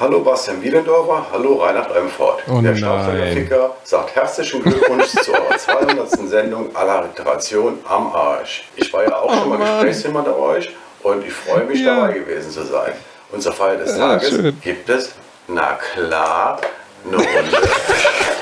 Hallo 0.00 0.20
Bastian 0.20 0.62
Wiedendorfer, 0.62 1.26
hallo 1.30 1.56
Reinhard 1.62 1.94
Remford. 1.94 2.42
Oh 2.50 2.60
Der. 2.62 2.74
Staubsaugerficker 2.74 3.76
sagt 3.84 4.16
herzlichen 4.16 4.62
Glückwunsch 4.62 5.08
zu 5.24 5.32
eurer 5.34 5.58
200. 5.58 6.10
Sendung 6.28 6.74
aller 6.74 7.02
Literation 7.02 7.78
am 7.86 8.10
Arsch. 8.14 8.64
Ich 8.76 8.90
war 8.94 9.04
ja 9.04 9.14
auch 9.16 9.32
schon 9.34 9.50
mal 9.50 9.58
Mann. 9.58 9.68
Gesprächsthema 9.74 10.22
bei 10.22 10.32
euch 10.34 10.74
und 11.02 11.26
ich 11.26 11.32
freue 11.34 11.64
mich 11.64 11.80
Ja. 11.80 11.96
dabei 11.96 12.14
gewesen 12.14 12.50
zu 12.50 12.64
sein. 12.64 12.92
Und 13.30 13.42
zur 13.42 13.52
Feier 13.52 13.76
des 13.76 13.90
Ja, 13.96 14.08
Tages 14.14 14.30
schön. 14.30 14.58
gibt 14.62 14.88
es, 14.88 15.12
na 15.48 15.74
klar, 15.92 16.58
eine 17.06 17.16
Runde. 17.16 17.28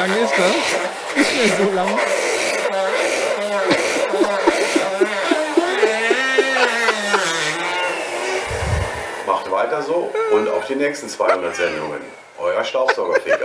Lange 0.00 0.18
ist 0.20 0.32
das? 0.32 1.16
Nicht 1.16 1.36
mehr 1.36 1.56
so 1.66 1.72
lang. 1.74 1.88
Macht 9.26 9.50
weiter 9.50 9.82
so 9.82 10.10
und 10.34 10.48
auf 10.48 10.66
die 10.66 10.74
nächsten 10.76 11.08
200 11.08 11.54
Sendungen. 11.54 12.00
Euer 12.38 12.64
Staubsaugerficker. 12.64 13.38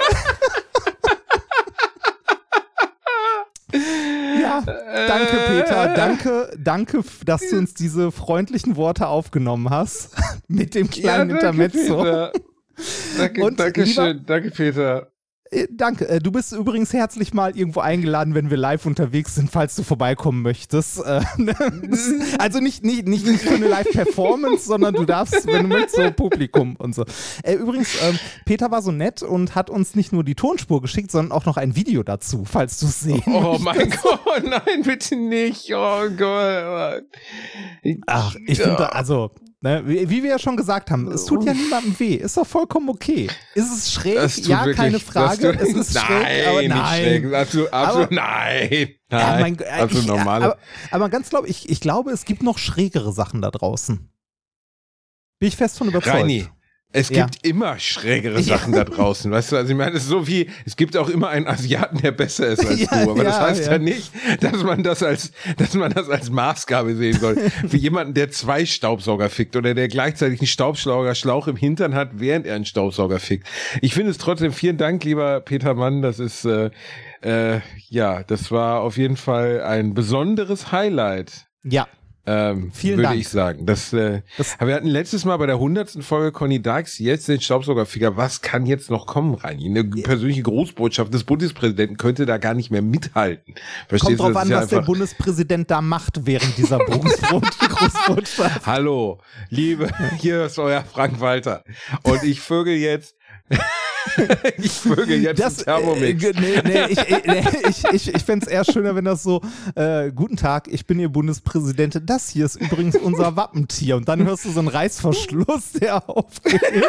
Ja, 4.42 4.62
danke 5.08 5.38
Peter, 5.48 5.94
danke, 5.96 6.52
danke, 6.58 7.04
dass 7.26 7.42
du 7.50 7.58
uns 7.58 7.74
diese 7.74 8.12
freundlichen 8.12 8.78
Worte 8.78 9.08
aufgenommen 9.08 9.70
hast 9.70 10.16
mit 10.48 10.76
dem 10.76 10.90
kleinen 10.90 11.32
Intermezzo. 11.32 11.98
Peter. 11.98 12.32
Danke, 13.18 13.44
Und 13.44 13.60
danke 13.60 13.84
lieber- 13.84 14.06
schön. 14.06 14.24
Danke, 14.26 14.52
Peter. 14.52 15.08
Äh, 15.52 15.68
Danke. 15.72 16.08
Äh, 16.10 16.20
Du 16.20 16.32
bist 16.32 16.52
übrigens 16.54 16.92
herzlich 16.94 17.34
mal 17.34 17.56
irgendwo 17.56 17.80
eingeladen, 17.82 18.34
wenn 18.34 18.50
wir 18.50 18.58
live 18.58 18.86
unterwegs 18.86 19.36
sind, 19.36 19.52
falls 19.52 19.76
du 19.76 19.84
vorbeikommen 19.84 20.42
möchtest. 20.42 21.00
Äh, 21.06 21.22
Also 22.40 22.60
nicht, 22.60 22.84
nicht, 22.84 23.08
nicht, 23.08 23.26
nicht 23.26 23.42
für 23.44 23.56
eine 23.56 23.68
Live-Performance, 23.68 24.66
sondern 24.68 24.94
du 24.96 25.06
darfst, 25.06 25.46
wenn 25.48 25.64
du 25.64 25.76
möchtest, 25.76 25.96
so 25.96 26.12
Publikum 26.12 26.76
und 26.78 26.94
so. 26.96 27.06
Übrigens, 27.48 27.96
ähm, 28.04 28.18
Peter 28.46 28.72
war 28.72 28.82
so 28.82 28.92
nett 28.92 29.24
und 29.24 29.56
hat 29.56 29.70
uns 29.70 29.96
nicht 29.96 30.12
nur 30.12 30.24
die 30.24 30.36
Tonspur 30.36 30.82
geschickt, 30.82 31.12
sondern 31.12 31.32
auch 31.32 31.46
noch 31.46 31.58
ein 31.58 31.76
Video 31.76 32.04
dazu, 32.04 32.44
falls 32.46 32.80
du 32.80 32.88
es 32.88 33.00
sehen 33.02 33.24
Oh 33.28 33.58
möchtest. 33.60 33.64
mein 33.64 33.90
Gott, 34.02 34.44
nein, 34.44 34.82
bitte 34.84 35.16
nicht. 35.16 35.72
Oh 35.74 36.10
Gott. 36.18 37.04
Ach, 38.08 38.36
ich 38.48 38.60
finde, 38.60 38.94
also, 38.94 39.32
ne, 39.66 39.84
wie, 39.86 40.24
wir 40.24 40.30
ja 40.30 40.40
schon 40.40 40.56
gesagt 40.56 40.92
haben, 40.92 41.12
es 41.12 41.26
tut 41.26 41.44
ja 41.44 41.54
niemandem 41.54 42.00
weh. 42.00 42.16
Ist 42.16 42.38
doch 42.38 42.46
vollkommen 42.48 42.88
okay. 42.90 43.28
Ist 43.56 43.76
es 43.76 43.92
schräg? 43.92 44.16
Ja, 44.46 44.60
wirklich, 44.60 44.78
keine 44.78 45.00
Frage. 45.00 45.52
tut- 45.52 45.62
Es 45.62 45.74
ist 45.74 45.94
nein, 45.96 46.06
schräg, 46.06 46.48
aber 46.48 46.60
nicht 46.62 46.70
nein. 46.70 47.02
schräg. 47.04 47.34
Absolut, 47.34 47.74
absolut 47.74 48.06
Aber- 48.06 48.16
nein. 48.16 48.90
Nein, 49.10 49.42
mein, 49.42 49.60
äh, 49.60 49.66
absolut 49.70 50.04
ich, 50.04 50.08
normal. 50.08 50.44
Aber, 50.44 50.58
aber 50.92 51.10
ganz 51.10 51.30
glaub 51.30 51.48
ich, 51.48 51.70
ich 51.70 51.80
glaube, 51.80 52.12
es 52.12 52.26
gibt 52.26 52.44
noch 52.44 52.58
schrägere 52.58 53.12
Sachen 53.12 53.42
da 53.42 53.52
draußen. 53.52 54.10
Bin 55.40 55.48
ich 55.50 55.58
fest 55.58 55.78
von 55.78 55.88
überzeugt. 55.90 56.16
Reini, 56.16 56.48
es 56.92 57.10
Ja. 57.10 57.26
gibt 57.26 57.46
immer 57.46 57.78
schrägere 57.78 58.42
Sachen 58.42 58.72
da 58.72 58.86
draußen, 58.86 59.30
weißt 59.30 59.52
du? 59.52 59.58
Also 59.58 59.72
ich 59.72 59.78
meine, 59.78 59.98
es 59.98 60.04
ist 60.04 60.10
so 60.10 60.28
wie, 60.28 60.50
es 60.66 60.78
gibt 60.78 60.96
auch 60.96 61.10
immer 61.10 61.28
einen 61.30 61.46
Asiaten, 61.46 61.98
der 61.98 62.12
besser 62.12 62.48
ist 62.48 62.66
als 62.66 62.80
Ja, 62.92 63.04
du. 63.04 63.12
Aber 63.12 63.24
das 63.24 63.36
ja, 63.36 63.42
heißt 63.48 63.66
ja. 63.66 63.72
ja. 63.74 63.78
nicht, 63.80 64.12
dass 64.40 64.64
man 64.64 64.82
das 64.82 65.04
als, 65.04 65.32
dass 65.58 65.74
man 65.74 65.92
das 65.92 66.10
als 66.10 66.30
Maßgabe 66.30 66.96
sehen 66.96 67.20
soll. 67.20 67.36
Für 67.68 67.78
jemanden, 67.78 68.14
der 68.14 68.32
zwei 68.32 68.66
Staubsauger 68.66 69.30
fickt 69.30 69.58
oder 69.58 69.74
der 69.74 69.90
gleichzeitig 69.90 70.40
einen 70.40 70.48
Staubsaugerschlauch 70.48 71.48
im 71.50 71.58
Hintern 71.58 71.96
hat, 71.96 72.12
während 72.14 72.48
er 72.48 72.56
einen 72.56 72.66
Staubsauger 72.66 73.20
fickt. 73.20 73.46
Ich 73.82 73.94
finde 73.94 74.12
es 74.12 74.18
trotzdem, 74.18 74.54
vielen 74.54 74.78
Dank, 74.78 75.04
lieber 75.04 75.42
Peter 75.42 75.74
Mann, 75.74 76.02
das 76.02 76.20
ist, 76.20 76.46
äh, 76.46 76.70
äh, 77.22 77.60
ja, 77.90 78.24
das 78.24 78.52
war 78.52 78.80
auf 78.82 78.96
jeden 78.98 79.18
Fall 79.18 79.62
ein 79.64 79.94
besonderes 79.94 80.72
Highlight. 80.72 81.48
Ja, 81.64 81.88
Ähm, 82.28 82.72
Vielen 82.74 82.98
würde 82.98 83.10
Dank. 83.10 83.20
ich 83.20 83.30
sagen. 83.30 83.66
Das, 83.66 83.94
äh, 83.94 84.22
Das- 84.38 84.58
wir 84.60 84.74
hatten 84.74 84.88
letztes 84.88 85.26
Mal 85.26 85.38
bei 85.38 85.46
der 85.46 85.60
hundertsten 85.60 86.02
Folge 86.02 86.32
Conny 86.32 86.60
Dykes 86.62 86.98
jetzt 87.00 87.28
den 87.28 87.40
Staubsaugerficker. 87.40 88.18
Was 88.18 88.42
kann 88.42 88.66
jetzt 88.66 88.90
noch 88.90 89.06
kommen, 89.06 89.36
Reini? 89.36 89.66
Eine 89.70 89.84
persönliche 89.84 90.42
Großbotschaft 90.42 91.14
des 91.14 91.24
Bundespräsidenten 91.24 91.98
könnte 91.98 92.26
da 92.26 92.38
gar 92.38 92.54
nicht 92.56 92.72
mehr 92.72 92.82
mithalten. 92.82 93.54
Verstehst 93.88 94.18
kommt 94.18 94.36
drauf 94.36 94.42
an, 94.42 94.50
ja 94.50 94.62
was 94.62 94.70
der 94.70 94.82
Bundespräsident 94.82 95.70
da 95.70 95.82
macht 95.82 96.26
während 96.26 96.58
dieser. 96.58 96.80
Großbotschaft. 96.80 98.66
Hallo, 98.66 99.20
liebe, 99.50 99.90
hier 100.20 100.46
ist 100.46 100.58
euer 100.60 100.84
Frank 100.84 101.20
Walter. 101.20 101.64
Und 102.04 102.24
ich 102.24 102.40
vögel 102.42 102.76
jetzt, 102.76 103.16
ich 104.58 104.72
vögel 104.72 105.22
jetzt 105.22 105.40
Das, 105.42 105.58
Thermomix. 105.58 106.24
äh, 106.24 106.34
nee, 106.40 106.62
nee, 106.64 106.86
ich, 106.90 106.98
nee, 107.26 107.44
ich, 107.70 107.84
ich, 107.92 108.14
ich 108.16 108.24
fände 108.24 108.46
es 108.46 108.52
eher 108.52 108.64
schöner, 108.66 108.96
wenn 108.96 109.06
das 109.06 109.24
so, 109.24 109.42
äh, 109.76 110.12
guten 110.12 110.38
Tag, 110.38 110.68
ich 110.68 110.86
bin 110.86 111.00
Ihr 111.00 111.10
Bundespräsident. 111.10 112.02
Das 112.06 112.30
hier 112.30 112.46
ist 112.46 112.56
übrigens 112.56 112.96
unser 112.96 113.36
Wappentier. 113.36 113.98
Und 113.98 114.08
dann 114.08 114.24
hörst 114.26 114.46
du 114.46 114.52
so 114.52 114.60
einen 114.60 114.68
Reißverschluss, 114.70 115.74
der 115.74 116.10
aufgeht. 116.10 116.62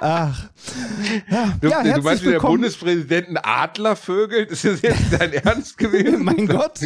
Ach. 0.00 0.48
Ja, 1.28 1.52
Du, 1.60 1.68
ja, 1.68 1.82
du 1.82 2.02
meinst, 2.02 2.22
wie 2.22 2.26
der 2.26 2.34
willkommen. 2.34 2.54
Bundespräsident 2.60 3.28
einen 3.28 3.36
Adler 3.38 3.96
vögelt? 3.96 4.50
Ist 4.50 4.64
das 4.64 4.82
jetzt 4.82 5.02
dein 5.18 5.32
Ernst 5.32 5.76
gewesen? 5.78 6.22
Mein 6.24 6.46
Gott. 6.46 6.80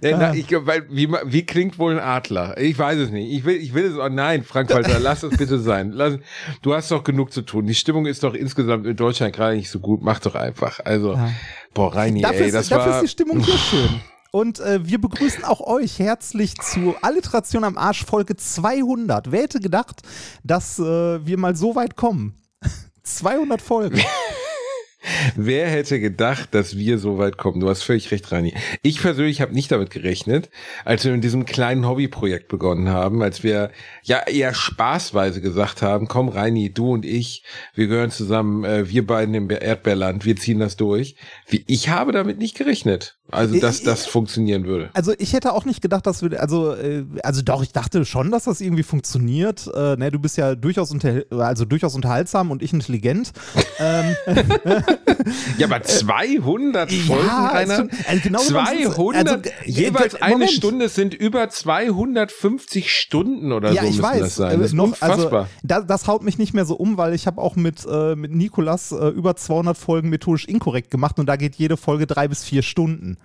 Na, 0.00 0.34
ich, 0.34 0.46
glaub, 0.46 0.66
weil, 0.66 0.86
wie, 0.90 1.08
wie 1.10 1.44
klingt 1.44 1.78
wohl 1.78 1.92
ein 1.92 1.98
Adler? 1.98 2.56
Ich 2.58 2.78
weiß 2.78 2.98
es 2.98 3.10
nicht. 3.10 3.30
Ich 3.32 3.44
will, 3.44 3.56
ich 3.56 3.74
will 3.74 3.84
es 3.84 3.98
auch. 3.98 4.08
Nein, 4.08 4.44
Frank 4.44 4.70
Walter, 4.70 4.98
lass 5.00 5.22
es 5.22 5.36
bitte 5.36 5.58
sein. 5.58 5.90
Lass, 5.92 6.18
du 6.62 6.74
hast 6.74 6.90
doch 6.90 7.04
genug 7.04 7.32
zu 7.32 7.42
tun. 7.42 7.66
Die 7.66 7.74
Stimmung 7.74 8.06
ist 8.06 8.22
doch 8.22 8.34
insgesamt 8.34 8.86
in 8.86 8.96
Deutschland 8.96 9.34
gerade 9.34 9.56
nicht 9.56 9.70
so 9.70 9.80
gut. 9.80 10.02
Mach 10.02 10.20
doch 10.20 10.34
einfach. 10.34 10.80
Also, 10.84 11.12
Ja. 11.14 11.30
boah, 11.74 11.94
Reini, 11.94 12.22
Dafür, 12.22 12.40
ey, 12.40 12.46
ist, 12.46 12.54
das 12.54 12.68
dafür 12.68 12.92
war. 12.92 12.96
ist 13.02 13.02
die 13.02 13.08
Stimmung 13.12 13.40
hier 13.40 13.58
schön. 13.70 14.00
Und 14.30 14.60
äh, 14.60 14.86
wir 14.86 14.98
begrüßen 15.00 15.44
auch 15.44 15.60
euch 15.60 15.98
herzlich 15.98 16.54
zu 16.56 16.94
Alliteration 17.02 17.64
am 17.64 17.76
Arsch 17.76 18.04
Folge 18.04 18.34
200. 18.36 19.30
Wer 19.30 19.42
hätte 19.42 19.60
gedacht, 19.60 20.00
dass 20.42 20.78
äh, 20.78 20.82
wir 21.26 21.36
mal 21.38 21.54
so 21.54 21.74
weit 21.74 21.96
kommen? 21.96 22.34
200 23.02 23.60
Folgen. 23.60 24.00
Wer 25.36 25.68
hätte 25.68 26.00
gedacht, 26.00 26.54
dass 26.54 26.76
wir 26.76 26.98
so 26.98 27.18
weit 27.18 27.36
kommen? 27.36 27.60
Du 27.60 27.68
hast 27.68 27.82
völlig 27.82 28.10
recht, 28.10 28.30
Rani. 28.30 28.54
Ich 28.82 29.00
persönlich 29.00 29.40
habe 29.40 29.52
nicht 29.52 29.72
damit 29.72 29.90
gerechnet, 29.90 30.50
als 30.84 31.04
wir 31.04 31.12
mit 31.12 31.24
diesem 31.24 31.44
kleinen 31.44 31.86
Hobbyprojekt 31.86 32.48
begonnen 32.48 32.88
haben, 32.88 33.22
als 33.22 33.42
wir 33.42 33.70
ja 34.02 34.20
eher 34.26 34.54
spaßweise 34.54 35.40
gesagt 35.40 35.82
haben, 35.82 36.08
komm 36.08 36.28
Reini, 36.28 36.72
du 36.72 36.92
und 36.92 37.04
ich, 37.04 37.44
wir 37.74 37.88
gehören 37.88 38.10
zusammen, 38.10 38.64
äh, 38.64 38.88
wir 38.88 39.06
beiden 39.06 39.34
im 39.34 39.50
Erdbeerland, 39.50 40.24
wir 40.24 40.36
ziehen 40.36 40.60
das 40.60 40.76
durch. 40.76 41.16
Ich 41.48 41.88
habe 41.88 42.12
damit 42.12 42.38
nicht 42.38 42.56
gerechnet, 42.56 43.18
also 43.32 43.58
dass 43.58 43.82
das 43.82 44.06
funktionieren 44.06 44.64
würde. 44.64 44.90
Also 44.94 45.12
ich 45.18 45.32
hätte 45.32 45.52
auch 45.52 45.64
nicht 45.64 45.82
gedacht, 45.82 46.06
dass 46.06 46.22
wir, 46.22 46.40
also, 46.40 46.74
äh, 46.74 47.04
also 47.22 47.42
doch, 47.42 47.62
ich 47.62 47.72
dachte 47.72 48.04
schon, 48.04 48.30
dass 48.30 48.44
das 48.44 48.60
irgendwie 48.60 48.82
funktioniert. 48.82 49.68
Äh, 49.74 49.96
ne, 49.96 50.10
du 50.10 50.18
bist 50.18 50.36
ja 50.36 50.54
durchaus, 50.54 50.90
unter, 50.90 51.22
also 51.30 51.64
durchaus 51.64 51.94
unterhaltsam 51.94 52.50
und 52.50 52.62
ich 52.62 52.72
intelligent. 52.72 53.32
ähm, 53.78 54.14
Ja, 55.58 55.66
aber 55.66 55.82
200 55.82 56.90
Folgen, 56.92 57.26
ja, 57.26 57.46
Rainer? 57.48 57.88
also 58.06 58.22
genau 58.22 58.42
genommen 58.42 58.66
sind's- 58.66 58.94
200, 58.94 59.28
also, 59.28 59.42
äh, 59.64 59.70
jeweils 59.70 60.14
äh, 60.14 60.18
eine 60.20 60.32
Moment. 60.34 60.50
Stunde 60.50 60.88
sind 60.88 61.14
über 61.14 61.48
250 61.48 62.90
Stunden 62.92 63.52
oder 63.52 63.72
ja, 63.72 63.82
so 63.82 63.88
ich 63.88 63.96
müssen 63.96 64.02
weiß. 64.02 64.20
das 64.20 64.36
sein. 64.36 64.58
Das 64.58 64.66
ist 64.68 64.72
äh, 64.72 64.76
noch, 64.76 64.84
unfassbar. 64.84 65.40
Also, 65.42 65.48
da, 65.62 65.80
das 65.80 66.06
haut 66.06 66.22
mich 66.22 66.38
nicht 66.38 66.54
mehr 66.54 66.64
so 66.64 66.74
um, 66.74 66.96
weil 66.96 67.14
ich 67.14 67.26
habe 67.26 67.40
auch 67.40 67.56
mit, 67.56 67.86
äh, 67.88 68.14
mit 68.16 68.32
Nikolas 68.34 68.92
äh, 68.92 69.08
über 69.08 69.36
200 69.36 69.76
Folgen 69.76 70.08
methodisch 70.08 70.44
inkorrekt 70.46 70.90
gemacht 70.90 71.18
und 71.18 71.26
da 71.26 71.36
geht 71.36 71.56
jede 71.56 71.76
Folge 71.76 72.06
drei 72.06 72.28
bis 72.28 72.44
vier 72.44 72.62
Stunden. 72.62 73.16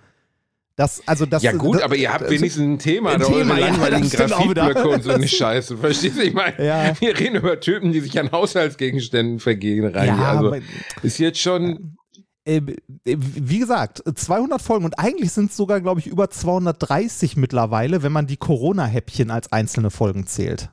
Das, 0.78 1.02
also 1.06 1.26
das, 1.26 1.42
ja 1.42 1.50
gut, 1.52 1.74
das, 1.76 1.82
aber 1.82 1.96
ihr 1.96 2.12
habt 2.12 2.22
also- 2.22 2.34
wenigstens 2.34 2.62
ein 2.64 2.78
Thema, 2.78 3.10
ein 3.10 3.18
da 3.20 3.26
Thema, 3.26 3.58
ja, 3.58 3.66
langweiligen 3.66 4.02
das. 4.08 4.12
Graphitblöcke 4.12 4.88
und 4.88 5.02
so 5.02 5.10
eine 5.10 5.22
Das- 5.22 5.30
Scheiße. 5.32 5.76
Verstehst 5.76 6.16
du? 6.16 6.22
Ich 6.22 6.32
meine, 6.34 6.64
Ja. 6.64 6.92
wir 7.00 7.18
reden 7.18 7.34
über 7.34 7.58
Typen, 7.58 7.90
die 7.92 7.98
sich 8.00 8.18
an 8.20 8.30
Haushaltsgegenständen 8.30 9.40
vergehen 9.40 9.84
rein. 9.86 10.06
Ja, 10.06 10.30
also 10.32 10.46
aber- 10.48 10.60
ist 11.02 11.18
jetzt 11.18 11.40
schon, 11.40 11.96
Äh, 12.44 12.62
äh, 13.04 13.16
wie 13.18 13.58
gesagt, 13.58 14.02
200 14.14 14.62
Folgen 14.62 14.84
und 14.86 14.98
eigentlich 15.00 15.32
sind 15.32 15.50
es 15.50 15.56
sogar, 15.56 15.80
glaube 15.82 15.98
ich, 16.00 16.06
über 16.06 16.30
230 16.30 17.36
mittlerweile, 17.36 18.02
wenn 18.04 18.12
man 18.12 18.26
die 18.28 18.36
Corona-Häppchen 18.38 19.30
als 19.32 19.52
einzelne 19.52 19.90
Folgen 19.90 20.26
zählt. 20.26 20.70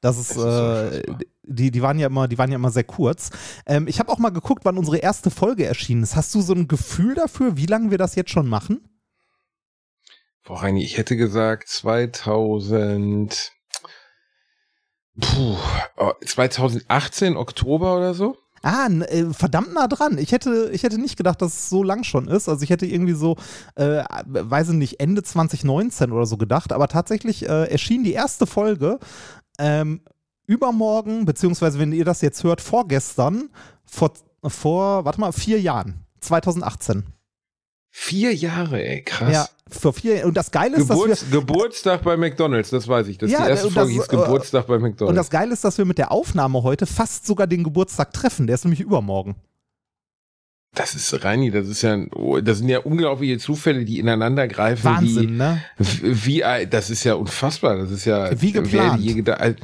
Das 0.00 0.18
ist, 0.18 0.36
äh, 0.38 1.02
die, 1.44 1.70
die 1.70 1.82
waren 1.82 1.98
ja 1.98 2.06
immer, 2.06 2.28
die 2.28 2.38
waren 2.38 2.50
ja 2.50 2.56
immer 2.56 2.70
sehr 2.70 2.84
kurz. 2.84 3.30
Ähm, 3.66 3.86
ich 3.88 4.00
habe 4.00 4.10
auch 4.10 4.18
mal 4.18 4.30
geguckt, 4.30 4.64
wann 4.64 4.78
unsere 4.78 4.96
erste 4.98 5.30
Folge 5.30 5.66
erschienen 5.66 6.02
ist. 6.02 6.16
Hast 6.16 6.34
du 6.34 6.40
so 6.40 6.52
ein 6.54 6.66
Gefühl 6.66 7.14
dafür, 7.14 7.56
wie 7.56 7.66
lange 7.66 7.90
wir 7.90 7.98
das 7.98 8.14
jetzt 8.14 8.30
schon 8.30 8.48
machen? 8.48 8.80
Boah, 10.48 10.62
Reini, 10.62 10.82
ich 10.82 10.96
hätte 10.96 11.14
gesagt 11.14 11.68
2000, 11.68 13.52
puh, 15.20 15.56
2018 16.24 17.36
Oktober 17.36 17.98
oder 17.98 18.14
so. 18.14 18.38
Ah, 18.62 18.86
äh, 18.86 19.26
verdammt 19.34 19.74
nah 19.74 19.88
dran. 19.88 20.16
Ich 20.16 20.32
hätte, 20.32 20.70
ich 20.72 20.84
hätte 20.84 20.98
nicht 20.98 21.18
gedacht, 21.18 21.42
dass 21.42 21.52
es 21.52 21.68
so 21.68 21.82
lang 21.82 22.02
schon 22.02 22.28
ist. 22.28 22.48
Also 22.48 22.62
ich 22.62 22.70
hätte 22.70 22.86
irgendwie 22.86 23.12
so, 23.12 23.36
äh, 23.74 24.02
weiß 24.24 24.70
ich 24.70 24.76
nicht, 24.76 25.00
Ende 25.00 25.22
2019 25.22 26.12
oder 26.12 26.24
so 26.24 26.38
gedacht. 26.38 26.72
Aber 26.72 26.88
tatsächlich 26.88 27.46
äh, 27.46 27.70
erschien 27.70 28.02
die 28.02 28.14
erste 28.14 28.46
Folge 28.46 29.00
ähm, 29.58 30.00
übermorgen, 30.46 31.26
beziehungsweise 31.26 31.78
wenn 31.78 31.92
ihr 31.92 32.06
das 32.06 32.22
jetzt 32.22 32.42
hört, 32.42 32.62
vorgestern, 32.62 33.50
vor, 33.84 34.14
vor, 34.42 35.04
warte 35.04 35.20
mal, 35.20 35.32
vier 35.32 35.60
Jahren, 35.60 36.06
2018. 36.20 37.04
Vier 38.00 38.32
Jahre, 38.32 38.80
ey, 38.82 39.02
krass. 39.02 39.32
Ja, 39.32 39.48
vor 39.68 39.92
vier 39.92 40.24
Und 40.24 40.34
das 40.36 40.52
Geile 40.52 40.76
ist, 40.76 40.88
Geburts, 40.88 41.20
dass 41.20 41.32
wir. 41.32 41.40
Geburtstag 41.40 42.02
bei 42.04 42.16
McDonalds, 42.16 42.70
das 42.70 42.86
weiß 42.86 43.08
ich. 43.08 43.18
Das 43.18 43.28
Ja, 43.28 43.42
die 43.42 43.50
erste 43.50 43.70
Folge 43.72 43.96
das, 43.96 44.06
hieß 44.06 44.08
Geburtstag 44.08 44.66
bei 44.68 44.78
McDonalds. 44.78 45.10
Und 45.10 45.16
das 45.16 45.28
Geile 45.28 45.52
ist, 45.52 45.64
dass 45.64 45.76
wir 45.76 45.84
mit 45.84 45.98
der 45.98 46.12
Aufnahme 46.12 46.62
heute 46.62 46.86
fast 46.86 47.26
sogar 47.26 47.48
den 47.48 47.64
Geburtstag 47.64 48.12
treffen. 48.12 48.46
Der 48.46 48.54
ist 48.54 48.64
nämlich 48.64 48.80
übermorgen. 48.80 49.34
Das 50.74 50.94
ist 50.94 51.24
Reini, 51.24 51.50
das 51.50 51.66
ist 51.66 51.82
ja, 51.82 51.96
oh, 52.14 52.38
das 52.40 52.58
sind 52.58 52.68
ja 52.68 52.78
unglaubliche 52.80 53.38
Zufälle, 53.38 53.84
die 53.86 53.98
ineinander 53.98 54.46
greifen. 54.46 54.84
Wahnsinn, 54.84 55.30
wie, 55.30 55.32
ne? 55.32 55.62
Wie, 55.78 56.44
das 56.70 56.90
ist 56.90 57.02
ja 57.04 57.14
unfassbar. 57.14 57.78
Das 57.78 57.90
ist 57.90 58.04
ja 58.04 58.30
Wie 58.40 58.52
geplant. 58.52 59.02
gedacht- 59.04 59.56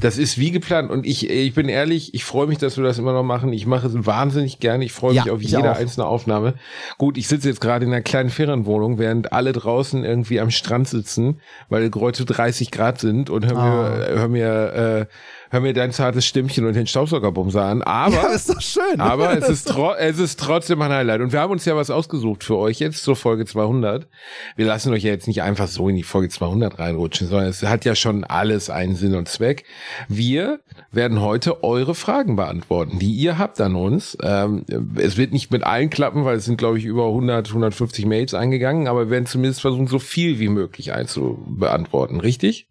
Das 0.00 0.16
ist 0.16 0.38
wie 0.38 0.52
geplant. 0.52 0.90
Und 0.90 1.06
ich, 1.06 1.28
ich 1.28 1.54
bin 1.54 1.68
ehrlich, 1.68 2.14
ich 2.14 2.24
freue 2.24 2.46
mich, 2.46 2.58
dass 2.58 2.76
wir 2.78 2.84
das 2.84 2.98
immer 2.98 3.12
noch 3.12 3.24
machen. 3.24 3.52
Ich 3.52 3.66
mache 3.66 3.88
es 3.88 3.94
wahnsinnig 4.06 4.58
gerne. 4.60 4.84
Ich 4.84 4.92
freue 4.92 5.12
mich 5.14 5.24
Ja, 5.24 5.32
auf 5.32 5.42
jede 5.42 5.70
auch. 5.72 5.76
einzelne 5.76 6.06
Aufnahme. 6.06 6.54
Gut, 6.98 7.18
ich 7.18 7.26
sitze 7.28 7.48
jetzt 7.48 7.60
gerade 7.60 7.84
in 7.84 7.92
einer 7.92 8.02
kleinen 8.02 8.30
Ferienwohnung, 8.30 8.98
während 8.98 9.32
alle 9.32 9.52
draußen 9.52 10.04
irgendwie 10.04 10.40
am 10.40 10.50
Strand 10.50 10.88
sitzen, 10.88 11.40
weil 11.68 11.90
heute 11.94 12.24
30 12.24 12.70
Grad 12.70 13.00
sind 13.00 13.28
und 13.28 13.44
hör 13.44 13.56
Ah. 13.58 13.90
mir, 13.90 14.06
hör 14.20 14.28
mir, 14.28 14.72
äh, 14.72 15.06
hör 15.54 15.60
mir 15.60 15.72
dein 15.72 15.92
zartes 15.92 16.26
Stimmchen 16.26 16.66
und 16.66 16.74
den 16.74 16.86
Staubsaugerbumser 16.86 17.62
an. 17.64 17.82
Aber 17.82 18.14
Ja, 18.14 18.26
ist 18.34 18.50
doch 18.50 18.60
schön. 18.60 19.00
aber 19.00 19.38
es 19.38 19.48
ist, 19.66 19.74
es 19.98 20.18
ist 20.18 20.40
trotzdem 20.40 20.82
ein 20.82 20.90
Highlight. 20.90 21.20
Und 21.20 21.32
wir 21.32 21.40
haben 21.40 21.52
uns 21.52 21.64
ja 21.64 21.76
was 21.76 21.90
ausgesucht 21.90 22.44
für 22.44 22.56
euch 22.56 22.80
jetzt 22.80 23.02
zur 23.02 23.16
Folge 23.16 23.46
200. 23.46 24.08
Wir 24.56 24.66
lassen 24.66 24.92
euch 24.92 25.04
ja 25.04 25.10
jetzt 25.10 25.28
nicht 25.28 25.42
einfach 25.42 25.68
so 25.68 25.88
in 25.88 25.96
die 25.96 26.02
Folge 26.02 26.28
200 26.28 26.78
reinrutschen, 26.78 27.28
sondern 27.28 27.48
es 27.48 27.62
hat 27.62 27.84
ja 27.84 27.94
schon 27.94 28.24
alles 28.24 28.68
einen 28.68 28.96
Sinn 28.96 29.14
und 29.14 29.28
Zweck. 29.28 29.64
Wir 30.08 30.60
werden 30.90 31.20
heute 31.20 31.62
eure 31.62 31.94
Fragen 31.94 32.36
beantworten, 32.36 32.98
die 32.98 33.12
ihr 33.12 33.38
habt 33.38 33.60
an 33.60 33.76
uns. 33.76 34.18
Ähm, 34.22 34.64
es 34.96 35.16
wird 35.16 35.32
nicht 35.32 35.52
mit 35.52 35.62
allen 35.62 35.88
klappen, 35.88 36.24
weil 36.24 36.36
es 36.36 36.44
sind, 36.44 36.58
glaube 36.58 36.78
ich, 36.78 36.84
über 36.84 37.06
100, 37.06 37.48
150 37.48 38.06
Mails 38.06 38.34
eingegangen, 38.34 38.88
aber 38.88 39.06
wir 39.06 39.10
werden 39.10 39.26
zumindest 39.26 39.60
versuchen, 39.60 39.86
so 39.86 40.00
viel 40.00 40.40
wie 40.40 40.48
möglich 40.48 40.92
einzubeantworten. 40.92 42.20
Richtig? 42.20 42.68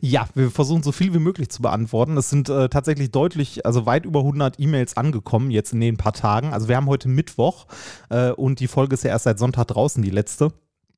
Ja, 0.00 0.28
wir 0.34 0.50
versuchen 0.50 0.82
so 0.82 0.92
viel 0.92 1.14
wie 1.14 1.18
möglich 1.18 1.48
zu 1.48 1.62
beantworten. 1.62 2.16
Es 2.16 2.30
sind 2.30 2.48
äh, 2.48 2.68
tatsächlich 2.68 3.10
deutlich, 3.10 3.64
also 3.66 3.86
weit 3.86 4.04
über 4.04 4.20
100 4.20 4.58
E-Mails 4.58 4.96
angekommen 4.96 5.50
jetzt 5.50 5.72
in 5.72 5.80
den 5.80 5.96
paar 5.96 6.12
Tagen. 6.12 6.52
Also 6.52 6.68
wir 6.68 6.76
haben 6.76 6.86
heute 6.86 7.08
Mittwoch 7.08 7.66
äh, 8.10 8.30
und 8.30 8.60
die 8.60 8.68
Folge 8.68 8.94
ist 8.94 9.04
ja 9.04 9.10
erst 9.10 9.24
seit 9.24 9.38
Sonntag 9.38 9.68
draußen, 9.68 10.02
die 10.02 10.10
letzte, 10.10 10.52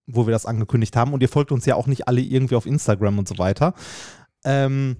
wo 0.06 0.26
wir 0.26 0.32
das 0.32 0.46
angekündigt 0.46 0.96
haben. 0.96 1.12
Und 1.12 1.22
ihr 1.22 1.28
folgt 1.28 1.52
uns 1.52 1.66
ja 1.66 1.74
auch 1.74 1.86
nicht 1.86 2.08
alle 2.08 2.20
irgendwie 2.20 2.56
auf 2.56 2.66
Instagram 2.66 3.18
und 3.18 3.28
so 3.28 3.38
weiter. 3.38 3.74
Ähm, 4.44 4.96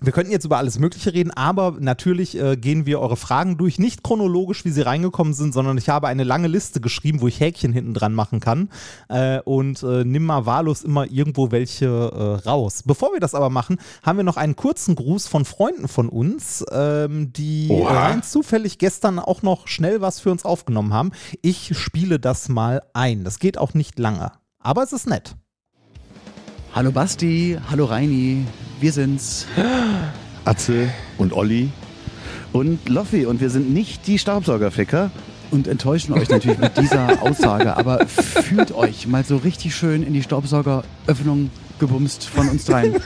wir 0.00 0.12
könnten 0.12 0.30
jetzt 0.30 0.44
über 0.44 0.58
alles 0.58 0.78
Mögliche 0.78 1.12
reden, 1.12 1.32
aber 1.32 1.76
natürlich 1.80 2.38
äh, 2.38 2.56
gehen 2.56 2.86
wir 2.86 3.00
eure 3.00 3.16
Fragen 3.16 3.56
durch, 3.56 3.78
nicht 3.78 4.04
chronologisch, 4.04 4.64
wie 4.64 4.70
sie 4.70 4.82
reingekommen 4.82 5.34
sind, 5.34 5.52
sondern 5.52 5.76
ich 5.76 5.88
habe 5.88 6.06
eine 6.06 6.24
lange 6.24 6.46
Liste 6.46 6.80
geschrieben, 6.80 7.20
wo 7.20 7.26
ich 7.26 7.40
Häkchen 7.40 7.72
hinten 7.72 7.94
dran 7.94 8.14
machen 8.14 8.38
kann 8.38 8.68
äh, 9.08 9.40
und 9.40 9.82
äh, 9.82 10.04
nimm 10.04 10.24
mal 10.24 10.46
wahllos 10.46 10.84
immer 10.84 11.10
irgendwo 11.10 11.50
welche 11.50 11.86
äh, 11.86 12.48
raus. 12.48 12.84
Bevor 12.84 13.12
wir 13.12 13.20
das 13.20 13.34
aber 13.34 13.50
machen, 13.50 13.78
haben 14.02 14.18
wir 14.18 14.24
noch 14.24 14.36
einen 14.36 14.54
kurzen 14.54 14.94
Gruß 14.94 15.26
von 15.26 15.44
Freunden 15.44 15.88
von 15.88 16.08
uns, 16.08 16.64
ähm, 16.70 17.32
die 17.32 17.68
Oha. 17.70 17.92
rein 17.92 18.22
zufällig 18.22 18.78
gestern 18.78 19.18
auch 19.18 19.42
noch 19.42 19.66
schnell 19.66 20.00
was 20.00 20.20
für 20.20 20.30
uns 20.30 20.44
aufgenommen 20.44 20.94
haben. 20.94 21.10
Ich 21.42 21.76
spiele 21.76 22.20
das 22.20 22.48
mal 22.48 22.82
ein. 22.92 23.24
Das 23.24 23.40
geht 23.40 23.58
auch 23.58 23.74
nicht 23.74 23.98
lange, 23.98 24.30
aber 24.60 24.84
es 24.84 24.92
ist 24.92 25.08
nett. 25.08 25.34
Hallo 26.74 26.92
Basti, 26.92 27.56
hallo 27.70 27.86
Reini, 27.86 28.44
wir 28.80 28.92
sind's. 28.92 29.46
Atze 30.44 30.90
und 31.16 31.32
Olli. 31.32 31.70
Und 32.52 32.88
Loffi 32.88 33.26
und 33.26 33.40
wir 33.40 33.50
sind 33.50 33.72
nicht 33.72 34.06
die 34.06 34.18
Staubsaugerficker 34.18 35.10
und 35.50 35.66
enttäuschen 35.66 36.12
euch 36.12 36.28
natürlich 36.28 36.58
mit 36.58 36.76
dieser 36.76 37.22
Aussage, 37.22 37.76
aber 37.76 38.06
fühlt 38.06 38.72
euch 38.72 39.06
mal 39.06 39.24
so 39.24 39.38
richtig 39.38 39.74
schön 39.74 40.02
in 40.02 40.12
die 40.12 40.22
Staubsaugeröffnung 40.22 41.50
gebumst 41.78 42.28
von 42.28 42.48
uns 42.48 42.64
dreien. 42.64 42.94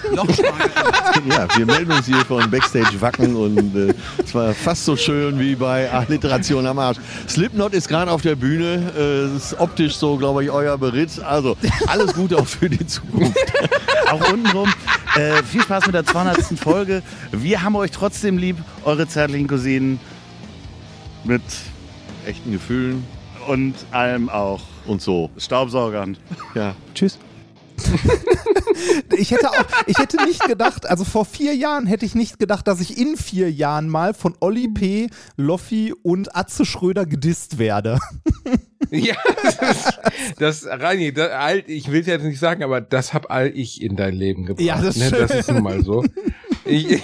Ja, 1.29 1.47
wir 1.57 1.67
melden 1.67 1.93
uns 1.93 2.07
hier 2.07 2.25
von 2.25 2.51
Backstage 2.51 3.01
Wacken 3.01 3.37
und 3.37 3.77
äh, 3.77 3.95
es 4.25 4.35
war 4.35 4.55
fast 4.55 4.85
so 4.85 4.97
schön 4.97 5.39
wie 5.39 5.55
bei 5.55 5.91
Alliteration 5.91 6.67
am 6.67 6.79
Arsch. 6.79 6.99
Slipknot 7.29 7.75
ist 7.75 7.89
gerade 7.89 8.11
auf 8.11 8.23
der 8.23 8.35
Bühne, 8.35 8.93
äh, 8.97 9.37
ist 9.37 9.59
optisch 9.61 9.97
so, 9.97 10.17
glaube 10.17 10.45
ich, 10.45 10.51
euer 10.51 10.79
Beritt. 10.79 11.21
Also 11.23 11.57
alles 11.87 12.15
Gute 12.15 12.39
auch 12.39 12.47
für 12.47 12.69
die 12.71 12.85
Zukunft. 12.87 13.37
Auch 14.11 14.33
untenrum. 14.33 14.69
Äh, 15.17 15.43
viel 15.43 15.63
Spaß 15.63 15.87
mit 15.87 15.95
der 15.95 16.05
200. 16.07 16.59
Folge. 16.59 17.03
Wir 17.31 17.63
haben 17.63 17.77
euch 17.77 17.91
trotzdem 17.91 18.39
lieb, 18.39 18.57
eure 18.85 19.07
zärtlichen 19.07 19.47
Cousinen 19.49 20.01
Mit 21.25 21.43
echten 22.27 22.53
Gefühlen 22.53 23.05
und 23.47 23.75
allem 23.91 24.29
auch. 24.29 24.63
und 24.87 25.03
so. 25.03 25.31
Staubsaugern. 25.37 26.17
Ja. 26.55 26.75
Tschüss. 26.95 27.19
Ich 29.17 29.31
hätte 29.31 29.51
auch, 29.51 29.65
ich 29.87 29.99
hätte 29.99 30.25
nicht 30.25 30.45
gedacht, 30.45 30.87
also 30.87 31.05
vor 31.05 31.25
vier 31.25 31.55
Jahren 31.55 31.87
hätte 31.87 32.07
ich 32.07 32.15
nicht 32.15 32.39
gedacht, 32.39 32.67
dass 32.67 32.81
ich 32.81 32.99
in 32.99 33.17
vier 33.17 33.51
Jahren 33.53 33.89
mal 33.89 34.15
von 34.15 34.35
Olli 34.41 34.69
P., 34.69 35.09
Loffi 35.37 35.95
und 36.03 36.35
Atze 36.35 36.65
Schröder 36.65 37.07
gedisst 37.07 37.59
werde. 37.59 37.99
Ja, 38.91 39.15
das, 39.59 39.99
das 40.39 40.67
Reini, 40.67 41.15
das, 41.15 41.31
ich 41.67 41.91
will 41.91 42.03
es 42.03 42.07
jetzt 42.07 42.25
nicht 42.25 42.39
sagen, 42.39 42.63
aber 42.63 42.83
das 42.83 43.15
hab 43.15 43.31
all 43.31 43.51
ich 43.57 43.81
in 43.81 43.97
dein 43.97 44.13
Leben 44.13 44.45
gebracht. 44.45 44.67
Ja, 44.67 44.83
das 44.83 44.97
ne? 44.97 45.11
das 45.11 45.31
ist 45.31 45.51
nun 45.51 45.63
mal 45.63 45.83
so. 45.83 46.05
Ich, 46.67 46.91
ich 46.91 47.03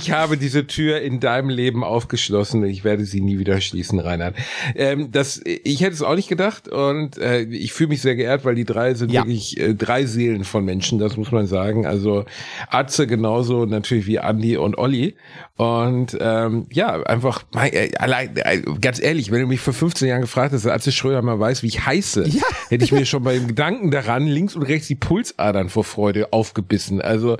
habe 0.00 0.36
diese 0.36 0.66
Tür 0.66 1.00
in 1.02 1.20
deinem 1.20 1.48
Leben 1.50 1.84
aufgeschlossen. 1.84 2.64
Ich 2.64 2.82
werde 2.84 3.04
sie 3.04 3.20
nie 3.20 3.38
wieder 3.38 3.60
schließen, 3.60 3.98
Reinhard. 4.00 4.34
Ähm, 4.74 5.10
das, 5.12 5.40
ich 5.44 5.80
hätte 5.82 5.92
es 5.92 6.02
auch 6.02 6.14
nicht 6.14 6.28
gedacht 6.28 6.68
und 6.68 7.18
äh, 7.18 7.42
ich 7.42 7.72
fühle 7.72 7.88
mich 7.90 8.00
sehr 8.00 8.16
geehrt, 8.16 8.44
weil 8.44 8.54
die 8.54 8.64
drei 8.64 8.94
sind 8.94 9.12
Ja. 9.12 9.22
wirklich 9.22 9.60
äh, 9.60 9.74
drei 9.74 10.06
Seelen 10.06 10.44
von 10.44 10.64
Menschen, 10.64 10.98
das 10.98 11.16
muss 11.16 11.30
man 11.30 11.46
sagen. 11.46 11.86
Also 11.86 12.24
Atze 12.68 13.06
genauso 13.06 13.66
natürlich 13.66 14.06
wie 14.06 14.18
Andi 14.18 14.56
und 14.56 14.78
Olli. 14.78 15.14
Und 15.56 16.16
ähm, 16.20 16.66
ja, 16.72 17.02
einfach, 17.02 17.44
mein, 17.52 17.72
äh, 17.72 17.90
allein, 17.98 18.36
äh, 18.36 18.62
ganz 18.80 19.00
ehrlich, 19.00 19.30
wenn 19.30 19.42
du 19.42 19.46
mich 19.46 19.60
vor 19.60 19.74
15 19.74 20.08
Jahren 20.08 20.22
gefragt 20.22 20.52
hast, 20.52 20.66
als 20.66 20.74
Atze 20.82 20.92
Schröder 20.92 21.22
mal 21.22 21.38
weiß, 21.38 21.62
wie 21.62 21.68
ich 21.68 21.84
heiße, 21.86 22.26
Ja. 22.26 22.42
hätte 22.70 22.84
ich 22.84 22.90
mir 22.92 23.04
schon 23.06 23.22
beim 23.22 23.46
Gedanken 23.46 23.90
daran 23.90 24.26
links 24.26 24.56
und 24.56 24.62
rechts 24.62 24.88
die 24.88 24.94
Pulsadern 24.94 25.68
vor 25.68 25.84
Freude 25.84 26.32
aufgebissen. 26.32 27.00
Also 27.00 27.36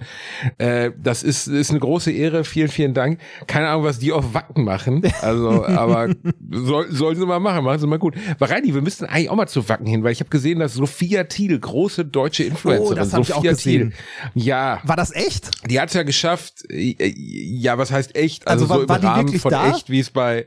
äh, 0.58 0.90
das 1.02 1.22
ist, 1.22 1.46
ist 1.48 1.70
eine 1.70 1.80
große 1.80 2.12
Ehre. 2.12 2.41
Vielen, 2.44 2.68
vielen 2.68 2.94
Dank. 2.94 3.18
Keine 3.46 3.68
Ahnung, 3.68 3.84
was 3.84 3.98
die 3.98 4.12
auf 4.12 4.34
Wacken 4.34 4.64
machen. 4.64 5.02
Also, 5.20 5.64
aber 5.66 6.08
soll, 6.50 6.90
sollen 6.92 7.16
sie 7.16 7.24
mal 7.26 7.38
machen, 7.40 7.64
machen 7.64 7.78
sie 7.78 7.86
mal 7.86 7.98
gut. 7.98 8.14
Reini, 8.40 8.74
wir 8.74 8.82
müssten 8.82 9.04
eigentlich 9.04 9.30
auch 9.30 9.36
mal 9.36 9.46
zu 9.48 9.68
Wacken 9.68 9.86
hin, 9.86 10.02
weil 10.04 10.12
ich 10.12 10.20
habe 10.20 10.30
gesehen, 10.30 10.58
dass 10.58 10.74
Sophia 10.74 11.24
Thiel, 11.24 11.58
große 11.58 12.04
deutsche 12.04 12.44
Influencerin, 12.44 12.92
Oh, 12.92 12.94
das 12.94 13.12
hab 13.12 13.20
ich 13.20 13.28
Sophia 13.28 13.38
auch 13.38 13.54
gesehen. 13.56 13.90
Thiel, 13.90 14.42
ja, 14.44 14.80
War 14.84 14.96
das 14.96 15.14
echt? 15.14 15.50
die 15.70 15.80
hat's 15.80 15.94
ja 15.94 16.02
geschafft. 16.02 16.64
Ja, 16.70 17.78
was 17.78 17.90
heißt 17.92 18.14
echt? 18.16 18.46
Also, 18.48 18.64
Also 18.64 18.68
war- 18.70 18.76
so 18.76 18.82
im 18.82 18.88
war 18.88 18.98
die 18.98 19.06
Rahmen 19.06 19.26
wirklich 19.28 19.42
von 19.42 19.50
da? 19.50 19.70
echt, 19.70 19.90
wie 19.90 20.00
es 20.00 20.10
bei. 20.10 20.46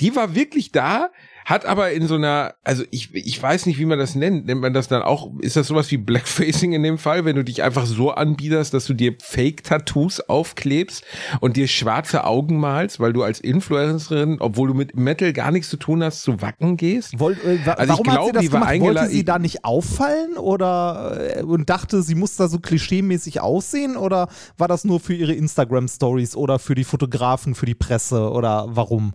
Die 0.00 0.14
war 0.16 0.34
wirklich 0.34 0.72
da, 0.72 1.10
hat 1.44 1.66
aber 1.66 1.92
in 1.92 2.06
so 2.06 2.14
einer, 2.14 2.54
also 2.62 2.84
ich, 2.90 3.14
ich 3.14 3.42
weiß 3.42 3.66
nicht, 3.66 3.78
wie 3.78 3.84
man 3.84 3.98
das 3.98 4.14
nennt. 4.14 4.46
Nennt 4.46 4.60
man 4.60 4.72
das 4.72 4.88
dann 4.88 5.02
auch, 5.02 5.30
ist 5.40 5.56
das 5.56 5.66
sowas 5.66 5.90
wie 5.90 5.96
Blackfacing 5.96 6.72
in 6.72 6.82
dem 6.82 6.98
Fall, 6.98 7.24
wenn 7.24 7.36
du 7.36 7.44
dich 7.44 7.62
einfach 7.62 7.86
so 7.86 8.10
anbiederst, 8.12 8.74
dass 8.74 8.86
du 8.86 8.94
dir 8.94 9.14
Fake-Tattoos 9.20 10.20
aufklebst 10.20 11.04
und 11.40 11.56
dir 11.56 11.68
schwarze 11.68 12.24
Augen 12.24 12.58
malst, 12.58 13.00
weil 13.00 13.12
du 13.12 13.22
als 13.22 13.40
Influencerin, 13.40 14.36
obwohl 14.40 14.68
du 14.68 14.74
mit 14.74 14.96
Metal 14.96 15.32
gar 15.32 15.50
nichts 15.50 15.68
zu 15.68 15.76
tun 15.76 16.02
hast, 16.02 16.22
zu 16.22 16.40
Wacken 16.40 16.76
gehst? 16.76 17.18
Wollt, 17.18 17.42
äh, 17.44 17.58
Also 17.66 17.82
ich 17.82 17.88
warum 17.88 18.10
hat 18.10 18.26
sie 18.26 18.32
das 18.32 18.50
gemacht? 18.50 18.80
Wollte 18.80 19.06
sie 19.08 19.24
da 19.24 19.38
nicht 19.38 19.64
auffallen 19.64 20.36
oder 20.36 21.38
äh, 21.38 21.42
und 21.42 21.68
dachte, 21.68 22.02
sie 22.02 22.14
muss 22.14 22.36
da 22.36 22.48
so 22.48 22.58
klischeemäßig 22.58 23.40
aussehen 23.40 23.96
oder 23.96 24.28
war 24.58 24.68
das 24.68 24.84
nur 24.84 25.00
für 25.00 25.14
ihre 25.14 25.32
Instagram-Stories 25.32 26.36
oder 26.36 26.58
für 26.58 26.74
die 26.74 26.84
Fotografen, 26.84 27.54
für 27.54 27.66
die 27.66 27.74
Presse 27.74 28.30
oder 28.30 28.66
warum? 28.68 29.14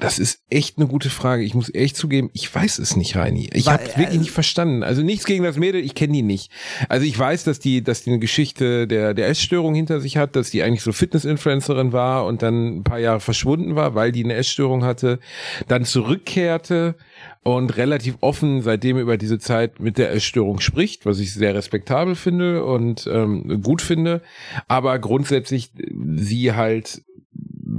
Das 0.00 0.18
ist 0.18 0.42
echt 0.50 0.78
eine 0.78 0.86
gute 0.86 1.10
Frage. 1.10 1.42
Ich 1.42 1.54
muss 1.54 1.72
echt 1.72 1.96
zugeben, 1.96 2.30
ich 2.32 2.52
weiß 2.52 2.78
es 2.78 2.96
nicht, 2.96 3.16
Reini. 3.16 3.50
Ich 3.52 3.68
habe 3.68 3.86
wirklich 3.86 4.08
äh, 4.08 4.18
nicht 4.18 4.30
verstanden. 4.30 4.82
Also 4.82 5.02
nichts 5.02 5.24
gegen 5.26 5.44
das 5.44 5.56
Mädel, 5.56 5.80
ich 5.82 5.94
kenne 5.94 6.14
die 6.14 6.22
nicht. 6.22 6.50
Also 6.88 7.06
ich 7.06 7.18
weiß, 7.18 7.44
dass 7.44 7.58
die, 7.58 7.82
dass 7.82 8.02
die 8.02 8.10
eine 8.10 8.18
Geschichte 8.18 8.86
der, 8.86 9.14
der 9.14 9.28
Essstörung 9.28 9.74
hinter 9.74 10.00
sich 10.00 10.16
hat, 10.16 10.36
dass 10.36 10.50
die 10.50 10.62
eigentlich 10.62 10.82
so 10.82 10.92
Fitness-Influencerin 10.92 11.92
war 11.92 12.26
und 12.26 12.42
dann 12.42 12.78
ein 12.78 12.84
paar 12.84 12.98
Jahre 12.98 13.20
verschwunden 13.20 13.76
war, 13.76 13.94
weil 13.94 14.12
die 14.12 14.24
eine 14.24 14.34
Essstörung 14.34 14.84
hatte, 14.84 15.20
dann 15.68 15.84
zurückkehrte 15.84 16.96
und 17.42 17.76
relativ 17.76 18.16
offen 18.20 18.62
seitdem 18.62 18.98
über 18.98 19.16
diese 19.16 19.38
Zeit 19.38 19.80
mit 19.80 19.98
der 19.98 20.12
Essstörung 20.12 20.60
spricht, 20.60 21.06
was 21.06 21.20
ich 21.20 21.32
sehr 21.32 21.54
respektabel 21.54 22.14
finde 22.14 22.64
und 22.64 23.08
ähm, 23.10 23.62
gut 23.62 23.82
finde. 23.82 24.22
Aber 24.68 24.98
grundsätzlich 24.98 25.70
sie 26.16 26.52
halt 26.52 27.02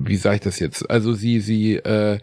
wie 0.03 0.17
sage 0.17 0.35
ich 0.35 0.41
das 0.41 0.59
jetzt? 0.59 0.89
Also 0.89 1.13
sie, 1.13 1.39
sie 1.39 1.75
äh, 1.75 2.19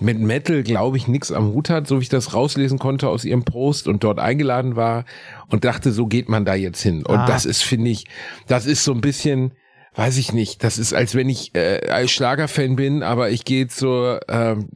mit 0.00 0.18
Metal, 0.18 0.62
glaube 0.62 0.96
ich, 0.96 1.08
nix 1.08 1.32
am 1.32 1.52
Hut 1.52 1.70
hat, 1.70 1.86
so 1.86 1.98
wie 1.98 2.02
ich 2.02 2.08
das 2.08 2.34
rauslesen 2.34 2.78
konnte 2.78 3.08
aus 3.08 3.24
ihrem 3.24 3.44
Post 3.44 3.88
und 3.88 4.04
dort 4.04 4.18
eingeladen 4.18 4.76
war 4.76 5.04
und 5.48 5.64
dachte, 5.64 5.92
so 5.92 6.06
geht 6.06 6.28
man 6.28 6.44
da 6.44 6.54
jetzt 6.54 6.82
hin. 6.82 7.04
Und 7.04 7.16
Ah. 7.18 7.26
das 7.26 7.44
ist, 7.44 7.62
finde 7.62 7.90
ich, 7.90 8.06
das 8.46 8.66
ist 8.66 8.84
so 8.84 8.92
ein 8.92 9.00
bisschen, 9.00 9.52
weiß 9.94 10.18
ich 10.18 10.32
nicht, 10.32 10.62
das 10.64 10.78
ist, 10.78 10.92
als 10.92 11.14
wenn 11.14 11.28
ich 11.28 11.54
äh, 11.54 11.88
als 11.88 12.10
Schlagerfan 12.10 12.76
bin, 12.76 13.02
aber 13.02 13.30
ich 13.30 13.44
gehe 13.44 13.66
zur, 13.68 14.20
ähm, 14.28 14.68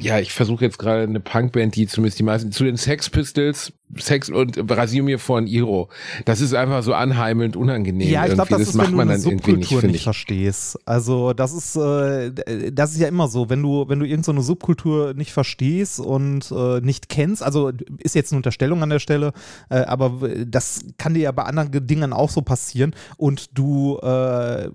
ja, 0.00 0.18
ich 0.18 0.32
versuche 0.32 0.64
jetzt 0.64 0.78
gerade 0.78 1.02
eine 1.02 1.20
Punkband, 1.20 1.76
die 1.76 1.86
zumindest 1.86 2.18
die 2.18 2.22
meisten, 2.22 2.52
zu 2.52 2.64
den 2.64 2.76
Sex 2.76 3.10
Pistols, 3.10 3.72
Sex 3.96 4.28
und 4.28 4.56
rasier 4.70 5.02
mir 5.02 5.18
von 5.18 5.46
Iro. 5.46 5.88
Das 6.24 6.40
ist 6.40 6.54
einfach 6.54 6.82
so 6.82 6.94
anheimelnd 6.94 7.56
unangenehm. 7.56 8.08
Ja, 8.08 8.24
ich 8.24 8.34
glaube, 8.34 8.50
irgendwie. 8.50 8.64
das, 8.64 8.74
ist, 8.74 8.78
wenn 8.80 8.92
du 8.92 9.00
eine 9.00 9.12
irgendwie 9.14 9.30
Subkultur 9.30 9.82
nicht 9.82 9.96
ich. 9.96 10.02
verstehst. 10.04 10.78
Also 10.86 11.32
das 11.32 11.52
ist, 11.52 11.76
äh, 11.76 12.30
das 12.72 12.92
ist 12.92 13.00
ja 13.00 13.08
immer 13.08 13.28
so, 13.28 13.50
wenn 13.50 13.62
du, 13.62 13.88
wenn 13.88 13.98
du 13.98 14.04
irgendeine 14.04 14.24
so 14.24 14.32
eine 14.32 14.42
Subkultur 14.42 15.14
nicht 15.14 15.32
verstehst 15.32 15.98
und 15.98 16.52
äh, 16.52 16.80
nicht 16.80 17.08
kennst, 17.08 17.42
also 17.42 17.72
ist 17.98 18.14
jetzt 18.14 18.32
eine 18.32 18.38
Unterstellung 18.38 18.82
an 18.82 18.90
der 18.90 19.00
Stelle, 19.00 19.32
äh, 19.70 19.80
aber 19.80 20.28
das 20.46 20.84
kann 20.96 21.14
dir 21.14 21.22
ja 21.22 21.32
bei 21.32 21.42
anderen 21.42 21.70
Ge- 21.72 21.80
Dingen 21.80 22.12
auch 22.12 22.30
so 22.30 22.42
passieren 22.42 22.94
und 23.16 23.58
du 23.58 23.98
äh, 23.98 24.68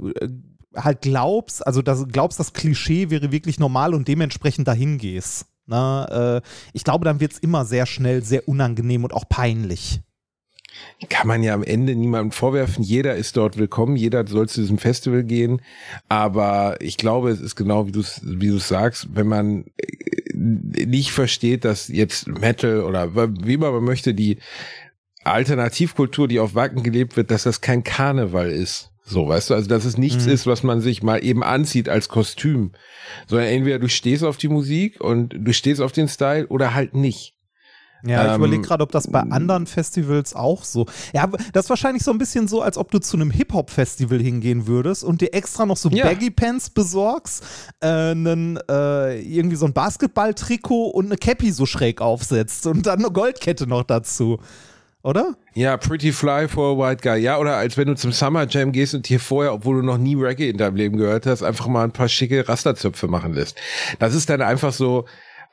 halt 0.75 1.01
glaubst, 1.01 1.65
also 1.65 1.81
das, 1.81 2.07
glaubst, 2.07 2.39
das 2.39 2.53
Klischee 2.53 3.09
wäre 3.09 3.31
wirklich 3.31 3.59
normal 3.59 3.93
und 3.93 4.07
dementsprechend 4.07 4.67
dahin 4.67 4.97
gehst. 4.97 5.47
Na, 5.67 6.37
äh, 6.37 6.41
ich 6.73 6.83
glaube, 6.83 7.05
dann 7.05 7.19
wird 7.19 7.33
es 7.33 7.39
immer 7.39 7.65
sehr 7.65 7.85
schnell 7.85 8.23
sehr 8.23 8.47
unangenehm 8.47 9.03
und 9.03 9.13
auch 9.13 9.27
peinlich. 9.27 10.01
kann 11.09 11.27
man 11.27 11.41
ja 11.41 11.53
am 11.55 11.63
Ende 11.63 11.95
niemandem 11.95 12.31
vorwerfen. 12.31 12.83
Jeder 12.83 13.15
ist 13.15 13.35
dort 13.35 13.57
willkommen, 13.57 13.95
jeder 13.95 14.27
soll 14.27 14.47
zu 14.47 14.61
diesem 14.61 14.77
Festival 14.77 15.23
gehen. 15.23 15.61
Aber 16.07 16.77
ich 16.81 16.97
glaube, 16.97 17.31
es 17.31 17.41
ist 17.41 17.55
genau 17.55 17.87
wie 17.87 17.91
du 17.91 18.01
es 18.01 18.21
wie 18.23 18.57
sagst, 18.59 19.15
wenn 19.15 19.27
man 19.27 19.65
äh, 19.77 20.85
nicht 20.85 21.11
versteht, 21.11 21.65
dass 21.65 21.87
jetzt 21.87 22.27
Metal 22.27 22.81
oder 22.81 23.15
wie 23.15 23.57
man 23.57 23.83
möchte, 23.83 24.13
die 24.13 24.37
Alternativkultur, 25.23 26.27
die 26.27 26.39
auf 26.39 26.53
Wacken 26.53 26.83
gelebt 26.83 27.17
wird, 27.17 27.31
dass 27.31 27.43
das 27.43 27.61
kein 27.61 27.83
Karneval 27.83 28.51
ist. 28.51 28.91
So, 29.07 29.27
weißt 29.27 29.51
du, 29.51 29.53
also 29.53 29.69
dass 29.69 29.85
es 29.85 29.97
nichts 29.99 30.25
Mhm. 30.25 30.31
ist, 30.31 30.47
was 30.47 30.63
man 30.63 30.81
sich 30.81 31.03
mal 31.03 31.23
eben 31.23 31.43
anzieht 31.43 31.89
als 31.89 32.09
Kostüm, 32.09 32.71
sondern 33.27 33.47
entweder 33.49 33.77
du 33.77 33.87
stehst 33.87 34.23
auf 34.23 34.37
die 34.37 34.47
Musik 34.47 34.99
und 34.99 35.35
du 35.37 35.53
stehst 35.53 35.79
auf 35.79 35.91
den 35.91 36.07
Style 36.07 36.47
oder 36.47 36.73
halt 36.73 36.95
nicht. 36.95 37.33
Ja, 38.03 38.25
ich 38.27 38.31
Ähm, 38.33 38.37
überlege 38.37 38.61
gerade, 38.63 38.83
ob 38.83 38.91
das 38.91 39.07
bei 39.09 39.21
anderen 39.21 39.65
Festivals 39.67 40.35
auch 40.35 40.63
so. 40.63 40.85
Ja, 41.13 41.27
das 41.53 41.65
ist 41.65 41.69
wahrscheinlich 41.69 42.03
so 42.03 42.11
ein 42.11 42.17
bisschen 42.19 42.47
so, 42.47 42.61
als 42.61 42.77
ob 42.77 42.91
du 42.91 42.99
zu 42.99 43.15
einem 43.17 43.31
Hip-Hop-Festival 43.31 44.19
hingehen 44.19 44.67
würdest 44.67 45.03
und 45.03 45.21
dir 45.21 45.33
extra 45.33 45.65
noch 45.65 45.77
so 45.77 45.89
Ja. 45.89 46.05
Baggy-Pants 46.05 46.71
besorgst, 46.71 47.43
äh, 47.81 47.87
einen, 47.87 48.59
äh, 48.69 49.19
irgendwie 49.21 49.55
so 49.55 49.65
ein 49.65 49.73
Basketball-Trikot 49.73 50.87
und 50.89 51.05
eine 51.07 51.17
Cappy 51.17 51.51
so 51.51 51.65
schräg 51.65 52.01
aufsetzt 52.01 52.67
und 52.67 52.85
dann 52.85 52.99
eine 52.99 53.11
Goldkette 53.11 53.65
noch 53.67 53.83
dazu. 53.83 54.39
Oder? 55.05 55.35
Ja, 55.53 55.77
pretty 55.77 56.11
fly 56.11 56.47
for 56.47 56.73
a 56.73 56.75
white 56.75 57.03
guy. 57.03 57.17
Ja, 57.17 57.37
oder 57.37 57.57
als 57.57 57.77
wenn 57.77 57.87
du 57.87 57.95
zum 57.95 58.11
Summer 58.11 58.47
Jam 58.49 58.71
gehst 58.71 58.95
und 58.95 59.07
dir 59.07 59.19
vorher, 59.19 59.53
obwohl 59.53 59.81
du 59.81 59.85
noch 59.85 59.99
nie 59.99 60.15
Reggae 60.15 60.49
in 60.49 60.57
deinem 60.57 60.75
Leben 60.77 60.97
gehört 60.97 61.27
hast, 61.27 61.43
einfach 61.43 61.67
mal 61.67 61.83
ein 61.83 61.91
paar 61.91 62.09
schicke 62.09 62.49
Rasterzöpfe 62.49 63.07
machen 63.07 63.33
lässt. 63.33 63.55
Das 63.99 64.15
ist 64.15 64.31
dann 64.31 64.41
einfach 64.41 64.73
so, 64.73 65.05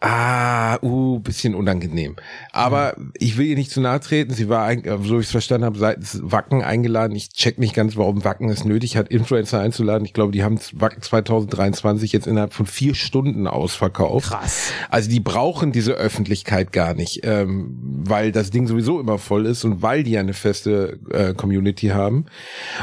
ah, 0.03 0.79
uh, 0.83 1.21
bisschen 1.21 1.55
unangenehm. 1.55 2.17
Aber 2.53 2.97
ich 3.19 3.39
will 3.39 3.47
ihr 3.47 3.57
nicht 3.57 3.71
zu 3.71 3.81
nahe 3.81 4.01
treten. 4.01 4.35
Sie 4.35 4.49
war, 4.49 4.65
eigentlich, 4.65 4.93
so 5.05 5.15
wie 5.15 5.21
ich 5.21 5.27
es 5.27 5.31
verstanden 5.31 5.65
habe, 5.65 5.79
seitens 5.79 6.21
Wacken 6.23 6.63
eingeladen. 6.63 7.15
Ich 7.17 7.31
check 7.31 7.59
nicht 7.59 7.75
ganz, 7.75 7.97
warum 7.97 8.25
Wacken 8.25 8.51
es 8.51 8.65
nötig 8.65 8.97
hat, 8.97 9.09
Influencer 9.09 9.61
einzuladen. 9.61 10.05
Ich 10.05 10.13
glaube, 10.13 10.33
die 10.33 10.43
haben 10.43 10.59
Wacken 10.73 11.03
2023 11.03 12.13
jetzt 12.13 12.27
innerhalb 12.27 12.53
von 12.53 12.67
vier 12.67 12.95
Stunden 12.95 13.47
ausverkauft. 13.47 14.29
Krass. 14.29 14.73
Also 14.91 15.09
die 15.09 15.21
brauchen 15.21 15.71
diese 15.71 15.93
Öffentlichkeit 15.93 16.73
gar 16.73 16.95
nicht, 16.95 17.21
ähm, 17.23 17.79
weil 18.05 18.33
das 18.33 18.51
Ding 18.51 18.67
sowieso 18.67 18.99
immer 18.99 19.19
voll 19.19 19.47
ist 19.47 19.65
und 19.65 19.83
weil 19.83 20.03
die 20.03 20.13
ja 20.13 20.21
eine 20.21 20.35
feste 20.35 20.99
äh, 21.11 21.33
Community 21.35 21.89
haben. 21.89 22.27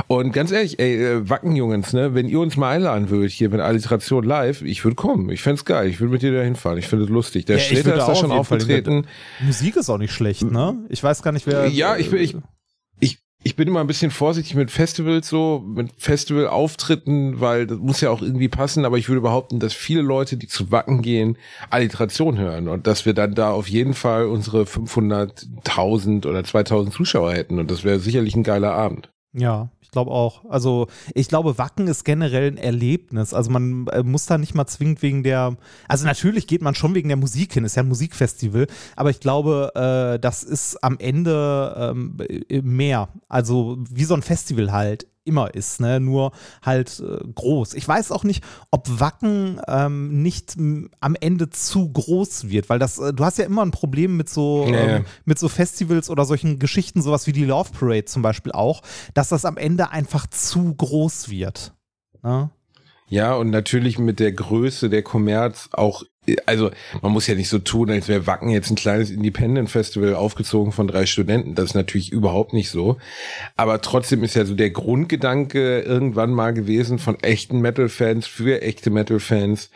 Und 0.08 0.32
ganz 0.32 0.52
ehrlich, 0.52 0.80
ey, 0.80 1.04
äh, 1.04 1.30
Wackenjungens, 1.30 1.92
ne, 1.92 2.16
wenn 2.16 2.30
ihr 2.30 2.40
uns 2.40 2.56
mal 2.56 2.76
einladen 2.76 3.10
würdet 3.10 3.32
hier 3.32 3.50
mit 3.50 3.60
Alliteration 3.60 4.24
live, 4.24 4.62
ich 4.62 4.86
würde 4.86 4.96
kommen. 4.96 5.30
Ich 5.30 5.42
fänd's 5.42 5.66
geil. 5.66 5.90
Ich 5.90 6.00
würde 6.00 6.14
mit 6.14 6.22
dir 6.22 6.34
da 6.34 6.42
hinfahren. 6.42 6.78
Ich 6.78 6.88
finde 6.88 7.06
es 7.06 7.09
lustig. 7.10 7.46
Der 7.46 7.58
Ja, 7.58 7.64
Sträter 7.64 7.96
ist 7.96 8.00
da 8.00 8.08
auch 8.08 8.20
schon 8.20 8.32
aufgetreten. 8.32 9.06
Musik 9.40 9.76
ist 9.76 9.90
auch 9.90 9.98
nicht 9.98 10.14
schlecht, 10.14 10.44
ne? 10.44 10.86
Ich 10.90 11.04
weiß 11.04 11.22
gar 11.22 11.32
nicht, 11.32 11.46
wer. 11.48 11.68
Ja, 11.68 11.98
ich 11.98 12.10
bin, 12.10 12.22
ich, 12.22 12.36
ich, 13.00 13.20
ich 13.44 13.56
bin 13.56 13.68
immer 13.68 13.80
ein 13.80 13.88
bisschen 13.88 14.12
vorsichtig 14.12 14.56
mit 14.56 14.72
Festivals 14.72 15.28
so, 15.28 15.64
mit 15.66 15.92
Festivalauftritten, 15.98 17.40
weil 17.40 17.68
das 17.68 17.78
muss 17.78 18.02
ja 18.02 18.10
auch 18.10 18.22
irgendwie 18.22 18.50
passen, 18.50 18.86
aber 18.86 18.98
ich 18.98 19.10
würde 19.10 19.22
behaupten, 19.22 19.60
dass 19.60 19.74
viele 19.74 20.02
Leute, 20.02 20.38
die 20.38 20.48
zu 20.48 20.72
Wacken 20.72 21.02
gehen, 21.02 21.38
Alliteration 21.70 22.38
hören 22.38 22.68
und 22.68 22.88
dass 22.88 23.06
wir 23.06 23.14
dann 23.14 23.36
da 23.36 23.52
auf 23.52 23.68
jeden 23.68 23.94
Fall 23.94 24.26
unsere 24.26 24.64
500.000 24.64 26.28
oder 26.28 26.44
2000 26.44 26.94
Zuschauer 26.94 27.34
hätten 27.34 27.60
und 27.60 27.72
das 27.72 27.84
wäre 27.84 28.00
sicherlich 28.00 28.36
ein 28.36 28.44
geiler 28.44 28.74
Abend. 28.74 29.12
Ja, 29.34 29.70
ich 29.90 29.92
glaube 29.92 30.12
auch. 30.12 30.46
Also 30.46 30.86
ich 31.16 31.30
glaube, 31.30 31.58
Wacken 31.58 31.88
ist 31.88 32.06
generell 32.06 32.52
ein 32.52 32.58
Erlebnis. 32.58 33.34
Also 33.34 33.50
man 33.50 33.88
äh, 33.88 34.04
muss 34.04 34.28
da 34.28 34.38
nicht 34.38 34.54
mal 34.54 34.68
zwingend 34.68 35.02
wegen 35.02 35.24
der, 35.24 35.58
also 35.88 36.06
natürlich 36.06 36.46
geht 36.46 36.62
man 36.62 36.76
schon 36.76 36.94
wegen 36.94 37.08
der 37.08 37.18
Musik 37.18 37.56
hin, 37.56 37.66
ist 37.66 37.76
ja 37.76 37.82
ein 37.82 37.88
Musikfestival, 37.88 38.68
aber 38.96 39.10
ich 39.10 39.20
glaube, 39.20 39.72
äh, 39.74 40.20
das 40.20 40.44
ist 40.44 40.84
am 40.84 41.00
Ende 41.00 41.76
ähm, 41.76 42.18
äh, 42.20 42.62
mehr. 42.62 43.10
Also 43.30 43.80
wie 43.90 44.04
so 44.04 44.14
ein 44.14 44.22
Festival 44.22 44.72
halt 44.72 45.08
immer 45.30 45.54
ist, 45.54 45.80
ne? 45.80 46.00
nur 46.00 46.32
halt 46.62 47.00
äh, 47.00 47.24
groß. 47.34 47.76
Ich 47.76 47.88
weiß 47.88 48.12
auch 48.12 48.24
nicht, 48.24 48.44
ob 48.72 49.00
Wacken 49.00 49.62
ähm, 49.68 50.22
nicht 50.22 50.58
m, 50.58 50.90
am 51.00 51.16
Ende 51.16 51.50
zu 51.50 51.90
groß 51.90 52.50
wird, 52.50 52.70
weil 52.70 52.80
das, 52.80 52.98
äh, 52.98 53.14
du 53.14 53.24
hast 53.24 53.38
ja 53.38 53.46
immer 53.46 53.62
ein 53.62 53.72
Problem 53.72 54.18
mit 54.18 54.28
so, 54.28 54.66
ja. 54.68 54.98
ähm, 54.98 55.06
mit 55.26 55.40
so 55.40 55.48
Festivals 55.48 56.10
oder 56.10 56.26
solchen 56.26 56.60
Geschichten, 56.60 57.02
sowas 57.02 57.28
wie 57.28 57.32
die 57.32 57.46
Love 57.46 57.70
Parade 57.72 58.06
zum 58.06 58.22
Beispiel 58.22 58.52
auch, 58.52 58.82
dass 59.14 59.30
das 59.30 59.46
am 59.46 59.58
Ende 59.58 59.92
einfach 59.92 60.28
zu 60.28 60.74
groß 60.74 61.30
wird. 61.30 61.74
Ne? 62.24 62.50
Ja, 63.08 63.34
und 63.34 63.50
natürlich 63.50 63.98
mit 63.98 64.20
der 64.20 64.32
Größe 64.32 64.90
der 64.90 65.02
Kommerz 65.02 65.70
auch, 65.72 66.04
also 66.46 66.72
man 67.02 67.12
muss 67.12 67.28
ja 67.28 67.36
nicht 67.36 67.50
so 67.50 67.60
tun, 67.60 67.90
als 67.90 68.08
wäre 68.08 68.28
Wacken 68.28 68.50
jetzt 68.50 68.70
ein 68.70 68.76
kleines 68.76 69.12
Independent-Festival 69.12 70.16
aufgezogen 70.16 70.72
von 70.72 70.88
drei 70.88 71.06
Studenten. 71.06 71.56
Das 71.56 71.66
ist 71.66 71.76
natürlich 71.76 72.12
überhaupt 72.12 72.54
nicht 72.54 72.70
so. 72.70 72.98
Aber 73.56 73.82
trotzdem 73.82 74.24
ist 74.24 74.36
ja 74.36 74.46
so 74.46 74.56
der 74.56 74.72
Grundgedanke 74.72 75.82
irgendwann 75.82 76.32
mal 76.32 76.54
gewesen 76.54 77.00
von 77.00 77.20
echten 77.22 77.60
Metal-Fans 77.62 78.28
für 78.28 78.62
echte 78.62 78.90
Metal-Fans. 78.90 79.70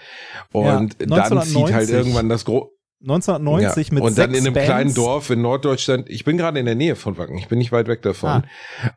Und 0.52 0.96
Ja, 1.00 1.08
dann 1.08 1.42
zieht 1.44 1.74
halt 1.74 1.90
1990. 1.90 1.96
irgendwann 1.96 2.30
das 2.30 2.46
Gro 2.46 2.73
1990 3.04 3.88
ja. 3.90 3.94
mit 3.94 4.04
Und 4.04 4.18
dann 4.18 4.32
in 4.34 4.38
einem 4.46 4.54
Bands. 4.54 4.66
kleinen 4.68 4.94
Dorf 4.94 5.30
in 5.30 5.42
Norddeutschland. 5.42 6.10
Ich 6.10 6.24
bin 6.24 6.38
gerade 6.38 6.60
in 6.60 6.66
der 6.66 6.76
Nähe 6.76 6.96
von 6.96 7.18
Wacken. 7.18 7.38
Ich 7.38 7.48
bin 7.50 7.60
nicht 7.60 7.72
weit 7.72 7.88
weg 7.88 8.02
davon. 8.02 8.30
Ah. 8.30 8.44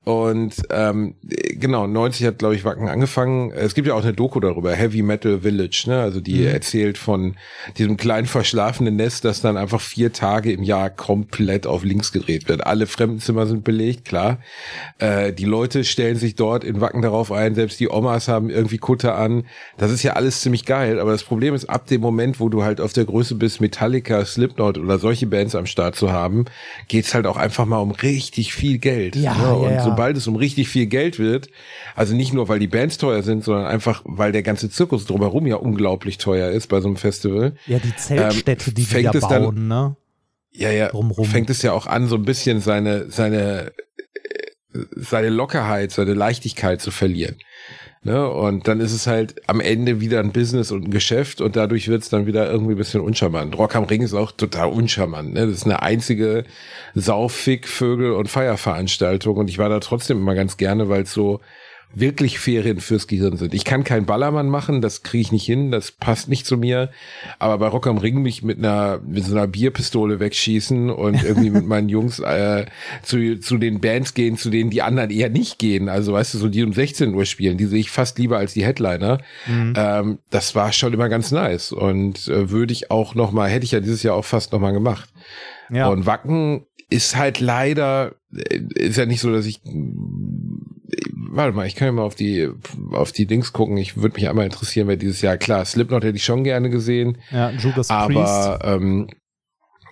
Und 0.04 0.54
ähm, 0.70 1.16
genau, 1.54 1.86
90 1.86 2.24
hat, 2.26 2.38
glaube 2.38 2.54
ich, 2.54 2.64
Wacken 2.64 2.88
angefangen. 2.88 3.50
Es 3.50 3.74
gibt 3.74 3.88
ja 3.88 3.94
auch 3.94 4.02
eine 4.02 4.12
Doku 4.12 4.38
darüber, 4.40 4.72
Heavy 4.72 5.02
Metal 5.02 5.40
Village, 5.40 5.84
ne? 5.88 6.00
Also 6.00 6.20
die 6.20 6.36
Mhm. 6.40 6.46
erzählt 6.46 6.98
von 6.98 7.34
diesem 7.78 7.96
kleinen 7.96 8.26
verschlafenen 8.26 8.94
Nest, 8.96 9.24
das 9.24 9.40
dann 9.40 9.56
einfach 9.56 9.80
vier 9.80 10.12
Tage 10.12 10.52
im 10.52 10.62
Jahr 10.62 10.88
komplett 10.90 11.66
auf 11.66 11.82
links 11.82 12.12
gedreht 12.12 12.48
wird. 12.48 12.66
Alle 12.66 12.86
Fremdenzimmer 12.86 13.46
sind 13.46 13.64
belegt, 13.64 14.04
klar. 14.04 14.38
Äh, 14.98 15.32
die 15.32 15.44
Leute 15.44 15.82
stellen 15.84 16.16
sich 16.16 16.36
dort 16.36 16.62
in 16.62 16.80
Wacken 16.80 17.02
darauf 17.02 17.32
ein, 17.32 17.54
selbst 17.54 17.80
die 17.80 17.88
Omas 17.90 18.28
haben 18.28 18.50
irgendwie 18.50 18.78
Kutte 18.78 19.14
an. 19.14 19.44
Das 19.78 19.90
ist 19.90 20.02
ja 20.02 20.12
alles 20.12 20.40
ziemlich 20.40 20.64
geil, 20.64 21.00
aber 21.00 21.10
das 21.10 21.24
Problem 21.24 21.54
ist, 21.54 21.68
ab 21.68 21.86
dem 21.86 22.00
Moment, 22.00 22.38
wo 22.38 22.48
du 22.48 22.62
halt 22.62 22.80
auf 22.80 22.92
der 22.92 23.04
Größe 23.04 23.34
bist, 23.34 23.60
Metallica, 23.96 24.24
Slipknot 24.24 24.78
oder 24.78 24.98
solche 24.98 25.26
Bands 25.26 25.54
am 25.54 25.66
Start 25.66 25.96
zu 25.96 26.12
haben, 26.12 26.44
geht's 26.88 27.14
halt 27.14 27.26
auch 27.26 27.36
einfach 27.36 27.64
mal 27.64 27.78
um 27.78 27.90
richtig 27.90 28.52
viel 28.54 28.78
Geld. 28.78 29.16
Ja, 29.16 29.34
ne? 29.34 29.54
Und 29.54 29.70
ja. 29.70 29.82
sobald 29.84 30.16
es 30.16 30.26
um 30.26 30.36
richtig 30.36 30.68
viel 30.68 30.86
Geld 30.86 31.18
wird, 31.18 31.48
also 31.94 32.14
nicht 32.14 32.32
nur, 32.32 32.48
weil 32.48 32.58
die 32.58 32.66
Bands 32.66 32.98
teuer 32.98 33.22
sind, 33.22 33.44
sondern 33.44 33.66
einfach, 33.66 34.02
weil 34.04 34.32
der 34.32 34.42
ganze 34.42 34.70
Zirkus 34.70 35.06
drumherum 35.06 35.46
ja 35.46 35.56
unglaublich 35.56 36.18
teuer 36.18 36.50
ist 36.50 36.68
bei 36.68 36.80
so 36.80 36.88
einem 36.88 36.96
Festival. 36.96 37.54
Ja, 37.66 37.78
die 37.78 37.94
Zeltstädte, 37.96 38.70
Ähm, 38.70 38.74
die 38.74 38.82
die 38.82 38.86
fängt 38.86 39.14
da 39.14 39.18
es 39.18 39.28
dann- 39.28 39.42
bauen, 39.44 39.68
ne? 39.68 39.96
Ja, 40.52 40.70
ja, 40.70 40.88
Drumrum. 40.88 41.26
fängt 41.26 41.50
es 41.50 41.60
ja 41.60 41.72
auch 41.72 41.86
an, 41.86 42.06
so 42.06 42.14
ein 42.16 42.24
bisschen 42.24 42.60
seine, 42.60 43.10
seine, 43.10 43.72
äh, 44.72 44.78
seine 44.96 45.28
Lockerheit, 45.28 45.92
seine 45.92 46.14
Leichtigkeit 46.14 46.80
zu 46.80 46.90
verlieren. 46.90 47.36
Ne? 48.02 48.28
Und 48.28 48.68
dann 48.68 48.80
ist 48.80 48.92
es 48.92 49.06
halt 49.06 49.42
am 49.48 49.60
Ende 49.60 50.00
wieder 50.00 50.20
ein 50.20 50.32
Business 50.32 50.70
und 50.70 50.84
ein 50.84 50.90
Geschäft 50.90 51.40
und 51.40 51.56
dadurch 51.56 51.88
wird 51.88 52.02
es 52.02 52.08
dann 52.08 52.26
wieder 52.26 52.50
irgendwie 52.50 52.74
ein 52.74 52.78
bisschen 52.78 53.00
uncharmant. 53.00 53.58
Rock 53.58 53.74
am 53.74 53.84
Ring 53.84 54.02
ist 54.02 54.14
auch 54.14 54.32
total 54.32 54.68
uncharmant. 54.68 55.34
Ne? 55.34 55.46
Das 55.46 55.56
ist 55.56 55.64
eine 55.64 55.82
einzige 55.82 56.44
Saufick, 56.94 57.66
Vögel 57.66 58.12
und 58.12 58.28
Feierveranstaltung 58.28 59.36
und 59.36 59.50
ich 59.50 59.58
war 59.58 59.68
da 59.68 59.80
trotzdem 59.80 60.18
immer 60.18 60.34
ganz 60.34 60.56
gerne, 60.56 60.88
weil 60.88 61.02
es 61.02 61.12
so 61.12 61.40
wirklich 61.94 62.38
Ferien 62.38 62.80
fürs 62.80 63.06
Gehirn 63.06 63.36
sind. 63.36 63.54
Ich 63.54 63.64
kann 63.64 63.82
keinen 63.82 64.04
Ballermann 64.04 64.48
machen, 64.48 64.82
das 64.82 65.02
kriege 65.02 65.22
ich 65.22 65.32
nicht 65.32 65.46
hin, 65.46 65.70
das 65.70 65.92
passt 65.92 66.28
nicht 66.28 66.44
zu 66.44 66.58
mir. 66.58 66.90
Aber 67.38 67.58
bei 67.58 67.68
Rock 67.68 67.86
am 67.86 67.98
Ring 67.98 68.20
mich 68.20 68.42
mit 68.42 68.58
einer 68.58 69.00
mit 69.06 69.24
so 69.24 69.34
einer 69.34 69.46
Bierpistole 69.46 70.20
wegschießen 70.20 70.90
und 70.90 71.22
irgendwie 71.24 71.50
mit 71.50 71.66
meinen 71.66 71.88
Jungs 71.88 72.18
äh, 72.18 72.66
zu, 73.02 73.40
zu 73.40 73.56
den 73.56 73.80
Bands 73.80 74.14
gehen, 74.14 74.36
zu 74.36 74.50
denen 74.50 74.70
die 74.70 74.82
anderen 74.82 75.10
eher 75.10 75.30
nicht 75.30 75.58
gehen. 75.58 75.88
Also 75.88 76.12
weißt 76.12 76.34
du, 76.34 76.38
so 76.38 76.48
die 76.48 76.64
um 76.64 76.72
16 76.72 77.14
Uhr 77.14 77.24
spielen, 77.24 77.56
die 77.56 77.66
sehe 77.66 77.80
ich 77.80 77.90
fast 77.90 78.18
lieber 78.18 78.36
als 78.36 78.52
die 78.52 78.64
Headliner. 78.64 79.18
Mhm. 79.46 79.72
Ähm, 79.76 80.18
das 80.30 80.54
war 80.54 80.72
schon 80.72 80.92
immer 80.92 81.08
ganz 81.08 81.30
nice 81.30 81.72
und 81.72 82.28
äh, 82.28 82.50
würde 82.50 82.72
ich 82.72 82.90
auch 82.90 83.14
noch 83.14 83.32
mal, 83.32 83.48
hätte 83.48 83.64
ich 83.64 83.72
ja 83.72 83.80
dieses 83.80 84.02
Jahr 84.02 84.16
auch 84.16 84.24
fast 84.24 84.52
noch 84.52 84.60
mal 84.60 84.72
gemacht. 84.72 85.08
Ja. 85.70 85.88
Und 85.88 86.06
Wacken 86.06 86.66
ist 86.88 87.16
halt 87.16 87.40
leider, 87.40 88.14
äh, 88.34 88.60
ist 88.74 88.98
ja 88.98 89.06
nicht 89.06 89.20
so, 89.20 89.32
dass 89.32 89.46
ich 89.46 89.60
warte 91.30 91.56
mal, 91.56 91.66
ich 91.66 91.74
kann 91.74 91.86
ja 91.86 91.92
mal 91.92 92.02
auf 92.02 92.14
die, 92.14 92.48
auf 92.92 93.12
die 93.12 93.26
Dings 93.26 93.52
gucken. 93.52 93.76
Ich 93.76 93.96
würde 93.96 94.14
mich 94.14 94.28
einmal 94.28 94.44
interessieren, 94.44 94.88
wer 94.88 94.96
dieses 94.96 95.22
Jahr, 95.22 95.36
klar, 95.36 95.64
Slipknot 95.64 96.04
hätte 96.04 96.16
ich 96.16 96.24
schon 96.24 96.44
gerne 96.44 96.70
gesehen. 96.70 97.18
Ja, 97.30 97.50
Judas 97.50 97.90
aber, 97.90 98.06
Priest. 98.06 98.18
Aber, 98.18 98.64
ähm, 98.64 99.08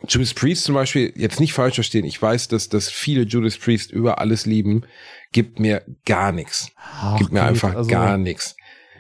Judas 0.08 0.34
Priest 0.34 0.64
zum 0.64 0.74
Beispiel, 0.74 1.12
jetzt 1.16 1.40
nicht 1.40 1.52
falsch 1.54 1.76
verstehen, 1.76 2.04
ich 2.04 2.20
weiß, 2.20 2.48
dass, 2.48 2.68
dass 2.68 2.90
viele 2.90 3.22
Judas 3.22 3.56
Priest 3.56 3.90
über 3.90 4.18
alles 4.18 4.44
lieben, 4.44 4.82
gibt 5.32 5.58
mir 5.60 5.82
gar 6.04 6.32
nichts. 6.32 6.70
Gibt 7.18 7.32
mir 7.32 7.42
einfach 7.42 7.74
also, 7.74 7.90
gar 7.90 8.18
nichts. 8.18 8.54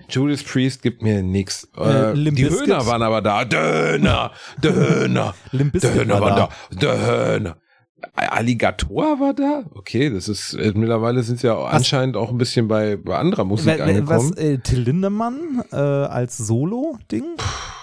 Judas 0.08 0.42
Priest 0.42 0.82
gibt 0.82 1.02
mir 1.02 1.22
nix. 1.22 1.68
Äh, 1.76 2.12
äh, 2.12 2.30
die 2.30 2.48
Höhner 2.48 2.86
waren 2.86 3.02
aber 3.02 3.22
da. 3.22 3.44
Döner, 3.44 4.32
Döner, 4.62 5.34
Döner 5.52 6.20
waren 6.20 6.36
da. 6.36 6.48
Döner. 6.70 7.56
Alligator 8.14 9.20
war 9.20 9.34
da? 9.34 9.64
Okay, 9.74 10.10
das 10.10 10.28
ist 10.28 10.54
äh, 10.54 10.72
mittlerweile 10.74 11.22
sind 11.22 11.40
sie 11.40 11.46
ja 11.46 11.56
was? 11.56 11.72
anscheinend 11.72 12.16
auch 12.16 12.30
ein 12.30 12.38
bisschen 12.38 12.68
bei, 12.68 12.96
bei 12.96 13.16
anderer 13.16 13.44
Musik 13.44 13.78
was, 13.78 13.80
angekommen. 13.80 14.30
Was, 14.30 14.38
äh, 14.38 14.58
Till 14.58 14.80
Lindemann 14.80 15.62
äh, 15.72 15.76
als 15.76 16.36
Solo-Ding? 16.38 17.24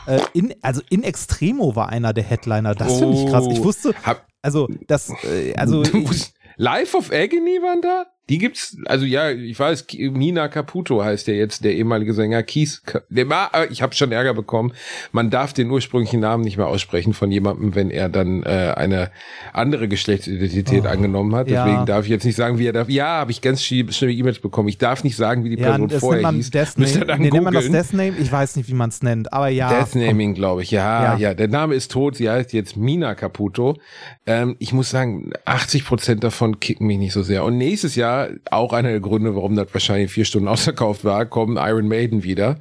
Äh, 0.07 0.19
in, 0.33 0.53
also 0.61 0.81
in 0.89 1.03
Extremo 1.03 1.75
war 1.75 1.89
einer 1.89 2.13
der 2.13 2.23
Headliner. 2.23 2.75
Das 2.75 2.91
oh, 2.91 2.99
finde 2.99 3.17
ich 3.17 3.29
krass. 3.29 3.45
Ich 3.51 3.59
oh. 3.59 3.65
wusste, 3.65 3.93
also 4.41 4.67
das, 4.87 5.11
äh, 5.23 5.53
also 5.55 5.83
Life 6.57 6.97
of 6.97 7.11
Agony 7.11 7.61
waren 7.61 7.81
da? 7.81 8.05
Die 8.31 8.37
gibt's, 8.37 8.77
also 8.85 9.03
ja, 9.03 9.29
ich 9.29 9.59
weiß, 9.59 9.87
Mina 10.13 10.47
Caputo 10.47 11.03
heißt 11.03 11.27
der 11.27 11.35
jetzt, 11.35 11.65
der 11.65 11.73
ehemalige 11.73 12.13
Sänger 12.13 12.43
Kies. 12.43 12.81
Der 13.09 13.27
war, 13.27 13.51
äh, 13.53 13.67
ich 13.69 13.81
habe 13.81 13.93
schon 13.93 14.13
Ärger 14.13 14.33
bekommen. 14.33 14.71
Man 15.11 15.29
darf 15.29 15.51
den 15.51 15.69
ursprünglichen 15.69 16.21
Namen 16.21 16.45
nicht 16.45 16.55
mehr 16.55 16.67
aussprechen 16.67 17.11
von 17.11 17.29
jemandem, 17.29 17.75
wenn 17.75 17.89
er 17.91 18.07
dann 18.07 18.43
äh, 18.43 18.73
eine 18.77 19.11
andere 19.51 19.89
Geschlechtsidentität 19.89 20.85
oh, 20.85 20.87
angenommen 20.87 21.35
hat. 21.35 21.49
Deswegen 21.49 21.75
ja. 21.75 21.85
darf 21.85 22.05
ich 22.05 22.09
jetzt 22.09 22.23
nicht 22.23 22.37
sagen, 22.37 22.57
wie 22.57 22.67
er 22.67 22.71
darf. 22.71 22.87
Ja, 22.87 23.19
habe 23.19 23.31
ich 23.31 23.41
ganz 23.41 23.65
schlimme 23.65 23.91
E-Mails 23.91 24.39
bekommen. 24.39 24.69
Ich 24.69 24.77
darf 24.77 25.03
nicht 25.03 25.17
sagen, 25.17 25.43
wie 25.43 25.49
die 25.49 25.57
Person 25.57 25.89
ja, 25.89 25.99
vorher 25.99 26.21
man 26.21 26.35
hieß. 26.35 26.51
Death 26.51 26.77
Name. 26.77 27.05
Dann 27.05 27.21
nee, 27.21 27.31
nennt 27.31 27.43
man 27.43 27.53
das 27.53 27.69
Death 27.69 27.91
Name? 27.91 28.13
Ich 28.17 28.31
weiß 28.31 28.55
nicht, 28.55 28.69
wie 28.69 28.75
man 28.75 28.91
es 28.91 29.03
nennt, 29.03 29.33
aber 29.33 29.49
ja. 29.49 29.77
Death 29.77 29.95
Naming, 29.95 30.35
glaube 30.35 30.63
ich. 30.63 30.71
Ja, 30.71 31.03
ja, 31.03 31.17
ja, 31.17 31.33
Der 31.33 31.49
Name 31.49 31.75
ist 31.75 31.91
tot. 31.91 32.15
Sie 32.15 32.29
heißt 32.29 32.53
jetzt 32.53 32.77
Mina 32.77 33.13
Caputo. 33.13 33.77
Ähm, 34.25 34.55
ich 34.59 34.71
muss 34.71 34.89
sagen, 34.89 35.33
80 35.43 35.83
Prozent 35.83 36.23
davon 36.23 36.61
kicken 36.61 36.87
mich 36.87 36.97
nicht 36.97 37.11
so 37.11 37.23
sehr. 37.23 37.43
Und 37.43 37.57
nächstes 37.57 37.95
Jahr 37.95 38.20
auch 38.49 38.73
einer 38.73 38.89
der 38.89 38.99
Gründe, 38.99 39.35
warum 39.35 39.55
das 39.55 39.67
wahrscheinlich 39.73 40.11
vier 40.11 40.25
Stunden 40.25 40.47
ausverkauft 40.49 41.03
war, 41.03 41.25
kommen 41.25 41.57
Iron 41.57 41.87
Maiden 41.87 42.23
wieder. 42.23 42.57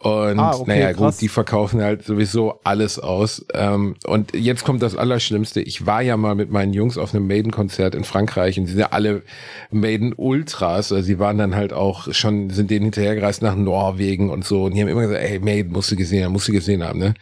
Und 0.00 0.40
ah, 0.40 0.56
okay, 0.56 0.64
naja, 0.66 0.92
krass. 0.92 1.14
gut, 1.14 1.22
die 1.22 1.28
verkaufen 1.28 1.80
halt 1.80 2.04
sowieso 2.04 2.60
alles 2.64 2.98
aus. 2.98 3.46
Ähm, 3.54 3.94
und 4.04 4.34
jetzt 4.34 4.64
kommt 4.64 4.82
das 4.82 4.96
Allerschlimmste. 4.96 5.60
Ich 5.60 5.86
war 5.86 6.02
ja 6.02 6.16
mal 6.16 6.34
mit 6.34 6.50
meinen 6.50 6.72
Jungs 6.72 6.98
auf 6.98 7.14
einem 7.14 7.28
Maiden-Konzert 7.28 7.94
in 7.94 8.02
Frankreich 8.02 8.58
und 8.58 8.66
sie 8.66 8.72
sind 8.72 8.80
ja 8.80 8.88
alle 8.90 9.22
Maiden-Ultras. 9.70 10.90
Also 10.90 11.04
sie 11.04 11.20
waren 11.20 11.38
dann 11.38 11.54
halt 11.54 11.72
auch 11.72 12.12
schon, 12.12 12.50
sind 12.50 12.70
denen 12.70 12.86
hinterhergereist 12.86 13.42
nach 13.42 13.54
Norwegen 13.54 14.30
und 14.30 14.44
so. 14.44 14.64
Und 14.64 14.74
die 14.74 14.80
haben 14.80 14.88
immer 14.88 15.02
gesagt, 15.02 15.22
ey, 15.22 15.38
Maiden 15.38 15.72
musst 15.72 15.92
du 15.92 15.96
gesehen 15.96 16.24
haben, 16.24 16.32
musst 16.32 16.48
du 16.48 16.52
gesehen 16.52 16.82
haben, 16.82 16.98
ne? 16.98 17.14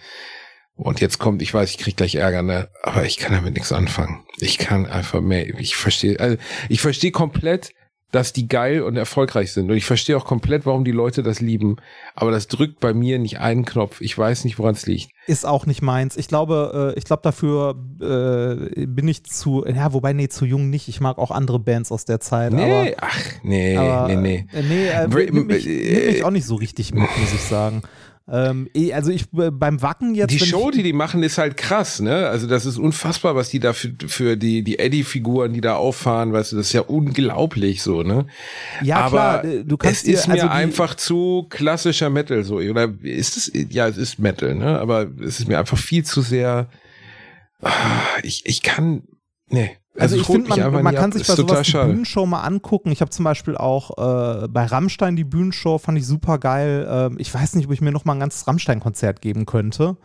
Und 0.76 1.00
jetzt 1.00 1.18
kommt, 1.18 1.42
ich 1.42 1.52
weiß, 1.52 1.70
ich 1.70 1.78
krieg 1.78 1.96
gleich 1.96 2.14
Ärger, 2.14 2.42
ne? 2.42 2.68
Aber 2.82 3.04
ich 3.04 3.18
kann 3.18 3.32
damit 3.32 3.54
nichts 3.54 3.72
anfangen. 3.72 4.24
Ich 4.38 4.58
kann 4.58 4.86
einfach 4.86 5.20
mehr, 5.20 5.46
ich 5.60 5.76
verstehe, 5.76 6.18
also 6.18 6.36
ich 6.68 6.80
verstehe 6.80 7.10
komplett, 7.10 7.72
dass 8.12 8.32
die 8.32 8.48
geil 8.48 8.82
und 8.82 8.96
erfolgreich 8.96 9.52
sind. 9.52 9.70
Und 9.70 9.76
ich 9.76 9.84
verstehe 9.84 10.16
auch 10.16 10.24
komplett, 10.24 10.66
warum 10.66 10.84
die 10.84 10.90
Leute 10.90 11.22
das 11.22 11.40
lieben. 11.40 11.76
Aber 12.14 12.30
das 12.30 12.48
drückt 12.48 12.80
bei 12.80 12.92
mir 12.92 13.18
nicht 13.18 13.38
einen 13.38 13.64
Knopf. 13.64 14.00
Ich 14.00 14.16
weiß 14.16 14.44
nicht, 14.44 14.58
woran 14.58 14.74
es 14.74 14.86
liegt. 14.86 15.10
Ist 15.26 15.46
auch 15.46 15.66
nicht 15.66 15.80
meins. 15.80 16.16
Ich 16.16 16.26
glaube, 16.26 16.92
äh, 16.96 16.98
ich 16.98 17.04
glaube, 17.04 17.22
dafür 17.22 17.76
äh, 18.00 18.86
bin 18.86 19.06
ich 19.06 19.24
zu, 19.24 19.64
ja, 19.64 19.92
wobei, 19.92 20.12
nee, 20.12 20.28
zu 20.28 20.44
jung 20.44 20.70
nicht. 20.70 20.88
Ich 20.88 21.00
mag 21.00 21.18
auch 21.18 21.30
andere 21.30 21.60
Bands 21.60 21.92
aus 21.92 22.04
der 22.04 22.18
Zeit. 22.18 22.52
Nee, 22.52 22.94
aber, 22.94 22.96
ach, 23.00 23.20
nee, 23.44 23.76
aber, 23.76 24.08
nee, 24.08 24.16
nee. 24.16 24.58
Äh, 24.58 24.62
nee, 24.62 24.88
äh, 24.88 25.06
mich, 25.06 25.30
nimmt 25.30 25.46
mich 25.46 26.24
auch 26.24 26.30
nicht 26.30 26.46
so 26.46 26.56
richtig 26.56 26.92
mit, 26.92 27.02
muss 27.02 27.32
ich 27.32 27.42
sagen. 27.42 27.82
Ähm, 28.32 28.70
eh, 28.74 28.92
also 28.92 29.10
ich 29.10 29.24
äh, 29.36 29.50
beim 29.50 29.82
Wacken 29.82 30.14
jetzt. 30.14 30.30
Die 30.30 30.38
Show, 30.38 30.70
die 30.70 30.84
die 30.84 30.92
machen, 30.92 31.22
ist 31.24 31.36
halt 31.36 31.56
krass, 31.56 32.00
ne? 32.00 32.28
Also 32.28 32.46
das 32.46 32.64
ist 32.64 32.78
unfassbar, 32.78 33.34
was 33.34 33.48
die 33.48 33.58
da 33.58 33.72
für, 33.72 33.92
für 34.06 34.36
die, 34.36 34.62
die 34.62 34.78
Eddie-Figuren, 34.78 35.52
die 35.52 35.60
da 35.60 35.74
auffahren, 35.74 36.32
weißt 36.32 36.52
du, 36.52 36.56
das 36.56 36.66
ist 36.66 36.72
ja 36.72 36.82
unglaublich 36.82 37.82
so, 37.82 38.02
ne? 38.02 38.26
Ja, 38.82 38.98
Aber 38.98 39.40
klar, 39.40 39.44
äh, 39.44 39.64
du 39.64 39.76
kannst 39.76 40.04
es 40.04 40.14
ist 40.14 40.26
dir, 40.26 40.34
mir 40.34 40.42
also 40.42 40.54
einfach 40.54 40.94
zu 40.94 41.46
klassischer 41.50 42.08
Metal 42.08 42.44
so. 42.44 42.56
Oder 42.56 42.92
ist 43.02 43.36
es, 43.36 43.50
ja, 43.70 43.88
es 43.88 43.96
ist 43.96 44.20
Metal, 44.20 44.54
ne? 44.54 44.78
Aber 44.78 45.08
es 45.20 45.40
ist 45.40 45.48
mir 45.48 45.58
einfach 45.58 45.78
viel 45.78 46.04
zu 46.04 46.22
sehr. 46.22 46.68
Ah, 47.60 47.72
ich, 48.22 48.46
ich 48.46 48.62
kann. 48.62 49.02
Nee. 49.48 49.76
Also, 50.00 50.16
also 50.16 50.16
ich 50.16 50.26
finde, 50.26 50.48
man, 50.48 50.82
man 50.82 50.94
kann 50.94 51.12
sich 51.12 51.26
bei 51.26 51.34
sowas 51.34 51.66
die 51.66 51.72
Bühnenshow 51.72 52.26
mal 52.26 52.42
angucken. 52.42 52.90
Ich 52.90 53.00
habe 53.00 53.10
zum 53.10 53.24
Beispiel 53.24 53.56
auch 53.56 53.90
äh, 53.98 54.48
bei 54.48 54.64
Rammstein 54.64 55.16
die 55.16 55.24
Bühnenshow, 55.24 55.78
fand 55.78 55.98
ich 55.98 56.06
super 56.06 56.38
geil. 56.38 57.10
Äh, 57.16 57.20
ich 57.20 57.32
weiß 57.32 57.54
nicht, 57.54 57.66
ob 57.66 57.72
ich 57.72 57.80
mir 57.80 57.92
noch 57.92 58.04
mal 58.04 58.14
ein 58.14 58.20
ganzes 58.20 58.46
Rammstein-Konzert 58.46 59.20
geben 59.20 59.46
könnte. 59.46 59.96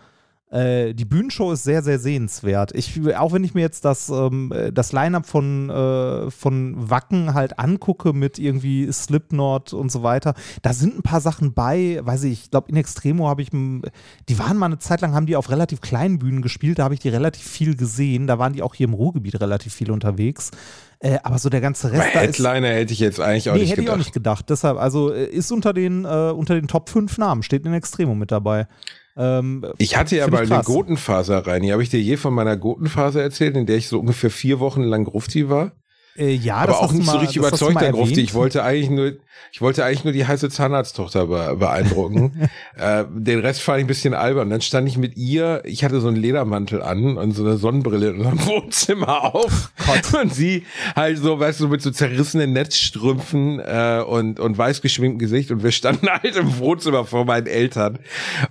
Äh, 0.56 0.94
die 0.94 1.04
Bühnenshow 1.04 1.52
ist 1.52 1.64
sehr, 1.64 1.84
sehr 1.84 2.00
sehenswert. 2.00 2.74
Ich, 2.74 2.98
auch 3.18 3.34
wenn 3.34 3.44
ich 3.44 3.54
mir 3.54 3.62
jetzt 3.62 3.84
das, 3.84 4.08
ähm, 4.08 4.54
das 4.74 4.94
Line-Up 4.94 5.26
von, 5.26 5.70
äh, 5.70 6.32
von 6.32 6.90
Wacken 6.90 7.34
halt 7.34 7.60
angucke 7.60 8.14
mit 8.14 8.40
irgendwie 8.40 8.90
Slipknot 8.90 9.74
und 9.74 9.92
so 9.92 10.02
weiter, 10.02 10.34
da 10.62 10.72
sind 10.72 10.98
ein 10.98 11.02
paar 11.02 11.20
Sachen 11.20 11.54
bei, 11.54 12.00
weiß 12.02 12.24
ich, 12.24 12.44
ich 12.46 12.52
glaube 12.52 12.70
in 12.70 12.78
Extremo 12.78 13.28
habe 13.28 13.42
ich, 13.42 13.50
die 13.50 14.40
waren 14.40 14.56
mal 14.56 14.68
eine 14.68 14.80
Zeit 14.80 15.02
lang, 15.02 15.14
haben 15.14 15.26
die 15.26 15.36
auf 15.36 15.50
relativ 15.50 15.82
kleinen 15.82 16.20
Bühnen 16.20 16.42
gespielt, 16.42 16.80
da 16.80 16.86
habe 16.86 16.94
ich 16.94 17.02
die 17.02 17.10
relativ 17.10 17.46
viel 17.46 17.76
gesehen, 17.76 18.26
da 18.26 18.40
waren 18.40 18.54
die 18.54 18.62
auch 18.62 18.76
hier 18.76 18.88
im 18.88 18.94
Ruhrgebiet 18.94 19.42
relativ 19.42 19.74
viel 19.74 19.92
unterwegs. 19.92 20.52
Äh, 21.00 21.18
aber 21.24 21.38
so 21.38 21.50
der 21.50 21.60
ganze 21.60 21.92
Rest. 21.92 22.14
Bei 22.14 22.22
Headliner 22.22 22.70
hätte 22.70 22.94
ich 22.94 23.00
jetzt 23.00 23.20
eigentlich 23.20 23.50
auch 23.50 23.56
nee, 23.56 23.62
nicht 23.62 23.72
hätte 23.72 23.82
gedacht. 23.82 23.96
ich 23.96 24.02
auch 24.02 24.06
nicht 24.06 24.14
gedacht. 24.14 24.50
Deshalb, 24.50 24.78
also 24.78 25.12
äh, 25.12 25.26
ist 25.26 25.52
unter 25.52 25.74
den, 25.74 26.06
äh, 26.06 26.32
unter 26.32 26.56
den 26.56 26.70
Top 26.70 26.90
5 26.90 27.18
Namen, 27.18 27.44
steht 27.44 27.66
in 27.66 27.74
Extremo 27.74 28.16
mit 28.16 28.32
dabei. 28.32 28.68
Ähm, 29.18 29.66
ich 29.78 29.98
hatte 29.98 30.18
ja 30.18 30.28
mal 30.28 30.52
eine 30.52 30.64
Gotenfaser 30.64 31.48
rein. 31.48 31.70
Habe 31.72 31.84
ich 31.84 31.90
dir 31.90 32.02
je 32.02 32.18
von 32.18 32.34
meiner 32.34 32.58
Gotenfaser 32.58 33.22
erzählt, 33.22 33.56
in 33.56 33.66
der 33.66 33.78
ich 33.78 33.88
so 33.88 34.00
ungefähr 34.00 34.30
vier 34.30 34.60
Wochen 34.60 34.82
lang 34.84 35.06
Grufti 35.06 35.50
war? 35.50 35.72
Äh, 36.18 36.34
ja, 36.34 36.56
aber 36.56 36.80
auch 36.82 36.94
nicht 36.94 37.06
mal, 37.06 37.14
so 37.14 37.18
richtig 37.20 37.38
überzeugt 37.38 37.78
Grufti. 37.92 38.22
Ich 38.22 38.34
wollte 38.34 38.64
eigentlich 38.64 38.90
nur, 38.90 39.14
ich 39.52 39.62
wollte 39.62 39.84
eigentlich 39.84 40.06
nur 40.06 40.14
die 40.14 40.26
heiße 40.26 40.50
Zahnarzttochter 40.50 41.28
beeindrucken. 41.56 42.50
äh, 42.78 43.04
den 43.10 43.40
Rest 43.40 43.62
fand 43.62 43.80
ich 43.80 43.84
ein 43.84 43.88
bisschen 43.88 44.14
albern. 44.14 44.50
Dann 44.50 44.62
stand 44.62 44.88
ich 44.88 44.98
mit 44.98 45.18
ihr, 45.18 45.62
ich 45.66 45.84
hatte 45.84 46.00
so 46.00 46.08
einen 46.08 46.16
Ledermantel 46.16 46.82
an 46.82 47.18
und 47.18 47.34
so 47.34 47.44
eine 47.44 47.58
Sonnenbrille 47.58 48.10
in 48.10 48.18
unserem 48.18 48.46
Wohnzimmer 48.46 49.36
auf. 49.36 49.72
Gott. 49.86 50.22
Und 50.22 50.34
sie 50.34 50.66
halt 50.96 51.18
so, 51.18 51.40
weißt 51.40 51.60
du, 51.60 51.68
mit 51.68 51.82
so 51.82 51.92
zerrissenen 51.92 52.54
Netzstrümpfen 52.54 53.60
äh, 53.60 54.02
und, 54.08 54.40
und 54.40 54.58
weiß 54.58 54.82
geschminktem 54.82 55.20
Gesicht 55.20 55.52
und 55.52 55.64
wir 55.64 55.72
standen 55.72 56.08
halt 56.10 56.36
im 56.36 56.58
Wohnzimmer 56.60 57.06
vor 57.06 57.26
meinen 57.26 57.48
Eltern. 57.48 58.00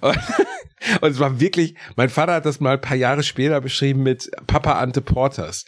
Und, 0.02 0.18
und 1.00 1.10
es 1.10 1.18
war 1.18 1.40
wirklich, 1.40 1.74
mein 1.96 2.08
Vater 2.08 2.34
hat 2.34 2.46
das 2.46 2.60
mal 2.60 2.74
ein 2.74 2.80
paar 2.80 2.96
Jahre 2.96 3.22
später 3.22 3.60
beschrieben 3.60 4.02
mit 4.02 4.30
Papa 4.46 4.72
Ante 4.72 5.00
Porters. 5.00 5.64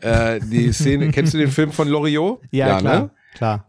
Äh, 0.00 0.40
die 0.40 0.72
Szene, 0.72 1.10
kennst 1.10 1.34
du 1.34 1.38
den 1.38 1.50
Film 1.50 1.72
von 1.72 1.88
Loriot? 1.88 2.40
Ja, 2.50 2.68
ja 2.68 2.78
klar, 2.78 3.00
ne? 3.00 3.10
klar 3.34 3.67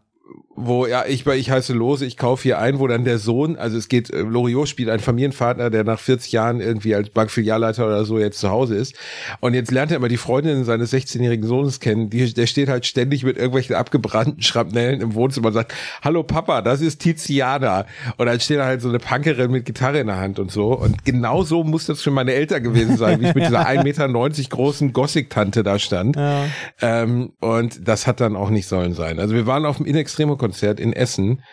wo 0.66 0.86
ja 0.86 1.06
ich 1.06 1.26
ich 1.26 1.52
heiße 1.52 1.74
Lose, 1.74 2.06
ich 2.06 2.18
kaufe 2.18 2.44
hier 2.44 2.60
ein, 2.60 2.80
wo 2.80 2.88
dann 2.88 3.06
der 3.06 3.18
Sohn, 3.18 3.56
also 3.56 3.78
es 3.78 3.88
geht 3.88 4.10
äh, 4.10 4.22
Loriot 4.22 4.68
spielt 4.68 4.90
einen 4.90 5.00
Familienvater, 5.00 5.70
der 5.70 5.84
nach 5.84 6.00
40 6.00 6.32
Jahren 6.32 6.62
irgendwie 6.62 6.96
als 6.96 7.10
Bankfilialleiter 7.10 7.86
oder 7.86 8.06
so 8.06 8.20
jetzt 8.20 8.40
zu 8.40 8.50
Hause 8.50 8.76
ist 8.76 8.96
und 9.40 9.54
jetzt 9.54 9.72
lernt 9.72 9.92
er 9.92 9.98
immer 9.98 10.10
die 10.10 10.18
Freundin 10.18 10.66
seines 10.66 10.94
16-jährigen 10.94 11.48
Sohnes 11.48 11.80
kennen, 11.80 12.10
die 12.10 12.34
der 12.34 12.48
steht 12.48 12.70
halt 12.70 12.86
ständig 12.86 13.24
mit 13.24 13.38
irgendwelchen 13.38 13.76
abgebrannten 13.76 14.42
Schrapnellen 14.42 15.02
im 15.02 15.14
Wohnzimmer 15.14 15.48
und 15.48 15.54
sagt: 15.54 15.74
"Hallo 16.04 16.24
Papa, 16.24 16.62
das 16.62 16.82
ist 16.82 17.00
Tiziana." 17.00 17.86
Und 18.18 18.28
dann 18.28 18.40
steht 18.40 18.60
da 18.60 18.66
halt 18.66 18.82
so 18.82 18.90
eine 18.90 19.00
Punkerin 19.00 19.52
mit 19.52 19.66
Gitarre 19.66 20.00
in 20.00 20.08
der 20.08 20.18
Hand 20.18 20.40
und 20.40 20.52
so 20.52 20.74
und 20.74 21.06
genau 21.06 21.44
so 21.44 21.64
muss 21.64 21.86
das 21.86 22.02
für 22.02 22.12
meine 22.12 22.34
Eltern 22.34 22.64
gewesen 22.64 22.98
sein, 22.98 23.22
wie 23.22 23.28
ich 23.28 23.36
mit 23.36 23.46
dieser 23.46 23.68
1,90 23.68 23.84
Meter 23.84 24.50
großen 24.50 24.94
Gothic-Tante 24.94 25.64
da 25.64 25.80
stand. 25.80 26.16
Ja. 26.16 26.46
Ähm, 26.82 27.32
und 27.40 27.88
das 27.88 28.08
hat 28.08 28.20
dann 28.20 28.36
auch 28.36 28.50
nicht 28.50 28.68
sollen 28.68 28.94
sein. 28.94 29.20
Also 29.20 29.34
wir 29.34 29.48
waren 29.48 29.66
auf 29.66 29.78
dem 29.78 29.86
Inextremo 29.86 30.36
Konzert 30.50 30.80
in 30.80 30.94
Essen. 30.94 31.44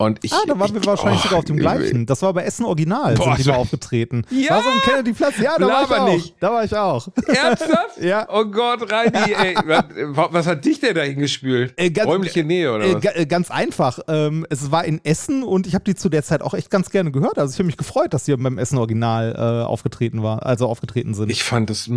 Und 0.00 0.18
ich, 0.22 0.32
Ah, 0.32 0.38
da 0.46 0.58
waren 0.58 0.72
wir 0.72 0.80
ich, 0.80 0.86
wahrscheinlich 0.86 1.20
oh, 1.20 1.24
sogar 1.24 1.38
auf 1.40 1.44
dem 1.44 1.58
gleichen. 1.58 2.06
Das 2.06 2.22
war 2.22 2.32
bei 2.32 2.42
Essen 2.44 2.64
Original, 2.64 3.14
Boah, 3.16 3.36
sind 3.36 3.44
die 3.44 3.50
mal 3.50 3.56
aufgetreten. 3.56 4.24
Ja! 4.30 4.50
War 4.56 4.62
so 4.62 4.68
ein 4.70 4.80
Kennedy-Platz? 4.82 5.34
Ja, 5.42 5.58
da 5.58 5.66
war 5.66 5.82
ich 5.84 5.90
auch. 5.90 6.08
nicht. 6.08 6.34
Da 6.40 6.50
war 6.52 6.64
ich 6.64 6.74
auch. 6.74 7.08
Ernsthaft? 7.26 7.76
Ja. 8.00 8.26
Oh 8.32 8.46
Gott, 8.46 8.90
Reini, 8.90 9.32
ey. 9.34 9.54
Was, 9.66 10.32
was 10.32 10.46
hat 10.46 10.64
dich 10.64 10.80
denn 10.80 10.94
da 10.94 11.02
hingespült? 11.02 11.74
Äh, 11.76 11.90
ganz- 11.90 12.08
Räumliche 12.08 12.44
Nähe 12.44 12.72
oder 12.72 12.84
Äh, 12.84 12.94
was? 12.94 13.04
äh, 13.14 13.26
ganz 13.26 13.50
einfach. 13.50 13.98
Ähm, 14.08 14.46
es 14.48 14.70
war 14.70 14.84
in 14.86 15.04
Essen 15.04 15.42
und 15.42 15.66
ich 15.66 15.74
habe 15.74 15.84
die 15.84 15.94
zu 15.94 16.08
der 16.08 16.22
Zeit 16.22 16.40
auch 16.40 16.54
echt 16.54 16.70
ganz 16.70 16.90
gerne 16.90 17.10
gehört. 17.10 17.38
Also 17.38 17.52
ich 17.52 17.58
habe 17.58 17.66
mich 17.66 17.76
gefreut, 17.76 18.14
dass 18.14 18.24
die 18.24 18.34
beim 18.36 18.56
Essen 18.56 18.78
Original 18.78 19.34
äh, 19.36 19.66
aufgetreten 19.66 20.22
war, 20.22 20.46
also 20.46 20.66
aufgetreten 20.66 21.12
sind. 21.12 21.30
Ich 21.30 21.42
fand 21.44 21.68
das, 21.68 21.90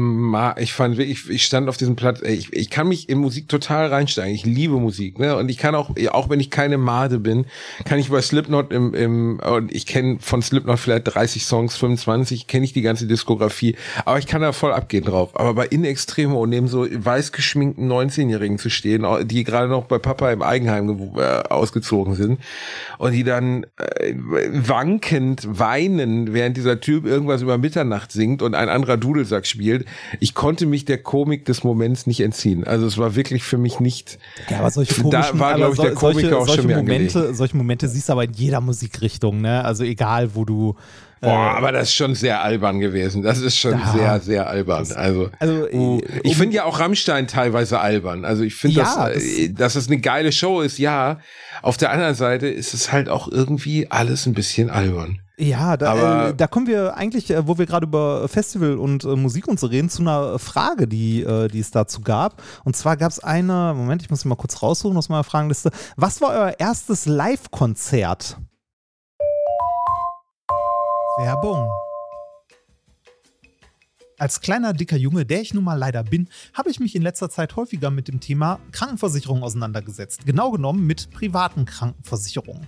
ich 0.57 0.73
fand, 0.73 0.99
ich, 0.99 1.29
ich 1.29 1.45
stand 1.45 1.69
auf 1.69 1.77
diesem 1.77 1.95
Platz, 1.95 2.21
ich, 2.21 2.51
ich 2.51 2.69
kann 2.69 2.87
mich 2.89 3.07
in 3.07 3.19
Musik 3.19 3.47
total 3.47 3.87
reinsteigen. 3.87 4.35
Ich 4.35 4.45
liebe 4.45 4.75
Musik, 4.75 5.19
ne? 5.19 5.37
Und 5.37 5.49
ich 5.49 5.57
kann 5.57 5.73
auch, 5.75 5.91
auch 6.11 6.29
wenn 6.29 6.41
ich 6.41 6.49
keine 6.49 6.77
Made 6.77 7.19
bin, 7.19 7.45
kann 7.85 7.92
ich 7.99 8.09
bei 8.09 8.21
Slipknot 8.21 8.71
im, 8.71 8.93
im 8.93 9.39
und 9.39 9.73
ich 9.73 9.85
kenne 9.85 10.17
von 10.19 10.41
Slipknot 10.41 10.79
vielleicht 10.79 11.13
30 11.13 11.45
Songs, 11.45 11.75
25, 11.75 12.47
kenne 12.47 12.65
ich 12.65 12.73
die 12.73 12.81
ganze 12.81 13.07
Diskografie, 13.07 13.75
aber 14.05 14.19
ich 14.19 14.27
kann 14.27 14.41
da 14.41 14.51
voll 14.51 14.73
abgehen 14.73 15.03
drauf. 15.03 15.31
Aber 15.33 15.53
bei 15.53 15.65
In 15.65 15.83
Extremo 15.83 16.45
neben 16.45 16.67
so 16.67 16.87
weiß 16.89 17.31
geschminkten 17.31 17.91
19-Jährigen 17.91 18.57
zu 18.57 18.69
stehen, 18.69 19.05
die 19.25 19.43
gerade 19.43 19.67
noch 19.67 19.85
bei 19.85 19.99
Papa 19.99 20.31
im 20.31 20.41
Eigenheim 20.41 21.11
äh, 21.17 21.21
ausgezogen 21.49 22.15
sind 22.15 22.39
und 22.97 23.11
die 23.11 23.23
dann 23.23 23.65
äh, 23.77 24.13
wankend 24.15 25.47
weinen, 25.47 26.33
während 26.33 26.57
dieser 26.57 26.79
Typ 26.79 27.05
irgendwas 27.05 27.41
über 27.41 27.57
Mitternacht 27.57 28.11
singt 28.11 28.41
und 28.41 28.55
ein 28.55 28.69
anderer 28.69 28.97
Dudelsack 28.97 29.45
spielt. 29.45 29.85
Ich 30.19 30.33
konnte 30.33 30.65
mich 30.65 30.85
der 30.85 30.97
Komik 30.97 31.45
des 31.45 31.63
Moments 31.63 32.07
nicht 32.07 32.21
entziehen. 32.21 32.63
Also 32.65 32.85
es 32.85 32.97
war 32.97 33.15
wirklich 33.15 33.43
für 33.43 33.57
mich 33.57 33.79
nicht. 33.79 34.19
ja, 34.49 34.59
aber 34.59 34.71
solche 34.71 34.93
Da 34.95 35.01
komischen, 35.01 35.39
war, 35.39 35.49
aber 35.49 35.57
glaub 35.57 35.73
ich, 35.73 35.79
der 35.79 35.93
Komiker 35.93 36.21
solche, 36.21 36.37
auch 36.37 36.45
solche 36.47 36.61
schon 36.61 36.71
mir 36.71 36.77
Momente, 36.77 37.33
solche 37.33 37.57
Momente 37.57 37.82
siehst 37.87 38.09
du 38.09 38.13
aber 38.13 38.23
in 38.25 38.33
jeder 38.33 38.61
Musikrichtung, 38.61 39.41
ne? 39.41 39.63
Also 39.65 39.83
egal, 39.83 40.35
wo 40.35 40.45
du 40.45 40.75
Boah, 41.21 41.55
aber 41.55 41.71
das 41.71 41.83
ist 41.87 41.95
schon 41.95 42.15
sehr 42.15 42.41
albern 42.41 42.81
gewesen. 42.81 43.21
Das 43.23 43.39
ist 43.39 43.57
schon 43.57 43.79
Ja. 43.79 43.93
sehr, 43.93 44.19
sehr 44.19 44.49
albern. 44.49 44.85
Also, 44.93 45.29
also, 45.39 45.67
uh, 45.71 45.99
äh, 46.01 46.19
ich 46.23 46.31
um- 46.31 46.35
finde 46.35 46.57
ja 46.57 46.65
auch 46.65 46.81
Rammstein 46.81 47.27
teilweise 47.27 47.79
albern. 47.79 48.25
Also 48.25 48.43
ich 48.43 48.55
finde, 48.55 48.81
Ja, 48.81 49.07
dass, 49.07 49.23
äh, 49.23 49.49
dass 49.53 49.75
es 49.75 49.87
eine 49.87 49.99
geile 49.99 50.33
Show 50.33 50.59
ist, 50.59 50.79
ja. 50.79 51.19
Auf 51.61 51.77
der 51.77 51.91
anderen 51.91 52.15
Seite 52.15 52.47
ist 52.47 52.73
es 52.73 52.91
halt 52.91 53.07
auch 53.07 53.29
irgendwie 53.29 53.89
alles 53.89 54.25
ein 54.25 54.33
bisschen 54.33 54.69
albern. 54.69 55.19
Ja, 55.37 55.77
da, 55.77 56.29
äh, 56.29 56.35
da 56.35 56.45
kommen 56.45 56.67
wir 56.67 56.95
eigentlich, 56.95 57.31
äh, 57.31 57.47
wo 57.47 57.57
wir 57.57 57.65
gerade 57.65 57.87
über 57.87 58.27
Festival 58.27 58.77
und 58.77 59.03
äh, 59.03 59.15
Musik 59.15 59.47
und 59.47 59.59
so 59.59 59.65
reden, 59.65 59.89
zu 59.89 60.03
einer 60.03 60.37
Frage, 60.37 60.87
die, 60.87 61.23
äh, 61.23 61.47
die 61.47 61.59
es 61.59 61.71
dazu 61.71 62.01
gab. 62.01 62.41
Und 62.63 62.75
zwar 62.75 62.97
gab 62.97 63.11
es 63.11 63.19
eine, 63.19 63.73
Moment, 63.75 64.03
ich 64.03 64.11
muss 64.11 64.21
sie 64.21 64.27
mal 64.27 64.35
kurz 64.35 64.61
raussuchen 64.61 64.95
aus 64.95 65.09
meiner 65.09 65.23
Fragenliste. 65.23 65.71
Was 65.95 66.21
war 66.21 66.29
euer 66.29 66.59
erstes 66.59 67.07
Live-Konzert? 67.07 68.37
Werbung. 71.17 71.67
Als 74.19 74.39
kleiner, 74.39 74.73
dicker 74.73 74.95
Junge, 74.95 75.25
der 75.25 75.41
ich 75.41 75.53
nun 75.53 75.63
mal 75.63 75.77
leider 75.77 76.03
bin, 76.03 76.29
habe 76.53 76.69
ich 76.69 76.79
mich 76.79 76.95
in 76.95 77.01
letzter 77.01 77.29
Zeit 77.29 77.55
häufiger 77.55 77.89
mit 77.89 78.07
dem 78.07 78.19
Thema 78.19 78.59
Krankenversicherung 78.71 79.43
auseinandergesetzt. 79.43 80.25
Genau 80.25 80.51
genommen 80.51 80.85
mit 80.85 81.09
privaten 81.09 81.65
Krankenversicherungen. 81.65 82.67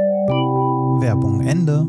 Werbung 1.01 1.41
Ende. 1.41 1.87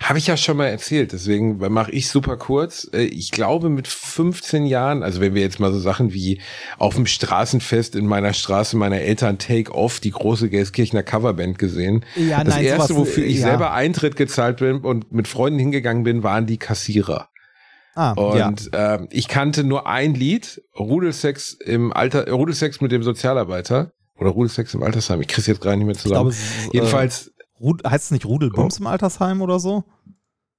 Habe 0.00 0.18
ich 0.18 0.28
ja 0.28 0.36
schon 0.36 0.56
mal 0.56 0.66
erzählt, 0.66 1.12
deswegen 1.12 1.58
mache 1.72 1.90
ich 1.90 2.08
super 2.08 2.36
kurz. 2.36 2.88
Äh, 2.92 3.06
Ich 3.06 3.32
glaube 3.32 3.70
mit 3.70 3.88
15 3.88 4.66
Jahren, 4.66 5.02
also 5.02 5.20
wenn 5.20 5.34
wir 5.34 5.42
jetzt 5.42 5.58
mal 5.58 5.72
so 5.72 5.80
Sachen 5.80 6.12
wie 6.12 6.40
auf 6.78 6.94
dem 6.94 7.06
Straßenfest 7.06 7.96
in 7.96 8.06
meiner 8.06 8.34
Straße 8.34 8.76
meiner 8.76 9.00
Eltern 9.00 9.38
Take 9.38 9.74
Off, 9.74 9.98
die 9.98 10.12
große 10.12 10.48
Gelskirchener 10.48 11.02
Coverband 11.02 11.58
gesehen. 11.58 12.04
Ja, 12.14 12.44
das 12.44 12.54
nein, 12.54 12.64
erste, 12.66 12.94
sowas, 12.94 13.08
wofür 13.08 13.24
ich 13.24 13.38
ja. 13.38 13.48
selber 13.48 13.72
Eintritt 13.72 14.14
gezahlt 14.14 14.58
bin 14.58 14.78
und 14.78 15.10
mit 15.10 15.26
Freunden 15.26 15.58
hingegangen 15.58 16.04
bin, 16.04 16.22
waren 16.22 16.46
die 16.46 16.58
Kassierer. 16.58 17.30
Ah, 17.96 18.14
ja. 18.36 18.46
Und 18.46 18.70
ähm, 18.74 19.08
ich 19.10 19.26
kannte 19.26 19.64
nur 19.64 19.88
ein 19.88 20.14
Lied, 20.14 20.62
Rudelsex 20.78 21.54
im 21.54 21.92
Alter, 21.92 22.30
Rudelsex 22.30 22.80
mit 22.80 22.92
dem 22.92 23.02
Sozialarbeiter 23.02 23.92
oder 24.18 24.30
Rudelsex 24.30 24.74
im 24.74 24.82
Altersheim. 24.82 25.20
Ich 25.20 25.28
krieg's 25.28 25.46
jetzt 25.46 25.60
gerade 25.60 25.76
nicht 25.76 25.86
mehr 25.86 25.94
glaube, 25.94 26.30
zusammen. 26.30 26.30
es 26.30 26.38
ist, 26.66 26.74
Jedenfalls 26.74 27.32
Äh, 27.60 27.88
heißt 27.88 28.04
es 28.06 28.10
nicht 28.10 28.24
Rudelbums 28.26 28.78
im 28.78 28.86
Altersheim 28.86 29.40
oder 29.42 29.58
so? 29.58 29.84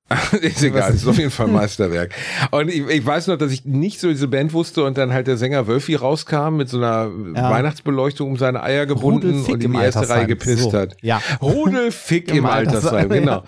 ist 0.42 0.64
egal, 0.64 0.94
ist 0.94 1.06
auf 1.06 1.18
jeden 1.18 1.32
Fall 1.32 1.48
Meisterwerk. 1.48 2.14
Und 2.52 2.70
ich, 2.70 2.88
ich 2.88 3.06
weiß 3.06 3.28
noch, 3.28 3.38
dass 3.38 3.52
ich 3.52 3.66
nicht 3.66 4.00
so 4.00 4.08
diese 4.08 4.28
Band 4.30 4.54
wusste 4.54 4.84
und 4.86 4.98
dann 4.98 5.12
halt 5.12 5.28
der 5.28 5.36
Sänger 5.36 5.68
Wölfi 5.68 5.96
rauskam 5.96 6.56
mit 6.56 6.70
so 6.70 6.78
einer 6.78 7.12
Ja. 7.36 7.50
Weihnachtsbeleuchtung 7.52 8.30
um 8.32 8.38
seine 8.38 8.64
Eier 8.64 8.86
gebunden 8.86 9.44
und 9.44 9.64
in 9.64 9.74
die 9.74 9.78
erste. 9.78 10.08
Reihe 10.08 10.26
gepisst 10.28 10.72
So, 10.72 10.74
hat. 10.74 10.96
ja. 11.02 11.22
Rudelfick 11.42 12.30
Im 12.32 12.38
im, 12.38 12.46
Altersheim, 12.46 13.10
genau. 13.10 13.44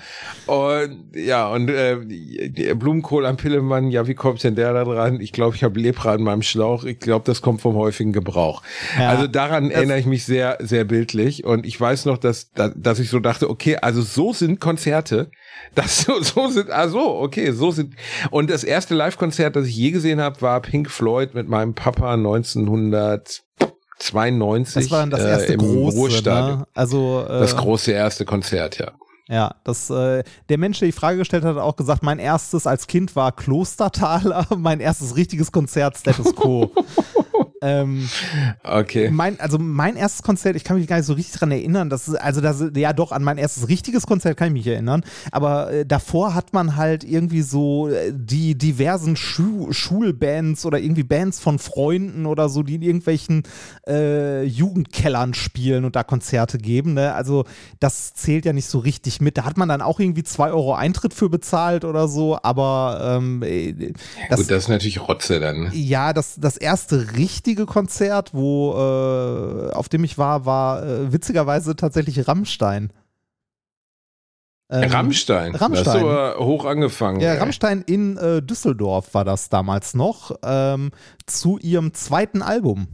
Und 0.47 1.13
ja, 1.15 1.47
und 1.47 1.69
äh, 1.69 1.95
Blumenkohl 2.75 3.25
am 3.25 3.37
Pillemann, 3.37 3.89
ja, 3.89 4.07
wie 4.07 4.15
kommt 4.15 4.43
denn 4.43 4.55
der 4.55 4.73
da 4.73 4.83
dran? 4.83 5.21
Ich 5.21 5.31
glaube, 5.31 5.55
ich 5.55 5.63
habe 5.63 5.79
Lepra 5.79 6.15
in 6.15 6.23
meinem 6.23 6.41
Schlauch. 6.41 6.83
Ich 6.83 6.99
glaube, 6.99 7.23
das 7.25 7.41
kommt 7.41 7.61
vom 7.61 7.75
häufigen 7.75 8.11
Gebrauch. 8.11 8.63
Ja. 8.99 9.09
also 9.11 9.27
daran 9.27 9.71
erinnere 9.71 9.99
ich 9.99 10.05
mich 10.05 10.25
sehr, 10.25 10.57
sehr 10.59 10.83
bildlich. 10.83 11.45
Und 11.45 11.65
ich 11.65 11.79
weiß 11.79 12.05
noch, 12.05 12.17
dass, 12.17 12.51
dass 12.53 12.99
ich 12.99 13.09
so 13.09 13.19
dachte, 13.19 13.49
okay, 13.49 13.77
also 13.77 14.01
so 14.01 14.33
sind 14.33 14.59
Konzerte. 14.59 15.29
Das 15.75 16.01
so, 16.01 16.21
so 16.21 16.47
sind, 16.47 16.71
ah 16.71 16.87
so, 16.87 17.19
okay, 17.19 17.51
so 17.51 17.71
sind. 17.71 17.95
Und 18.31 18.49
das 18.49 18.63
erste 18.63 18.95
Live-Konzert, 18.95 19.55
das 19.55 19.67
ich 19.67 19.75
je 19.75 19.91
gesehen 19.91 20.19
habe, 20.19 20.41
war 20.41 20.59
Pink 20.61 20.89
Floyd 20.89 21.33
mit 21.33 21.47
meinem 21.47 21.75
Papa 21.75 22.13
1992 22.13 24.83
Das 24.83 24.91
war 24.91 24.99
dann 25.01 25.11
das 25.11 25.21
erste 25.21 25.51
äh, 25.51 25.53
im 25.53 25.59
große, 25.59 26.23
ne? 26.23 26.65
Also 26.73 27.25
äh, 27.27 27.39
Das 27.39 27.55
große 27.55 27.91
erste 27.91 28.25
Konzert, 28.25 28.79
ja. 28.79 28.91
ja, 29.27 29.55
das 29.63 29.89
äh, 29.89 30.23
der 30.49 30.57
Mensch, 30.57 30.79
der 30.79 30.87
die 30.87 30.93
Frage 30.93 31.19
gestellt 31.19 31.43
hat, 31.43 31.55
hat 31.55 31.63
auch 31.63 31.75
gesagt, 31.75 32.03
mein 32.03 32.19
erstes 32.19 32.65
als 32.65 32.87
Kind 32.87 33.15
war 33.15 33.31
Klostertaler, 33.31 34.47
mein 34.57 34.79
erstes 34.79 35.15
richtiges 35.15 35.51
Konzert 35.51 35.97
Status 35.97 36.35
Quo. 36.35 36.71
ähm, 37.61 38.09
Okay. 38.63 39.09
mein, 39.11 39.39
also 39.39 39.57
mein 39.59 39.95
erstes 39.95 40.23
Konzert, 40.23 40.55
ich 40.55 40.63
kann 40.63 40.77
mich 40.77 40.87
gar 40.87 40.97
nicht 40.97 41.05
so 41.05 41.13
richtig 41.13 41.39
dran 41.39 41.51
erinnern. 41.51 41.89
Das 41.89 42.07
ist, 42.07 42.15
also 42.15 42.41
das, 42.41 42.63
ja 42.75 42.93
doch, 42.93 43.11
an 43.11 43.23
mein 43.23 43.37
erstes 43.37 43.67
richtiges 43.67 44.05
Konzert 44.05 44.37
kann 44.37 44.47
ich 44.47 44.53
mich 44.53 44.67
erinnern. 44.67 45.03
Aber 45.31 45.71
äh, 45.71 45.85
davor 45.85 46.35
hat 46.35 46.53
man 46.53 46.75
halt 46.75 47.03
irgendwie 47.03 47.41
so 47.41 47.89
äh, 47.89 48.11
die 48.13 48.57
diversen 48.57 49.15
Schu 49.15 49.71
Schulbands 49.71 50.65
oder 50.65 50.79
irgendwie 50.79 51.03
Bands 51.03 51.39
von 51.39 51.59
Freunden 51.59 52.25
oder 52.25 52.49
so, 52.49 52.63
die 52.63 52.75
in 52.75 52.81
irgendwelchen 52.81 53.43
äh, 53.87 54.43
Jugendkellern 54.43 55.33
spielen 55.33 55.85
und 55.85 55.95
da 55.95 56.03
Konzerte 56.03 56.57
geben. 56.57 56.93
Ne? 56.93 57.13
Also 57.13 57.45
das 57.79 58.13
zählt 58.13 58.45
ja 58.45 58.53
nicht 58.53 58.67
so 58.67 58.79
richtig 58.79 59.21
mit. 59.21 59.37
Da 59.37 59.45
hat 59.45 59.57
man 59.57 59.69
dann 59.69 59.81
auch 59.81 59.99
irgendwie 59.99 60.23
zwei 60.23 60.51
Euro 60.51 60.73
Eintritt 60.75 61.13
für 61.13 61.29
bezahlt 61.29 61.85
oder 61.85 62.07
so. 62.07 62.37
Aber 62.41 63.17
ähm, 63.17 63.43
äh, 63.43 63.93
das, 64.29 64.39
Gut, 64.39 64.51
das 64.51 64.63
ist 64.63 64.69
natürlich 64.69 65.07
Rotze 65.07 65.39
dann. 65.39 65.63
ne? 65.63 65.71
ja, 65.73 66.13
das, 66.13 66.35
das 66.39 66.57
erste 66.57 67.15
richtige 67.49 67.65
Konzert, 67.65 68.33
wo, 68.33 68.73
äh, 68.73 69.71
auf 69.73 69.89
dem 69.89 70.03
ich 70.03 70.17
war, 70.19 70.45
war 70.45 70.83
äh, 70.83 71.12
witzigerweise 71.12 71.75
tatsächlich 71.75 72.27
Rammstein. 72.27 72.93
Ähm, 74.71 74.91
Rammstein. 74.91 75.53
Das 75.53 75.62
Rammstein. 75.62 76.01
du 76.01 76.09
aber 76.09 76.45
hoch 76.45 76.65
angefangen. 76.65 77.19
Ja, 77.21 77.33
ey. 77.33 77.39
Rammstein 77.39 77.81
in 77.81 78.17
äh, 78.17 78.43
Düsseldorf 78.43 79.15
war 79.15 79.25
das 79.25 79.49
damals 79.49 79.95
noch, 79.95 80.35
ähm, 80.43 80.91
zu 81.25 81.57
ihrem 81.57 81.95
zweiten 81.95 82.43
Album. 82.43 82.88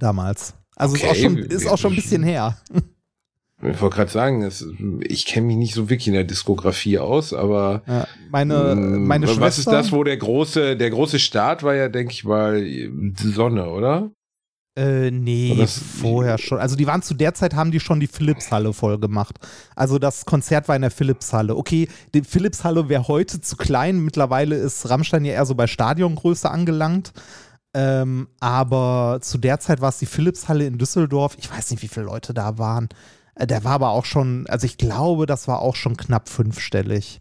Damals. 0.00 0.54
Also 0.74 0.96
ist, 0.96 1.04
Okay, 1.04 1.10
auch 1.10 1.14
schon, 1.14 1.38
ist 1.38 1.66
auch 1.68 1.78
schon 1.78 1.92
ein 1.92 1.96
bisschen 1.96 2.24
her. 2.24 2.56
Ich 3.60 3.80
wollte 3.80 3.96
gerade 3.96 4.10
sagen, 4.10 4.42
es, 4.42 4.64
ich 5.00 5.26
kenne 5.26 5.48
mich 5.48 5.56
nicht 5.56 5.74
so 5.74 5.90
wirklich 5.90 6.06
in 6.08 6.14
der 6.14 6.22
Diskografie 6.24 6.98
aus, 6.98 7.32
aber 7.32 7.82
Ja, 7.86 8.06
meine, 8.30 8.74
Mm, 8.76 9.06
meine 9.06 9.26
Schwester. 9.26 9.40
Was 9.42 9.58
ist 9.58 9.66
das, 9.68 9.90
wo 9.90 10.04
der 10.04 10.16
große, 10.16 10.76
der 10.76 10.90
große 10.90 11.18
Start 11.18 11.64
war 11.64 11.74
ja, 11.74 11.88
denke 11.88 12.12
ich 12.12 12.24
mal, 12.24 12.62
die 12.62 13.32
Sonne, 13.32 13.68
oder? 13.70 14.10
Äh, 14.78 15.10
nee, 15.10 15.50
Oder 15.54 15.62
das- 15.62 15.76
vorher 15.76 16.38
schon. 16.38 16.58
Also 16.60 16.76
die 16.76 16.86
waren 16.86 17.02
zu 17.02 17.14
der 17.14 17.34
Zeit, 17.34 17.56
haben 17.56 17.72
die 17.72 17.80
schon 17.80 17.98
die 17.98 18.06
Philips-Halle 18.06 18.72
voll 18.72 18.96
gemacht. 19.00 19.40
Also 19.74 19.98
das 19.98 20.24
Konzert 20.24 20.68
war 20.68 20.76
in 20.76 20.82
der 20.82 20.92
Philips-Halle. 20.92 21.56
Okay, 21.56 21.88
die 22.14 22.22
Philips-Halle 22.22 22.88
wäre 22.88 23.08
heute 23.08 23.40
zu 23.40 23.56
klein. 23.56 23.98
Mittlerweile 24.04 24.54
ist 24.54 24.88
Rammstein 24.88 25.24
ja 25.24 25.32
eher 25.32 25.46
so 25.46 25.56
bei 25.56 25.66
Stadiongröße 25.66 26.48
angelangt. 26.48 27.12
Ähm, 27.74 28.28
aber 28.38 29.18
zu 29.20 29.36
der 29.36 29.58
Zeit 29.58 29.80
war 29.80 29.88
es 29.88 29.98
die 29.98 30.06
Philips-Halle 30.06 30.66
in 30.66 30.78
Düsseldorf. 30.78 31.36
Ich 31.40 31.50
weiß 31.50 31.72
nicht, 31.72 31.82
wie 31.82 31.88
viele 31.88 32.06
Leute 32.06 32.32
da 32.32 32.56
waren. 32.58 32.88
Äh, 33.38 33.46
Der 33.46 33.64
war 33.64 33.72
aber 33.72 33.90
auch 33.90 34.04
schon, 34.04 34.46
also 34.48 34.66
ich 34.66 34.76
glaube, 34.78 35.26
das 35.26 35.48
war 35.48 35.60
auch 35.62 35.76
schon 35.76 35.96
knapp 35.96 36.28
fünfstellig. 36.28 37.20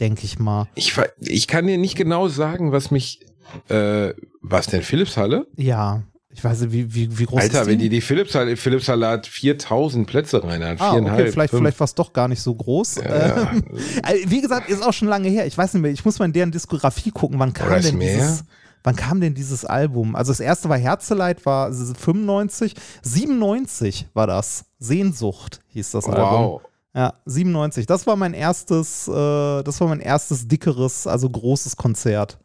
Denke 0.00 0.24
ich 0.24 0.38
mal. 0.38 0.66
Ich, 0.74 0.94
ich 1.20 1.46
kann 1.46 1.66
dir 1.66 1.76
nicht 1.78 1.94
genau 1.96 2.28
sagen, 2.28 2.72
was 2.72 2.90
mich, 2.90 3.20
äh, 3.68 4.14
was 4.40 4.66
denn, 4.66 4.82
Philips-Halle? 4.82 5.46
Ja, 5.56 6.02
ich 6.32 6.42
weiß 6.42 6.60
nicht, 6.62 6.72
wie, 6.72 6.94
wie, 6.94 7.18
wie 7.18 7.24
groß 7.26 7.40
Alter, 7.40 7.62
ist 7.62 7.66
wenn 7.66 7.78
die? 7.80 7.88
die 7.90 8.00
Philips-Halle, 8.00 8.56
Philips-Halle 8.56 9.08
hat 9.08 9.26
4000 9.26 10.06
Plätze 10.06 10.42
rein, 10.42 10.64
hat 10.64 10.80
Ah, 10.80 10.94
okay, 10.94 11.30
vielleicht, 11.30 11.52
vielleicht 11.52 11.80
war 11.80 11.84
es 11.84 11.94
doch 11.94 12.12
gar 12.12 12.28
nicht 12.28 12.40
so 12.40 12.54
groß. 12.54 12.96
Ja. 12.96 13.50
Ähm, 13.52 13.64
also, 14.02 14.22
wie 14.30 14.40
gesagt, 14.40 14.70
ist 14.70 14.82
auch 14.82 14.92
schon 14.92 15.08
lange 15.08 15.28
her. 15.28 15.46
Ich 15.46 15.58
weiß 15.58 15.74
nicht 15.74 15.82
mehr, 15.82 15.90
ich 15.90 16.04
muss 16.04 16.18
mal 16.18 16.26
in 16.26 16.32
deren 16.32 16.52
Diskografie 16.52 17.10
gucken, 17.10 17.38
wann 17.38 17.52
kam 17.52 17.66
Oder 17.68 17.80
denn 17.80 17.98
mehr? 17.98 18.14
dieses. 18.14 18.44
Wann 18.82 18.96
kam 18.96 19.20
denn 19.20 19.34
dieses 19.34 19.64
Album? 19.64 20.16
Also 20.16 20.32
das 20.32 20.40
erste 20.40 20.68
war 20.68 20.78
Herzeleid, 20.78 21.44
war 21.46 21.72
95, 21.72 22.74
97 23.02 24.08
war 24.14 24.26
das. 24.26 24.64
Sehnsucht 24.78 25.60
hieß 25.68 25.90
das 25.90 26.06
Album. 26.06 26.44
Wow. 26.44 26.62
Ja, 26.94 27.14
97. 27.26 27.86
Das 27.86 28.06
war 28.06 28.16
mein 28.16 28.34
erstes, 28.34 29.06
äh, 29.06 29.62
das 29.62 29.80
war 29.80 29.88
mein 29.88 30.00
erstes 30.00 30.48
dickeres, 30.48 31.06
also 31.06 31.28
großes 31.28 31.76
Konzert. 31.76 32.38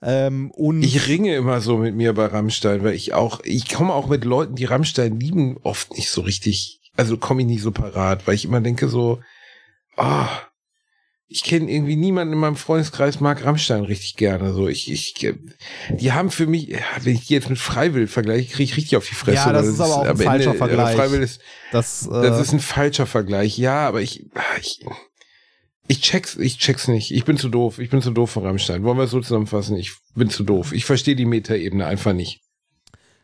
Ähm, 0.00 0.50
und 0.52 0.82
Ich 0.82 1.08
ringe 1.08 1.34
immer 1.36 1.60
so 1.60 1.76
mit 1.76 1.94
mir 1.94 2.14
bei 2.14 2.26
Rammstein, 2.26 2.82
weil 2.82 2.94
ich 2.94 3.12
auch, 3.12 3.40
ich 3.44 3.72
komme 3.72 3.92
auch 3.92 4.08
mit 4.08 4.24
Leuten, 4.24 4.54
die 4.54 4.64
Rammstein 4.64 5.20
lieben, 5.20 5.58
oft 5.62 5.92
nicht 5.94 6.10
so 6.10 6.22
richtig, 6.22 6.80
also 6.96 7.16
komme 7.16 7.42
ich 7.42 7.46
nicht 7.46 7.62
so 7.62 7.70
parat, 7.70 8.26
weil 8.26 8.34
ich 8.34 8.44
immer 8.44 8.60
denke 8.60 8.88
so, 8.88 9.20
ah, 9.96 10.28
ich 11.32 11.42
kenne 11.44 11.70
irgendwie 11.70 11.96
niemanden 11.96 12.34
in 12.34 12.38
meinem 12.40 12.56
Freundeskreis 12.56 13.20
mag 13.20 13.44
Rammstein 13.44 13.84
richtig 13.84 14.16
gerne. 14.16 14.52
So, 14.52 14.68
ich, 14.68 14.90
ich, 14.90 15.14
die 15.90 16.12
haben 16.12 16.30
für 16.30 16.46
mich, 16.46 16.76
wenn 17.02 17.14
ich 17.14 17.26
die 17.26 17.34
jetzt 17.34 17.48
mit 17.48 17.58
Freiwill 17.58 18.06
vergleiche, 18.06 18.48
kriege 18.50 18.64
ich 18.64 18.76
richtig 18.76 18.96
auf 18.96 19.08
die 19.08 19.14
Fresse. 19.14 19.36
Ja, 19.36 19.52
das 19.52 19.64
weil 19.64 19.72
ist 19.72 19.80
aber 19.80 19.96
auch 19.96 20.04
ein 20.04 20.16
falscher 20.16 20.46
Ende- 20.46 20.58
Vergleich. 20.58 20.96
Freiwill 20.96 21.22
ist, 21.22 21.40
das, 21.72 22.06
äh, 22.06 22.10
das 22.10 22.40
ist 22.40 22.52
ein 22.52 22.60
falscher 22.60 23.06
Vergleich. 23.06 23.58
Ja, 23.58 23.88
aber 23.88 24.02
ich, 24.02 24.26
ich, 24.60 24.84
ich 25.88 26.00
check's, 26.00 26.36
ich 26.36 26.58
check's 26.58 26.88
nicht. 26.88 27.10
Ich 27.12 27.24
bin 27.24 27.36
zu 27.36 27.48
doof. 27.48 27.78
Ich 27.78 27.90
bin 27.90 28.02
zu 28.02 28.10
doof 28.10 28.30
von 28.30 28.44
Rammstein. 28.44 28.82
Wollen 28.84 28.98
wir 28.98 29.04
es 29.04 29.10
so 29.10 29.20
zusammenfassen? 29.20 29.76
Ich 29.76 29.92
bin 30.14 30.30
zu 30.30 30.44
doof. 30.44 30.72
Ich 30.72 30.84
verstehe 30.84 31.16
die 31.16 31.24
Metaebene 31.24 31.86
einfach 31.86 32.12
nicht. 32.12 32.40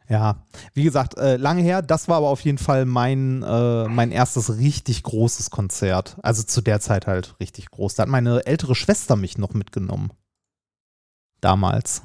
Ja, 0.09 0.47
wie 0.73 0.85
gesagt, 0.85 1.19
äh, 1.19 1.37
lange 1.37 1.63
her. 1.63 1.83
Das 1.83 2.09
war 2.09 2.17
aber 2.17 2.29
auf 2.29 2.41
jeden 2.41 2.57
Fall 2.57 2.87
mein, 2.87 3.43
äh, 3.43 3.85
mein 3.89 4.11
erstes 4.11 4.57
richtig 4.57 5.03
großes 5.03 5.51
Konzert. 5.51 6.17
Also 6.23 6.43
zu 6.43 6.63
der 6.63 6.81
Zeit 6.81 7.07
halt 7.07 7.37
richtig 7.41 7.71
groß. 7.71 7.95
Da 7.95 8.05
hat 8.05 8.09
meine 8.09 8.47
ältere 8.47 8.75
Schwester 8.75 9.17
mich 9.17 9.37
noch 9.37 9.53
mitgenommen. 9.53 10.11
Damals. 11.43 12.03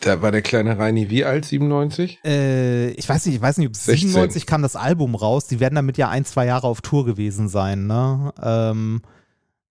Da 0.00 0.22
war 0.22 0.30
der 0.32 0.42
kleine 0.42 0.78
Reini 0.78 1.10
wie 1.10 1.24
alt? 1.24 1.44
97? 1.44 2.20
Äh, 2.24 2.90
ich 2.90 3.08
weiß 3.08 3.26
nicht, 3.26 3.36
ich 3.36 3.40
weiß 3.40 3.58
nicht, 3.58 3.68
ob 3.68 3.76
16. 3.76 4.08
97 4.08 4.46
kam 4.46 4.62
das 4.62 4.76
Album 4.76 5.14
raus. 5.14 5.46
Die 5.46 5.60
werden 5.60 5.74
damit 5.74 5.96
ja 5.96 6.08
ein, 6.08 6.24
zwei 6.24 6.46
Jahre 6.46 6.66
auf 6.66 6.80
Tour 6.80 7.04
gewesen 7.04 7.48
sein, 7.48 7.86
ne? 7.86 8.32
Ähm, 8.42 9.02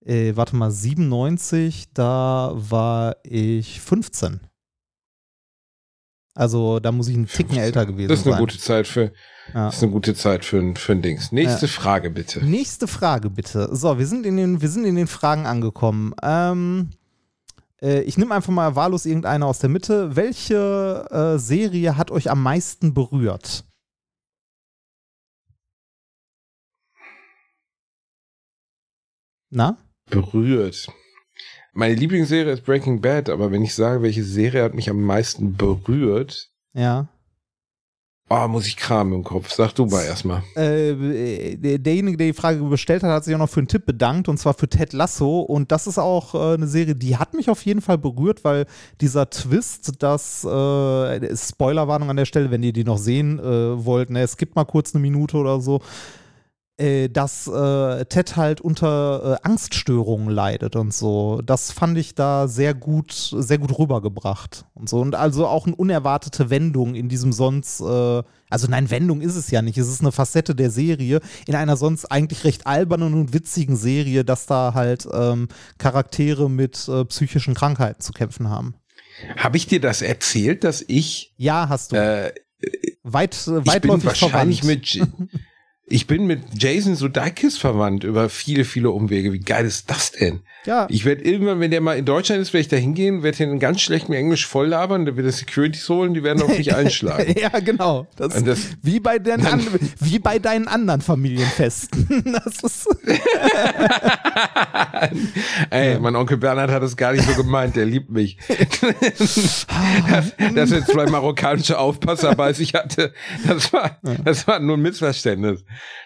äh, 0.05 0.35
warte 0.35 0.55
mal, 0.55 0.71
97, 0.71 1.93
da 1.93 2.51
war 2.55 3.17
ich 3.23 3.81
15. 3.81 4.41
Also 6.37 6.79
da 6.79 6.91
muss 6.91 7.07
ich 7.07 7.15
einen 7.15 7.25
Ticken 7.25 7.55
15. 7.55 7.63
älter 7.63 7.85
gewesen 7.87 8.09
Das 8.09 8.19
ist 8.19 8.25
eine 8.27 8.35
sein. 8.35 8.39
gute 8.41 8.57
Zeit 8.59 8.85
für, 8.87 9.11
Ja. 9.55 9.65
das 9.65 9.77
ist 9.77 9.83
eine 9.83 9.91
gute 9.91 10.13
Zeit 10.13 10.45
für, 10.45 10.59
ein- 10.59 10.75
für 10.75 10.91
ein 10.91 11.01
Dings. 11.01 11.31
Nächste 11.31 11.67
Frage 11.67 12.11
bitte. 12.11 12.45
Nächste 12.45 12.87
Frage 12.87 13.31
bitte. 13.31 13.75
So, 13.75 13.97
wir 13.97 14.05
sind 14.05 14.23
in 14.25 14.37
den, 14.37 14.61
wir 14.61 14.69
sind 14.69 14.85
in 14.85 14.95
den 14.95 15.07
Fragen 15.07 15.47
angekommen. 15.47 16.13
Ähm, 16.21 16.91
äh, 17.81 18.01
ich 18.01 18.19
nehme 18.19 18.35
einfach 18.35 18.53
mal 18.53 18.75
wahllos 18.75 19.07
irgendeine 19.07 19.47
aus 19.47 19.57
der 19.57 19.69
Mitte. 19.69 20.15
Welche 20.15 21.07
äh, 21.09 21.39
Serie 21.39 21.97
hat 21.97 22.11
euch 22.11 22.29
am 22.29 22.43
meisten 22.43 22.93
berührt? 22.93 23.63
Na? 29.49 29.77
Berührt. 30.09 30.87
Meine 31.77 31.93
Lieblingsserie 31.93 32.53
ist 32.53 32.65
Breaking 32.65 33.01
Bad, 33.01 33.29
aber 33.29 33.51
wenn 33.51 33.61
ich 33.63 33.75
sage, 33.75 34.01
welche 34.01 34.23
Serie 34.23 34.63
hat 34.63 34.73
mich 34.73 34.89
am 34.89 34.99
meisten 34.99 35.55
berührt, 35.55 36.49
Ja. 36.73 37.07
oh, 38.31 38.47
muss 38.47 38.65
ich 38.65 38.77
kramen 38.77 39.13
im 39.13 39.23
Kopf. 39.23 39.51
Sag 39.53 39.73
du 39.75 39.85
mal 39.85 40.03
erstmal. 40.03 40.41
Äh, 40.55 41.55
der- 41.55 41.77
derjenige, 41.77 42.17
der 42.17 42.27
die 42.27 42.33
Frage 42.33 42.63
bestellt 42.63 43.03
hat, 43.03 43.11
hat 43.11 43.25
sich 43.25 43.35
auch 43.35 43.39
noch 43.39 43.49
für 43.49 43.59
einen 43.59 43.67
Tipp 43.67 43.85
bedankt 43.85 44.27
und 44.27 44.39
zwar 44.39 44.55
für 44.55 44.67
Ted 44.67 44.91
Lasso. 44.93 45.41
Und 45.41 45.71
das 45.71 45.85
ist 45.85 45.99
auch 45.99 46.33
äh, 46.33 46.55
eine 46.55 46.65
Serie, 46.67 46.95
die 46.95 47.15
hat 47.15 47.35
mich 47.35 47.47
auf 47.47 47.63
jeden 47.63 47.81
Fall 47.81 47.99
berührt, 47.99 48.43
weil 48.43 48.65
dieser 48.99 49.29
Twist, 49.29 50.01
das 50.01 50.43
äh, 50.45 51.35
Spoilerwarnung 51.37 52.09
an 52.09 52.17
der 52.17 52.25
Stelle, 52.25 52.49
wenn 52.49 52.63
ihr 52.63 52.73
die 52.73 52.85
noch 52.85 52.97
sehen 52.97 53.37
äh, 53.37 53.85
wollt, 53.85 54.09
ne, 54.09 54.21
es 54.23 54.35
gibt 54.35 54.55
mal 54.55 54.65
kurz 54.65 54.95
eine 54.95 55.01
Minute 55.03 55.37
oder 55.37 55.61
so, 55.61 55.79
äh, 56.77 57.09
dass 57.09 57.47
äh, 57.47 58.05
Ted 58.05 58.35
halt 58.35 58.61
unter 58.61 59.39
äh, 59.43 59.47
Angststörungen 59.47 60.29
leidet 60.29 60.75
und 60.75 60.93
so. 60.93 61.41
Das 61.43 61.71
fand 61.71 61.97
ich 61.97 62.13
da 62.15 62.47
sehr 62.47 62.73
gut, 62.73 63.11
sehr 63.11 63.57
gut 63.57 63.77
rübergebracht 63.77 64.65
und 64.75 64.87
so. 64.87 64.99
Und 64.99 65.15
also 65.15 65.47
auch 65.47 65.65
eine 65.65 65.75
unerwartete 65.75 66.49
Wendung 66.49 66.93
in 66.95 67.09
diesem 67.09 67.33
sonst, 67.33 67.81
äh, 67.81 68.23
also 68.49 68.67
nein, 68.69 68.89
Wendung 68.91 69.21
ist 69.21 69.35
es 69.35 69.49
ja 69.49 69.61
nicht. 69.61 69.77
Es 69.77 69.87
ist 69.89 70.01
eine 70.01 70.11
Facette 70.11 70.53
der 70.55 70.69
Serie 70.69 71.19
in 71.47 71.55
einer 71.55 71.77
sonst 71.77 72.05
eigentlich 72.05 72.43
recht 72.43 72.67
albernen 72.67 73.13
und 73.15 73.33
witzigen 73.33 73.75
Serie, 73.75 74.23
dass 74.23 74.45
da 74.45 74.73
halt 74.75 75.07
ähm, 75.11 75.47
Charaktere 75.79 76.49
mit 76.49 76.87
äh, 76.87 77.05
psychischen 77.05 77.55
Krankheiten 77.55 78.01
zu 78.01 78.13
kämpfen 78.13 78.49
haben. 78.49 78.75
Habe 79.35 79.57
ich 79.57 79.65
dir 79.65 79.81
das 79.81 80.03
erzählt, 80.03 80.63
dass 80.63 80.83
ich, 80.87 81.33
Ja, 81.37 81.69
hast 81.69 81.91
du. 81.91 81.95
äh, 81.95 82.33
weit, 83.03 83.33
äh, 83.47 83.57
ich 83.57 83.63
bin 83.63 83.65
weitläufig 83.65 84.05
wahrscheinlich 84.05 84.59
verwandt. 84.61 84.95
mit, 84.99 85.31
ich 85.89 86.05
bin 86.05 86.27
mit 86.27 86.41
Jason 86.61 86.97
Sudeikis 86.97 87.57
verwandt 87.57 88.03
über 88.03 88.27
viele, 88.27 88.65
viele 88.65 88.89
Umwege. 88.89 89.31
Wie 89.31 89.39
geil 89.39 89.65
ist 89.65 89.89
das 89.89 90.11
denn? 90.11 90.41
Ja, 90.65 90.85
Ich 90.89 91.05
werde 91.05 91.23
irgendwann, 91.23 91.61
wenn 91.61 91.71
der 91.71 91.79
mal 91.79 91.97
in 91.97 92.03
Deutschland 92.03 92.41
ist, 92.41 92.51
werde 92.51 92.61
ich 92.61 92.67
da 92.67 92.75
hingehen, 92.75 93.23
werde 93.23 93.37
den 93.37 93.51
in 93.51 93.59
ganz 93.59 93.79
schlechtem 93.79 94.13
Englisch 94.13 94.45
voll 94.45 94.67
labern, 94.67 95.05
da 95.05 95.15
wird 95.15 95.25
er 95.25 95.31
Securities 95.31 95.87
holen, 95.87 96.13
die 96.13 96.23
werden 96.23 96.43
auf 96.43 96.57
mich 96.57 96.75
einschlagen. 96.75 97.33
ja, 97.39 97.47
genau. 97.59 98.05
Das, 98.17 98.43
das, 98.43 98.59
Wie 98.83 98.99
bei, 98.99 99.17
deinen 99.17 99.47
an, 99.47 99.65
wie 100.01 100.19
bei 100.19 100.39
deinen 100.39 100.67
anderen 100.67 100.99
Familienfesten. 100.99 102.07
Das 102.37 102.61
ist, 102.63 102.87
ey, 105.69 105.99
mein 105.99 106.15
Onkel 106.15 106.37
Bernhard 106.37 106.71
hat 106.71 106.83
es 106.83 106.97
gar 106.97 107.13
nicht 107.13 107.23
so 107.23 107.33
gemeint, 107.41 107.75
der 107.75 107.85
liebt 107.85 108.09
mich. 108.09 108.37
dass, 110.09 110.35
dass 110.53 110.71
er 110.71 110.85
zwei 110.85 111.05
marokkanische 111.05 111.79
Aufpasser 111.79 112.35
bei 112.35 112.53
sich 112.53 112.73
hatte, 112.73 113.13
das 113.47 113.71
war, 113.71 113.97
das 114.23 114.47
war 114.47 114.59
nur 114.59 114.77
ein 114.77 114.81
Missverständnis. 114.81 115.63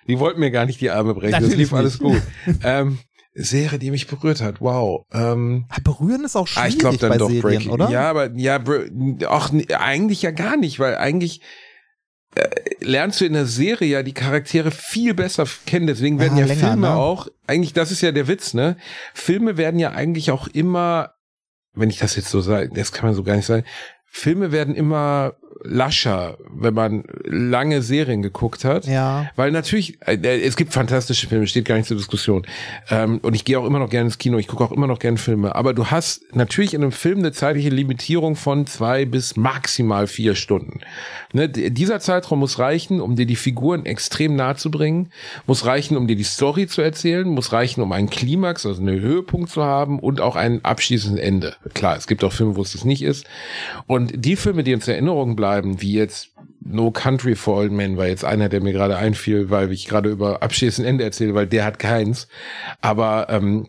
Die 0.08 0.20
wollten 0.20 0.40
mir 0.40 0.52
gar 0.52 0.66
nicht 0.66 0.82
die 0.82 0.90
Arme 0.90 1.14
brechen, 1.14 1.42
das 1.44 1.56
lief 1.56 1.74
alles 1.74 2.00
nicht. 2.00 2.12
gut. 2.12 2.22
Ähm, 2.64 3.00
Serie, 3.34 3.80
die 3.80 3.92
mich 3.92 4.08
berührt 4.08 4.42
hat, 4.42 4.60
wow. 4.60 5.06
Ähm, 5.14 5.66
Ah, 5.70 5.78
berühren 5.84 6.26
ist 6.26 6.36
auch 6.36 6.48
Ah, 6.56 6.70
schwierig 6.70 6.74
ich 6.74 6.80
glaube 6.80 6.98
dann 6.98 7.10
bei 7.12 7.18
doch 7.18 7.28
Serien, 7.30 7.42
Breaking. 7.42 7.72
oder? 7.72 7.90
Ja, 7.90 8.10
aber 8.10 8.30
ja, 8.36 8.60
nee, 9.54 9.74
eigentlich 9.74 10.22
ja 10.22 10.32
gar 10.32 10.58
nicht, 10.58 10.80
weil 10.80 10.96
eigentlich 10.98 11.42
äh, 12.36 12.48
lernst 12.82 13.22
du 13.22 13.26
in 13.26 13.34
der 13.34 13.46
Serie 13.46 13.88
ja 13.90 14.04
die 14.04 14.14
Charaktere 14.14 14.72
viel 14.72 15.14
besser 15.14 15.46
kennen. 15.66 15.88
Deswegen 15.88 16.20
werden 16.20 16.38
Ah, 16.38 16.42
ja 16.42 16.46
länger, 16.46 16.68
Filme 16.72 16.88
ne? 16.88 16.94
auch, 16.96 17.28
eigentlich, 17.48 17.72
das 17.74 17.92
ist 17.92 18.02
ja 18.02 18.12
der 18.12 18.28
Witz, 18.28 18.54
ne? 18.54 18.76
Filme 19.14 19.56
werden 19.58 19.80
ja 19.80 19.92
eigentlich 19.92 20.32
auch 20.32 20.48
immer, 20.50 21.14
wenn 21.74 21.90
ich 21.90 22.00
das 22.00 22.16
jetzt 22.18 22.30
so 22.30 22.42
sage, 22.42 22.70
das 22.74 22.92
kann 22.92 23.06
man 23.06 23.16
so 23.16 23.24
gar 23.24 23.36
nicht 23.38 23.46
sagen, 23.46 23.66
Filme 24.06 24.52
werden 24.52 24.76
immer 24.76 25.36
lascher, 25.64 26.38
wenn 26.54 26.74
man 26.74 27.04
lange 27.24 27.82
Serien 27.82 28.22
geguckt 28.22 28.66
hat. 28.66 28.86
Ja. 28.86 29.30
Weil 29.36 29.52
natürlich, 29.52 29.98
äh, 30.06 30.18
es 30.42 30.56
gibt 30.56 30.74
fantastische 30.74 31.28
Filme, 31.28 31.48
steht 31.48 31.66
gar 31.66 31.76
nicht 31.76 31.88
zur 31.88 31.98
Diskussion. 31.98 32.46
Ähm, 32.90 33.20
und 33.22 33.36
ich 33.36 33.46
gehe 33.46 33.60
auch 33.60 33.66
immer 33.66 33.80
noch 33.80 33.90
gerne 33.90 34.08
ins 34.08 34.18
Kino, 34.18 34.38
ich 34.38 34.48
gucke 34.48 34.64
auch 34.64 34.72
immer 34.72 34.88
noch 34.88 35.00
gerne 35.00 35.18
Filme. 35.18 35.56
Aber 35.56 35.74
du 35.74 35.88
hast 35.88 36.36
natürlich 36.36 36.74
in 36.74 36.82
einem 36.82 36.92
Film 36.92 37.20
eine 37.20 37.32
zeitliche 37.32 37.70
Limitierung 37.70 38.36
von 38.36 38.66
zwei 38.68 39.06
bis 39.06 39.36
maximal 39.36 40.08
vier 40.08 40.36
Stunden. 40.36 40.80
Ne, 41.34 41.50
dieser 41.50 42.00
Zeitraum 42.00 42.40
muss 42.40 42.60
reichen, 42.60 43.00
um 43.00 43.16
dir 43.16 43.26
die 43.26 43.36
Figuren 43.36 43.86
extrem 43.86 44.36
nahe 44.36 44.56
zu 44.56 44.72
bringen, 44.72 45.12
muss 45.48 45.66
reichen, 45.66 45.96
um 45.96 46.08
dir 46.08 46.16
die 46.16 46.24
Story 46.24 46.68
zu 46.68 46.82
erzählen, 46.82 47.28
muss 47.28 47.54
reichen, 47.54 47.82
um 47.82 47.92
einen 47.92 48.10
Klimax, 48.10 48.66
also 48.66 48.82
einen 48.82 49.00
Höhepunkt 49.00 49.50
zu 49.50 49.64
haben 49.64 50.00
und 50.00 50.20
auch 50.22 50.36
ein 50.36 50.64
abschließendes 50.64 51.22
Ende. 51.24 51.56
Klar, 51.74 51.96
es 51.96 52.08
gibt 52.08 52.24
auch 52.24 52.34
Filme, 52.34 52.56
wo 52.56 52.62
es 52.62 52.74
das 52.74 52.86
nicht 52.86 53.02
ist. 53.02 53.26
Und 53.88 54.14
die 54.16 54.36
Filme, 54.36 54.64
die 54.64 54.74
uns 54.74 54.88
in 54.88 54.94
Erinnerung 54.94 55.36
bleiben, 55.52 55.82
wie 55.82 55.94
jetzt 55.94 56.30
No 56.64 56.92
Country 56.92 57.36
for 57.36 57.58
Old 57.58 57.72
Men, 57.72 57.98
war 57.98 58.08
jetzt 58.08 58.24
einer, 58.24 58.48
der 58.50 58.62
mir 58.62 58.72
gerade 58.72 58.96
einfiel, 58.98 59.50
weil 59.50 59.72
ich 59.72 59.88
gerade 59.88 60.10
über 60.10 60.42
abschließendes 60.42 60.90
Ende 60.90 61.04
erzähle, 61.04 61.34
weil 61.34 61.48
der 61.48 61.66
hat 61.66 61.80
keins. 61.80 62.28
Aber 62.82 63.28
ähm, 63.30 63.68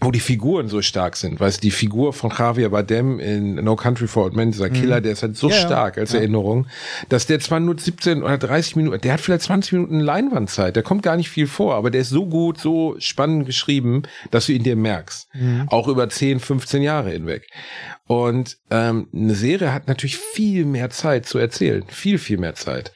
wo 0.00 0.10
die 0.10 0.20
Figuren 0.20 0.66
so 0.68 0.82
stark 0.82 1.16
sind, 1.16 1.38
weißt 1.38 1.58
du, 1.58 1.60
die 1.62 1.70
Figur 1.70 2.12
von 2.12 2.32
Javier 2.36 2.68
Bardem 2.68 3.20
in 3.20 3.54
No 3.54 3.76
Country 3.76 4.08
for 4.08 4.24
Old 4.24 4.34
Men, 4.34 4.50
dieser 4.50 4.68
Killer, 4.68 5.00
der 5.00 5.12
ist 5.12 5.22
halt 5.22 5.36
so 5.36 5.48
Ja, 5.48 5.54
ja. 5.54 5.60
stark 5.62 5.98
als 5.98 6.12
Erinnerung, 6.12 6.66
dass 7.08 7.26
der 7.26 7.38
zwar 7.38 7.60
nur 7.60 7.78
17 7.78 8.22
oder 8.24 8.36
30 8.36 8.74
Minuten, 8.74 9.00
der 9.00 9.12
hat 9.12 9.20
vielleicht 9.20 9.42
20 9.42 9.72
Minuten 9.72 10.00
Leinwandzeit, 10.00 10.74
der 10.74 10.82
kommt 10.82 11.04
gar 11.04 11.16
nicht 11.16 11.30
viel 11.30 11.46
vor, 11.46 11.76
aber 11.76 11.92
der 11.92 12.00
ist 12.00 12.10
so 12.10 12.26
gut, 12.26 12.58
so 12.58 12.96
spannend 12.98 13.46
geschrieben, 13.46 14.02
dass 14.32 14.46
du 14.46 14.52
ihn 14.52 14.64
dir 14.64 14.76
merkst. 14.76 15.28
Auch 15.68 15.86
über 15.86 16.08
10, 16.08 16.40
15 16.40 16.82
Jahre 16.82 17.10
hinweg. 17.10 17.46
Und 18.06 18.58
ähm, 18.70 19.08
eine 19.14 19.34
Serie 19.34 19.72
hat 19.72 19.88
natürlich 19.88 20.18
viel 20.18 20.64
mehr 20.66 20.90
Zeit 20.90 21.26
zu 21.26 21.38
erzählen, 21.38 21.84
viel, 21.88 22.18
viel 22.18 22.36
mehr 22.38 22.54
Zeit. 22.54 22.92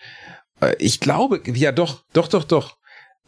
Äh, 0.60 0.74
ich 0.78 1.00
glaube, 1.00 1.40
ja 1.46 1.72
doch, 1.72 2.04
doch, 2.12 2.28
doch, 2.28 2.44
doch. 2.44 2.76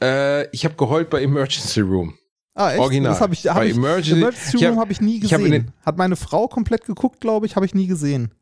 Äh, 0.02 0.48
ich 0.54 0.64
habe 0.64 0.74
geheult 0.74 1.08
bei 1.10 1.22
Emergency 1.22 1.80
Room. 1.80 2.14
Ah, 2.54 2.72
echt? 2.72 2.80
Original. 2.80 3.12
Das 3.12 3.20
habe 3.22 3.32
ich, 3.32 3.46
hab 3.46 3.56
Bei 3.56 3.66
ich, 3.66 3.76
Emergency- 3.76 4.12
Emergency 4.18 4.56
ich 4.58 4.64
hab- 4.64 4.70
Room 4.72 4.80
habe 4.80 4.92
ich 4.92 5.00
nie 5.00 5.22
ich 5.24 5.32
hab 5.32 5.40
in 5.40 5.46
gesehen. 5.46 5.66
den- 5.66 5.72
Hat 5.86 5.96
meine 5.96 6.16
Frau 6.16 6.48
komplett 6.48 6.84
geguckt, 6.84 7.20
glaube 7.20 7.46
ich, 7.46 7.56
habe 7.56 7.64
ich 7.64 7.74
nie 7.74 7.86
gesehen. 7.86 8.32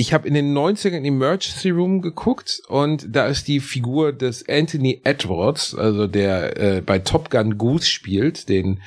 Ich 0.00 0.12
habe 0.12 0.28
in 0.28 0.34
den 0.34 0.52
90ern 0.56 0.92
in 0.98 1.04
Emergency 1.04 1.70
Room 1.70 2.00
geguckt 2.00 2.60
und 2.68 3.08
da 3.10 3.26
ist 3.26 3.48
die 3.48 3.58
Figur 3.58 4.12
des 4.12 4.48
Anthony 4.48 5.00
Edwards, 5.02 5.74
also 5.74 6.06
der 6.06 6.56
äh, 6.56 6.80
bei 6.80 7.00
Top 7.00 7.30
Gun 7.30 7.58
Goose 7.58 7.86
spielt, 7.88 8.48
den 8.48 8.80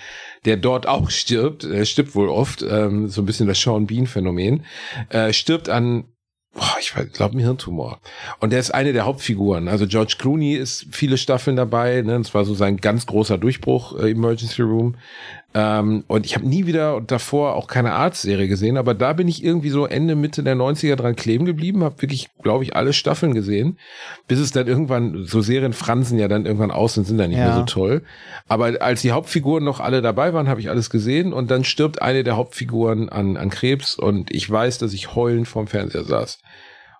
der 0.45 0.57
dort 0.57 0.87
auch 0.87 1.09
stirbt, 1.09 1.63
er 1.63 1.85
stirbt 1.85 2.15
wohl 2.15 2.29
oft, 2.29 2.63
ähm, 2.63 3.07
so 3.07 3.21
ein 3.21 3.25
bisschen 3.25 3.47
das 3.47 3.61
Sean 3.61 3.87
Bean 3.87 4.07
Phänomen, 4.07 4.65
äh, 5.09 5.33
stirbt 5.33 5.69
an 5.69 6.05
Boah, 6.53 6.75
ich 6.81 6.93
glaube, 7.13 7.37
ein 7.37 7.39
Hirntumor. 7.39 8.01
Und 8.39 8.51
der 8.51 8.59
ist 8.59 8.71
eine 8.71 8.91
der 8.91 9.05
Hauptfiguren. 9.05 9.69
Also 9.69 9.87
George 9.87 10.15
Clooney 10.17 10.55
ist 10.55 10.85
viele 10.91 11.17
Staffeln 11.17 11.55
dabei. 11.55 12.01
Ne? 12.01 12.17
Das 12.17 12.33
war 12.33 12.43
so 12.43 12.53
sein 12.53 12.75
ganz 12.75 13.05
großer 13.05 13.37
Durchbruch, 13.37 13.97
äh, 13.97 14.11
Emergency 14.11 14.61
Room. 14.61 14.97
Ähm, 15.53 16.05
und 16.07 16.25
ich 16.25 16.35
habe 16.35 16.47
nie 16.47 16.65
wieder 16.65 16.95
und 16.95 17.11
davor 17.11 17.55
auch 17.55 17.67
keine 17.67 17.91
Arztserie 17.91 18.47
gesehen, 18.47 18.77
aber 18.77 18.93
da 18.93 19.11
bin 19.11 19.27
ich 19.27 19.43
irgendwie 19.43 19.69
so 19.69 19.85
Ende, 19.85 20.15
Mitte 20.15 20.43
der 20.43 20.55
90er 20.55 20.95
dran 20.95 21.15
kleben 21.17 21.43
geblieben, 21.45 21.83
habe 21.83 22.01
wirklich, 22.01 22.29
glaube 22.41 22.63
ich, 22.63 22.75
alle 22.75 22.93
Staffeln 22.93 23.33
gesehen, 23.33 23.77
bis 24.27 24.39
es 24.39 24.51
dann 24.51 24.67
irgendwann, 24.67 25.25
so 25.25 25.41
Serien 25.41 25.73
fransen 25.73 26.17
ja 26.17 26.29
dann 26.29 26.45
irgendwann 26.45 26.71
aus 26.71 26.97
und 26.97 27.03
sind 27.03 27.17
dann 27.17 27.29
nicht 27.31 27.39
Ja. 27.39 27.45
mehr 27.45 27.53
so 27.55 27.63
toll. 27.63 28.03
Aber 28.47 28.81
als 28.81 29.01
die 29.01 29.11
Hauptfiguren 29.11 29.63
noch 29.63 29.81
alle 29.81 30.01
dabei 30.01 30.33
waren, 30.33 30.47
habe 30.47 30.61
ich 30.61 30.69
alles 30.69 30.89
gesehen 30.89 31.33
und 31.33 31.51
dann 31.51 31.65
stirbt 31.65 32.01
eine 32.01 32.23
der 32.23 32.37
Hauptfiguren 32.37 33.09
an, 33.09 33.35
an 33.35 33.49
Krebs 33.49 33.95
und 33.95 34.31
ich 34.31 34.49
weiß, 34.49 34.77
dass 34.77 34.93
ich 34.93 35.15
heulend 35.15 35.49
vorm 35.49 35.67
Fernseher 35.67 36.05
saß. 36.05 36.39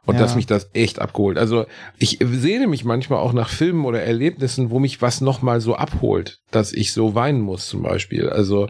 Und 0.05 0.15
Ja. 0.15 0.21
dass 0.21 0.35
mich 0.35 0.47
das 0.47 0.69
echt 0.73 0.99
abgeholt. 0.99 1.37
Also 1.37 1.65
ich 1.99 2.17
sehne 2.21 2.67
mich 2.67 2.83
manchmal 2.85 3.19
auch 3.19 3.33
nach 3.33 3.49
Filmen 3.49 3.85
oder 3.85 4.01
Erlebnissen, 4.01 4.71
wo 4.71 4.79
mich 4.79 5.01
was 5.01 5.21
nochmal 5.21 5.61
so 5.61 5.75
abholt, 5.75 6.39
dass 6.49 6.73
ich 6.73 6.91
so 6.91 7.13
weinen 7.13 7.41
muss 7.41 7.67
zum 7.67 7.83
Beispiel. 7.83 8.27
Also 8.29 8.67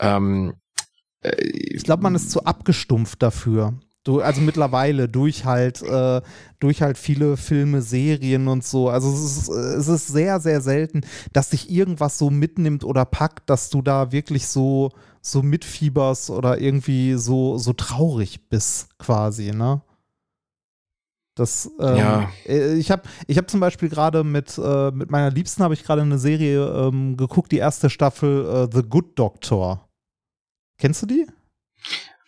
ähm, 0.00 0.54
äh, 1.22 1.36
Ich 1.46 1.84
glaube, 1.84 2.02
man 2.02 2.14
ist 2.16 2.30
zu 2.32 2.44
abgestumpft 2.44 3.22
dafür. 3.22 3.74
Du, 4.02 4.20
also 4.20 4.40
mittlerweile 4.40 5.08
durch 5.08 5.44
halt, 5.44 5.82
äh, 5.82 6.20
durch 6.60 6.80
halt 6.82 6.96
viele 6.96 7.36
Filme, 7.36 7.82
Serien 7.82 8.46
und 8.46 8.64
so. 8.64 8.88
Also 8.88 9.08
es 9.12 9.36
ist, 9.36 9.48
es 9.48 9.88
ist 9.88 10.06
sehr, 10.08 10.38
sehr 10.40 10.60
selten, 10.60 11.00
dass 11.32 11.50
dich 11.50 11.70
irgendwas 11.70 12.16
so 12.18 12.30
mitnimmt 12.30 12.84
oder 12.84 13.04
packt, 13.04 13.50
dass 13.50 13.68
du 13.70 13.82
da 13.82 14.12
wirklich 14.12 14.46
so, 14.46 14.90
so 15.20 15.42
mitfieberst 15.42 16.30
oder 16.30 16.60
irgendwie 16.60 17.14
so, 17.14 17.58
so 17.58 17.72
traurig 17.72 18.48
bist, 18.48 18.96
quasi, 18.98 19.50
ne? 19.52 19.80
Das, 21.36 21.70
ähm, 21.80 21.96
Ja. 21.96 22.30
äh, 22.46 22.74
ich 22.74 22.90
habe 22.90 23.02
ich 23.26 23.36
hab 23.38 23.48
zum 23.48 23.60
Beispiel 23.60 23.88
gerade 23.90 24.24
mit, 24.24 24.58
äh, 24.58 24.90
mit 24.90 25.10
meiner 25.10 25.30
Liebsten 25.30 25.62
habe 25.62 25.74
ich 25.74 25.84
gerade 25.84 26.00
eine 26.02 26.18
Serie 26.18 26.66
ähm, 26.66 27.16
geguckt, 27.16 27.52
die 27.52 27.58
erste 27.58 27.90
Staffel 27.90 28.68
äh, 28.72 28.74
The 28.74 28.82
Good 28.88 29.18
Doctor. 29.18 29.86
Kennst 30.78 31.02
du 31.02 31.06
die? 31.06 31.26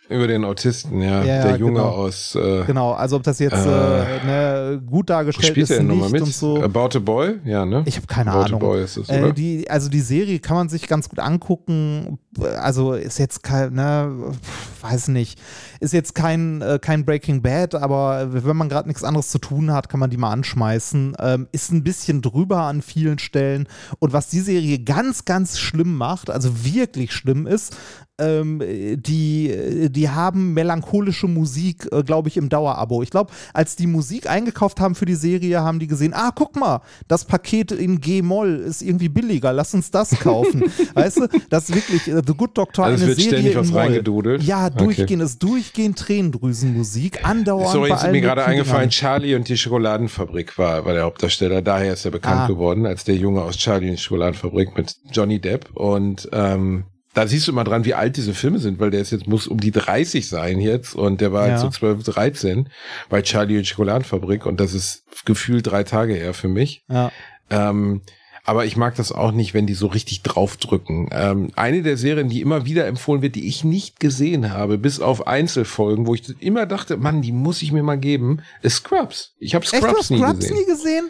Über 0.09 0.27
den 0.27 0.45
Autisten, 0.45 1.01
ja, 1.03 1.23
Ja, 1.23 1.43
der 1.49 1.57
Junge 1.59 1.75
genau. 1.75 1.89
aus 1.89 2.35
äh, 2.35 2.65
Genau, 2.67 2.93
also 2.93 3.17
ob 3.17 3.23
das 3.23 3.39
jetzt 3.39 3.67
Äh, 3.67 4.17
äh, 4.19 4.25
ne, 4.25 4.83
gut 4.87 5.11
dargestellt 5.11 5.49
spielt 5.53 5.71
ist, 5.71 5.83
nochmal 5.83 5.97
nicht 6.11 6.13
mit? 6.13 6.23
und 6.23 6.33
so. 6.35 6.63
About 6.63 6.97
a 6.97 6.99
Boy? 7.01 7.35
Ja, 7.45 7.65
ne? 7.67 7.83
Ich 7.87 7.97
habe 7.97 8.07
keine 8.07 8.31
About 8.33 8.45
Ahnung. 8.47 8.63
a 8.63 8.65
Boy 8.67 8.83
ist 8.85 8.97
es, 8.97 9.09
Äh, 9.09 9.21
oder? 9.21 9.33
die, 9.33 9.69
also 9.69 9.89
die 9.89 10.01
Serie 10.01 10.39
kann 10.39 10.57
man 10.57 10.69
sich 10.69 10.87
ganz 10.89 11.09
gut 11.09 11.19
angucken. 11.19 12.19
Also 12.61 12.93
ist 12.95 13.19
jetzt 13.19 13.43
kein, 13.43 13.75
ne, 13.75 14.33
weiß 14.81 15.09
nicht, 15.09 15.41
ist 15.81 15.93
jetzt 15.93 16.15
kein, 16.15 16.63
äh, 16.63 16.79
kein 16.81 17.05
Breaking 17.05 17.43
Bad, 17.43 17.75
aber 17.75 18.29
wenn 18.33 18.57
man 18.57 18.69
gerade 18.69 18.89
nichts 18.89 19.05
anderes 19.05 19.29
zu 19.29 19.39
tun 19.39 19.73
hat, 19.73 19.89
kann 19.89 20.01
man 20.01 20.09
die 20.11 20.17
mal 20.17 20.31
anschmeißen. 20.33 21.17
Ähm, 21.19 21.49
ist 21.53 21.73
ein 21.73 21.83
bisschen 21.85 22.23
drüber 22.23 22.63
an 22.63 22.81
vielen 22.83 23.19
Stellen. 23.19 23.69
Und 23.99 24.13
was 24.13 24.29
die 24.29 24.41
Serie 24.41 24.79
ganz, 24.79 25.25
ganz 25.25 25.59
schlimm 25.59 25.97
macht, 25.97 26.31
also 26.31 26.65
wirklich 26.65 27.13
schlimm 27.13 27.47
ist, 27.47 27.77
ähm, 28.21 28.61
die, 28.97 29.89
die 29.91 29.98
haben 30.05 30.53
melancholische 30.55 31.27
Musik, 31.29 31.89
äh, 31.93 32.03
glaube 32.03 32.29
ich, 32.29 32.37
im 32.37 32.49
Dauerabo. 32.49 33.03
Ich 33.03 33.11
glaube, 33.11 33.33
als 33.55 33.75
die 33.77 33.87
Musik 33.87 34.29
eingekauft 34.29 34.81
haben 34.81 34.95
für 34.95 35.07
die 35.07 35.15
Serie, 35.15 35.61
haben 35.63 35.79
die 35.79 35.87
gesehen, 35.87 36.13
ah, 36.15 36.31
guck 36.35 36.57
mal, 36.57 36.81
das 37.09 37.25
Paket 37.25 37.73
in 37.73 38.01
G-Moll 38.01 38.57
ist 38.67 38.83
irgendwie 38.83 39.09
billiger, 39.09 39.53
lass 39.53 39.75
uns 39.75 39.91
das 39.91 40.11
kaufen. 40.21 40.63
weißt 40.95 41.17
du, 41.19 41.27
das 41.51 41.71
ist 41.71 41.75
wirklich 41.75 42.07
äh, 42.09 42.23
The 42.27 42.35
Good 42.35 42.57
Doctor, 42.57 42.85
Also 42.85 42.97
es 42.97 43.01
eine 43.03 43.09
wird 43.09 43.19
Serie 43.21 43.39
ständig 43.39 43.55
in 43.55 43.61
was 43.61 43.75
reingedudelt? 43.75 44.43
Ja, 44.43 44.67
Okay. 44.69 44.85
durchgehend, 44.85 45.23
ist 45.23 45.43
durchgehend 45.43 45.99
Tränendrüsenmusik, 45.99 47.25
andauernd 47.25 47.71
Sorry, 47.73 47.93
ist 47.93 48.11
mir 48.11 48.21
gerade 48.21 48.45
eingefallen. 48.45 48.91
Charlie 48.91 49.35
und 49.35 49.49
die 49.49 49.57
Schokoladenfabrik 49.57 50.59
war, 50.59 50.85
war 50.85 50.93
der 50.93 51.05
Hauptdarsteller. 51.05 51.63
Daher 51.63 51.95
ist 51.95 52.05
er 52.05 52.11
bekannt 52.11 52.43
Ah. 52.43 52.47
geworden 52.47 52.87
als 52.87 53.05
der 53.05 53.17
Junge 53.17 53.43
aus 53.43 53.57
Charlie 53.57 53.89
und 53.91 53.97
die 53.97 54.03
Schokoladenfabrik 54.03 54.77
mit 54.77 54.97
Johnny 55.13 55.41
Depp. 55.41 55.71
Und 55.75 56.29
ähm, 56.33 56.85
da 57.19 57.27
siehst 57.27 57.49
du 57.49 57.53
mal 57.53 57.65
dran, 57.65 57.85
wie 57.85 57.95
alt 57.95 58.17
diese 58.17 58.33
Filme 58.33 58.61
sind, 58.61 58.79
weil 58.79 58.91
der 58.93 59.01
ist 59.01 59.11
jetzt, 59.11 59.27
muss 59.27 59.49
um 59.49 59.59
die 59.59 59.73
30 59.73 60.29
sein 60.29 60.61
jetzt 60.61 60.95
und 60.95 61.21
der 61.21 61.33
war 61.33 61.47
Ja. 61.47 61.53
halt 61.55 61.61
so 61.63 61.69
12, 61.69 62.05
13 62.05 62.69
bei 63.09 63.23
Charlie 63.23 63.59
und 63.59 63.67
Schokoladenfabrik 63.67 64.47
und 64.47 64.61
das 64.61 64.73
ist 64.73 65.03
gefühlt 65.25 65.67
drei 65.67 65.83
Tage 65.83 66.15
her 66.15 66.33
für 66.33 66.47
mich. 66.47 66.85
Ja. 66.89 67.11
Ähm, 67.51 68.03
aber 68.45 68.65
ich 68.67 68.77
mag 68.77 68.95
das 68.95 69.11
auch 69.11 69.33
nicht, 69.33 69.53
wenn 69.53 69.67
die 69.67 69.75
so 69.75 69.89
richtig 69.89 70.23
draufdrücken. 70.23 71.09
Ähm, 71.13 71.51
eine 71.57 71.83
der 71.83 71.97
Serien, 71.97 72.29
die 72.29 72.41
immer 72.41 72.65
wieder 72.65 72.87
empfohlen 72.87 73.21
wird, 73.21 73.35
die 73.35 73.47
ich 73.49 73.65
nicht 73.65 73.99
gesehen 74.01 74.53
habe, 74.53 74.79
bis 74.79 75.01
auf 75.01 75.27
Einzelfolgen, 75.27 76.07
wo 76.07 76.15
ich 76.15 76.23
immer 76.41 76.65
dachte, 76.67 76.97
Mann, 76.97 77.21
die 77.21 77.33
muss 77.33 77.61
ich 77.63 77.73
mir 77.73 77.83
mal 77.83 77.99
geben, 77.99 78.41
ist 78.63 78.77
Scrubs. 78.77 79.35
Ich 79.39 79.55
habe 79.57 79.65
Echt, 79.65 79.75
Scrubs 79.75 79.99
hast 79.99 80.11
nie 80.13 80.19
Scrubs 80.19 80.39
gesehen. 80.39 80.57
nie 80.57 80.65
gesehen? 80.65 81.09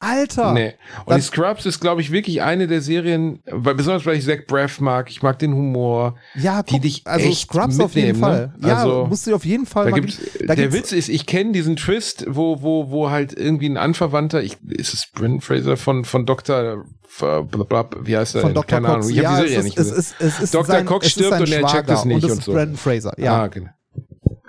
Alter. 0.00 0.54
Nee. 0.54 0.74
Und 1.04 1.16
die 1.16 1.20
Scrubs 1.20 1.66
ist, 1.66 1.78
glaube 1.78 2.00
ich, 2.00 2.10
wirklich 2.10 2.40
eine 2.42 2.66
der 2.66 2.80
Serien, 2.80 3.40
weil 3.50 3.74
besonders 3.74 4.06
weil 4.06 4.16
ich 4.16 4.24
Zach 4.24 4.46
Braff 4.46 4.80
mag, 4.80 5.10
ich 5.10 5.22
mag 5.22 5.38
den 5.38 5.52
Humor. 5.54 6.16
Ja, 6.34 6.62
die 6.62 6.72
guck, 6.72 6.82
dich 6.82 7.02
also 7.04 7.28
echt 7.28 7.42
Scrubs 7.42 7.78
auf 7.78 7.94
jeden 7.94 8.18
mitnehmen, 8.18 8.20
Fall. 8.20 8.52
ne? 8.58 8.68
Ja, 8.68 8.76
Also, 8.78 9.06
musst 9.06 9.26
du 9.26 9.34
auf 9.34 9.44
jeden 9.44 9.66
Fall 9.66 9.90
Da 9.90 9.96
mal 9.96 10.06
da 10.46 10.54
der 10.54 10.72
Witz 10.72 10.92
ist, 10.92 11.08
ich 11.10 11.26
kenne 11.26 11.52
diesen 11.52 11.76
Twist, 11.76 12.24
wo, 12.28 12.62
wo, 12.62 12.90
wo 12.90 13.10
halt 13.10 13.34
irgendwie 13.38 13.68
ein 13.68 13.76
Anverwandter, 13.76 14.42
ich, 14.42 14.56
ist 14.68 14.94
es 14.94 15.06
Brendan 15.12 15.42
Fraser 15.42 15.76
von, 15.76 16.04
von 16.06 16.24
Dr. 16.24 16.84
Blablabla, 17.18 18.00
wie 18.06 18.16
heißt 18.16 18.36
er 18.36 18.40
von 18.40 18.50
denn? 18.50 18.54
Dr. 18.54 18.66
Keine 18.80 18.86
Cox. 18.86 19.04
Ahnung, 19.06 19.10
ich 19.10 19.24
habe 19.26 19.36
ja, 19.36 19.42
die 19.42 19.48
Serie 19.48 19.52
ja 19.52 19.58
es 19.58 19.64
nicht 19.64 19.76
ist, 19.76 19.86
gesehen. 19.88 19.98
es 19.98 20.10
ist, 20.12 20.20
es 20.38 20.40
ist 20.44 20.54
Dr. 20.54 20.64
sein, 20.66 20.86
Cox 20.86 21.06
ist 21.06 21.12
stirbt 21.12 21.40
und 21.40 21.52
er 21.52 21.66
checkt 21.66 21.90
es 21.90 22.04
nicht 22.06 22.14
und, 22.14 22.24
es 22.24 22.32
und 22.32 22.38
ist 22.38 22.44
so. 22.46 22.52
Brandon 22.52 22.76
Fraser, 22.76 23.12
ja. 23.18 23.42
Ah, 23.42 23.46
genau. 23.48 23.68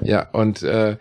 Ja, 0.03 0.29
und 0.31 0.63
äh, 0.63 0.97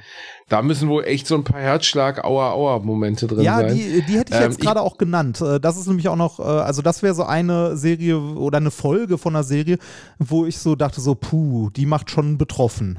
da 0.48 0.62
müssen 0.62 0.88
wohl 0.88 1.04
echt 1.04 1.26
so 1.26 1.34
ein 1.36 1.44
paar 1.44 1.60
Herzschlag-Aua-Aua-Momente 1.60 3.26
drin 3.26 3.40
Ja, 3.44 3.58
sein. 3.60 3.74
die, 3.74 4.02
die 4.02 4.18
hätte 4.18 4.32
ich 4.34 4.38
Ähm, 4.40 4.50
jetzt 4.50 4.60
gerade 4.60 4.80
auch 4.80 4.98
genannt. 4.98 5.40
Äh, 5.40 5.60
Das 5.60 5.76
ist 5.76 5.86
nämlich 5.86 6.08
auch 6.08 6.16
noch, 6.16 6.40
äh, 6.40 6.42
also 6.42 6.82
das 6.82 7.02
wäre 7.02 7.14
so 7.14 7.24
eine 7.24 7.76
Serie 7.76 8.18
oder 8.18 8.58
eine 8.58 8.70
Folge 8.70 9.16
von 9.18 9.34
einer 9.34 9.44
Serie, 9.44 9.78
wo 10.18 10.46
ich 10.46 10.58
so 10.58 10.74
dachte, 10.76 11.00
so, 11.00 11.14
puh, 11.14 11.70
die 11.70 11.86
macht 11.86 12.10
schon 12.10 12.36
betroffen. 12.38 12.98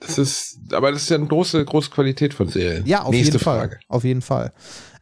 Das 0.00 0.16
ist, 0.18 0.58
aber 0.72 0.92
das 0.92 1.02
ist 1.02 1.08
ja 1.10 1.16
eine 1.16 1.26
große, 1.26 1.64
große 1.64 1.90
Qualität 1.90 2.32
von 2.32 2.48
Serien. 2.48 2.86
Ja, 2.86 3.02
auf 3.02 3.10
Nächste 3.10 3.32
jeden 3.34 3.44
Fall. 3.44 3.58
Frage. 3.58 3.80
Auf 3.88 4.04
jeden 4.04 4.22
Fall. 4.22 4.52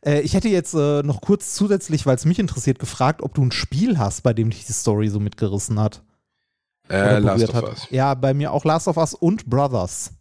Äh, 0.01 0.21
ich 0.21 0.33
hätte 0.35 0.49
jetzt 0.49 0.73
äh, 0.75 1.03
noch 1.03 1.21
kurz 1.21 1.55
zusätzlich, 1.55 2.07
weil 2.07 2.17
es 2.17 2.25
mich 2.25 2.39
interessiert, 2.39 2.79
gefragt, 2.79 3.23
ob 3.23 3.35
du 3.35 3.43
ein 3.45 3.53
Spiel 3.53 3.99
hast, 3.99 4.23
bei 4.23 4.33
dem 4.33 4.49
dich 4.51 4.65
die 4.65 4.73
Story 4.73 5.09
so 5.09 5.21
mitgerissen 5.21 5.79
hat. 5.81 6.03
Äh, 6.89 7.19
Last 7.19 7.49
of 7.49 7.55
hat. 7.55 7.65
Us. 7.65 7.87
Ja, 7.91 8.15
bei 8.15 8.35
mir 8.35 8.53
auch 8.53 8.65
Last 8.65 8.89
of 8.89 8.97
Us 8.97 9.15
und 9.15 9.47
Brothers. 9.47 10.13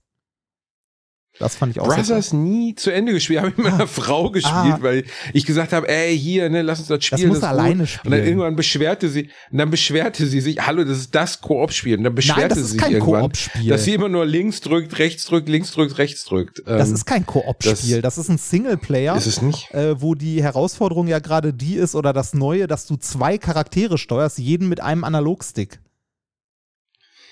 Das 1.37 1.53
fand 1.57 1.73
ich 1.73 1.81
auch 1.81 1.87
sehr 1.91 2.01
Brothers 2.01 2.31
nie 2.31 2.75
zu 2.75 2.91
Ende 2.93 3.11
gespielt. 3.11 3.39
Habe 3.41 3.49
ich 3.49 3.57
mit 3.57 3.67
einer 3.67 3.87
Frau 3.87 4.31
gespielt, 4.31 4.53
Ah. 4.55 4.77
weil 4.79 5.03
ich 5.33 5.45
gesagt 5.45 5.73
habe, 5.73 5.85
ey, 5.89 6.17
hier, 6.17 6.49
ne, 6.49 6.61
lass 6.61 6.79
uns 6.79 6.87
das 6.87 7.03
spielen. 7.03 7.27
muss 7.27 7.39
ist 7.39 7.43
er 7.43 7.49
gut. 7.49 7.59
alleine 7.59 7.81
Und 7.81 7.87
spielen. 7.89 8.11
dann 8.13 8.23
irgendwann 8.25 8.55
beschwerte 8.55 9.09
sie, 9.09 9.29
und 9.51 9.57
dann 9.57 9.69
beschwerte 9.69 10.25
sie 10.27 10.39
sich, 10.39 10.65
hallo, 10.65 10.85
das 10.85 10.97
ist 10.97 11.13
das 11.13 11.41
Koop-Spiel. 11.41 11.97
Und 11.97 12.05
dann 12.05 12.15
beschwerte 12.15 12.47
das 12.47 12.57
sie 12.59 12.63
ist 12.63 12.69
sich 12.71 12.81
kein 12.81 12.93
irgendwann, 12.93 13.23
Koop-Spiel. 13.23 13.69
dass 13.69 13.83
sie 13.83 13.93
immer 13.95 14.07
nur 14.07 14.25
links 14.25 14.61
drückt, 14.61 14.97
rechts 14.97 15.25
drückt, 15.25 15.49
links 15.49 15.73
drückt, 15.73 15.97
rechts 15.97 16.23
drückt. 16.23 16.63
Das 16.65 16.87
Ähm, 16.87 16.95
ist 16.95 17.05
kein 17.05 17.25
Koop-Spiel, 17.25 18.01
das, 18.01 18.17
ist 18.17 18.29
ein 18.29 18.37
Singleplayer. 18.37 19.17
Ist 19.17 19.25
es 19.27 19.41
nicht? 19.41 19.69
Äh, 19.73 20.01
wo 20.01 20.15
die 20.15 20.41
Herausforderung 20.41 21.07
ja 21.09 21.19
gerade 21.19 21.53
die 21.53 21.75
ist 21.75 21.95
oder 21.95 22.13
das 22.13 22.33
Neue, 22.33 22.65
dass 22.67 22.85
du 22.85 22.95
zwei 22.95 23.37
Charaktere 23.37 23.97
steuerst, 23.97 24.37
jeden 24.37 24.69
mit 24.69 24.79
einem 24.79 25.03
Analogstick. 25.03 25.81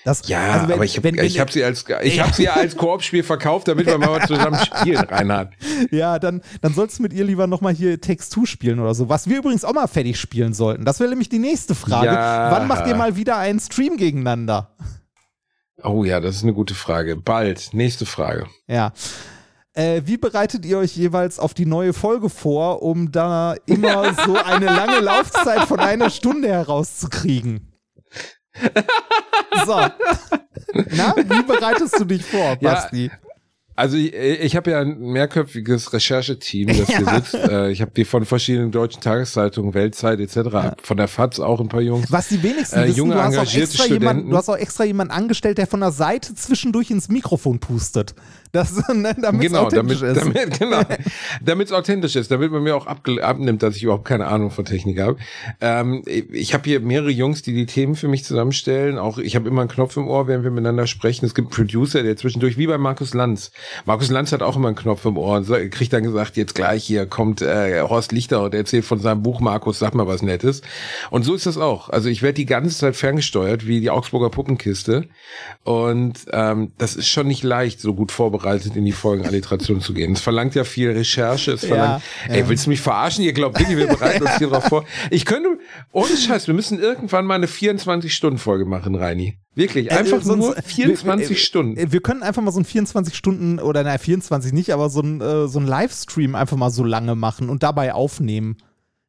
Das, 0.04 0.28
Ja, 0.28 0.52
also 0.52 0.68
wenn- 0.68 0.74
aber 0.74 0.84
ich 0.84 0.96
habe 0.96 1.04
wenn- 1.04 1.16
wenn- 1.16 1.24
ich 1.24 1.32
sie 1.50 1.64
als 1.64 1.84
ich 2.02 2.20
habe 2.20 2.32
sie 2.34 2.44
ja 2.44 2.52
als 2.52 2.76
Koop-Spiel 2.76 3.22
verkauft, 3.22 3.68
damit 3.68 3.86
wir 3.86 3.96
mal 3.98 4.26
zusammen 4.26 4.58
spielen, 4.64 4.98
Reinhard. 5.04 5.52
Ja, 5.90 6.18
dann, 6.18 6.42
dann 6.60 6.74
sollst 6.74 6.98
du 6.98 7.02
mit 7.02 7.12
ihr 7.14 7.24
lieber 7.24 7.46
nochmal 7.46 7.72
hier 7.74 7.98
Takes 8.00 8.28
Two 8.28 8.44
spielen 8.44 8.80
oder 8.80 8.94
so. 8.94 9.08
Was 9.08 9.28
wir 9.28 9.38
übrigens 9.38 9.64
auch 9.64 9.72
mal 9.72 9.86
fertig 9.86 10.20
spielen 10.20 10.52
sollten. 10.52 10.84
Das 10.84 11.00
wäre 11.00 11.08
nämlich 11.08 11.30
die 11.30 11.38
nächste 11.38 11.74
Frage. 11.74 12.06
Ja. 12.06 12.50
Wann 12.50 12.66
macht 12.68 12.86
ihr 12.86 12.94
mal 12.94 13.16
wieder 13.16 13.38
einen 13.38 13.60
Stream 13.60 13.96
gegeneinander? 13.96 14.76
Oh 15.82 16.04
ja, 16.04 16.20
das 16.20 16.36
ist 16.36 16.42
eine 16.42 16.52
gute 16.54 16.74
Frage. 16.74 17.16
Bald. 17.16 17.70
Nächste 17.72 18.06
Frage. 18.06 18.46
Ja. 18.66 18.92
Äh, 19.72 20.02
wie 20.04 20.16
bereitet 20.18 20.64
ihr 20.64 20.78
euch 20.78 20.96
jeweils 20.96 21.38
auf 21.40 21.52
die 21.52 21.66
neue 21.66 21.92
Folge 21.92 22.28
vor, 22.30 22.82
um 22.82 23.10
da 23.10 23.54
immer 23.66 24.14
so 24.26 24.36
eine 24.36 24.66
lange 24.66 25.00
Laufzeit 25.00 25.62
von 25.62 25.80
einer 25.80 26.10
Stunde 26.10 26.48
herauszukriegen? 26.48 27.73
So. 29.66 29.76
Na, 30.96 31.14
wie 31.16 31.42
bereitest 31.44 31.98
du 31.98 32.04
dich 32.04 32.24
vor, 32.24 32.56
Ja, 32.60 32.74
Basti? 32.74 33.10
Also 33.76 33.96
ich, 33.96 34.14
ich 34.14 34.54
habe 34.54 34.70
ja 34.70 34.80
ein 34.80 34.98
mehrköpfiges 35.00 35.92
Rechercheteam, 35.92 36.68
das 36.68 36.86
hier 36.86 37.00
Ja. 37.06 37.14
sitzt. 37.16 37.34
Äh, 37.34 37.70
Ich 37.70 37.80
habe 37.80 37.90
die 37.90 38.04
von 38.04 38.24
verschiedenen 38.24 38.70
deutschen 38.70 39.00
Tageszeitungen, 39.00 39.74
Weltzeit 39.74 40.20
etc., 40.20 40.76
von 40.82 40.96
der 40.96 41.08
FAZ 41.08 41.40
auch 41.40 41.60
ein 41.60 41.68
paar 41.68 41.80
Jungs. 41.80 42.10
Was 42.10 42.28
die 42.28 42.40
wenigsten 42.42 42.78
Äh, 42.78 42.84
wissen, 42.88 42.96
junge, 42.98 43.14
du, 43.14 43.22
hast 43.22 43.36
auch 43.38 43.54
extra 43.54 43.86
jemand, 43.86 44.30
du 44.30 44.36
hast 44.36 44.48
auch 44.48 44.56
extra 44.56 44.84
jemanden 44.84 45.12
angestellt, 45.12 45.58
der 45.58 45.66
von 45.66 45.80
der 45.80 45.90
Seite 45.92 46.34
zwischendurch 46.34 46.90
ins 46.90 47.08
Mikrofon 47.08 47.58
pustet. 47.58 48.14
Das, 48.54 48.76
ne, 48.88 49.16
damit 49.20 49.46
es 49.46 49.48
Genau, 49.48 49.64
authentisch 49.64 49.98
damit, 49.98 50.16
ist. 50.16 50.36
damit, 50.36 50.58
genau, 50.60 50.82
damit 51.42 51.66
es 51.66 51.72
authentisch 51.72 52.14
ist, 52.14 52.30
damit 52.30 52.52
man 52.52 52.62
mir 52.62 52.76
auch 52.76 52.86
abnimmt, 52.86 53.64
dass 53.64 53.74
ich 53.74 53.82
überhaupt 53.82 54.04
keine 54.04 54.28
Ahnung 54.28 54.52
von 54.52 54.64
Technik 54.64 55.00
habe. 55.00 55.16
Ähm, 55.60 56.02
ich 56.06 56.54
habe 56.54 56.62
hier 56.62 56.78
mehrere 56.78 57.10
Jungs, 57.10 57.42
die 57.42 57.52
die 57.52 57.66
Themen 57.66 57.96
für 57.96 58.06
mich 58.06 58.24
zusammenstellen. 58.24 58.96
Auch 58.96 59.18
ich 59.18 59.34
habe 59.34 59.48
immer 59.48 59.62
einen 59.62 59.70
Knopf 59.70 59.96
im 59.96 60.06
Ohr, 60.06 60.28
während 60.28 60.44
wir 60.44 60.52
miteinander 60.52 60.86
sprechen. 60.86 61.26
Es 61.26 61.34
gibt 61.34 61.48
einen 61.48 61.66
Producer, 61.66 62.04
der 62.04 62.16
zwischendurch, 62.16 62.56
wie 62.56 62.68
bei 62.68 62.78
Markus 62.78 63.12
Lanz. 63.12 63.50
Markus 63.86 64.08
Lanz 64.08 64.30
hat 64.30 64.40
auch 64.40 64.54
immer 64.54 64.68
einen 64.68 64.76
Knopf 64.76 65.04
im 65.04 65.18
Ohr 65.18 65.38
und 65.38 65.70
kriegt 65.72 65.92
dann 65.92 66.04
gesagt, 66.04 66.36
jetzt 66.36 66.54
gleich 66.54 66.84
hier 66.84 67.06
kommt 67.06 67.42
äh, 67.42 67.80
Horst 67.82 68.12
Lichter 68.12 68.40
und 68.44 68.54
erzählt 68.54 68.84
von 68.84 69.00
seinem 69.00 69.24
Buch, 69.24 69.40
Markus, 69.40 69.80
sag 69.80 69.96
mal 69.96 70.06
was 70.06 70.22
Nettes. 70.22 70.62
Und 71.10 71.24
so 71.24 71.34
ist 71.34 71.46
das 71.46 71.58
auch. 71.58 71.88
Also 71.88 72.08
ich 72.08 72.22
werde 72.22 72.34
die 72.34 72.46
ganze 72.46 72.78
Zeit 72.78 72.94
ferngesteuert, 72.94 73.66
wie 73.66 73.80
die 73.80 73.90
Augsburger 73.90 74.30
Puppenkiste. 74.30 75.08
Und 75.64 76.20
ähm, 76.30 76.70
das 76.78 76.94
ist 76.94 77.08
schon 77.08 77.26
nicht 77.26 77.42
leicht, 77.42 77.80
so 77.80 77.94
gut 77.94 78.12
vorbereitet 78.12 78.43
in 78.44 78.84
die 78.84 78.92
Folgenalliteration 78.92 79.80
zu 79.80 79.94
gehen. 79.94 80.12
Es 80.12 80.20
verlangt 80.20 80.54
ja 80.54 80.64
viel 80.64 80.90
Recherche. 80.92 81.52
Es 81.52 81.64
verlangt, 81.64 82.02
Ja, 82.28 82.32
ey, 82.34 82.40
ja. 82.40 82.48
willst 82.48 82.66
du 82.66 82.70
mich 82.70 82.80
verarschen? 82.80 83.24
Ihr 83.24 83.32
glaubt 83.32 83.58
wirklich, 83.58 83.76
wir 83.78 83.86
bereiten 83.86 84.22
uns 84.22 84.36
hier 84.38 84.48
drauf 84.48 84.64
vor. 84.64 84.84
Ich 85.10 85.24
könnte, 85.24 85.48
ohne 85.92 86.16
Scheiß, 86.16 86.46
wir 86.46 86.54
müssen 86.54 86.78
irgendwann 86.78 87.26
mal 87.26 87.34
eine 87.34 87.46
24-Stunden-Folge 87.46 88.64
machen, 88.64 88.94
Reini. 88.94 89.38
Wirklich, 89.54 89.92
einfach 89.92 90.22
Äh, 90.24 90.36
nur 90.36 90.54
24 90.56 91.28
wir, 91.30 91.36
Stunden. 91.36 91.76
äh, 91.76 91.92
Wir 91.92 92.00
können 92.00 92.22
einfach 92.22 92.42
mal 92.42 92.50
so 92.50 92.60
ein 92.60 92.64
24 92.64 93.14
Stunden 93.14 93.58
oder 93.60 93.82
naja, 93.84 93.98
24 93.98 94.52
nicht, 94.52 94.72
aber 94.72 94.90
so 94.90 95.00
ein, 95.00 95.20
äh, 95.20 95.46
so 95.48 95.60
ein 95.60 95.66
Livestream 95.66 96.34
einfach 96.34 96.56
mal 96.56 96.70
so 96.70 96.84
lange 96.84 97.14
machen 97.14 97.48
und 97.48 97.62
dabei 97.62 97.94
aufnehmen. 97.94 98.56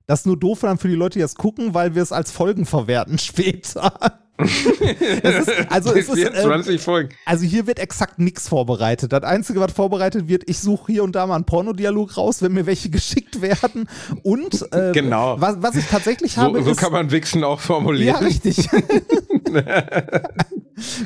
Das 0.08 0.20
ist 0.20 0.26
nur 0.28 0.38
doof 0.38 0.60
dann 0.62 0.78
für 0.78 0.88
die 0.88 0.94
Leute, 0.96 1.14
die 1.18 1.22
das 1.24 1.34
gucken, 1.36 1.74
weil 1.74 1.96
wir 1.96 2.04
es 2.04 2.12
als 2.12 2.30
Folgen 2.32 2.66
verwerten 2.68 3.18
später. 3.20 4.22
Ist, 4.38 5.72
also, 5.72 5.94
es 5.94 6.10
ist, 6.10 6.18
äh, 6.18 6.32
24 6.32 6.82
Folgen. 6.82 7.10
also 7.26 7.46
hier 7.46 7.68
wird 7.68 7.80
exakt 7.80 8.20
nichts 8.20 8.48
vorbereitet. 8.50 9.14
Das 9.14 9.24
Einzige, 9.24 9.60
was 9.60 9.72
vorbereitet 9.72 10.28
wird, 10.28 10.44
ich 10.50 10.60
suche 10.60 10.92
hier 10.92 11.04
und 11.04 11.16
da 11.16 11.26
mal 11.28 11.36
einen 11.36 11.46
Pornodialog 11.46 12.18
raus, 12.18 12.42
wenn 12.42 12.54
mir 12.54 12.66
welche 12.66 12.90
geschickt 12.96 13.42
werden. 13.42 13.88
Und 14.24 14.66
äh, 14.74 14.92
Genau. 14.94 15.40
was, 15.40 15.56
was 15.62 15.76
ich 15.76 15.86
tatsächlich 15.86 16.34
So, 16.34 16.42
habe, 16.42 16.64
so 16.64 16.72
ist, 16.72 16.78
kann 16.78 16.92
man 16.92 17.12
Wichsen 17.12 17.44
auch 17.44 17.60
ja, 17.60 17.66
formulieren. 17.66 18.16
richtig. 18.24 18.68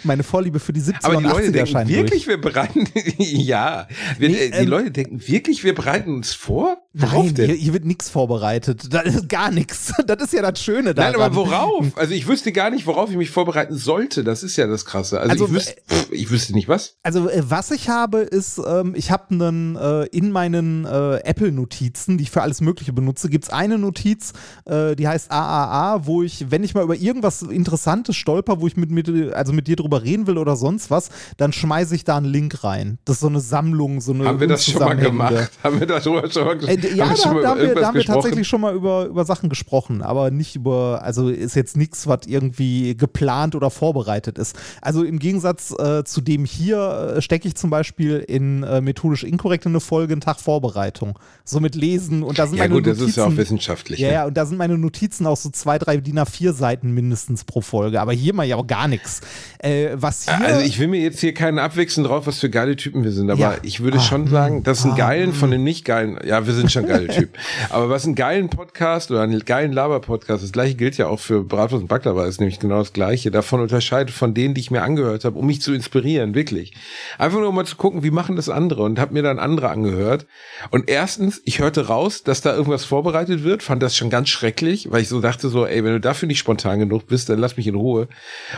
Meine 0.03 0.23
Vorliebe 0.23 0.59
für 0.59 0.73
die 0.73 0.82
70er 0.82 0.95
Aber 1.03 1.17
die 1.17 1.25
und 1.25 1.32
Leute 1.32 1.47
80er 1.49 1.51
denken 1.51 1.89
wirklich, 1.89 2.27
wir 2.27 2.41
bereiten, 2.41 2.88
ja, 3.17 3.88
wir, 4.17 4.30
Nee, 4.30 4.36
äh, 4.36 4.49
die 4.51 4.57
ähm, 4.57 4.67
Leute 4.67 4.89
denken 4.91 5.21
wirklich, 5.27 5.63
wir 5.63 5.75
bereiten 5.75 6.11
uns 6.15 6.34
vor? 6.34 6.77
durch. 6.93 7.11
Worauf 7.11 7.25
Nein, 7.25 7.36
denn? 7.36 7.45
hier, 7.47 7.55
hier 7.55 7.73
wird 7.73 7.86
nichts 7.86 8.09
vorbereitet. 8.09 8.91
Da 8.91 9.01
ist 9.01 9.30
gar 9.30 9.51
nichts. 9.51 9.93
Das 10.07 10.23
ist 10.23 10.34
ja 10.34 10.41
das 10.49 10.59
Schöne 10.63 10.95
daran. 10.95 11.11
Nein, 11.13 11.21
aber 11.21 11.36
worauf? 11.36 11.86
Also 11.97 12.13
ich 12.15 12.27
wüsste 12.27 12.51
gar 12.51 12.71
nicht, 12.71 12.88
worauf 12.88 13.11
ich 13.11 13.17
mich 13.20 13.30
vorbereiten 13.30 13.76
sollte. 13.76 14.24
Das 14.24 14.41
ist 14.43 14.55
ja 14.57 14.65
das 14.67 14.86
Krasse. 14.86 15.20
Also, 15.20 15.32
Also, 15.32 15.45
ich, 15.45 15.51
wüsste, 15.53 15.76
pff, 15.88 16.11
ich 16.11 16.32
wüsste 16.32 16.53
nicht 16.53 16.67
was. 16.67 16.95
Also 17.03 17.30
äh, 17.30 17.43
was 17.47 17.70
ich 17.72 17.88
habe, 17.89 18.20
ist, 18.20 18.59
ähm, 18.65 18.93
ich 18.95 19.11
habe 19.11 19.26
einen 19.32 19.76
äh, 19.76 20.05
in 20.05 20.32
meinen 20.32 20.86
äh, 20.86 21.17
Apple-Notizen, 21.24 22.17
die 22.17 22.24
ich 22.24 22.32
für 22.32 22.41
alles 22.41 22.61
Mögliche 22.61 22.93
benutze, 22.93 23.30
gibt 23.30 23.45
es 23.45 23.49
eine 23.49 23.78
Notiz, 23.78 24.34
äh, 24.65 24.95
die 24.95 25.07
heißt 25.07 25.32
AAA, 25.32 26.05
wo 26.05 26.24
ich, 26.24 26.49
wenn 26.51 26.63
ich 26.63 26.74
mal 26.74 26.84
über 26.84 26.95
irgendwas 26.95 27.41
Interessantes 27.41 28.15
stolper, 28.15 28.61
wo 28.61 28.67
ich 28.67 28.78
mit, 28.78 28.91
mit, 28.91 29.09
also 29.34 29.53
mit 29.53 29.67
dir 29.67 29.76
drüber 29.76 30.03
reden 30.03 30.28
will 30.28 30.38
oder 30.38 30.55
sonst 30.55 30.89
was, 30.91 31.09
dann 31.38 31.53
schmeiße 31.53 31.95
ich 31.95 32.03
da 32.03 32.17
einen 32.17 32.26
Link 32.26 32.63
rein. 32.63 32.99
Das 33.05 33.17
ist 33.17 33.22
so 33.22 33.28
eine 33.28 33.39
Sammlung, 33.39 34.01
so 34.01 34.13
eine 34.13 34.26
Haben 34.26 34.39
wir 34.39 34.47
das 34.47 34.65
schon 34.65 34.80
mal 34.80 34.95
gemacht? 34.97 35.51
Haben 35.63 35.80
wir 35.80 35.88
darüber 35.88 36.30
schon 36.30 36.45
mal, 36.45 36.57
Äh, 36.70 36.78
d- 36.78 36.95
ja, 36.95 37.05
haben 37.05 37.15
da, 37.15 37.22
schon 37.22 37.41
da, 37.41 37.49
haben 37.49 37.61
wir, 37.61 37.76
da 37.76 37.88
haben 37.88 37.93
wir 37.93 37.99
gesprochen? 38.01 38.15
tatsächlich 38.22 38.47
schon 38.47 38.61
mal 38.61 38.76
über, 38.76 39.05
über 39.05 39.26
Sachen 39.26 39.49
gesprochen, 39.49 40.01
aber 40.01 40.32
nicht 40.32 40.55
über, 40.55 41.01
also 41.03 41.30
ist 41.30 41.55
jetzt 41.55 41.78
nichts, 41.78 42.07
was 42.07 42.20
irgendwie 42.28 42.95
geplant 43.10 43.55
oder 43.55 43.70
vorbereitet 43.70 44.38
ist. 44.38 44.55
Also 44.82 45.03
im 45.03 45.20
Gegensatz 45.20 45.72
äh, 45.78 46.03
zu 46.03 46.22
dem 46.22 46.45
hier 46.45 47.16
äh, 47.18 47.22
stecke 47.22 47.47
ich 47.47 47.55
zum 47.55 47.70
Beispiel 47.70 48.18
in 48.20 48.64
äh, 48.64 48.82
methodisch 48.82 49.24
inkorrekt 49.24 49.66
in 49.66 49.72
eine 49.72 49.80
Folge 49.80 50.14
einen 50.14 50.22
Tag 50.22 50.39
Vorbereitung. 50.39 51.18
So 51.43 51.60
mit 51.60 51.76
Lesen 51.76 52.24
und 52.24 52.38
da 52.38 52.45
sind 52.47 52.57
Ja 52.57 52.64
meine 52.66 52.76
gut, 52.76 52.86
das 52.88 52.97
Notizen. 52.99 53.10
ist 53.10 53.16
ja 53.18 53.26
auch 53.26 53.38
wissenschaftlich. 53.38 53.99
Ja, 53.99 54.07
ne? 54.07 54.14
ja, 54.14 54.26
und 54.28 54.38
da 54.38 54.45
sind 54.45 54.57
meine 54.57 54.78
Notizen 54.78 55.26
auch 55.26 55.38
so 55.38 55.49
zwei, 55.49 55.80
drei 55.80 55.97
DIN 55.97 56.20
A4 56.20 56.53
Seiten 56.53 56.91
mindestens 56.93 57.43
pro 57.43 57.62
Folge. 57.62 57.99
Aber 58.01 58.14
hier 58.14 58.34
mal 58.34 58.43
ja 58.45 58.55
auch 58.55 58.68
gar 58.68 58.88
nichts. 58.88 59.22
Äh, 59.60 59.89
was 59.95 60.26
hier. 60.26 60.45
Also 60.45 60.62
ich 60.62 60.80
will 60.80 60.88
mir 60.88 61.01
jetzt 61.01 61.20
hier 61.20 61.34
keinen 61.34 61.60
abwechseln 61.60 62.03
drauf, 62.05 62.28
was 62.28 62.39
für 62.39 62.49
geile 62.49 62.76
Typen 62.76 63.03
wir 63.03 63.12
sind, 63.12 63.30
aber 63.32 63.39
Ja. 63.39 63.55
ich 63.64 63.82
würde 63.82 63.97
Ah, 63.97 64.01
schon 64.01 64.28
sagen, 64.28 64.64
dass 64.64 64.86
ein 64.86 64.91
ah, 64.91 64.95
geilen 64.95 65.34
von 65.34 65.51
den 65.51 65.64
nicht 65.64 65.84
geilen, 65.86 66.18
ja, 66.26 66.45
wir 66.45 66.53
sind 66.53 66.72
schon 66.72 66.86
geile 66.88 67.07
Typen, 67.07 67.34
aber 67.70 67.89
was 67.89 68.05
einen 68.05 68.16
geilen 68.16 68.49
Podcast 68.49 69.10
oder 69.12 69.22
einen 69.22 69.39
geilen 69.43 69.72
Laber-Podcast, 69.74 70.43
das 70.43 70.51
gleiche 70.51 70.76
gilt 70.76 70.97
ja 70.97 71.07
auch 71.07 71.20
für 71.20 71.43
Bratwurst 71.43 71.82
und 71.84 71.88
Baklava, 71.88 72.26
ist 72.26 72.39
nämlich 72.39 72.60
genau 72.60 72.80
das 72.80 72.93
gleiche, 72.93 72.99
davon 73.32 73.62
unterscheidet 73.62 74.14
von 74.14 74.34
denen, 74.34 74.54
die 74.54 74.62
ich 74.62 74.72
mir 74.72 74.82
angehört 74.82 75.26
habe, 75.26 75.38
um 75.38 75.45
mich 75.45 75.62
zu 75.62 75.74
inspirieren, 75.74 76.36
wirklich. 76.36 76.74
Einfach 77.18 77.39
nur 77.39 77.52
mal 77.52 77.66
zu 77.66 77.76
gucken, 77.76 78.04
wie 78.04 78.12
machen 78.12 78.36
das 78.36 78.50
andere 78.50 78.84
und 78.84 79.00
habe 79.00 79.14
mir 79.14 79.24
dann 79.24 79.39
andere 79.39 79.70
angehört 79.70 80.28
und 80.72 80.89
erstens, 80.89 81.41
ich 81.45 81.60
hörte 81.60 81.88
raus, 81.88 82.24
dass 82.24 82.41
da 82.41 82.56
irgendwas 82.56 82.86
vorbereitet 82.86 83.43
wird, 83.43 83.64
fand 83.64 83.82
das 83.82 83.95
schon 83.95 84.10
ganz 84.10 84.30
schrecklich, 84.30 84.91
weil 84.91 85.02
ich 85.02 85.10
so 85.10 85.22
dachte 85.22 85.50
so, 85.50 85.66
ey, 85.66 85.84
wenn 85.84 85.93
du 85.93 86.00
dafür 86.00 86.28
nicht 86.28 86.39
spontan 86.39 86.80
genug 86.80 87.08
bist, 87.08 87.30
dann 87.30 87.39
lass 87.39 87.58
mich 87.58 87.68
in 87.68 87.76
Ruhe. 87.76 88.08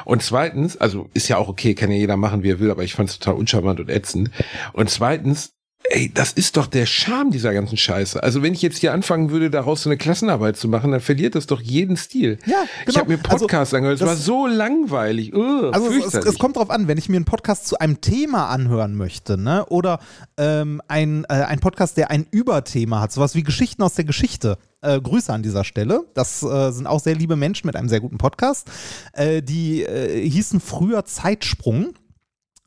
Und 0.05 0.23
zweitens, 0.23 0.77
also 0.77 1.09
ist 1.13 1.27
ja 1.27 1.37
auch 1.37 1.47
okay, 1.47 1.75
kann 1.75 1.91
ja 1.91 1.97
jeder 1.97 2.17
machen, 2.17 2.43
wie 2.43 2.51
er 2.51 2.59
will, 2.59 2.71
aber 2.71 2.83
ich 2.83 2.93
fand 2.93 3.09
es 3.09 3.19
total 3.19 3.39
uncharmant 3.39 3.79
und 3.79 3.89
ätzend. 3.89 4.31
Und 4.73 4.89
zweitens, 4.89 5.53
ey, 5.89 6.11
das 6.13 6.31
ist 6.33 6.57
doch 6.57 6.67
der 6.67 6.85
Charme 6.85 7.31
dieser 7.31 7.53
ganzen 7.53 7.77
Scheiße. 7.77 8.21
Also 8.21 8.43
wenn 8.43 8.53
ich 8.53 8.61
jetzt 8.61 8.77
hier 8.79 8.93
anfangen 8.93 9.29
würde, 9.31 9.49
daraus 9.49 9.83
so 9.83 9.89
eine 9.89 9.97
Klassenarbeit 9.97 10.57
zu 10.57 10.67
machen, 10.67 10.91
dann 10.91 11.01
verliert 11.01 11.35
das 11.35 11.47
doch 11.47 11.61
jeden 11.61 11.97
Stil. 11.97 12.37
Ja, 12.45 12.63
Ich 12.81 12.85
genau. 12.87 12.99
habe 12.99 13.11
mir 13.11 13.17
Podcasts 13.17 13.73
Also, 13.73 13.77
angehört, 13.77 13.99
es 14.01 14.07
war 14.07 14.15
so 14.15 14.47
langweilig. 14.47 15.33
Ugh, 15.33 15.71
Also 15.73 15.91
es, 15.91 16.13
es 16.13 16.39
kommt 16.39 16.55
drauf 16.57 16.69
an, 16.69 16.87
wenn 16.87 16.97
ich 16.97 17.09
mir 17.09 17.17
einen 17.17 17.25
Podcast 17.25 17.67
zu 17.67 17.77
einem 17.79 17.99
Thema 18.01 18.47
anhören 18.49 18.95
möchte, 18.95 19.37
ne? 19.37 19.65
Oder 19.67 19.99
ähm, 20.37 20.81
ein, 20.87 21.25
äh, 21.25 21.33
ein 21.33 21.59
Podcast, 21.59 21.97
der 21.97 22.11
ein 22.11 22.25
Überthema 22.31 23.01
hat, 23.01 23.11
sowas 23.11 23.35
wie 23.35 23.43
Geschichten 23.43 23.83
aus 23.83 23.95
der 23.95 24.05
Geschichte. 24.05 24.57
Äh, 24.83 24.99
Grüße 24.99 25.31
an 25.31 25.43
dieser 25.43 25.63
Stelle. 25.63 26.05
Das 26.15 26.41
äh, 26.41 26.71
sind 26.71 26.87
auch 26.87 26.99
sehr 26.99 27.13
liebe 27.15 27.35
Menschen 27.35 27.67
mit 27.67 27.75
einem 27.75 27.87
sehr 27.87 27.99
guten 27.99 28.17
Podcast. 28.17 28.67
Äh, 29.13 29.43
die 29.43 29.83
äh, 29.83 30.27
hießen 30.27 30.59
früher 30.59 31.05
Zeitsprung. 31.05 31.93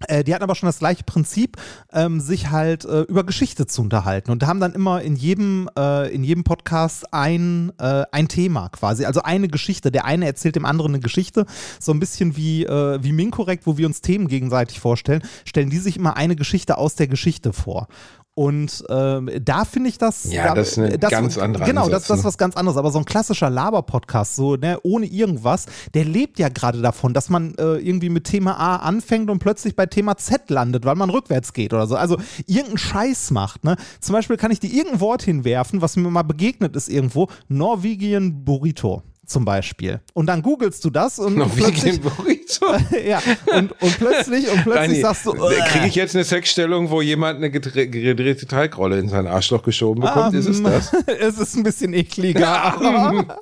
Äh, 0.08 0.24
die 0.24 0.34
hatten 0.34 0.42
aber 0.42 0.54
schon 0.54 0.66
das 0.66 0.78
gleiche 0.80 1.04
Prinzip, 1.04 1.56
ähm, 1.92 2.20
sich 2.20 2.50
halt 2.50 2.84
äh, 2.84 3.02
über 3.02 3.24
Geschichte 3.24 3.66
zu 3.66 3.80
unterhalten 3.82 4.30
und 4.30 4.44
haben 4.46 4.60
dann 4.60 4.72
immer 4.72 5.02
in 5.02 5.16
jedem, 5.16 5.68
äh, 5.78 6.12
in 6.12 6.24
jedem 6.24 6.44
Podcast 6.44 7.12
ein, 7.12 7.72
äh, 7.78 8.04
ein 8.10 8.28
Thema 8.28 8.68
quasi, 8.70 9.04
also 9.04 9.22
eine 9.22 9.48
Geschichte. 9.48 9.90
Der 9.90 10.04
eine 10.04 10.26
erzählt 10.26 10.56
dem 10.56 10.66
anderen 10.66 10.92
eine 10.92 11.00
Geschichte, 11.00 11.46
so 11.80 11.92
ein 11.92 12.00
bisschen 12.00 12.36
wie, 12.36 12.64
äh, 12.64 13.02
wie 13.02 13.12
Minkorrekt, 13.12 13.66
wo 13.66 13.78
wir 13.78 13.86
uns 13.86 14.00
Themen 14.00 14.28
gegenseitig 14.28 14.80
vorstellen, 14.80 15.22
stellen 15.44 15.70
die 15.70 15.78
sich 15.78 15.96
immer 15.96 16.16
eine 16.16 16.36
Geschichte 16.36 16.76
aus 16.76 16.96
der 16.96 17.06
Geschichte 17.06 17.52
vor. 17.52 17.88
Und 18.36 18.84
ähm, 18.88 19.30
da 19.42 19.64
finde 19.64 19.88
ich 19.88 19.98
das. 19.98 20.32
Ja, 20.32 20.48
da, 20.48 20.54
das 20.54 20.72
ist 20.72 20.78
eine 20.78 20.98
ganz 20.98 21.38
andere 21.38 21.64
Genau, 21.64 21.84
Ansatz, 21.84 22.02
das, 22.02 22.08
das 22.08 22.18
ist 22.18 22.24
ne? 22.24 22.28
was 22.28 22.38
ganz 22.38 22.56
anderes. 22.56 22.76
Aber 22.76 22.90
so 22.90 22.98
ein 22.98 23.04
klassischer 23.04 23.48
Laber-Podcast, 23.48 24.34
so 24.34 24.56
ne, 24.56 24.78
ohne 24.82 25.06
irgendwas, 25.06 25.66
der 25.94 26.04
lebt 26.04 26.40
ja 26.40 26.48
gerade 26.48 26.82
davon, 26.82 27.14
dass 27.14 27.28
man 27.30 27.54
äh, 27.54 27.76
irgendwie 27.76 28.08
mit 28.08 28.24
Thema 28.24 28.58
A 28.58 28.76
anfängt 28.76 29.30
und 29.30 29.38
plötzlich 29.38 29.76
bei 29.76 29.86
Thema 29.86 30.16
Z 30.16 30.50
landet, 30.50 30.84
weil 30.84 30.96
man 30.96 31.10
rückwärts 31.10 31.52
geht 31.52 31.72
oder 31.72 31.86
so. 31.86 31.94
Also 31.94 32.16
irgendeinen 32.46 32.78
Scheiß 32.78 33.30
macht. 33.30 33.62
Ne? 33.62 33.76
Zum 34.00 34.14
Beispiel 34.14 34.36
kann 34.36 34.50
ich 34.50 34.58
dir 34.58 34.70
irgendein 34.72 35.00
Wort 35.00 35.22
hinwerfen, 35.22 35.80
was 35.80 35.96
mir 35.96 36.10
mal 36.10 36.22
begegnet 36.22 36.74
ist 36.74 36.88
irgendwo: 36.88 37.28
Norwegian 37.46 38.44
Burrito. 38.44 39.02
Zum 39.26 39.44
Beispiel. 39.44 40.00
Und 40.12 40.26
dann 40.26 40.42
googelst 40.42 40.84
du 40.84 40.90
das 40.90 41.18
und 41.18 41.34
plötzlich, 41.36 42.00
Norwegian 42.00 42.00
Burrito. 42.00 42.66
ja, 43.08 43.20
und, 43.56 43.72
und 43.80 43.98
plötzlich, 43.98 44.50
und 44.50 44.62
plötzlich 44.62 44.74
Reini, 44.76 45.00
sagst 45.00 45.26
du, 45.26 45.32
kriege 45.32 45.86
ich 45.86 45.94
jetzt 45.94 46.14
eine 46.14 46.24
Sexstellung, 46.24 46.90
wo 46.90 47.00
jemand 47.00 47.38
eine 47.38 47.48
gedre- 47.48 47.86
gedrehte 47.86 48.46
Teigrolle 48.46 48.98
in 48.98 49.08
sein 49.08 49.26
Arschloch 49.26 49.62
geschoben 49.62 50.02
bekommt? 50.02 50.34
ist 50.34 50.46
es 50.46 50.58
Ähm, 50.58 50.64
das? 50.64 50.92
es 51.06 51.38
ist 51.38 51.56
ein 51.56 51.62
bisschen 51.62 51.94
ekliger. 51.94 52.74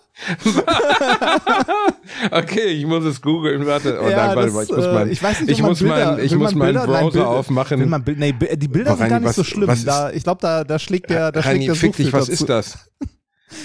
Okay, 2.31 2.67
ich 2.67 2.87
muss 2.87 3.05
es 3.05 3.21
googeln. 3.21 3.67
Warte, 3.67 3.99
oh 4.03 4.09
Ja, 4.09 4.29
nein, 4.29 4.37
warte 4.37 4.53
mal, 4.53 4.65
ich 4.65 4.71
muss 4.71 4.85
äh, 4.85 4.93
meinen, 4.95 5.11
ich 5.11 5.23
weiß 5.23 5.41
nicht, 5.41 5.51
ich 5.51 5.63
muss 5.63 5.79
Bilder- 5.81 6.13
meinen, 6.13 6.25
ich 6.25 6.35
muss 6.37 6.55
meinen 6.55 6.75
Bilder- 6.75 6.87
nein, 6.87 7.01
Browser 7.03 7.11
Bilder- 7.13 7.29
aufmachen. 7.29 7.89
Man, 7.89 8.05
nee, 8.17 8.33
die 8.57 8.69
Bilder 8.69 8.91
Boah, 8.91 8.97
sind 8.99 9.09
gar 9.09 9.17
Reini, 9.17 9.27
nicht 9.27 9.35
so 9.35 9.41
was- 9.43 9.47
schlimm. 9.49 9.69
was 9.69 9.79
ist- 9.81 9.89
Da, 9.89 10.11
ich 10.11 10.23
glaube, 10.23 10.41
da, 10.43 10.65
da 10.65 10.79
schlägt 10.79 11.11
der, 11.11 11.33
da 11.33 11.43
schlägt 11.43 11.55
Reini, 11.55 11.67
der 11.67 11.75
fick 11.75 11.97
dich, 11.97 12.13
was 12.13 12.27
Suchfilter 12.27 12.59
ist 12.61 12.77
das? 12.77 12.89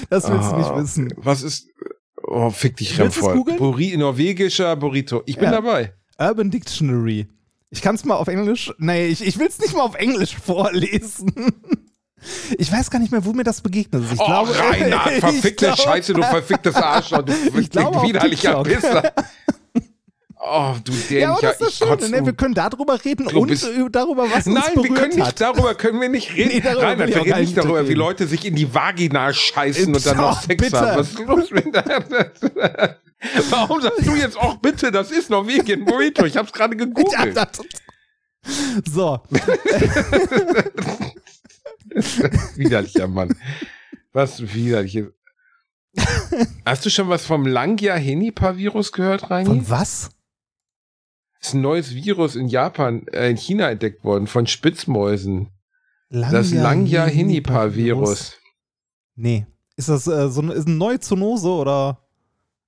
Das 0.10 0.30
willst 0.30 0.52
du 0.52 0.58
nicht 0.58 0.70
Ah, 0.70 0.82
wissen. 0.82 1.14
Was 1.18 1.44
ist, 1.44 1.68
oh, 2.28 2.50
fick 2.50 2.78
dich 2.78 2.96
du's 2.98 3.16
voll. 3.16 3.44
Burri, 3.44 3.96
norwegischer 3.98 4.76
Burrito. 4.76 5.24
Ich 5.26 5.36
bin 5.36 5.46
Ja. 5.46 5.52
dabei. 5.52 5.94
Urban 6.20 6.52
Dictionary. 6.52 7.28
Ich 7.70 7.82
kann 7.82 7.96
es 7.96 8.06
mal 8.06 8.16
auf 8.16 8.28
Englisch. 8.28 8.72
Nee, 8.78 9.08
ich, 9.08 9.26
ich 9.26 9.38
will 9.40 9.48
es 9.48 9.60
nicht 9.60 9.74
mal 9.76 9.82
auf 9.84 9.96
Englisch 9.96 10.36
vorlesen. 10.44 11.34
Ich 12.58 12.72
weiß 12.72 12.90
gar 12.90 13.00
nicht 13.00 13.12
mehr, 13.12 13.24
wo 13.26 13.34
mir 13.34 13.44
das 13.44 13.62
begegnet 13.62 14.04
ist. 14.04 14.14
Ich 14.14 14.20
oh, 14.20 14.26
glaube, 14.26 14.52
Reinhard, 14.58 15.12
ich 15.14 15.20
verfickte 15.20 15.66
glaube- 15.68 15.82
Scheiße, 15.82 16.14
du 16.14 16.24
verficktes 16.24 16.76
Arschloch, 16.76 17.22
du 17.24 17.34
Ich 17.60 17.78
auf 17.78 18.04
widerlicher. 18.04 18.64
Pisser. 18.64 19.14
Oh, 20.50 20.76
du 20.84 20.94
Ja, 21.10 21.32
aber 21.32 21.42
dämlicher, 21.42 21.58
das 21.60 21.62
ist 21.62 21.82
das 21.82 22.00
Schöne, 22.00 22.10
ne? 22.22 22.26
Wir 22.26 22.34
können 22.34 22.54
darüber 22.54 23.04
reden 23.04 23.28
und 23.28 23.96
darüber, 23.96 24.30
was 24.32 24.46
uns 24.48 24.56
Nein, 24.56 24.64
wir 24.76 24.82
berührt 24.84 25.00
können 25.00 25.16
nicht, 25.16 25.28
hat. 25.28 25.42
darüber 25.42 25.76
können 25.76 26.00
wir 26.00 26.10
nicht 26.10 26.34
reden. 26.36 26.52
Nee, 26.54 26.62
Nein, 26.64 27.00
wir 27.00 27.08
reden 27.26 27.40
nicht 27.40 27.58
darüber, 27.58 27.84
wie 27.84 27.88
reden. 27.90 28.00
Leute 28.00 28.28
sich 28.28 28.46
in 28.46 28.56
die 28.56 28.74
Vagina 28.74 29.34
scheißen 29.34 29.94
und 29.94 30.06
dann 30.06 30.18
noch 30.18 30.42
Sex 30.42 30.62
bitte. 30.64 30.80
haben. 30.80 31.00
Was 31.00 31.10
ist 31.10 31.20
los 31.20 31.52
mit 31.52 31.74
der? 31.76 32.98
Warum 33.50 33.82
sagst 33.82 34.06
du 34.06 34.16
jetzt 34.16 34.38
auch 34.38 34.58
bitte, 34.58 34.92
das 34.92 35.12
ist 35.12 35.30
Norwegian 35.30 35.84
Burrito? 35.86 36.24
Ich 36.26 36.38
hab's 36.38 36.54
gerade 36.54 36.78
Ja, 36.78 36.86
gegoogelt. 36.86 37.40
so, 38.86 39.20
Widerlicher 42.56 43.08
Mann. 43.08 43.36
Was 44.14 44.42
widerliches. 44.54 45.08
Hast 46.66 46.86
du 46.86 46.90
schon 46.90 47.10
was 47.10 47.26
vom 47.26 47.46
Langya-Henipa-Virus 47.48 48.92
gehört, 48.92 49.32
Reini? 49.32 49.46
von 49.48 49.70
was? 49.70 50.10
Ist 51.42 51.54
ein 51.54 51.62
neues 51.62 51.94
Virus 51.94 52.36
in 52.36 52.48
Japan, 52.48 53.08
äh, 53.08 53.30
in 53.30 53.38
China 53.38 53.70
entdeckt 53.70 54.04
worden, 54.04 54.28
von 54.28 54.48
Spitzmäusen. 54.48 55.50
das 56.10 56.52
Langya-Henipa-Virus. 56.52 58.38
Nee. 59.16 59.46
Ist 59.76 59.90
das 59.90 60.08
äh, 60.08 60.30
so 60.30 60.42
ist 60.52 60.68
eine 60.68 60.76
neue 60.76 61.00
Zoonose 61.00 61.50
oder? 61.50 62.02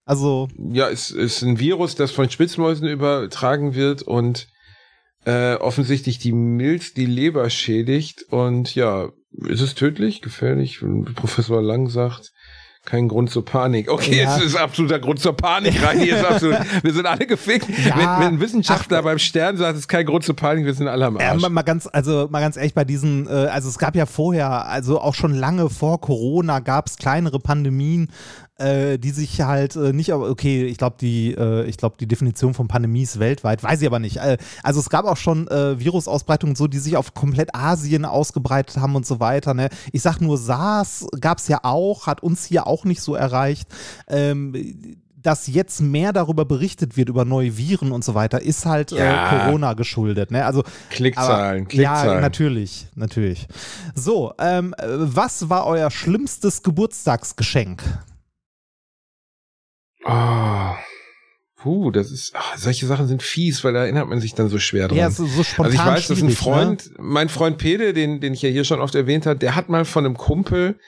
Also, 0.06 0.48
Ja, 0.58 0.90
es 0.90 1.12
ist 1.12 1.44
ein 1.44 1.60
Virus, 1.60 1.96
das 1.96 2.12
von 2.12 2.30
Spitzmäusen 2.30 2.88
übertragen 2.88 3.76
wird 3.76 4.02
und 4.02 4.48
äh, 5.26 5.56
offensichtlich 5.56 6.18
die 6.18 6.32
Milz 6.32 6.94
die 6.94 7.06
Leber 7.06 7.50
schädigt. 7.50 8.24
Und 8.30 8.74
ja, 8.74 9.10
ist 9.32 9.62
es 9.62 9.76
tödlich, 9.76 10.22
gefährlich? 10.22 10.80
Professor 11.16 11.62
Lang 11.62 11.90
sagt, 11.90 12.32
kein 12.90 13.08
Grund 13.08 13.30
zur 13.30 13.46
Panik. 13.46 13.90
Okay, 13.92 14.22
Ja. 14.24 14.36
es 14.38 14.44
ist 14.44 14.56
absoluter 14.56 15.00
Grund 15.00 15.20
zur 15.20 15.34
Panik 15.38 15.82
rein. 15.86 16.00
Hier 16.00 16.18
ist 16.18 16.26
absolut, 16.26 16.58
wir 16.84 16.94
sind 16.94 17.06
alle 17.06 17.28
gefickt. 17.28 17.68
Ja. 17.70 17.96
Wenn, 17.98 18.26
wenn 18.26 18.34
ein 18.36 18.40
Wissenschaftler 18.42 19.04
beim 19.04 19.20
Stern 19.20 19.58
sagt, 19.58 19.74
es 19.76 19.82
ist 19.82 19.88
kein 19.88 20.06
Grund 20.06 20.24
zur 20.24 20.36
Panik, 20.36 20.66
wir 20.66 20.74
sind 20.74 20.88
alle 20.88 21.06
am 21.06 21.18
äh, 21.20 21.24
Arsch. 21.24 21.42
mal, 21.42 21.50
mal 21.50 21.62
ganz, 21.62 21.88
also 21.92 22.28
mal 22.32 22.40
ganz 22.40 22.58
ehrlich, 22.58 22.74
bei 22.74 22.84
diesen, 22.86 23.28
äh, 23.28 23.30
also 23.32 23.70
es 23.70 23.78
gab 23.78 23.96
ja 23.96 24.06
vorher, 24.06 24.66
also 24.68 25.00
auch 25.00 25.14
schon 25.16 25.34
lange 25.36 25.70
vor 25.70 26.02
Corona 26.02 26.60
gab 26.60 26.88
es 26.88 26.98
kleinere 26.98 27.40
Pandemien, 27.40 28.10
äh, 28.60 28.98
die 29.00 29.12
sich 29.12 29.42
halt 29.42 29.76
äh, 29.76 29.94
nicht, 29.94 30.12
aber 30.14 30.30
okay, 30.30 30.66
ich 30.66 30.78
glaube 30.78 30.98
die, 31.00 31.34
äh, 31.34 31.66
ich 31.66 31.78
glaube 31.78 31.96
die 32.00 32.08
Definition 32.08 32.54
von 32.54 32.68
Pandemie 32.68 33.04
ist 33.04 33.20
weltweit, 33.20 33.64
weiß 33.64 33.82
ich 33.82 33.88
aber 33.88 34.00
nicht. 34.00 34.18
Äh, 34.18 34.38
also 34.64 34.80
es 34.80 34.90
gab 34.90 35.06
auch 35.06 35.18
schon 35.18 35.48
äh, 35.48 35.80
Virusausbreitungen 35.80 36.56
so, 36.56 36.68
die 36.68 36.80
sich 36.80 36.98
auf 36.98 37.14
komplett 37.14 37.56
Asien 37.56 38.06
ausgebreitet 38.06 38.78
haben 38.78 38.96
und 38.96 39.06
so 39.06 39.20
weiter. 39.20 39.54
Ne? 39.54 39.70
Ich 39.92 40.02
sag 40.02 40.20
nur 40.22 40.38
SARS 40.38 41.08
gab 41.20 41.40
es 41.40 41.48
ja 41.48 41.60
auch, 41.64 42.08
hat 42.08 42.22
uns 42.22 42.46
hier 42.46 42.68
auch 42.68 42.86
nicht 42.86 43.02
so 43.02 43.16
erreicht. 43.16 43.68
Ähm, 44.08 44.98
dass 45.22 45.48
jetzt 45.48 45.82
mehr 45.82 46.14
darüber 46.14 46.46
berichtet 46.46 46.96
wird, 46.96 47.10
über 47.10 47.26
neue 47.26 47.58
Viren 47.58 47.92
und 47.92 48.06
so 48.06 48.16
weiter, 48.16 48.42
ist 48.42 48.66
halt 48.66 48.92
Ja. 48.92 49.26
äh, 49.26 49.46
Corona 49.48 49.74
geschuldet. 49.74 50.32
Ne? 50.32 50.46
Also 50.46 50.64
Klickzahlen, 50.92 51.64
aber- 51.64 51.70
Klickzahlen. 51.70 52.14
Ja, 52.14 52.22
natürlich, 52.22 52.88
natürlich. 52.96 53.46
So, 53.96 54.32
ähm, 54.40 54.74
äh, 54.78 54.86
was 54.88 55.50
war 55.50 55.66
euer 55.66 55.92
schlimmstes 55.92 56.64
Geburtstagsgeschenk? 56.64 57.84
Oh. 60.06 60.76
Puh, 61.62 61.92
das 61.92 62.10
ist, 62.10 62.32
ach, 62.38 62.58
solche 62.58 62.86
Sachen 62.86 63.08
sind 63.08 63.22
fies, 63.22 63.66
weil 63.66 63.74
da 63.74 63.82
erinnert 63.82 64.08
man 64.08 64.22
sich 64.22 64.34
dann 64.34 64.48
so 64.48 64.60
schwer 64.60 64.88
dran. 64.88 64.98
Ja, 64.98 65.12
so, 65.12 65.26
so 65.26 65.44
spontan 65.44 65.66
Also 65.66 65.78
ich 65.78 65.86
weiß, 65.86 66.08
dass 66.08 66.18
ein 66.20 66.30
schwierig, 66.30 66.38
Freund, 66.38 66.92
mein 66.98 67.28
Freund 67.28 67.58
Pede, 67.58 67.92
den, 67.94 68.22
den 68.22 68.34
ich 68.34 68.42
ja 68.42 68.50
hier 68.50 68.64
schon 68.64 68.80
oft 68.80 68.96
erwähnt 68.96 69.26
habe, 69.26 69.38
der 69.38 69.56
hat 69.58 69.68
mal 69.68 69.84
von 69.84 70.06
einem 70.06 70.16
Kumpel 70.16 70.80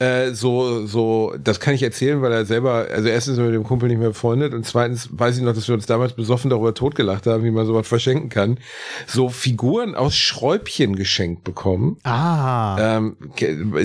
äh, 0.00 0.32
so, 0.32 0.84
so, 0.86 1.36
das 1.38 1.60
kann 1.60 1.74
ich 1.74 1.84
erzählen, 1.84 2.20
weil 2.20 2.32
er 2.32 2.46
selber, 2.46 2.88
also 2.92 3.06
erstens 3.06 3.36
sind 3.36 3.44
wir 3.44 3.52
mit 3.52 3.60
dem 3.60 3.64
Kumpel 3.64 3.88
nicht 3.88 3.98
mehr 3.98 4.08
befreundet 4.08 4.54
und 4.54 4.66
zweitens 4.66 5.08
weiß 5.12 5.36
ich 5.36 5.42
noch, 5.44 5.54
dass 5.54 5.68
wir 5.68 5.76
uns 5.76 5.86
damals 5.86 6.14
besoffen 6.14 6.50
darüber 6.50 6.74
totgelacht 6.74 7.28
haben, 7.28 7.44
wie 7.44 7.52
man 7.52 7.64
sowas 7.64 7.86
verschenken 7.86 8.28
kann, 8.28 8.58
so 9.06 9.28
Figuren 9.28 9.94
aus 9.94 10.16
Schräubchen 10.16 10.96
geschenkt 10.96 11.44
bekommen. 11.44 11.90
Ne? 12.04 12.10
Ah, 12.10 12.96
Ähm, 12.96 13.16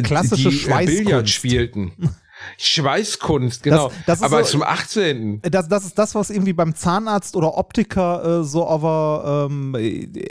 Klassische 0.01 0.49
die, 0.49 0.55
Schweißkunst. 0.57 1.03
Billard 1.05 1.29
spielten. 1.29 1.91
Schweißkunst, 2.57 3.63
genau. 3.63 3.91
das 4.05 4.19
ist 4.19 4.23
Aber 4.25 4.43
so- 4.43 4.51
zum 4.51 4.63
18. 4.63 5.41
das, 5.43 5.67
das 5.67 5.85
ist 5.85 5.97
das, 5.97 6.15
was 6.15 6.29
irgendwie 6.29 6.53
beim 6.53 6.75
Zahnarzt 6.75 7.35
oder 7.35 7.57
Optiker 7.57 8.41
äh, 8.41 8.43
so 8.43 8.67
aber, 8.67 9.47
ähm, 9.49 9.75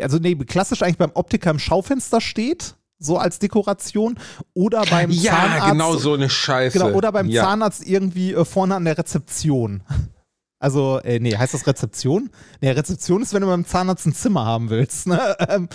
also 0.00 0.18
nee, 0.18 0.34
klassisch 0.36 0.82
eigentlich 0.82 0.98
beim 0.98 1.12
Optiker 1.14 1.50
im 1.50 1.58
Schaufenster 1.58 2.20
steht, 2.20 2.74
so 2.98 3.18
als 3.18 3.38
Dekoration, 3.40 4.16
oder 4.54 4.82
beim 4.88 5.10
Ja, 5.10 5.32
Zahnarzt. 5.32 5.68
genau 5.70 5.96
so 5.96 6.14
eine 6.14 6.30
Scheiße. 6.30 6.78
Genau, 6.78 6.92
oder 6.96 7.10
beim 7.12 7.28
ja. 7.28 7.42
Zahnarzt 7.42 7.84
irgendwie 7.86 8.32
äh, 8.32 8.44
vorne 8.44 8.76
an 8.76 8.84
der 8.84 8.96
Rezeption. 8.96 9.82
Also, 10.60 11.00
äh, 11.00 11.18
nee, 11.18 11.36
heißt 11.36 11.54
das 11.54 11.66
Rezeption? 11.66 12.30
Nee, 12.60 12.70
Rezeption 12.70 13.20
ist, 13.22 13.34
wenn 13.34 13.40
du 13.42 13.48
beim 13.48 13.64
Zahnarzt 13.66 14.06
ein 14.06 14.14
Zimmer 14.14 14.44
haben 14.46 14.70
willst. 14.70 15.08
Ne? 15.08 15.36
Ähm, 15.48 15.68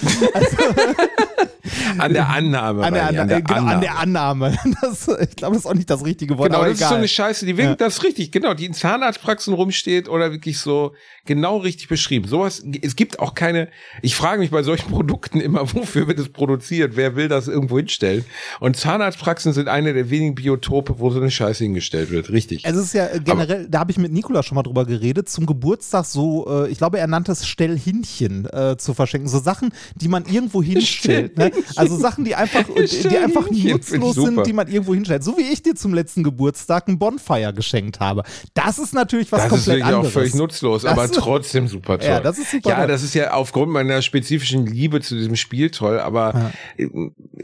An 1.98 2.14
der 2.14 2.30
Annahme. 2.30 2.84
an, 2.84 2.94
der, 2.94 3.04
Reini, 3.06 3.18
an, 3.20 3.28
der, 3.28 3.42
genau, 3.42 3.66
an 3.66 3.82
der 3.82 3.98
Annahme. 4.00 4.58
Das, 4.82 5.08
ich 5.08 5.36
glaube, 5.36 5.56
das 5.56 5.66
ist 5.66 5.70
auch 5.70 5.74
nicht 5.74 5.90
das 5.90 6.06
richtige 6.06 6.38
Wort, 6.38 6.50
Genau, 6.50 6.60
aber 6.60 6.68
das 6.70 6.76
ist 6.76 6.80
so 6.82 6.86
egal. 6.88 6.98
eine 7.00 7.08
Scheiße, 7.08 7.46
die 7.46 7.54
wirklich, 7.58 7.68
Ja. 7.70 7.76
das 7.76 7.98
ist 7.98 8.04
richtig, 8.04 8.32
genau, 8.32 8.54
die 8.54 8.66
in 8.66 8.74
Zahnarztpraxen 8.74 9.54
rumsteht 9.54 10.08
oder 10.10 10.32
wirklich 10.32 10.60
so 10.60 10.94
genau 11.26 11.58
richtig 11.58 11.88
beschrieben. 11.88 12.28
Sowas, 12.28 12.64
es 12.82 12.96
gibt 12.96 13.20
auch 13.20 13.34
keine, 13.34 13.70
ich 14.02 14.16
frage 14.16 14.40
mich 14.40 14.52
bei 14.52 14.64
solchen 14.64 14.90
Produkten 14.92 15.40
immer, 15.42 15.62
wofür 15.74 16.08
wird 16.08 16.20
es 16.20 16.30
produziert? 16.30 16.96
Wer 16.96 17.16
will 17.16 17.28
das 17.28 17.48
irgendwo 17.48 17.78
hinstellen? 17.78 18.24
Und 18.60 18.78
Zahnarztpraxen 18.78 19.54
sind 19.54 19.68
eine 19.68 19.94
der 19.94 20.10
wenigen 20.10 20.36
Biotope, 20.36 21.00
wo 21.00 21.10
so 21.10 21.20
eine 21.20 21.32
Scheiße 21.32 21.64
hingestellt 21.64 22.12
wird, 22.12 22.30
richtig. 22.30 22.64
Es 22.66 22.76
ist 22.76 22.94
ja 22.94 23.08
äh, 23.08 23.20
generell, 23.24 23.68
da 23.70 23.80
habe 23.80 23.92
ich 23.92 23.98
mit 23.98 24.12
Nikola 24.12 24.44
schon 24.44 24.56
mal 24.56 24.64
drüber 24.64 24.86
geredet, 24.86 25.30
zum 25.30 25.46
Geburtstag 25.46 26.06
so, 26.06 26.66
äh, 26.66 26.70
ich 26.70 26.78
glaube, 26.78 27.00
er 27.00 27.08
nannte 27.08 27.32
es 27.32 27.48
Stellhinchen 27.48 28.46
äh, 28.52 28.78
zu 28.78 28.94
verschenken. 28.94 29.28
So 29.30 29.40
Sachen, 29.40 29.72
die 29.96 30.08
man 30.08 30.26
irgendwo 30.26 30.62
hinstellt. 30.64 31.38
Ne? 31.38 31.52
Also 31.76 31.98
Sachen, 31.98 32.26
die 32.26 32.36
einfach, 32.36 32.64
die, 32.76 33.18
einfach 33.18 33.50
nutzlos 33.52 34.16
sind, 34.16 34.46
die 34.48 34.54
man 34.54 34.68
irgendwo 34.68 34.94
hinstellt. 34.94 35.24
So 35.24 35.38
wie 35.38 35.42
ich 35.44 35.62
dir 35.64 35.76
zum 35.76 35.94
letzten 35.94 36.24
Geburtstag 36.24 36.88
ein 36.88 36.98
Bonfire 37.00 37.54
geschenkt 37.54 38.00
habe. 38.00 38.24
Das 38.54 38.80
ist 38.80 38.94
natürlich 38.94 39.32
was 39.32 39.44
das 39.50 39.60
ist 39.60 39.66
komplett 39.66 39.84
anderes. 39.86 40.08
auch 40.08 40.12
völlig 40.12 40.34
nutzlos, 40.36 40.82
Das 40.84 40.92
aber 40.92 41.06
ist- 41.06 41.16
trotzdem 41.16 41.68
super 41.68 42.00
toll. 42.00 42.08
Ja, 42.10 42.20
das 42.20 42.38
ist 42.38 42.52
super 42.52 42.70
Ja, 42.70 42.76
toll. 42.78 42.88
das 42.88 43.04
ist 43.04 43.14
ja 43.14 43.32
aufgrund 43.34 43.72
meiner 43.72 44.02
spezifischen 44.02 44.66
Liebe 44.66 45.02
zu 45.02 45.16
diesem 45.16 45.36
Spiel 45.36 45.70
toll, 45.72 46.00
aber 46.00 46.52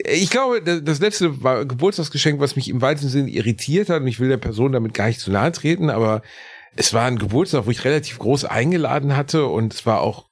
ich 0.05 0.29
glaube, 0.29 0.61
das 0.61 0.83
das 0.83 0.99
letzte 0.99 1.43
war 1.43 1.65
Geburtstagsgeschenk, 1.65 2.39
was 2.39 2.55
mich 2.55 2.69
im 2.69 2.81
weitesten 2.81 3.09
Sinne 3.09 3.29
irritiert 3.29 3.89
hat, 3.89 4.01
und 4.01 4.07
ich 4.07 4.19
will 4.19 4.29
der 4.29 4.37
Person 4.37 4.71
damit 4.71 4.93
gar 4.93 5.07
nicht 5.07 5.19
zu 5.19 5.31
nahe 5.31 5.51
treten, 5.51 5.89
aber 5.89 6.21
es 6.75 6.93
war 6.93 7.05
ein 7.05 7.17
Geburtstag, 7.19 7.65
wo 7.65 7.71
ich 7.71 7.83
relativ 7.85 8.19
groß 8.19 8.45
eingeladen 8.45 9.15
hatte 9.15 9.45
und 9.45 9.73
es 9.73 9.85
war 9.85 10.01
auch 10.01 10.25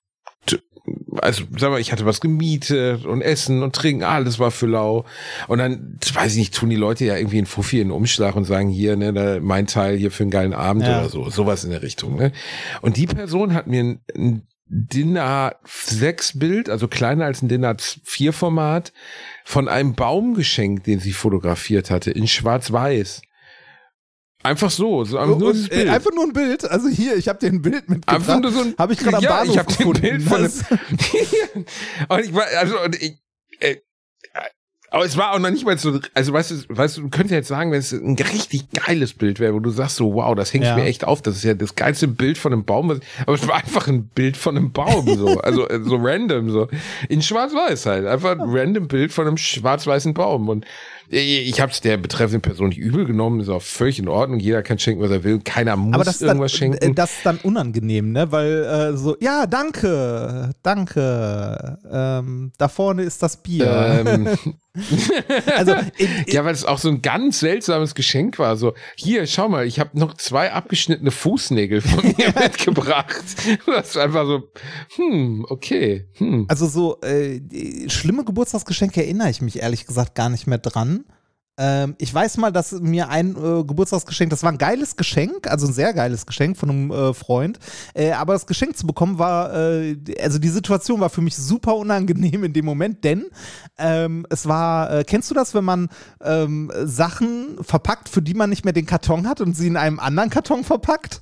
also 1.21 1.43
sag 1.57 1.71
mal, 1.71 1.79
ich 1.79 1.91
hatte 1.91 2.05
was 2.05 2.21
gemietet 2.21 3.05
und 3.05 3.21
Essen 3.21 3.63
und 3.63 3.75
Trinken, 3.75 4.03
alles 4.03 4.39
war 4.39 4.51
für 4.51 4.67
lau. 4.67 5.05
Und 5.47 5.57
dann, 5.59 5.97
weiß 6.13 6.33
ich 6.33 6.37
nicht, 6.37 6.53
tun 6.53 6.69
die 6.69 6.75
Leute 6.75 7.05
ja 7.05 7.17
irgendwie 7.17 7.37
einen 7.37 7.47
Fuffi 7.47 7.81
in 7.81 7.87
den 7.89 7.91
Umschlag 7.91 8.35
und 8.35 8.45
sagen, 8.45 8.69
hier, 8.69 8.95
ne, 8.95 9.39
mein 9.41 9.67
Teil 9.67 9.97
hier 9.97 10.11
für 10.11 10.23
einen 10.23 10.31
geilen 10.31 10.53
Abend 10.53 10.83
Ja. 10.83 10.99
oder 10.99 11.09
so. 11.09 11.29
Sowas 11.29 11.63
in 11.63 11.71
der 11.71 11.81
Richtung, 11.81 12.15
ne? 12.15 12.31
Und 12.81 12.97
die 12.97 13.07
Person 13.07 13.53
hat 13.53 13.67
mir 13.67 13.83
ein, 13.83 13.99
ein 14.15 14.47
DIN 14.73 15.17
A6 15.17 16.39
Bild, 16.39 16.69
also 16.69 16.87
kleiner 16.87 17.25
als 17.25 17.41
ein 17.41 17.49
DIN 17.49 17.65
A4 17.65 18.31
Format, 18.31 18.93
von 19.43 19.67
einem 19.67 19.95
Baum 19.95 20.33
geschenkt, 20.33 20.87
den 20.87 20.99
sie 20.99 21.11
fotografiert 21.11 21.91
hatte, 21.91 22.11
in 22.11 22.27
Schwarz-Weiß. 22.27 23.21
Einfach 24.43 24.71
so, 24.71 25.03
so 25.03 25.17
einfach 25.17 25.37
nur 25.37 25.51
äh, 25.53 25.67
Bild. 25.67 25.89
einfach 25.89 26.11
nur 26.13 26.23
ein 26.25 26.33
Bild. 26.33 26.65
Also 26.69 26.87
hier, 26.89 27.15
ich 27.15 27.27
habe 27.27 27.39
dir 27.39 27.47
ein 27.47 27.61
Bild 27.61 27.87
mitgebracht. 27.89 28.15
Einfach 28.15 28.39
nur 28.39 28.51
so 28.51 28.61
ein, 28.61 28.75
Habe 28.77 28.93
ich 28.93 28.99
gerade 28.99 29.17
am 29.17 29.23
ja, 29.23 29.29
Bahnhof 29.29 29.53
ich 29.53 29.59
hab 29.59 29.67
gefunden. 29.67 30.01
Den 30.01 30.17
Bild 30.25 30.29
von 30.29 30.41
und 32.09 32.19
ich 32.25 32.33
war, 32.33 32.45
also, 32.59 32.79
und 32.81 33.01
ich, 33.01 33.17
äh, 33.59 33.77
aber 34.93 35.05
es 35.05 35.15
war 35.15 35.31
auch 35.31 35.39
noch 35.39 35.49
nicht 35.51 35.63
mal 35.65 35.77
so, 35.77 35.99
also 36.13 36.33
weißt 36.33 36.51
du, 36.51 36.55
weißt 36.67 36.97
du, 36.97 37.01
du 37.03 37.09
könntest 37.09 37.31
jetzt 37.31 37.47
sagen, 37.47 37.71
wenn 37.71 37.79
es 37.79 37.93
ein 37.93 38.17
richtig 38.17 38.69
geiles 38.71 39.13
Bild 39.13 39.39
wäre, 39.39 39.53
wo 39.53 39.59
du 39.61 39.69
sagst 39.69 39.95
so, 39.95 40.15
wow, 40.15 40.35
das 40.35 40.53
hängt 40.53 40.65
Ja. 40.65 40.75
mir 40.75 40.83
echt 40.83 41.05
auf, 41.05 41.21
das 41.21 41.37
ist 41.37 41.43
ja 41.43 41.53
das 41.53 41.75
geilste 41.75 42.09
Bild 42.09 42.37
von 42.37 42.51
einem 42.51 42.65
Baum, 42.65 42.89
was- 42.89 42.99
aber 43.21 43.33
es 43.35 43.47
war 43.47 43.55
einfach 43.55 43.87
ein 43.87 44.07
Bild 44.09 44.35
von 44.35 44.57
einem 44.57 44.73
Baum, 44.73 45.07
so, 45.17 45.39
also 45.43 45.65
äh, 45.69 45.79
so 45.81 45.95
random, 45.95 46.49
so, 46.49 46.67
in 47.07 47.21
schwarz-weiß 47.21 47.85
halt, 47.85 48.05
einfach 48.05 48.31
ein 48.31 48.41
random 48.41 48.89
Bild 48.89 49.13
von 49.13 49.27
einem 49.27 49.37
schwarz-weißen 49.37 50.13
Baum 50.13 50.49
und 50.49 50.65
ich 51.11 51.49
ich 51.49 51.61
habe 51.61 51.71
es 51.71 51.81
der 51.81 51.97
betreffenden 51.97 52.41
Person 52.41 52.69
nicht 52.69 52.77
übel 52.77 53.05
genommen, 53.05 53.39
ist 53.39 53.49
auch 53.49 53.61
völlig 53.61 53.99
in 53.99 54.07
Ordnung, 54.07 54.39
jeder 54.39 54.63
kann 54.63 54.79
schenken, 54.79 55.01
was 55.01 55.11
er 55.11 55.23
will, 55.23 55.39
keiner 55.39 55.75
muss 55.75 56.07
ist, 56.07 56.21
dann, 56.21 56.29
irgendwas 56.29 56.53
schenken. 56.53 56.77
äh, 56.81 56.93
das 56.93 57.11
ist 57.11 57.25
dann 57.25 57.37
unangenehm, 57.37 58.11
ne? 58.11 58.31
Weil 58.31 58.63
äh, 58.93 58.97
so, 58.97 59.17
ja, 59.19 59.45
danke, 59.45 60.51
danke. 60.63 61.77
Ähm, 61.91 62.51
da 62.57 62.67
vorne 62.67 63.03
ist 63.03 63.21
das 63.21 63.37
Bier. 63.37 64.03
ähm, 64.05 64.27
also 65.57 65.73
in, 65.97 66.09
Ja, 66.27 66.45
weil 66.45 66.53
es 66.53 66.63
auch 66.63 66.77
so 66.77 66.87
ein 66.87 67.01
ganz 67.01 67.39
seltsames 67.39 67.93
Geschenk 67.93 68.39
war. 68.39 68.55
So, 68.55 68.73
hier, 68.95 69.27
schau 69.27 69.49
mal, 69.49 69.65
ich 69.65 69.79
habe 69.79 69.99
noch 69.99 70.15
zwei 70.15 70.51
abgeschnittene 70.53 71.11
Fußnägel 71.11 71.81
von 71.81 72.03
mir 72.17 72.33
mitgebracht. 72.39 73.23
Das 73.65 73.89
ist 73.89 73.97
einfach 73.97 74.25
so, 74.25 74.43
hm, 74.95 75.45
okay. 75.49 76.07
Hm. 76.17 76.45
Also 76.47 76.67
so 76.67 77.01
äh, 77.01 77.41
schlimme 77.89 78.23
Geburtstagsgeschenke 78.23 79.03
erinnere 79.03 79.29
ich 79.29 79.41
mich 79.41 79.59
ehrlich 79.59 79.85
gesagt 79.85 80.15
gar 80.15 80.29
nicht 80.29 80.47
mehr 80.47 80.59
dran. 80.59 81.00
Ähm, 81.61 81.95
ich 81.99 82.11
weiß 82.11 82.37
mal, 82.37 82.51
dass 82.51 82.71
mir 82.71 83.09
ein 83.09 83.35
äh, 83.35 83.63
Geburtstagsgeschenk, 83.63 84.31
das 84.31 84.41
war 84.41 84.51
ein 84.51 84.57
geiles 84.57 84.95
Geschenk, 84.95 85.47
also 85.47 85.67
ein 85.67 85.73
sehr 85.73 85.93
geiles 85.93 86.25
Geschenk 86.25 86.57
von 86.57 86.71
einem 86.71 86.91
äh, 86.91 87.13
Freund. 87.13 87.59
Äh, 87.93 88.13
aber 88.13 88.33
das 88.33 88.47
Geschenk 88.47 88.75
zu 88.75 88.87
bekommen 88.87 89.19
war, 89.19 89.53
äh, 89.53 89.95
also 90.19 90.39
die 90.39 90.49
Situation 90.49 90.99
war 90.99 91.11
für 91.11 91.21
mich 91.21 91.35
super 91.35 91.75
unangenehm 91.75 92.43
in 92.43 92.53
dem 92.53 92.65
Moment, 92.65 93.03
denn 93.03 93.25
ähm, 93.77 94.25
es 94.31 94.47
war, 94.47 94.91
äh, 94.91 95.03
kennst 95.03 95.29
du 95.29 95.35
das, 95.35 95.53
wenn 95.53 95.63
man 95.63 95.89
ähm, 96.23 96.71
Sachen 96.83 97.57
verpackt, 97.61 98.09
für 98.09 98.23
die 98.23 98.33
man 98.33 98.49
nicht 98.49 98.65
mehr 98.65 98.73
den 98.73 98.87
Karton 98.87 99.27
hat 99.27 99.39
und 99.39 99.55
sie 99.55 99.67
in 99.67 99.77
einem 99.77 99.99
anderen 99.99 100.31
Karton 100.31 100.63
verpackt? 100.63 101.21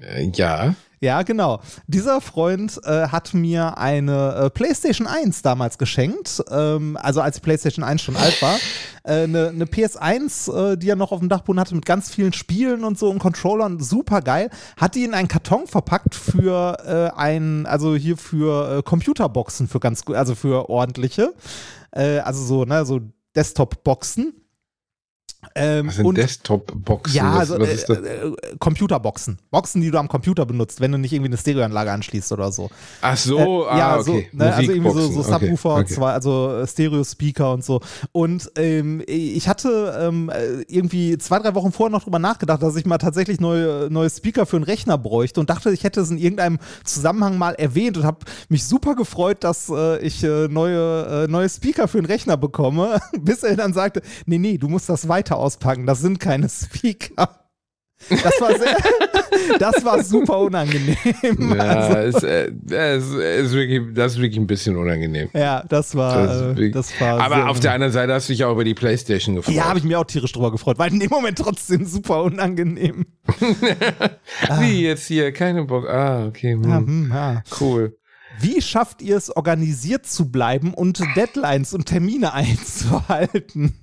Äh, 0.00 0.28
ja. 0.34 0.74
Ja, 1.02 1.22
genau. 1.24 1.60
Dieser 1.88 2.20
Freund 2.20 2.80
äh, 2.84 3.08
hat 3.08 3.34
mir 3.34 3.76
eine 3.76 4.34
äh, 4.36 4.50
PlayStation 4.50 5.08
1 5.08 5.42
damals 5.42 5.76
geschenkt, 5.76 6.40
ähm, 6.48 6.96
also 7.02 7.20
als 7.20 7.34
die 7.34 7.40
PlayStation 7.40 7.84
1 7.84 8.00
schon 8.02 8.14
alt 8.14 8.40
war. 8.40 8.54
Äh, 9.02 9.24
Eine, 9.24 9.48
eine 9.48 9.64
PS1, 9.64 10.74
äh, 10.74 10.76
die 10.76 10.88
er 10.88 10.94
noch 10.94 11.10
auf 11.10 11.18
dem 11.18 11.28
Dachboden 11.28 11.58
hatte 11.58 11.74
mit 11.74 11.86
ganz 11.86 12.08
vielen 12.08 12.32
Spielen 12.32 12.84
und 12.84 13.00
so 13.00 13.10
und 13.10 13.18
Controllern, 13.18 13.80
super 13.80 14.20
geil. 14.22 14.48
Hat 14.76 14.94
die 14.94 15.02
in 15.02 15.12
einen 15.12 15.26
Karton 15.26 15.66
verpackt 15.66 16.14
für 16.14 16.78
äh, 16.86 17.18
ein, 17.18 17.66
also 17.66 17.96
hier 17.96 18.16
für 18.16 18.78
äh, 18.78 18.82
Computerboxen, 18.84 19.66
für 19.66 19.80
ganz, 19.80 20.04
also 20.06 20.36
für 20.36 20.70
ordentliche. 20.70 21.34
Äh, 21.90 22.18
also 22.18 22.44
so, 22.44 22.64
ne, 22.64 22.84
so 22.84 23.00
Desktop-Boxen. 23.34 24.34
Ähm, 25.54 25.88
Was 25.88 25.96
sind 25.96 26.06
und- 26.06 26.18
Desktop-Boxen? 26.18 27.14
ja, 27.16 27.32
also 27.32 27.56
äh, 27.56 27.66
das? 27.76 27.84
äh, 27.88 28.32
Computerboxen. 28.58 29.38
Boxen, 29.50 29.80
die 29.82 29.90
du 29.90 29.98
am 29.98 30.08
Computer 30.08 30.46
benutzt, 30.46 30.80
wenn 30.80 30.92
du 30.92 30.98
nicht 30.98 31.12
irgendwie 31.12 31.30
eine 31.30 31.36
Stereoanlage 31.36 31.90
anschließt 31.90 32.30
oder 32.32 32.52
so. 32.52 32.70
Ach 33.00 33.16
so, 33.16 33.38
Äh, 33.38 33.68
ah, 33.70 33.78
ja, 33.78 33.98
okay. 33.98 34.28
so, 34.32 34.36
ne, 34.38 34.54
also 34.54 34.72
irgendwie 34.72 34.90
so, 34.90 34.94
so 35.00 35.00
Musikboxen, 35.08 35.34
okay, 35.34 35.44
Subwoofer, 35.46 35.74
okay. 35.80 35.94
Zwei, 35.94 36.12
also 36.12 36.56
äh, 36.60 36.66
Stereo-Speaker 36.66 37.52
und 37.52 37.64
so. 37.64 37.80
Und 38.12 38.50
ähm, 38.56 39.02
ich 39.06 39.48
hatte 39.48 39.98
ähm, 40.00 40.30
äh, 40.30 40.62
irgendwie 40.68 41.18
zwei, 41.18 41.38
drei 41.40 41.54
Wochen 41.54 41.72
vorher 41.72 41.90
noch 41.90 42.04
drüber 42.04 42.18
nachgedacht, 42.20 42.62
dass 42.62 42.76
ich 42.76 42.86
mal 42.86 42.98
tatsächlich 42.98 43.40
neue, 43.40 43.88
neue 43.90 44.08
Speaker 44.10 44.46
für 44.46 44.56
einen 44.56 44.64
Rechner 44.64 44.96
bräuchte 44.96 45.40
und 45.40 45.50
dachte, 45.50 45.70
ich 45.72 45.82
hätte 45.84 46.00
es 46.00 46.10
in 46.10 46.18
irgendeinem 46.18 46.58
Zusammenhang 46.84 47.36
mal 47.36 47.54
erwähnt 47.54 47.96
und 47.98 48.04
habe 48.04 48.18
mich 48.48 48.64
super 48.64 48.94
gefreut, 48.94 49.38
dass 49.44 49.68
äh, 49.68 49.98
ich 49.98 50.22
neue, 50.22 51.26
neue 51.28 51.48
Speaker 51.48 51.88
für 51.88 51.98
einen 51.98 52.06
Rechner 52.06 52.36
bekomme, 52.36 53.00
bis 53.20 53.42
er 53.42 53.56
dann 53.56 53.72
sagte, 53.72 54.02
nee, 54.26 54.38
nee, 54.38 54.56
du 54.56 54.68
musst 54.68 54.88
das 54.88 55.08
weiter 55.08 55.31
auspacken, 55.36 55.86
das 55.86 56.00
sind 56.00 56.18
keine 56.20 56.48
Speaker. 56.48 57.38
Das 58.10 58.40
war 58.40 58.58
sehr, 58.58 58.76
das 59.60 59.84
war 59.84 60.02
super 60.02 60.40
unangenehm. 60.40 60.96
Ja, 61.54 61.62
Also, 61.62 62.18
es, 62.18 62.22
äh, 62.24 62.52
es 62.74 63.04
ist 63.46 63.52
wirklich, 63.52 63.94
das 63.94 64.14
ist 64.14 64.18
wirklich 64.20 64.38
ein 64.40 64.48
bisschen 64.48 64.76
unangenehm. 64.76 65.28
ja, 65.34 65.62
das 65.68 65.94
war, 65.94 66.26
Das 66.26 66.36
ist 66.36 66.42
wirklich- 66.56 66.72
das 66.72 67.00
war 67.00 67.20
Aber 67.20 67.48
auf 67.48 67.60
der 67.60 67.74
anderen 67.74 67.92
Seite 67.92 68.12
hast 68.12 68.28
du 68.28 68.32
dich 68.32 68.42
auch 68.44 68.50
über 68.52 68.64
die 68.64 68.74
Playstation 68.74 69.36
gefreut. 69.36 69.54
Ja, 69.54 69.66
habe 69.66 69.78
ich 69.78 69.84
mir 69.84 70.00
auch 70.00 70.04
tierisch 70.04 70.32
drüber 70.32 70.50
gefreut, 70.50 70.80
weil 70.80 70.92
in 70.92 70.98
dem 70.98 71.10
Moment 71.10 71.38
trotzdem 71.38 71.86
super 71.86 72.24
unangenehm. 72.24 73.06
Wie 74.58 74.82
jetzt 74.82 75.06
hier, 75.06 75.32
keine 75.32 75.62
Bock. 75.64 75.88
Ah, 75.88 76.26
okay. 76.26 76.54
Hm. 76.54 76.62
Ja, 76.68 76.76
hm, 76.78 77.10
ja. 77.14 77.42
Cool. 77.60 77.96
Wie 78.40 78.60
schafft 78.62 79.00
ihr 79.00 79.16
es, 79.16 79.30
organisiert 79.36 80.06
zu 80.06 80.28
bleiben 80.32 80.74
und 80.74 80.98
Deadlines 81.14 81.72
und 81.72 81.86
Termine 81.86 82.32
einzuhalten? 82.34 83.74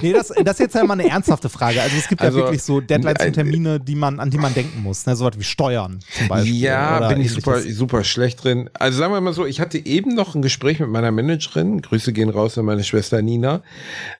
Nee, 0.00 0.12
das, 0.12 0.28
das 0.28 0.54
ist 0.54 0.60
jetzt 0.60 0.74
ja 0.74 0.84
mal 0.84 0.94
eine 0.94 1.08
ernsthafte 1.08 1.48
Frage. 1.48 1.82
Also 1.82 1.96
es 1.96 2.08
gibt 2.08 2.20
Also, 2.22 2.38
ja 2.38 2.44
wirklich 2.44 2.62
so 2.62 2.80
Deadlines 2.80 3.20
äh, 3.20 3.26
und 3.26 3.32
Termine, 3.34 3.80
die 3.80 3.94
man, 3.94 4.20
an 4.20 4.30
die 4.30 4.38
man 4.38 4.54
denken 4.54 4.82
muss. 4.82 5.06
Ne? 5.06 5.16
So 5.16 5.24
was 5.24 5.38
wie 5.38 5.44
Steuern 5.44 5.98
zum 6.16 6.28
Beispiel. 6.28 6.54
Ja, 6.56 7.08
bin 7.08 7.20
ich 7.20 7.32
super, 7.32 7.60
super 7.60 8.04
schlecht 8.04 8.42
drin. 8.44 8.70
Also 8.74 8.98
sagen 8.98 9.12
wir 9.12 9.20
mal 9.20 9.32
so, 9.32 9.44
ich 9.46 9.60
hatte 9.60 9.78
eben 9.84 10.14
noch 10.14 10.34
ein 10.34 10.42
Gespräch 10.42 10.80
mit 10.80 10.88
meiner 10.88 11.10
Managerin, 11.10 11.80
Grüße 11.82 12.12
gehen 12.12 12.28
raus 12.30 12.56
an 12.58 12.64
meine 12.64 12.84
Schwester 12.84 13.20
Nina, 13.22 13.62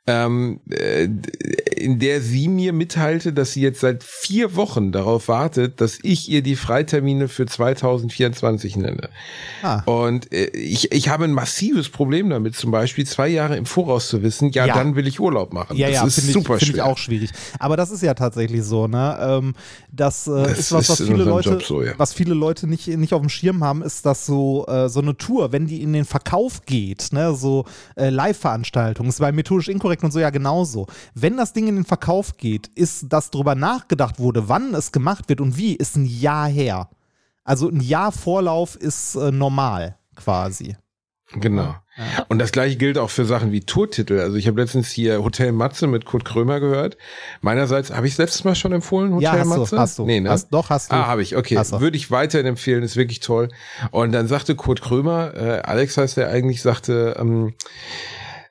ähm, 0.06 0.60
äh, 0.70 1.08
in 1.76 1.98
der 1.98 2.20
sie 2.20 2.48
mir 2.48 2.72
mitteilte, 2.72 3.32
dass 3.32 3.52
sie 3.52 3.62
jetzt 3.62 3.80
seit 3.80 4.02
vier 4.04 4.56
Wochen 4.56 4.92
darauf 4.92 5.28
wartet, 5.28 5.80
dass 5.80 5.98
ich 6.02 6.28
ihr 6.28 6.42
die 6.42 6.56
Freitermine 6.56 7.28
für 7.28 7.46
2024 7.46 8.76
nenne. 8.76 9.08
Ah. 9.62 9.82
Und 9.84 10.32
äh, 10.32 10.46
ich, 10.46 10.92
ich 10.92 11.08
habe 11.08 11.24
ein 11.24 11.32
massives 11.32 11.88
Problem 11.88 12.30
damit, 12.30 12.56
zum 12.56 12.70
Beispiel 12.70 13.06
zwei 13.06 13.28
Jahre 13.28 13.56
im 13.56 13.66
Voraus 13.66 14.08
zu 14.08 14.22
wissen, 14.22 14.50
ja, 14.52 14.66
Ja. 14.66 14.74
dann 14.74 14.96
will 14.96 15.06
ich 15.06 15.20
Urlaub 15.20 15.52
machen. 15.52 15.61
Ja, 15.72 15.88
das 15.88 16.16
ja, 16.16 16.22
finde 16.22 16.38
ich, 16.38 16.46
find 16.64 16.74
ich 16.76 16.82
auch 16.82 16.98
schwierig. 16.98 17.30
Aber 17.58 17.76
das 17.76 17.90
ist 17.90 18.02
ja 18.02 18.14
tatsächlich 18.14 18.64
so, 18.64 18.86
ne? 18.86 19.16
Ähm, 19.20 19.54
das, 19.90 20.26
äh, 20.26 20.42
Das 20.42 20.58
ist 20.58 20.72
was, 20.72 20.88
was 20.88 21.00
ist 21.00 21.06
viele 21.08 21.24
Leute, 21.24 21.58
so, 21.64 21.82
ja. 21.82 21.92
was 21.96 22.12
viele 22.14 22.34
Leute 22.34 22.66
nicht, 22.66 22.86
nicht 22.88 23.12
auf 23.12 23.20
dem 23.20 23.28
Schirm 23.28 23.62
haben, 23.62 23.82
ist, 23.82 24.06
dass 24.06 24.26
so, 24.26 24.66
äh, 24.66 24.88
so 24.88 25.00
eine 25.00 25.16
Tour, 25.16 25.52
wenn 25.52 25.66
die 25.66 25.82
in 25.82 25.92
den 25.92 26.04
Verkauf 26.04 26.62
geht, 26.66 27.12
ne, 27.12 27.34
so 27.34 27.64
äh, 27.96 28.10
Live-Veranstaltungen, 28.10 29.08
ist 29.08 29.20
bei 29.20 29.32
methodisch 29.32 29.68
inkorrekt 29.68 30.04
und 30.04 30.12
so 30.12 30.18
ja 30.20 30.30
genauso. 30.30 30.86
Wenn 31.14 31.36
das 31.36 31.52
Ding 31.52 31.68
in 31.68 31.76
den 31.76 31.84
Verkauf 31.84 32.36
geht, 32.36 32.68
ist, 32.68 33.06
dass 33.12 33.30
drüber 33.30 33.54
nachgedacht 33.54 34.18
wurde, 34.18 34.48
wann 34.48 34.74
es 34.74 34.92
gemacht 34.92 35.28
wird 35.28 35.40
und 35.40 35.56
wie, 35.56 35.74
ist 35.74 35.96
ein 35.96 36.06
Jahr 36.06 36.48
her. 36.48 36.88
Also 37.44 37.68
ein 37.68 37.80
Jahr 37.80 38.12
Vorlauf 38.12 38.76
ist 38.76 39.16
äh, 39.16 39.32
normal, 39.32 39.96
quasi. 40.14 40.76
Genau. 41.34 41.74
Und 42.28 42.38
das 42.38 42.52
gleiche 42.52 42.76
gilt 42.76 42.96
auch 42.96 43.10
für 43.10 43.26
Sachen 43.26 43.52
wie 43.52 43.60
Tourtitel. 43.60 44.18
Also 44.20 44.36
ich 44.36 44.46
habe 44.46 44.60
letztens 44.60 44.90
hier 44.90 45.22
Hotel 45.22 45.52
Matze 45.52 45.86
mit 45.86 46.06
Kurt 46.06 46.24
Krömer 46.24 46.58
gehört. 46.58 46.96
Meinerseits 47.42 47.90
habe 47.90 48.06
ich 48.06 48.16
letztes 48.16 48.44
Mal 48.44 48.54
schon 48.54 48.72
empfohlen, 48.72 49.12
Hotel 49.12 49.24
ja, 49.24 49.38
hast 49.38 49.46
Matze? 49.46 49.76
du, 49.76 49.80
hast 49.80 49.98
du. 49.98 50.06
Nee, 50.06 50.20
ne? 50.20 50.30
Hast, 50.30 50.48
doch, 50.50 50.70
hast 50.70 50.90
du. 50.90 50.96
Ah, 50.96 51.06
habe 51.06 51.22
ich, 51.22 51.36
okay. 51.36 51.56
Würde 51.56 51.96
ich 51.96 52.10
weiterhin 52.10 52.46
empfehlen, 52.46 52.82
ist 52.82 52.96
wirklich 52.96 53.20
toll. 53.20 53.48
Und 53.90 54.12
dann 54.12 54.26
sagte 54.26 54.54
Kurt 54.54 54.80
Krömer, 54.80 55.34
äh, 55.34 55.60
Alex 55.62 55.98
heißt 55.98 56.16
er 56.16 56.30
eigentlich, 56.30 56.62
sagte, 56.62 57.16
ähm, 57.18 57.52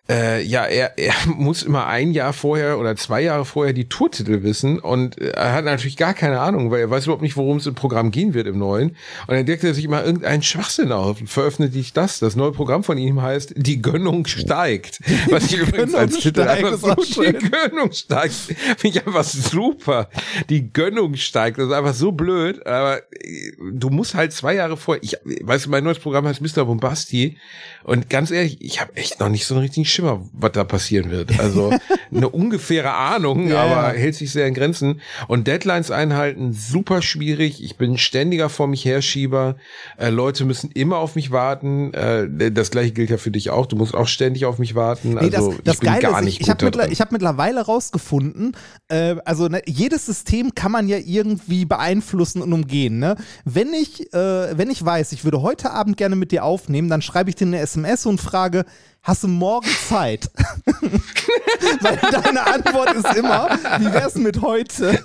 äh, 0.10 0.42
ja, 0.42 0.66
er, 0.66 0.98
er 0.98 1.14
muss 1.28 1.64
immer 1.64 1.88
ein 1.88 2.12
Jahr 2.12 2.34
vorher 2.34 2.80
oder 2.80 2.96
zwei 2.96 3.22
Jahre 3.22 3.46
vorher 3.46 3.74
die 3.74 3.88
Tourtitel 3.88 4.44
wissen 4.44 4.80
und 4.80 5.20
äh, 5.22 5.30
er 5.32 5.54
hat 5.54 5.66
natürlich 5.66 5.96
gar 5.96 6.14
keine 6.14 6.40
Ahnung, 6.40 6.72
weil 6.72 6.82
er 6.82 6.90
weiß 6.90 7.06
überhaupt 7.06 7.22
nicht, 7.22 7.38
worum 7.38 7.58
es 7.58 7.68
im 7.68 7.76
Programm 7.76 8.12
gehen 8.12 8.34
wird 8.34 8.48
im 8.48 8.58
neuen. 8.58 8.90
Und 9.28 9.36
dann 9.36 9.46
deckt 9.46 9.64
er 9.64 9.74
sich 9.74 9.86
immer 9.86 10.04
irgendeinen 10.04 10.42
Schwachsinn 10.44 10.92
auf 10.92 11.22
und 11.22 11.28
veröffentlicht 11.28 11.96
das. 11.96 12.20
Das 12.20 12.36
neue 12.36 12.52
Programm 12.52 12.84
von 12.84 12.98
ihm 12.98 13.22
heißt 13.22 13.54
Die 13.56 13.82
Gönnung 13.82 14.26
steigt. 14.26 15.00
Was 15.30 15.46
ich 15.46 15.58
übrigens 15.58 15.92
Gönnung 15.94 15.96
als 15.96 16.20
Titel 16.20 16.42
einfach 16.42 16.78
so 16.78 16.96
die 16.96 17.14
schön. 17.14 17.52
Gönnung 17.52 17.92
steigt. 17.92 18.34
Finde 18.34 18.98
ich 18.98 19.08
einfach 19.08 19.24
super. 19.24 20.10
Die 20.50 20.72
Gönnung 20.74 21.16
steigt. 21.16 21.58
Das 21.58 21.68
ist 21.68 21.74
einfach 21.74 21.94
so 21.94 22.12
blöd. 22.12 22.66
Aber 22.66 22.98
äh, 22.98 23.52
du 23.72 23.90
musst 23.90 24.16
halt 24.16 24.34
zwei 24.34 24.56
Jahre 24.56 24.78
vor. 24.78 24.98
Ich, 25.02 25.18
weißt 25.24 25.68
du, 25.68 25.70
mein 25.70 25.84
neues 25.84 26.00
Programm 26.00 26.28
heißt 26.28 26.42
Mr. 26.42 26.66
Bombasti. 26.66 27.38
Und 27.84 28.10
ganz 28.10 28.32
ehrlich, 28.32 28.62
ich 28.62 28.82
habe 28.82 28.96
echt 28.96 29.20
noch 29.20 29.30
nicht 29.30 29.46
so 29.46 29.56
einen 29.56 29.62
richtigen 29.64 29.86
Schimmer 29.86 30.01
Schimmer, 30.02 30.26
was 30.34 30.52
da 30.54 30.64
passieren 30.64 31.12
wird. 31.12 31.40
Also 31.40 31.72
eine 32.14 32.30
ungefähre 32.30 32.94
Ahnung, 32.94 33.48
Ja, 33.48 33.64
aber 33.64 33.94
ja. 33.94 34.00
hält 34.00 34.16
sich 34.16 34.32
sehr 34.32 34.48
in 34.48 34.54
Grenzen. 34.54 35.02
Und 35.28 35.48
Deadlines 35.48 35.92
einhalten, 35.92 36.54
super 36.54 37.02
schwierig. 37.02 37.64
Ich 37.64 37.78
bin 37.78 37.98
ständiger 37.98 38.50
vor 38.50 38.68
mich 38.68 38.84
herschieber. 38.86 39.56
Äh, 39.98 40.10
Leute 40.10 40.46
müssen 40.46 40.72
immer 40.72 40.98
auf 40.98 41.16
mich 41.16 41.32
warten. 41.32 41.94
Äh, 41.94 42.52
das 42.52 42.72
gleiche 42.72 42.92
gilt 42.92 43.10
ja 43.10 43.18
für 43.18 43.32
dich 43.32 43.50
auch. 43.50 43.66
Du 43.66 43.76
musst 43.76 43.94
auch 43.94 44.08
ständig 44.08 44.46
auf 44.46 44.58
mich 44.58 44.76
warten. 44.76 45.14
Nee, 45.14 45.20
Also 45.20 45.52
das, 45.52 45.64
das 45.64 45.74
ich 45.76 45.80
bin 45.82 45.90
Geile 45.90 46.02
gar 46.02 46.22
nicht 46.22 46.36
ich, 46.36 46.42
ich 46.42 46.48
gut 46.48 46.56
habe 46.56 46.66
mittler, 46.66 46.88
hab 46.88 47.12
mittlerweile 47.12 47.62
rausgefunden, 47.62 48.56
äh, 48.88 49.16
also 49.26 49.48
ne, 49.48 49.62
jedes 49.68 50.06
System 50.06 50.56
kann 50.56 50.72
man 50.72 50.88
ja 50.88 50.98
irgendwie 50.98 51.66
beeinflussen 51.66 52.42
und 52.42 52.52
umgehen. 52.54 53.00
Ne? 53.00 53.16
Wenn, 53.46 53.74
ich, 53.74 54.14
äh, 54.14 54.58
wenn 54.58 54.70
ich 54.70 54.84
weiß, 54.84 55.12
ich 55.12 55.24
würde 55.24 55.42
heute 55.42 55.72
Abend 55.72 55.98
gerne 55.98 56.16
mit 56.16 56.32
dir 56.32 56.44
aufnehmen, 56.44 56.90
dann 56.90 57.02
schreibe 57.02 57.30
ich 57.30 57.36
dir 57.36 57.46
eine 57.46 57.60
SMS 57.60 58.06
und 58.06 58.20
frage, 58.20 58.66
hast 59.02 59.24
du 59.24 59.28
morgen 59.28 59.70
Zeit? 59.88 60.30
Weil 61.82 61.98
deine 61.98 62.46
Antwort 62.46 62.94
ist 62.94 63.16
immer, 63.16 63.50
wie 63.80 63.94
wär's 63.94 64.16
mit 64.16 64.42
heute? 64.42 65.04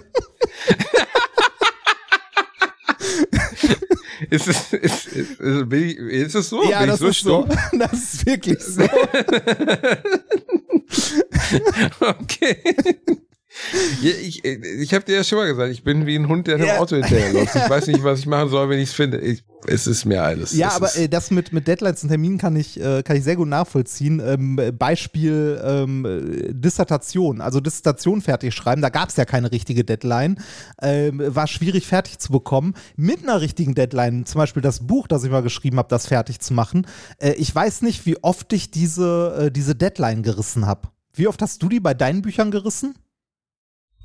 Ist 4.31 4.49
es, 4.49 4.73
ist, 4.73 5.07
ist, 5.07 5.41
ist, 5.41 5.73
ich, 5.73 5.97
ist 5.99 6.35
es 6.35 6.49
so? 6.49 6.63
ja, 6.71 6.81
bin 6.81 6.89
das 6.89 7.01
so 7.01 7.09
ist 7.09 7.21
so. 7.21 7.47
stumm? 7.47 7.59
Das 7.79 7.93
ist 7.93 8.27
wirklich 8.27 8.59
so. 8.61 8.83
Okay. 12.01 12.63
Ja, 14.03 14.11
ich 14.11 14.45
ich 14.45 14.95
habe 14.95 15.05
dir 15.05 15.17
ja 15.17 15.25
schon 15.25 15.39
mal 15.39 15.47
gesagt, 15.47 15.73
ich 15.73 15.83
bin 15.83 16.07
wie 16.07 16.17
ein 16.17 16.29
Hund, 16.29 16.47
der 16.47 16.59
dem 16.59 16.67
Ja. 16.67 16.79
Auto 16.79 16.97
hinterherläuft. 16.97 17.55
Ich 17.55 17.69
weiß 17.71 17.87
nicht, 17.89 18.03
was 18.05 18.21
ich 18.21 18.27
machen 18.27 18.49
soll, 18.49 18.69
wenn 18.69 18.79
ich 18.79 18.91
es 18.91 18.95
finde. 18.95 19.21
Es 19.67 19.87
ist 19.87 20.05
mir 20.05 20.23
alles. 20.23 20.53
Ja, 20.53 20.69
Es 20.69 20.75
aber 20.75 20.87
ist, 20.87 20.97
äh, 20.99 21.09
das 21.09 21.31
mit, 21.31 21.53
mit 21.53 21.67
Deadlines 21.67 22.03
und 22.03 22.11
Terminen 22.11 22.39
kann 22.39 22.55
ich, 22.55 22.79
äh, 22.81 23.03
kann 23.03 23.17
ich 23.17 23.25
sehr 23.25 23.37
gut 23.37 23.49
nachvollziehen. 23.49 24.21
Ähm, 24.25 24.59
äh, 24.59 24.71
Beispiel 24.73 25.61
ähm, 25.65 26.05
äh, 26.05 26.53
Dissertation, 26.53 27.41
also 27.41 27.61
Dissertation 27.61 28.21
fertig 28.21 28.55
schreiben, 28.55 28.83
da 28.83 28.91
gab 28.91 29.09
es 29.09 29.17
ja 29.17 29.25
keine 29.25 29.51
richtige 29.51 29.83
Deadline. 29.85 30.39
Ähm, 30.81 31.23
war 31.27 31.47
schwierig 31.47 31.87
fertig 31.87 32.19
zu 32.19 32.31
bekommen. 32.33 32.75
Mit 32.97 33.23
einer 33.23 33.41
richtigen 33.41 33.75
Deadline, 33.75 34.27
zum 34.27 34.39
Beispiel 34.39 34.63
das 34.63 34.87
Buch, 34.87 35.09
das 35.09 35.25
ich 35.25 35.31
mal 35.31 35.43
geschrieben 35.43 35.79
habe, 35.79 35.89
das 35.89 36.07
fertig 36.07 36.41
zu 36.41 36.53
machen. 36.55 36.87
Äh, 37.19 37.33
ich 37.33 37.53
weiß 37.53 37.83
nicht, 37.83 38.07
wie 38.07 38.23
oft 38.23 38.53
ich 38.53 38.71
diese, 38.71 39.47
äh, 39.47 39.51
diese 39.51 39.75
Deadline 39.75 40.23
gerissen 40.23 40.67
habe. 40.67 40.89
Wie 41.15 41.27
oft 41.27 41.41
hast 41.43 41.63
du 41.63 41.69
die 41.69 41.81
bei 41.81 41.95
deinen 41.95 42.23
Büchern 42.23 42.51
gerissen? 42.51 42.95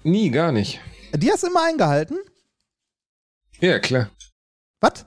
Nie, 0.03 0.29
gar 0.29 0.51
nicht. 0.51 0.79
Die 1.13 1.31
hast 1.31 1.43
du 1.43 1.47
immer 1.47 1.63
eingehalten? 1.63 2.17
Ja, 3.59 3.79
klar. 3.79 4.09
Was? 4.79 5.05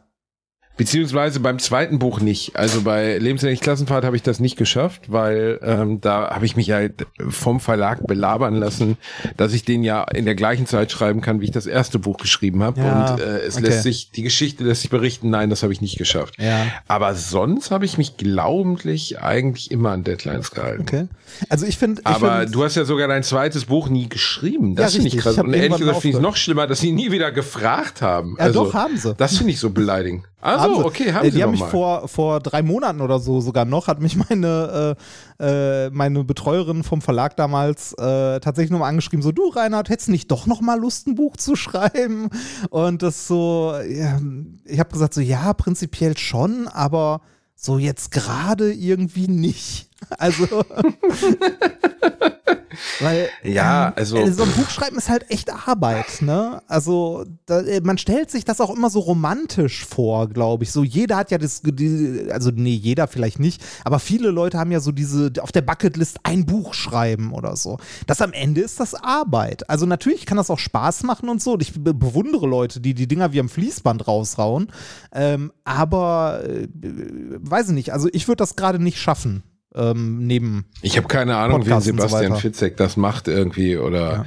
Beziehungsweise 0.77 1.39
beim 1.41 1.59
zweiten 1.61 1.99
Buch 2.01 2.21
nicht. 2.21 2.57
Also 2.57 2.83
bei 2.83 3.17
Lebenslänglich 3.19 3.61
Klassenfahrt 3.61 4.05
habe 4.05 4.17
ich 4.17 4.23
das 4.23 4.41
nicht 4.41 4.57
geschafft, 4.57 5.03
weil 5.13 5.61
ähm, 5.63 6.01
da 6.01 6.31
habe 6.35 6.47
ich 6.47 6.57
mich 6.57 6.73
halt 6.73 7.07
vom 7.29 7.61
Verlag 7.61 8.05
belabern 8.07 8.55
lassen, 8.57 8.97
dass 9.37 9.53
ich 9.55 9.65
den 9.65 9.85
ja 9.85 10.03
in 10.03 10.25
der 10.25 10.35
gleichen 10.35 10.67
Zeit 10.67 10.91
schreiben 10.91 11.21
kann, 11.21 11.41
wie 11.41 11.45
ich 11.45 11.53
das 11.53 11.67
erste 11.67 11.99
Buch 12.01 12.17
geschrieben 12.19 12.63
habe. 12.65 12.81
Ja, 12.81 13.13
Und 13.15 13.21
äh, 13.21 13.39
es 13.41 13.57
okay. 13.57 13.67
lässt 13.67 13.83
sich, 13.85 14.11
die 14.11 14.23
Geschichte 14.23 14.65
lässt 14.65 14.81
sich 14.83 14.91
berichten, 14.91 15.31
nein, 15.31 15.49
das 15.49 15.63
habe 15.63 15.73
ich 15.73 15.81
nicht 15.81 15.97
geschafft. 15.97 16.35
Ja. 16.39 16.67
Aber 16.89 17.15
sonst 17.15 17.71
habe 17.71 17.85
ich 17.85 17.97
mich 17.97 18.17
glaubentlich 18.17 19.21
eigentlich 19.21 19.71
immer 19.71 19.91
an 19.93 20.03
Deadlines 20.03 20.51
gehalten. 20.51 20.83
Okay. 20.83 21.07
Also 21.49 21.67
ich 21.67 21.79
finde. 21.79 22.03
Aber 22.05 22.41
find- 22.41 22.55
du 22.55 22.65
hast 22.65 22.75
ja 22.75 22.85
sogar 22.85 23.07
dein 23.09 23.23
zweites 23.23 23.67
Buch 23.67 23.89
nie 23.89 24.09
geschrieben. 24.09 24.75
Das 24.75 24.93
Ja, 24.95 25.01
finde 25.01 25.17
ich 25.17 25.23
krass. 25.23 25.35
Ich 25.37 25.43
Und 25.43 25.55
ehrlich 25.55 25.79
gesagt 25.79 26.01
finde 26.01 26.09
ich 26.09 26.15
es 26.17 26.21
noch 26.21 26.37
schlimmer, 26.37 26.67
dass 26.67 26.81
sie 26.81 26.93
nie 26.93 27.11
wieder 27.13 27.31
gefragt 27.33 28.03
haben. 28.03 28.37
Ja, 28.39 28.49
doch, 28.51 28.75
haben 28.75 28.97
sie. 28.97 29.15
Das 29.15 29.37
finde 29.37 29.53
ich 29.53 29.59
so 29.61 29.71
beleidigend. 29.71 30.25
Also, 30.45 30.85
okay, 30.85 31.13
haben 31.13 31.27
Äh, 31.27 31.31
Die 31.31 31.43
haben 31.43 31.53
mich 31.53 31.61
mal. 31.61 31.71
vor, 31.71 32.07
vor 32.09 32.41
drei 32.41 32.63
Monaten 32.63 33.01
oder 33.01 33.19
so 33.19 33.41
sogar 33.41 33.65
noch, 33.65 33.89
hat 33.89 34.01
mich 34.01 34.17
meine, 34.17 34.97
äh, 35.41 35.87
äh, 35.87 35.91
meine 35.91 36.23
Betreuerin 36.23 36.85
vom 36.85 37.01
Verlag 37.01 37.35
damals 37.37 37.95
äh, 37.95 38.41
tatsächlich 38.41 38.71
nochmal 38.71 38.91
angeschrieben, 38.91 39.23
so, 39.23 39.33
du 39.33 39.49
Reinhard, 39.49 39.89
hättest 39.89 40.09
du 40.09 40.13
nicht 40.13 40.31
doch 40.31 40.47
nochmal 40.47 40.79
Lust, 40.79 41.07
ein 41.07 41.15
Buch 41.15 41.39
zu 41.39 41.57
schreiben? 41.65 42.29
Und 42.69 43.03
das 43.03 43.27
so, 43.27 43.75
ja, 43.89 44.21
ich 44.67 44.79
habe 44.79 44.91
gesagt, 44.91 45.15
so, 45.15 45.21
ja, 45.23 45.53
prinzipiell 45.55 46.17
schon, 46.19 46.69
aber 46.69 47.23
so 47.57 47.79
jetzt 47.79 48.11
gerade 48.11 48.73
irgendwie 48.73 49.29
nicht. 49.29 49.89
Also, 50.19 50.47
weil 53.01 53.29
Ja, 53.43 53.89
ähm, 53.89 53.93
also- 53.97 54.17
äh, 54.19 54.31
so 54.33 54.43
ein 54.43 54.51
Buch 54.53 54.69
schreiben 54.71 54.97
ist 54.97 55.09
halt 55.09 55.31
echt 55.31 55.51
Arbeit, 55.51 56.21
ne? 56.21 56.63
Also 56.69 57.25
da, 57.47 57.61
äh, 57.61 57.81
man 57.81 57.99
stellt 57.99 58.31
sich 58.31 58.45
das 58.45 58.61
auch 58.61 58.75
immer 58.75 58.91
so 58.91 59.01
romantisch 59.01 59.85
vor, 59.85 60.29
glaube 60.29 60.65
ich. 60.65 60.73
So 60.73 60.85
jeder 60.85 61.17
hat 61.17 61.31
ja 61.31 61.39
das, 61.39 61.63
die, 61.65 62.27
also 62.31 62.51
nee, 62.55 62.75
jeder 62.75 63.07
vielleicht 63.09 63.39
nicht, 63.41 63.63
aber 63.85 63.99
viele 63.99 64.31
Leute 64.31 64.59
haben 64.59 64.73
ja 64.73 64.81
so 64.81 64.93
diese 64.93 65.33
auf 65.41 65.53
der 65.53 65.63
Bucketlist 65.63 66.19
ein 66.25 66.45
Buch 66.47 66.75
schreiben 66.75 67.33
oder 67.33 67.57
so. 67.57 67.79
Das 68.07 68.21
am 68.21 68.33
Ende 68.33 68.61
ist 68.61 68.81
das 68.81 68.95
Arbeit. 68.95 69.69
Also 69.71 69.87
natürlich 69.87 70.27
kann 70.27 70.37
das 70.37 70.51
auch 70.51 70.59
Spaß 70.59 71.03
machen 71.05 71.29
und 71.29 71.43
so. 71.43 71.53
Und 71.55 71.63
ich 71.63 71.73
be 71.83 71.95
bewundere 71.95 72.47
Leute, 72.47 72.81
die 72.81 72.95
die 72.95 73.07
Dinger 73.09 73.33
wie 73.33 73.41
am 73.41 73.49
Fließband 73.49 74.07
rausrauen. 74.07 74.71
Ähm, 75.13 75.53
aber 75.65 76.43
äh, 76.45 76.69
weiß 76.83 77.69
ich 77.69 77.75
nicht. 77.75 77.93
Also 77.93 78.09
ich 78.13 78.29
würde 78.29 78.39
das 78.39 78.57
gerade 78.57 78.79
nicht 78.83 78.99
schaffen. 78.99 79.43
Ähm, 79.77 80.25
neben 80.27 80.67
Ich 80.83 80.97
habe 80.97 81.09
keine 81.09 81.37
Ahnung, 81.37 81.67
wie 81.67 81.71
so 81.71 81.81
Sebastian 81.81 82.33
weiter. 82.33 82.37
Fitzek 82.37 82.77
das 82.77 82.97
macht 82.97 83.27
irgendwie 83.27 83.77
oder 83.77 84.25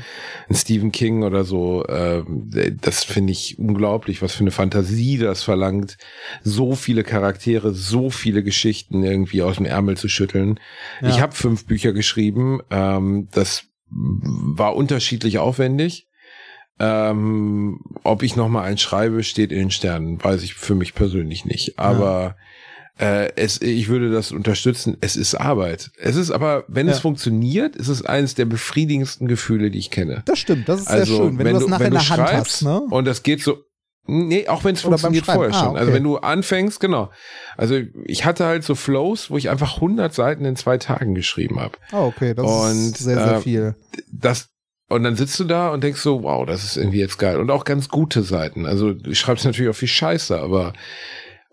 ein 0.50 0.56
Stephen 0.56 0.92
King 0.92 1.24
oder 1.24 1.46
so. 1.46 1.86
Ähm, 1.88 2.50
das 2.82 3.06
finde 3.06 3.32
ich 3.32 3.58
unglaublich, 3.58 4.22
was 4.22 4.34
für 4.34 4.42
eine 4.42 4.52
Fantasie 4.52 5.18
das 5.18 5.44
verlangt, 5.44 5.98
so 6.44 6.76
viele 6.76 7.04
Charaktere, 7.04 7.74
so 7.74 8.10
viele 8.10 8.44
Geschichten 8.44 9.04
irgendwie 9.04 9.42
aus 9.42 9.56
dem 9.56 9.66
Ärmel 9.66 9.96
zu 9.96 10.10
schütteln. 10.10 10.60
Ja. 11.02 11.10
Ich 11.10 11.22
habe 11.22 11.34
fünf 11.34 11.66
Bücher 11.66 11.94
geschrieben. 11.94 12.60
Ähm, 12.70 13.30
das 13.32 13.64
war 13.90 14.76
unterschiedlich 14.76 15.38
aufwendig. 15.38 16.08
Ähm, 16.80 17.80
ob 18.04 18.22
ich 18.22 18.36
noch 18.36 18.50
mal 18.50 18.64
eins 18.64 18.82
schreibe, 18.82 19.24
steht 19.24 19.52
in 19.52 19.60
den 19.60 19.72
Sternen, 19.72 20.24
weiß 20.24 20.44
ich 20.44 20.54
für 20.54 20.76
mich 20.76 20.94
persönlich 20.94 21.46
nicht. 21.46 21.80
Aber 21.80 22.36
äh, 23.00 23.32
es, 23.36 23.62
ich 23.62 23.90
würde 23.90 24.12
das 24.12 24.32
unterstützen. 24.32 24.98
Es 25.02 25.16
ist 25.16 25.36
Arbeit. 25.36 25.92
Es 25.98 26.16
ist 26.16 26.32
aber, 26.32 26.64
wenn 26.68 26.88
es 26.88 26.98
Ja. 26.98 27.02
funktioniert, 27.02 27.76
ist 27.76 27.88
es 27.90 28.04
eines 28.06 28.36
der 28.36 28.46
befriedigendsten 28.46 29.28
Gefühle, 29.28 29.70
die 29.72 29.80
ich 29.80 29.92
kenne. 29.92 30.24
Das 30.26 30.40
stimmt, 30.40 30.68
das 30.68 30.82
ist 30.82 30.88
Also, 30.88 31.06
sehr 31.16 31.24
schön, 31.26 31.38
wenn, 31.38 31.46
du 31.54 31.54
das 31.60 31.68
nachher 31.68 31.80
wenn 31.80 31.88
in 31.88 31.92
der 31.94 32.10
Hand 32.10 32.30
schreibst 32.30 32.52
hast, 32.56 32.62
ne? 32.64 32.82
und 32.90 33.06
das 33.06 33.22
geht 33.24 33.44
so, 33.44 33.58
nee, 34.08 34.48
auch 34.48 34.64
wenn 34.64 34.74
es 34.76 34.82
funktioniert 34.82 35.26
vorher 35.26 35.54
Ah, 35.54 35.66
schon. 35.66 35.76
Also 35.78 35.90
okay. 35.90 35.94
wenn 35.98 36.04
du 36.04 36.18
anfängst, 36.18 36.80
genau. 36.80 37.12
Also 37.56 37.80
ich 38.06 38.26
hatte 38.26 38.46
halt 38.46 38.64
so 38.64 38.74
Flows, 38.74 39.30
wo 39.30 39.38
ich 39.38 39.50
einfach 39.50 39.76
100 39.76 40.14
Seiten 40.14 40.46
in 40.46 40.56
zwei 40.56 40.78
Tagen 40.78 41.14
geschrieben 41.14 41.60
habe. 41.60 41.78
Oh, 41.92 42.06
okay, 42.16 42.34
das 42.34 42.46
Und, 42.46 42.78
ist 42.94 42.98
sehr, 43.00 43.16
sehr 43.24 43.36
äh, 43.38 43.42
viel. 43.42 43.76
Das 44.12 44.50
und 44.90 45.04
dann 45.04 45.18
sitzt 45.18 45.38
du 45.38 45.44
da 45.44 45.70
und 45.70 45.84
denkst 45.84 46.00
so, 46.00 46.24
wow, 46.24 46.46
das 46.46 46.64
ist 46.64 46.78
irgendwie 46.78 47.00
jetzt 47.00 47.18
geil. 47.20 47.40
Und 47.42 47.52
auch 47.52 47.66
ganz 47.66 47.90
gute 47.90 48.24
Seiten. 48.24 48.66
Also 48.66 48.94
du 48.94 49.14
schreibst 49.14 49.44
natürlich 49.44 49.70
auch 49.70 49.76
viel 49.78 49.90
Scheiße, 49.90 50.40
aber 50.40 50.72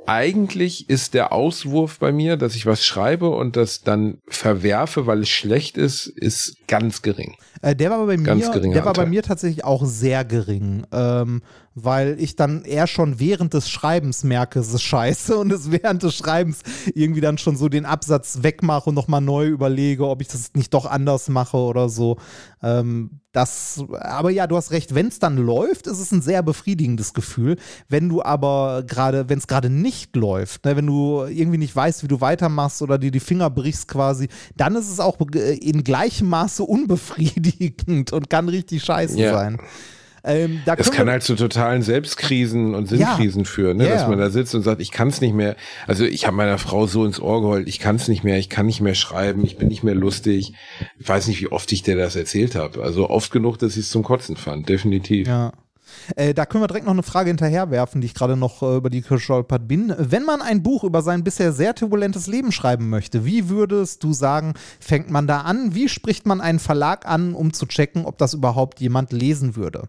eigentlich 0.06 0.88
ist 0.88 1.14
der 1.14 1.32
Auswurf 1.32 1.98
bei 1.98 2.12
mir, 2.12 2.36
dass 2.36 2.54
ich 2.54 2.66
was 2.66 2.84
schreibe 2.84 3.30
und 3.30 3.56
das 3.56 3.82
dann 3.82 4.18
verwerfe, 4.26 5.06
weil 5.06 5.20
es 5.20 5.28
schlecht 5.28 5.76
ist, 5.76 6.06
ist 6.06 6.56
ganz 6.68 7.02
gering. 7.02 7.36
Äh, 7.62 7.74
der 7.74 7.90
war 7.90 8.06
bei 8.06 8.16
Ganz 8.16 8.46
mir, 8.46 8.60
der 8.60 8.84
war 8.84 8.92
bei 8.92 9.06
mir 9.06 9.22
tatsächlich 9.22 9.64
auch 9.64 9.84
sehr 9.84 10.24
gering, 10.24 10.86
ähm, 10.92 11.42
weil 11.74 12.16
ich 12.20 12.36
dann 12.36 12.64
eher 12.64 12.86
schon 12.86 13.18
während 13.18 13.52
des 13.54 13.68
Schreibens 13.68 14.22
merke, 14.24 14.60
es 14.60 14.72
ist 14.72 14.82
scheiße 14.82 15.36
und 15.36 15.52
es 15.52 15.70
während 15.70 16.02
des 16.02 16.14
Schreibens 16.14 16.60
irgendwie 16.94 17.20
dann 17.20 17.38
schon 17.38 17.56
so 17.56 17.68
den 17.68 17.84
Absatz 17.84 18.38
wegmache 18.42 18.90
und 18.90 18.94
nochmal 18.94 19.20
neu 19.20 19.46
überlege, 19.46 20.06
ob 20.08 20.20
ich 20.20 20.28
das 20.28 20.52
nicht 20.54 20.72
doch 20.72 20.86
anders 20.86 21.28
mache 21.28 21.56
oder 21.56 21.88
so. 21.88 22.16
Ähm, 22.62 23.20
das, 23.32 23.84
aber 23.90 24.30
ja, 24.30 24.46
du 24.46 24.56
hast 24.56 24.70
recht, 24.70 24.94
wenn 24.94 25.08
es 25.08 25.18
dann 25.18 25.36
läuft, 25.36 25.88
ist 25.88 25.98
es 25.98 26.12
ein 26.12 26.22
sehr 26.22 26.44
befriedigendes 26.44 27.14
Gefühl. 27.14 27.56
Wenn 27.88 28.08
du 28.08 28.22
aber 28.22 28.84
gerade, 28.86 29.28
wenn 29.28 29.38
es 29.38 29.48
gerade 29.48 29.68
nicht 29.70 30.14
läuft, 30.14 30.64
ne, 30.64 30.76
wenn 30.76 30.86
du 30.86 31.24
irgendwie 31.24 31.58
nicht 31.58 31.74
weißt, 31.74 32.04
wie 32.04 32.08
du 32.08 32.20
weitermachst 32.20 32.80
oder 32.80 32.96
dir 32.96 33.10
die 33.10 33.18
Finger 33.18 33.50
brichst 33.50 33.88
quasi, 33.88 34.28
dann 34.56 34.76
ist 34.76 34.88
es 34.88 35.00
auch 35.00 35.18
äh, 35.34 35.54
in 35.56 35.82
gleichem 35.82 36.28
Maße 36.28 36.62
unbefriedigend 36.62 38.12
und 38.12 38.30
kann 38.30 38.48
richtig 38.48 38.84
scheiße 38.84 39.18
Ja. 39.18 39.32
sein. 39.32 39.58
Ähm, 40.26 40.62
da 40.64 40.74
können 40.74 40.90
kann 40.90 41.10
halt 41.10 41.22
zu 41.22 41.34
totalen 41.34 41.82
Selbstkrisen 41.82 42.74
und 42.74 42.88
Sinnkrisen 42.88 43.44
führen, 43.44 43.76
ne? 43.76 43.84
Ja, 43.84 43.90
dass 43.90 44.02
ja. 44.02 44.08
man 44.08 44.18
da 44.18 44.30
sitzt 44.30 44.54
und 44.54 44.62
sagt, 44.62 44.80
ich 44.80 44.90
kann 44.90 45.08
es 45.08 45.20
nicht 45.20 45.34
mehr. 45.34 45.54
Also 45.86 46.04
ich 46.04 46.26
habe 46.26 46.34
meiner 46.34 46.56
Frau 46.56 46.86
so 46.86 47.04
ins 47.04 47.20
Ohr 47.20 47.42
geheult, 47.42 47.68
ich 47.68 47.78
kann 47.78 47.96
es 47.96 48.08
nicht 48.08 48.24
mehr, 48.24 48.38
ich 48.38 48.48
kann 48.48 48.64
nicht 48.64 48.80
mehr 48.80 48.94
schreiben, 48.94 49.44
ich 49.44 49.58
bin 49.58 49.68
nicht 49.68 49.82
mehr 49.82 49.94
lustig. 49.94 50.54
Ich 50.98 51.06
weiß 51.06 51.28
nicht, 51.28 51.42
wie 51.42 51.52
oft 51.52 51.70
ich 51.72 51.82
dir 51.82 51.96
das 51.96 52.16
erzählt 52.16 52.54
habe. 52.54 52.82
Also 52.82 53.10
oft 53.10 53.30
genug, 53.32 53.58
dass 53.58 53.72
ich 53.72 53.80
es 53.80 53.90
zum 53.90 54.02
Kotzen 54.02 54.36
fand, 54.36 54.66
definitiv. 54.68 55.28
Ja. 55.28 55.52
Äh, 56.16 56.32
da 56.32 56.46
können 56.46 56.62
wir 56.62 56.68
direkt 56.68 56.86
noch 56.86 56.94
eine 56.94 57.02
Frage 57.02 57.28
hinterherwerfen, 57.28 58.00
die 58.00 58.06
ich 58.06 58.14
gerade 58.14 58.36
noch 58.36 58.62
äh, 58.62 58.76
über 58.76 58.88
die 58.88 59.02
gestolpert 59.02 59.68
bin. 59.68 59.94
Wenn 59.98 60.24
man 60.24 60.40
ein 60.40 60.62
Buch 60.62 60.84
über 60.84 61.02
sein 61.02 61.22
bisher 61.22 61.52
sehr 61.52 61.74
turbulentes 61.74 62.26
Leben 62.26 62.50
schreiben 62.50 62.88
möchte, 62.88 63.26
wie 63.26 63.50
würdest 63.50 64.02
du 64.02 64.14
sagen, 64.14 64.54
fängt 64.80 65.10
man 65.10 65.26
da 65.26 65.42
an? 65.42 65.74
Wie 65.74 65.88
spricht 65.88 66.26
man 66.26 66.40
einen 66.40 66.58
Verlag 66.58 67.06
an, 67.06 67.34
um 67.34 67.52
zu 67.52 67.66
checken, 67.66 68.06
ob 68.06 68.16
das 68.16 68.32
überhaupt 68.32 68.80
jemand 68.80 69.12
lesen 69.12 69.56
würde? 69.56 69.88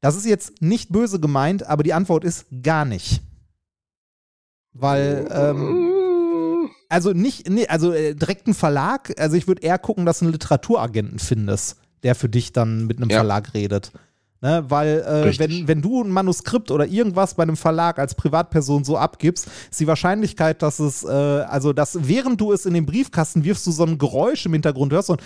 Das 0.00 0.16
ist 0.16 0.26
jetzt 0.26 0.60
nicht 0.62 0.90
böse 0.90 1.20
gemeint, 1.20 1.66
aber 1.66 1.82
die 1.82 1.92
Antwort 1.94 2.24
ist 2.24 2.46
gar 2.62 2.84
nicht. 2.84 3.22
Weil, 4.72 5.26
ähm, 5.30 6.68
Also 6.88 7.12
nicht, 7.12 7.48
nee, 7.48 7.66
also 7.66 7.92
äh, 7.92 8.14
direkt 8.14 8.46
ein 8.46 8.54
Verlag. 8.54 9.12
Also 9.18 9.36
ich 9.36 9.48
würde 9.48 9.62
eher 9.62 9.78
gucken, 9.78 10.06
dass 10.06 10.20
du 10.20 10.26
einen 10.26 10.32
Literaturagenten 10.32 11.18
findest, 11.18 11.76
der 12.04 12.14
für 12.14 12.28
dich 12.28 12.52
dann 12.52 12.86
mit 12.86 12.98
einem 12.98 13.10
Ja. 13.10 13.16
Verlag 13.16 13.54
redet. 13.54 13.90
Ne, 14.42 14.64
weil 14.68 14.98
äh, 15.00 15.38
wenn, 15.38 15.66
wenn 15.66 15.80
du 15.80 16.04
ein 16.04 16.10
Manuskript 16.10 16.70
oder 16.70 16.86
irgendwas 16.86 17.34
bei 17.34 17.42
einem 17.42 17.56
Verlag 17.56 17.98
als 17.98 18.14
Privatperson 18.14 18.84
so 18.84 18.98
abgibst, 18.98 19.48
ist 19.70 19.80
die 19.80 19.86
Wahrscheinlichkeit, 19.86 20.60
dass 20.60 20.78
es, 20.78 21.02
äh, 21.04 21.08
also 21.08 21.72
dass 21.72 22.06
während 22.06 22.38
du 22.38 22.52
es 22.52 22.66
in 22.66 22.74
den 22.74 22.84
Briefkasten 22.84 23.44
wirfst, 23.44 23.66
du 23.66 23.70
so 23.70 23.84
ein 23.84 23.96
Geräusch 23.96 24.44
im 24.44 24.52
Hintergrund 24.52 24.92
hörst, 24.92 25.06
so 25.06 25.14
ein 25.14 25.20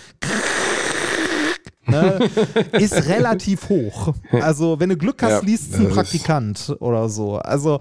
ne, 1.87 2.29
ist 2.73 3.07
relativ 3.07 3.69
hoch. 3.69 4.13
Also 4.31 4.79
wenn 4.79 4.89
du 4.89 4.97
Glück 4.97 5.21
hast, 5.23 5.31
Ja, 5.31 5.39
liest 5.41 5.73
es 5.73 5.79
ein 5.79 5.89
Praktikant 5.89 6.75
oder 6.79 7.09
so. 7.09 7.37
Also 7.37 7.79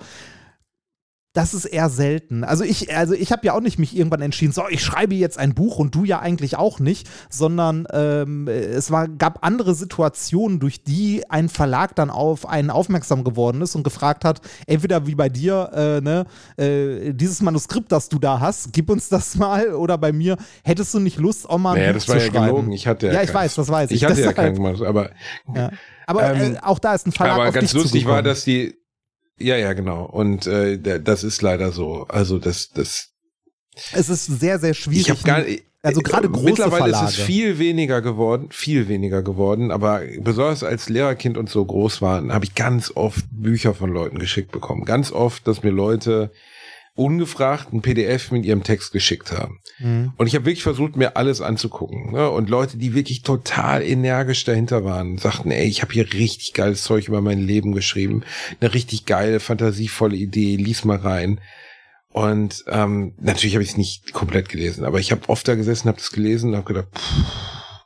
das 1.33 1.55
ist 1.55 1.65
eher 1.65 1.89
selten. 1.91 2.43
Also 2.43 2.65
ich, 2.65 2.93
also 2.97 3.15
ich 3.15 3.31
habe 3.31 3.47
ja 3.47 3.53
auch 3.55 3.61
nicht 3.61 3.79
mich 3.79 3.97
irgendwann 3.97 4.21
entschieden, 4.21 4.53
so, 4.53 4.65
ich 4.69 4.83
schreibe 4.83 5.15
jetzt 5.15 5.39
ein 5.39 5.55
Buch 5.55 5.79
und 5.79 5.95
du 5.95 6.05
ja 6.05 6.19
eigentlich 6.19 6.57
auch 6.57 6.81
nicht, 6.81 7.09
sondern 7.29 7.87
ähm, 7.93 8.49
es 8.49 8.91
war, 8.91 9.07
gab 9.07 9.45
andere 9.47 9.75
Situationen, 9.77 10.59
durch 10.59 10.83
die 10.83 11.23
ein 11.31 11.49
Verlag 11.49 11.95
dann 11.95 12.11
auf 12.11 12.49
einen 12.49 12.71
aufmerksam 12.71 13.23
geworden 13.23 13.63
ist 13.63 13.77
und 13.77 13.85
gefragt 13.85 14.25
hat, 14.25 14.41
entweder 14.67 15.07
wie 15.07 15.15
bei 15.15 15.29
dir, 15.29 15.71
äh, 15.73 16.01
ne, 16.01 16.27
äh, 16.57 17.13
dieses 17.15 17.41
Manuskript, 17.43 17.93
das 17.93 18.09
du 18.09 18.19
da 18.19 18.41
hast, 18.41 18.73
gib 18.73 18.91
uns 18.91 19.09
das 19.09 19.37
mal, 19.37 19.73
oder 19.75 19.99
bei 19.99 20.11
mir, 20.13 20.37
hättest 20.65 20.95
du 20.95 20.99
nicht 20.99 21.19
Lust, 21.19 21.49
auch 21.49 21.59
mal 21.59 21.75
ein 21.75 21.79
Naja, 21.79 21.93
Buch 21.93 21.99
das 22.01 22.09
war 22.09 22.19
zu 22.19 22.25
ja 22.27 22.33
schreiben? 22.33 22.47
gelogen. 22.47 22.73
Ich 22.73 22.87
hatte 22.89 23.07
ja, 23.07 23.13
Ja, 23.13 23.21
ich 23.23 23.27
keins. 23.29 23.35
weiß, 23.45 23.55
das 23.55 23.69
weiß 23.69 23.91
ich. 23.93 23.97
Ich 23.99 24.05
hatte 24.05 24.15
ja 24.15 24.19
Deshalb- 24.31 24.37
keinen 24.37 24.55
gemacht, 24.57 24.83
aber, 24.83 25.11
Ja. 25.55 25.71
Aber 26.07 26.35
Ähm, 26.35 26.55
äh, 26.57 26.59
auch 26.63 26.81
da 26.81 26.95
ist 26.95 27.07
ein 27.07 27.13
Verlag 27.13 27.35
aber 27.37 27.49
auf 27.51 27.55
ganz 27.55 27.73
lustig 27.73 28.05
war, 28.05 28.21
dass 28.25 28.43
die, 28.43 28.75
ja, 29.41 29.57
ja, 29.57 29.73
genau. 29.73 30.05
Und 30.05 30.47
äh, 30.47 30.79
das 31.01 31.25
ist 31.25 31.43
leider 31.43 31.73
so. 31.73 32.07
Also 32.09 32.39
das, 32.39 32.71
das, 32.71 33.09
Es 33.93 34.09
ist 34.09 34.27
sehr, 34.27 34.59
sehr 34.59 34.75
schwierig. 34.75 35.03
ich 35.03 35.11
habe 35.11 35.23
gar 35.23 35.43
nicht. 35.43 35.65
also 35.83 36.01
gerade 36.01 36.29
große 36.29 36.45
Mittlerweile 36.45 36.93
Verlage. 36.93 37.07
ist 37.07 37.19
es 37.19 37.25
viel 37.25 37.59
weniger 37.59 38.03
geworden, 38.03 38.49
viel 38.51 38.89
weniger 38.89 39.23
geworden, 39.23 39.71
aber 39.71 40.03
besonders 40.21 40.63
als 40.63 40.89
Lehrerkind 40.89 41.39
und 41.39 41.49
so 41.49 41.65
groß 41.65 42.03
waren, 42.03 42.33
habe 42.33 42.45
ich 42.45 42.55
ganz 42.55 42.93
oft 42.95 43.25
Bücher 43.31 43.75
von 43.75 43.91
Leuten 43.91 44.19
geschickt 44.19 44.53
bekommen. 44.53 44.85
Ganz 44.85 45.13
oft, 45.13 45.47
dass 45.47 45.63
mir 45.63 45.71
Leute 45.71 46.31
ungefragt 46.95 47.73
ein 47.73 47.83
PDF 47.83 48.31
mit 48.31 48.45
ihrem 48.45 48.63
Text 48.63 48.93
geschickt 48.93 49.33
haben. 49.33 49.61
Mhm. 49.79 50.13
Und 50.17 50.27
ich 50.27 50.35
habe 50.35 50.45
wirklich 50.45 50.63
versucht, 50.63 50.97
mir 50.97 51.17
alles 51.17 51.41
anzugucken. 51.41 52.13
Ne? 52.13 52.29
Und 52.29 52.51
Leute, 52.51 52.77
die 52.77 52.95
wirklich 52.95 53.23
total 53.23 53.83
energisch 53.83 54.45
dahinter 54.45 54.85
waren, 54.85 55.19
sagten, 55.19 55.51
ey, 55.51 55.67
ich 55.67 55.83
habe 55.83 55.93
hier 55.93 56.13
richtig 56.13 56.53
geiles 56.53 56.83
Zeug 56.83 57.09
über 57.09 57.21
mein 57.21 57.39
Leben 57.39 57.73
geschrieben. 57.73 58.23
Eine 58.61 58.75
richtig 58.75 59.07
geile, 59.07 59.41
fantasievolle 59.41 60.17
Idee, 60.17 60.57
lies 60.57 60.85
mal 60.85 60.99
rein. 60.99 61.41
Und 62.13 62.65
ähm, 62.67 63.15
natürlich 63.21 63.55
habe 63.55 63.63
ich 63.63 63.71
es 63.71 63.77
nicht 63.77 64.13
komplett 64.13 64.49
gelesen, 64.49 64.85
aber 64.85 64.99
ich 64.99 65.13
habe 65.13 65.29
oft 65.29 65.47
da 65.47 65.55
gesessen, 65.55 65.89
habe 65.89 65.99
das 65.99 66.11
gelesen 66.11 66.51
und 66.51 66.57
habe 66.57 66.67
gedacht, 66.67 66.89
pff, 66.93 67.85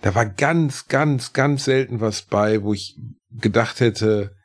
da 0.00 0.14
war 0.14 0.26
ganz, 0.26 0.86
ganz, 0.86 1.32
ganz 1.32 1.64
selten 1.64 2.00
was 2.00 2.22
bei, 2.22 2.62
wo 2.62 2.72
ich 2.72 2.96
gedacht 3.30 3.80
hätte, 3.80 4.36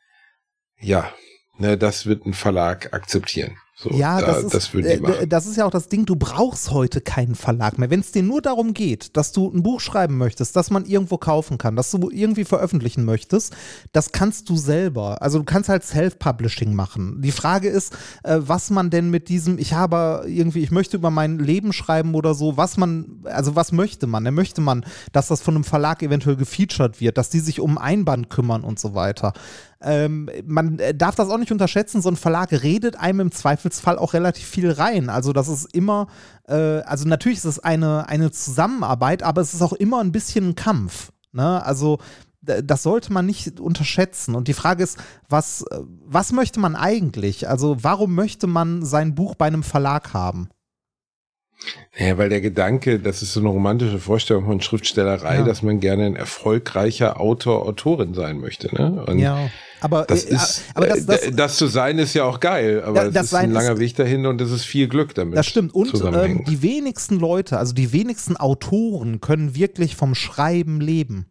ja, 0.80 1.14
ne, 1.58 1.78
das 1.78 2.06
wird 2.08 2.26
ein 2.26 2.34
Verlag 2.34 2.94
akzeptieren. 2.94 3.58
So, 3.82 3.92
Ja, 3.92 4.20
da, 4.20 4.28
das, 4.28 4.44
ist, 4.44 4.54
das 4.54 4.74
äh, 4.74 5.26
das 5.26 5.46
ist 5.46 5.56
ja 5.56 5.66
auch 5.66 5.72
das 5.72 5.88
Ding, 5.88 6.06
du 6.06 6.18
brauchst 6.18 6.72
heute 6.72 7.00
keinen 7.00 7.34
Verlag 7.34 7.78
mehr. 7.78 7.90
Wenn 7.90 8.02
es 8.02 8.12
dir 8.12 8.24
nur 8.24 8.42
darum 8.42 8.74
geht, 8.74 9.16
dass 9.16 9.32
du 9.32 9.50
ein 9.50 9.64
Buch 9.64 9.80
schreiben 9.80 10.18
möchtest, 10.18 10.58
das 10.58 10.70
man 10.70 10.84
irgendwo 10.84 11.18
kaufen 11.18 11.58
kann, 11.58 11.78
dass 11.78 11.90
du 11.90 12.10
irgendwie 12.10 12.44
veröffentlichen 12.44 13.06
möchtest, 13.06 13.56
das 13.94 14.12
kannst 14.12 14.50
du 14.50 14.58
selber. 14.58 15.22
Also 15.22 15.40
du 15.40 15.46
kannst 15.46 15.70
halt 15.70 15.86
Self-Publishing 15.86 16.74
machen. 16.74 17.22
Die 17.22 17.32
Frage 17.32 17.70
ist, 17.70 17.94
äh, 18.24 18.40
was 18.40 18.70
man 18.70 18.90
denn 18.90 19.12
mit 19.12 19.30
diesem, 19.30 19.58
ich 19.58 19.72
habe 19.72 20.26
irgendwie, 20.28 20.60
ich 20.60 20.72
möchte 20.72 20.98
über 20.98 21.10
mein 21.10 21.40
Leben 21.40 21.72
schreiben 21.72 22.16
oder 22.16 22.34
so, 22.34 22.58
was 22.58 22.76
man, 22.76 23.22
also 23.24 23.56
was 23.56 23.72
möchte 23.72 24.08
man? 24.08 24.26
Möchte 24.34 24.60
man, 24.60 24.86
dass 25.14 25.30
das 25.30 25.40
von 25.40 25.56
einem 25.56 25.64
Verlag 25.64 26.04
eventuell 26.04 26.36
gefeatured 26.36 27.00
wird, 27.00 27.18
dass 27.18 27.30
die 27.30 27.40
sich 27.40 27.62
um 27.62 27.78
Einband 27.78 28.30
kümmern 28.30 28.66
und 28.66 28.78
so 28.78 28.94
weiter. 28.94 29.32
Ähm, 29.82 30.30
man 30.46 30.78
äh, 30.80 30.94
darf 30.94 31.16
das 31.16 31.30
auch 31.30 31.38
nicht 31.38 31.52
unterschätzen, 31.52 32.02
so 32.02 32.10
ein 32.10 32.18
Verlag 32.18 32.52
redet 32.52 32.98
einem 32.98 33.22
im 33.22 33.32
Zweifelsfall 33.32 33.98
auch 33.98 34.14
relativ 34.14 34.46
viel 34.46 34.72
rein. 34.72 35.10
Also 35.10 35.32
das 35.32 35.48
ist 35.48 35.74
immer, 35.74 36.08
äh, 36.48 36.82
also 36.82 37.08
natürlich 37.08 37.38
ist 37.40 37.46
es 37.46 37.60
eine, 37.60 38.10
eine 38.10 38.32
Zusammenarbeit, 38.32 39.24
aber 39.24 39.42
es 39.42 39.54
ist 39.54 39.62
auch 39.62 39.74
immer 39.74 40.02
ein 40.02 40.12
bisschen 40.12 40.50
ein 40.50 40.56
Kampf. 40.56 41.12
Ne? 41.32 41.64
Also 41.66 42.00
das 42.42 42.84
sollte 42.84 43.12
man 43.14 43.26
nicht 43.26 43.60
unterschätzen. 43.60 44.34
Und 44.36 44.48
die 44.48 44.54
Frage 44.54 44.84
ist, 44.84 44.98
was, 45.30 45.62
äh, 45.72 45.80
was 46.06 46.32
möchte 46.32 46.60
man 46.60 46.76
eigentlich? 46.76 47.48
Also 47.48 47.78
warum 47.82 48.16
möchte 48.16 48.48
man 48.48 48.84
sein 48.84 49.16
Buch 49.16 49.36
bei 49.36 49.48
einem 49.48 49.64
Verlag 49.64 50.14
haben? 50.14 50.50
Ja, 51.98 52.18
weil 52.18 52.30
der 52.30 52.40
Gedanke, 52.40 53.00
das 53.00 53.22
ist 53.22 53.34
so 53.34 53.42
eine 53.42 53.50
romantische 53.50 54.00
Vorstellung 54.00 54.46
von 54.46 54.62
Schriftstellerei, 54.62 55.40
Ja. 55.40 55.44
dass 55.44 55.62
man 55.62 55.82
gerne 55.82 56.06
ein 56.06 56.16
erfolgreicher 56.16 57.20
Autor, 57.20 57.66
Autorin 57.66 58.14
sein 58.14 58.40
möchte. 58.40 58.74
Ne? 58.74 59.04
Und 59.06 59.20
ja, 59.20 59.50
aber, 59.82 60.06
das 60.06 60.26
äh, 60.26 60.36
ist, 60.36 60.64
aber 60.74 60.88
das, 60.88 61.06
das, 61.06 61.22
äh, 61.22 61.32
das 61.32 61.58
zu 61.58 61.68
sein 61.68 61.98
ist 62.00 62.14
ja 62.14 62.24
auch 62.26 62.40
geil, 62.40 62.84
aber 62.84 63.08
es 63.08 63.14
das 63.14 63.26
ist 63.28 63.34
ein 63.34 63.52
langer 63.52 63.74
ist- 63.74 63.80
Weg 63.80 63.96
dahin 63.96 64.26
und 64.26 64.42
es 64.42 64.52
ist 64.52 64.66
viel 64.66 64.88
Glück 64.88 65.14
damit. 65.16 65.38
Das 65.38 65.46
stimmt. 65.48 65.74
Und 65.74 65.94
ähm, 66.14 66.44
die 66.46 66.62
wenigsten 66.62 67.18
Leute, 67.20 67.58
also 67.58 67.74
die 67.74 67.92
wenigsten 67.94 68.38
Autoren 68.38 69.22
können 69.22 69.56
wirklich 69.56 69.96
vom 69.96 70.16
Schreiben 70.16 70.82
leben. 70.82 71.26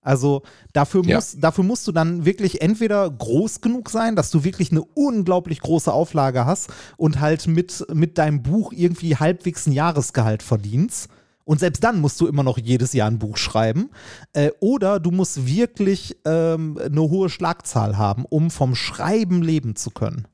Also 0.00 0.42
dafür, 0.72 1.04
Ja. 1.04 1.16
muss, 1.16 1.36
dafür 1.38 1.64
musst 1.64 1.86
du 1.86 1.92
dann 1.92 2.24
wirklich 2.24 2.62
entweder 2.62 3.10
groß 3.10 3.60
genug 3.60 3.90
sein, 3.90 4.16
dass 4.16 4.30
du 4.30 4.44
wirklich 4.44 4.70
eine 4.70 4.82
unglaublich 4.82 5.60
große 5.60 5.92
Auflage 5.92 6.46
hast 6.46 6.70
und 6.96 7.20
halt 7.20 7.46
mit, 7.46 7.84
mit 7.92 8.16
deinem 8.16 8.42
Buch 8.42 8.72
irgendwie 8.72 9.16
halbwegs 9.16 9.66
ein 9.66 9.72
Jahresgehalt 9.72 10.42
verdienst. 10.42 11.08
Und 11.48 11.60
selbst 11.60 11.82
dann 11.82 12.02
musst 12.02 12.20
du 12.20 12.26
immer 12.26 12.42
noch 12.42 12.58
jedes 12.58 12.92
Jahr 12.92 13.10
ein 13.10 13.18
Buch 13.18 13.38
schreiben. 13.38 13.88
Äh, 14.34 14.50
oder 14.60 15.00
du 15.00 15.10
musst 15.10 15.46
wirklich 15.46 16.18
ähm, 16.26 16.76
eine 16.78 17.00
hohe 17.00 17.30
Schlagzahl 17.30 17.96
haben, 17.96 18.26
um 18.26 18.50
vom 18.50 18.74
Schreiben 18.74 19.40
leben 19.40 19.74
zu 19.74 19.90
können. 19.90 20.28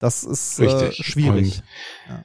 Das 0.00 0.24
ist 0.24 0.58
äh, 0.58 0.90
schwierig. 0.90 1.62
Äh, 2.08 2.24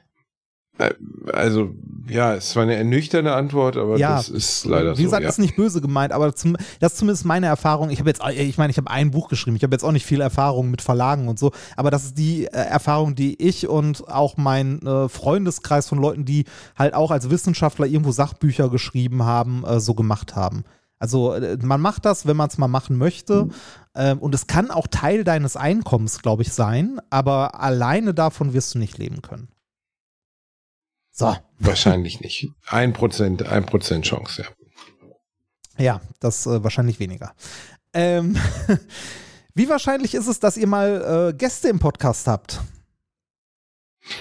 Also, 1.32 1.74
ja, 2.08 2.34
es 2.34 2.54
war 2.54 2.62
eine 2.62 2.76
ernüchternde 2.76 3.34
Antwort, 3.34 3.76
aber 3.76 3.98
Ja, 3.98 4.16
das 4.16 4.28
ist 4.28 4.64
leider 4.64 4.96
Wie 4.96 5.02
gesagt, 5.02 5.22
so. 5.22 5.24
Ja. 5.24 5.28
ist 5.30 5.38
nicht 5.38 5.56
böse 5.56 5.80
gemeint, 5.80 6.12
aber 6.12 6.34
zum, 6.34 6.56
das 6.80 6.92
ist 6.92 6.98
zumindest 6.98 7.24
meine 7.24 7.46
Erfahrung. 7.46 7.90
Ich 7.90 7.98
habe 7.98 8.10
jetzt, 8.10 8.22
ich 8.28 8.58
meine, 8.58 8.70
ich 8.70 8.76
habe 8.76 8.90
ein 8.90 9.10
Buch 9.10 9.28
geschrieben. 9.28 9.56
Ich 9.56 9.62
habe 9.62 9.74
jetzt 9.74 9.82
auch 9.84 9.92
nicht 9.92 10.06
viel 10.06 10.20
Erfahrung 10.20 10.70
mit 10.70 10.82
Verlagen 10.82 11.28
und 11.28 11.38
so, 11.38 11.52
aber 11.76 11.90
das 11.90 12.04
ist 12.04 12.18
die 12.18 12.44
äh, 12.44 12.50
Erfahrung, 12.50 13.14
die 13.14 13.42
ich 13.42 13.66
und 13.68 14.08
auch 14.08 14.36
mein 14.36 14.80
äh, 14.82 15.08
Freundeskreis 15.08 15.88
von 15.88 15.98
Leuten, 15.98 16.24
die 16.24 16.44
halt 16.78 16.94
auch 16.94 17.10
als 17.10 17.30
Wissenschaftler 17.30 17.86
irgendwo 17.86 18.12
Sachbücher 18.12 18.68
geschrieben 18.68 19.24
haben, 19.24 19.64
äh, 19.64 19.80
so 19.80 19.94
gemacht 19.94 20.36
haben. 20.36 20.64
Also 20.98 21.34
äh, 21.34 21.58
man 21.62 21.80
macht 21.80 22.04
das, 22.04 22.26
wenn 22.26 22.36
man 22.36 22.48
es 22.48 22.58
mal 22.58 22.68
machen 22.68 22.96
möchte. 22.98 23.48
Ähm, 23.94 24.18
und 24.18 24.34
es 24.34 24.46
kann 24.46 24.70
auch 24.70 24.86
Teil 24.86 25.24
deines 25.24 25.56
Einkommens, 25.56 26.22
glaube 26.22 26.42
ich, 26.42 26.52
sein, 26.52 26.98
aber 27.10 27.60
alleine 27.60 28.14
davon 28.14 28.52
wirst 28.52 28.74
du 28.74 28.78
nicht 28.78 28.98
leben 28.98 29.22
können. 29.22 29.48
So. 31.18 31.34
Wahrscheinlich 31.58 32.20
nicht. 32.20 32.50
Ein 32.66 32.92
Prozent, 32.92 33.42
ein 33.42 33.64
Prozent 33.64 34.04
Chance, 34.04 34.42
ja. 34.42 34.48
Ja, 35.82 36.00
das 36.20 36.46
äh, 36.46 36.62
wahrscheinlich 36.62 37.00
weniger. 37.00 37.34
Ähm, 37.94 38.36
wie 39.54 39.66
wahrscheinlich 39.70 40.14
ist 40.14 40.26
es, 40.26 40.40
dass 40.40 40.58
ihr 40.58 40.66
mal 40.66 41.30
äh, 41.30 41.36
Gäste 41.36 41.68
im 41.68 41.78
Podcast 41.78 42.26
habt? 42.26 42.60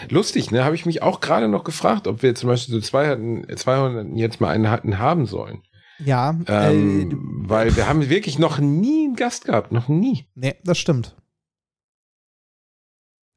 Lustig, 0.10 0.52
ne? 0.52 0.64
Habe 0.64 0.76
ich 0.76 0.86
mich 0.86 1.02
auch 1.02 1.20
gerade 1.20 1.50
noch 1.50 1.66
gefragt, 1.66 2.08
ob 2.08 2.24
wir 2.24 2.34
zum 2.34 2.48
Beispiel 2.48 2.76
so 2.76 2.80
200, 2.80 3.60
200 3.60 4.16
jetzt 4.16 4.40
mal 4.40 4.52
einen 4.52 4.70
hatten 4.70 4.98
haben 4.98 5.26
sollen. 5.26 5.64
Ja, 6.00 6.30
Ähm, 6.48 7.12
äh, 7.12 7.50
weil 7.50 7.76
wir 7.76 7.90
haben 7.90 8.10
wirklich 8.10 8.40
noch 8.40 8.60
nie 8.60 9.08
einen 9.08 9.18
Gast 9.18 9.44
gehabt, 9.46 9.74
noch 9.74 9.90
nie. 9.90 10.28
nee, 10.34 10.56
das 10.64 10.78
stimmt. 10.78 11.14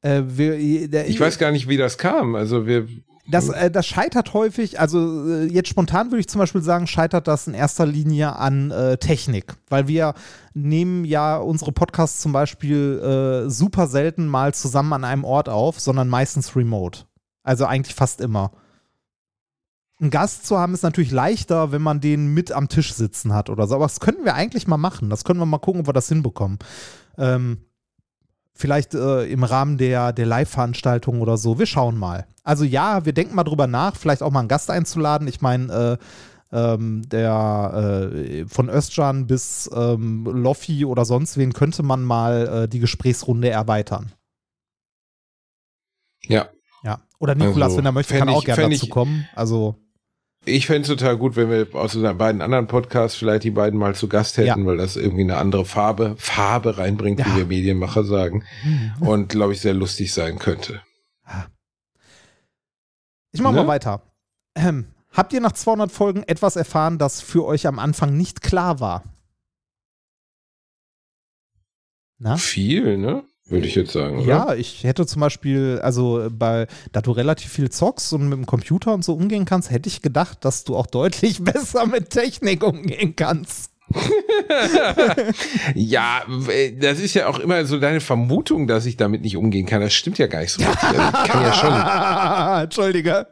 Äh, 0.01 0.23
wir, 0.27 0.89
der, 0.89 1.09
Ich 1.09 1.19
weiß 1.19 1.39
gar 1.39 1.51
nicht, 1.51 1.69
wie 1.69 1.77
das 1.77 1.99
kam. 1.99 2.37
Also 2.37 2.67
wir, 2.67 2.87
Das, 3.31 3.51
äh, 3.51 3.71
das 3.71 3.87
scheitert 3.87 4.33
häufig, 4.33 4.81
also 4.81 5.29
äh, 5.29 5.45
jetzt 5.45 5.69
spontan 5.69 6.11
würde 6.11 6.21
ich 6.21 6.29
zum 6.29 6.39
Beispiel 6.39 6.63
sagen, 6.63 6.87
scheitert 6.87 7.29
das 7.29 7.47
in 7.47 7.53
erster 7.53 7.85
Linie 7.85 8.37
an 8.37 8.71
äh, 8.71 8.97
Technik, 8.97 9.57
weil 9.69 9.87
wir 9.87 10.15
nehmen 10.55 11.05
ja 11.05 11.37
unsere 11.37 11.73
Podcasts 11.73 12.21
zum 12.21 12.33
Beispiel 12.33 13.45
äh, 13.47 13.51
super 13.51 13.87
selten 13.87 14.27
mal 14.29 14.55
zusammen 14.55 14.95
an 14.95 15.05
einem 15.05 15.25
Ort 15.25 15.51
auf, 15.51 15.79
sondern 15.79 16.09
meistens 16.09 16.57
remote. 16.57 17.01
Also 17.43 17.67
eigentlich 17.67 17.95
fast 17.95 18.23
immer. 18.23 18.53
Einen 20.01 20.11
Gast 20.11 20.47
zu 20.47 20.59
haben 20.59 20.73
ist 20.73 20.83
natürlich 20.83 21.11
leichter, 21.11 21.71
wenn 21.71 21.83
man 21.83 22.01
den 22.01 22.33
mit 22.33 22.53
am 22.53 22.69
Tisch 22.69 22.95
sitzen 22.95 23.35
hat 23.35 23.51
oder 23.51 23.67
so, 23.67 23.75
aber 23.75 23.85
das 23.85 24.01
könnten 24.01 24.25
wir 24.25 24.35
eigentlich 24.35 24.67
mal 24.67 24.77
machen. 24.79 25.11
Das 25.11 25.25
können 25.25 25.41
wir 25.41 25.47
mal 25.47 25.59
gucken, 25.59 25.83
ob 25.83 25.89
wir 25.89 25.93
das 25.93 26.09
hinbekommen. 26.09 26.59
Ähm, 27.19 27.59
Vielleicht 28.61 28.93
äh, 28.95 29.23
im 29.27 29.45
Rahmen 29.45 29.79
der, 29.79 30.13
der 30.13 30.27
Live-Veranstaltung 30.27 31.21
oder 31.21 31.37
so. 31.39 31.61
Wir 31.61 31.67
schauen 31.67 31.97
mal. 31.97 32.27
Also 32.43 32.65
ja, 32.65 33.05
wir 33.05 33.13
denken 33.13 33.37
mal 33.37 33.45
drüber 33.45 33.69
nach, 33.69 33.95
vielleicht 33.95 34.21
auch 34.21 34.33
mal 34.33 34.41
einen 34.41 34.49
Gast 34.49 34.69
einzuladen. 34.69 35.29
Ich 35.29 35.41
meine, 35.41 35.99
äh, 36.53 36.57
ähm, 36.75 37.09
der 37.09 38.11
äh, 38.13 38.47
von 38.49 38.69
Özcan 38.69 39.29
bis 39.29 39.71
ähm, 39.73 40.25
Loffi 40.25 40.85
oder 40.85 41.05
sonst 41.05 41.37
wen 41.37 41.53
könnte 41.53 41.85
man 41.85 42.03
mal 42.03 42.65
äh, 42.65 42.69
die 42.69 42.81
Gesprächsrunde 42.81 43.49
erweitern. 43.49 44.11
ja, 46.25 46.49
Ja. 46.83 47.01
Oder 47.21 47.35
Nikolas, 47.37 47.67
Also, 47.67 47.79
wenn 47.79 47.87
er 47.87 47.93
möchte, 47.93 48.19
kann 48.19 48.29
auch 48.29 48.41
ich- 48.41 48.47
gerne 48.47 48.63
fänd 48.63 48.75
dazu 48.75 48.87
ich- 48.87 48.91
kommen. 48.91 49.29
Also, 49.37 49.77
Ich 50.49 50.67
fände 50.67 50.83
es 50.83 50.89
total 50.89 51.17
gut, 51.17 51.37
wenn 51.37 51.51
wir 51.51 51.69
aus 51.75 51.93
den 51.93 52.17
beiden 52.19 52.41
anderen 52.43 52.67
Podcasts 52.67 53.17
vielleicht 53.19 53.45
die 53.45 53.51
beiden 53.51 53.79
mal 53.79 53.95
zu 53.95 54.09
Gast 54.09 54.37
hätten, 54.39 54.61
Ja. 54.61 54.67
weil 54.67 54.77
das 54.79 54.97
irgendwie 54.97 55.23
eine 55.23 55.37
andere 55.37 55.65
Farbe, 55.65 56.15
Farbe 56.19 56.79
reinbringt, 56.79 57.21
Ja. 57.21 57.27
wie 57.27 57.37
wir 57.39 57.47
Medienmacher 57.47 58.05
sagen. 58.05 58.45
Und 59.01 59.29
glaube 59.31 59.53
ich, 59.53 59.61
sehr 59.61 59.75
lustig 59.75 60.13
sein 60.13 60.39
könnte. 60.39 60.83
ich 63.33 63.41
mache 63.43 63.55
Ne? 63.55 63.61
mal 63.63 63.69
weiter. 63.69 64.03
Ähm, 64.55 64.87
habt 65.13 65.33
ihr 65.33 65.41
nach 65.41 65.53
200 65.53 65.93
Folgen 65.93 66.23
etwas 66.25 66.57
erfahren, 66.57 66.99
das 66.99 67.21
für 67.21 67.45
euch 67.45 67.67
am 67.67 67.79
Anfang 67.79 68.17
nicht 68.17 68.41
klar 68.41 68.81
war? 68.81 69.05
Na? 72.19 72.37
Viel, 72.37 72.97
ne? 72.99 73.23
Würde 73.49 73.67
ich 73.67 73.75
jetzt 73.75 73.93
sagen. 73.93 74.19
Oder? 74.19 74.27
Ja, 74.27 74.55
ich 74.55 74.85
hätte 74.85 75.07
zum 75.07 75.21
Beispiel, 75.21 75.81
also 75.83 76.29
bei, 76.31 76.67
da 76.93 77.01
du 77.01 77.13
relativ 77.13 77.51
viel 77.51 77.71
zockst 77.71 78.13
und 78.13 78.29
mit 78.29 78.37
dem 78.39 78.45
Computer 78.47 78.93
und 78.93 79.05
so 79.05 79.15
umgehen 79.15 79.45
kannst, 79.47 79.71
hätte 79.71 79.89
ich 79.89 80.03
gedacht, 80.03 80.45
dass 80.45 80.65
du 80.65 80.77
auch 80.77 80.87
deutlich 80.91 81.43
besser 81.43 81.87
mit 81.87 82.11
Technik 82.11 82.63
umgehen 82.65 83.15
kannst. 83.17 83.71
Ja, 85.75 86.23
w- 86.27 86.77
das 86.79 86.99
ist 87.01 87.15
ja 87.15 87.27
auch 87.27 87.39
immer 87.39 87.65
so 87.65 87.79
deine 87.79 88.01
Vermutung, 88.01 88.67
dass 88.67 88.85
ich 88.87 88.97
damit 88.97 89.23
nicht 89.23 89.37
umgehen 89.37 89.67
kann. 89.67 89.81
Das 89.81 89.95
stimmt 89.95 90.19
ja 90.19 90.27
gar 90.27 90.41
nicht 90.41 90.53
so 90.53 90.63
richtig. 90.63 90.83
Also 90.89 91.03
ich 91.25 91.31
kann 91.31 91.43
ja 91.43 91.53
schon. 91.55 92.63
Entschuldige. 92.65 93.27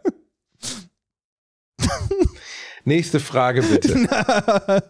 Nächste 2.85 3.21
Frage 3.21 3.62
bitte. 3.62 4.83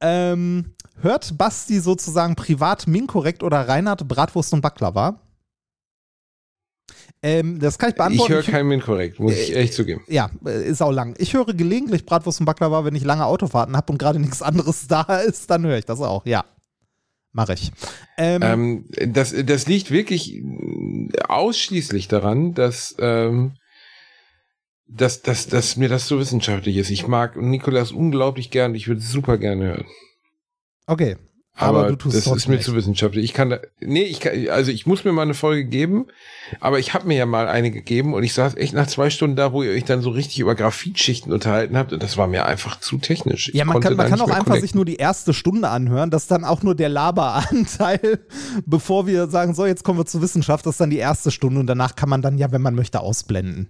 ähm, 0.00 0.74
hört 1.04 1.38
Basti 1.38 1.78
sozusagen 1.78 2.34
privat 2.34 2.86
Minkorrekt 2.88 3.42
oder 3.44 3.68
Reinhard 3.68 4.08
Bratwurst 4.08 4.52
und 4.52 4.60
Baklava? 4.62 5.20
Ähm, 7.22 7.58
das 7.58 7.78
kann 7.78 7.88
ich 7.90 7.94
Ich 7.94 7.96
beantworten. 7.98 8.32
höre 8.32 8.42
kein 8.42 8.70
Inkorrekt, 8.70 9.18
muss 9.18 9.32
ich 9.34 9.56
echt 9.56 9.72
zugeben. 9.74 10.02
Ja, 10.08 10.30
äh, 10.44 10.66
ist 10.68 10.82
auch 10.82 10.90
lang. 10.92 11.14
Ich 11.18 11.32
höre 11.32 11.54
gelegentlich 11.54 12.04
Bratwurst 12.04 12.40
und 12.40 12.46
Baklava, 12.46 12.84
wenn 12.84 12.94
ich 12.94 13.04
lange 13.04 13.24
Autofahrten 13.24 13.76
habe 13.76 13.92
und 13.92 13.98
gerade 13.98 14.18
nichts 14.20 14.42
anderes 14.42 14.86
da 14.88 15.02
ist, 15.20 15.48
dann 15.50 15.64
höre 15.64 15.78
ich 15.78 15.86
das 15.86 16.00
auch. 16.00 16.26
Ja, 16.26 16.44
mache 17.32 17.54
ich. 17.54 17.72
Ähm, 18.18 18.42
Ähm, 18.42 18.84
das, 19.12 19.34
das 19.44 19.66
liegt 19.66 19.90
wirklich 19.90 20.42
ausschließlich 21.28 22.08
daran, 22.08 22.52
dass, 22.52 22.94
ähm, 22.98 23.54
dass, 24.86 25.22
dass, 25.22 25.46
dass 25.46 25.76
mir 25.76 25.88
das 25.88 26.06
so 26.06 26.18
wissenschaftlich 26.18 26.76
ist. 26.76 26.90
Ich 26.90 27.06
mag 27.08 27.36
Nikolas 27.36 27.90
unglaublich 27.90 28.50
gern, 28.50 28.74
ich 28.74 28.86
würde 28.86 29.00
super 29.00 29.38
gerne 29.38 29.64
hören. 29.64 29.86
Okay, 30.86 31.16
aber, 31.56 31.80
Aber, 31.80 31.88
du 31.90 31.96
tust 31.96 32.16
es 32.16 32.24
das 32.24 32.36
ist 32.36 32.48
mir 32.48 32.58
zu 32.58 32.74
wissenschaftlich. 32.74 33.24
Ich 33.24 33.32
kann 33.32 33.50
da, 33.50 33.60
nee, 33.78 34.02
ich 34.02 34.18
kann, 34.18 34.32
also 34.48 34.72
ich 34.72 34.86
muss 34.86 35.04
mir 35.04 35.12
mal 35.12 35.22
eine 35.22 35.34
Folge 35.34 35.64
geben, 35.64 36.06
aber 36.58 36.80
ich 36.80 36.94
habe 36.94 37.06
mir 37.06 37.16
ja 37.16 37.26
mal 37.26 37.46
eine 37.46 37.70
gegeben 37.70 38.12
und 38.12 38.24
ich 38.24 38.34
saß 38.34 38.56
echt 38.56 38.74
nach 38.74 38.88
zwei 38.88 39.08
Stunden 39.08 39.36
da, 39.36 39.52
wo 39.52 39.62
ihr 39.62 39.70
euch 39.70 39.84
dann 39.84 40.00
so 40.00 40.10
richtig 40.10 40.40
über 40.40 40.56
Graphitschichten 40.56 41.32
unterhalten 41.32 41.76
habt 41.76 41.92
und 41.92 42.02
das 42.02 42.16
war 42.16 42.26
mir 42.26 42.44
einfach 42.44 42.80
zu 42.80 42.98
technisch. 42.98 43.50
Ich 43.50 43.54
Ja, 43.54 43.64
man 43.64 43.80
kann, 43.80 43.94
man 43.94 44.08
kann 44.08 44.20
auch 44.20 44.30
einfach 44.30 44.46
connecten. 44.46 44.62
sich 44.62 44.74
nur 44.74 44.84
die 44.84 44.96
erste 44.96 45.32
Stunde 45.32 45.68
anhören. 45.68 46.10
Das 46.10 46.22
ist 46.22 46.30
dann 46.32 46.44
auch 46.44 46.64
nur 46.64 46.74
der 46.74 46.88
Laberanteil, 46.88 48.18
bevor 48.66 49.06
wir 49.06 49.28
sagen, 49.28 49.54
so, 49.54 49.64
jetzt 49.64 49.84
kommen 49.84 50.00
wir 50.00 50.06
zur 50.06 50.22
Wissenschaft. 50.22 50.66
Das 50.66 50.74
ist 50.74 50.80
dann 50.80 50.90
die 50.90 50.98
erste 50.98 51.30
Stunde 51.30 51.60
und 51.60 51.68
danach 51.68 51.94
kann 51.94 52.08
man 52.08 52.20
dann 52.20 52.36
ja, 52.36 52.50
wenn 52.50 52.62
man 52.62 52.74
möchte, 52.74 52.98
ausblenden. 52.98 53.68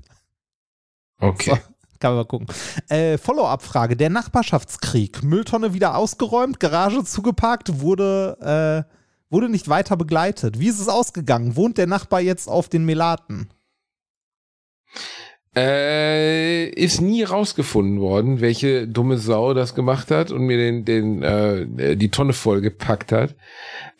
Okay. 1.21 1.51
So, 1.51 1.74
kann 2.05 2.13
man 2.13 2.19
mal 2.19 2.25
gucken. 2.27 2.47
Äh, 2.91 3.17
Follow-up-Frage. 3.17 3.97
Der 3.97 4.11
Nachbarschaftskrieg. 4.11 5.23
Mülltonne 5.23 5.73
wieder 5.73 5.97
ausgeräumt, 5.97 6.61
Garage 6.61 7.03
zugeparkt, 7.03 7.81
wurde, 7.81 8.85
äh, 8.87 9.33
wurde 9.33 9.49
nicht 9.49 9.71
weiter 9.71 9.97
begleitet. 9.97 10.61
Wie 10.61 10.69
ist 10.69 10.81
es 10.81 10.89
ausgegangen? 10.89 11.57
Wohnt 11.57 11.79
der 11.79 11.87
Nachbar 11.87 12.21
jetzt 12.21 12.47
auf 12.47 12.69
den 12.69 12.85
Melaten? 12.85 13.49
Äh, 15.57 16.67
ist 16.71 17.01
nie 17.01 17.23
rausgefunden 17.23 18.01
worden, 18.01 18.41
welche 18.41 18.87
dumme 18.87 19.17
Sau 19.17 19.55
das 19.55 19.75
gemacht 19.75 20.11
hat 20.11 20.31
und 20.31 20.43
mir 20.43 20.59
den, 20.59 20.85
den, 20.85 21.23
äh, 21.23 21.97
die 21.97 22.11
Tonne 22.11 22.35
vollgepackt 22.35 23.13
hat. 23.13 23.35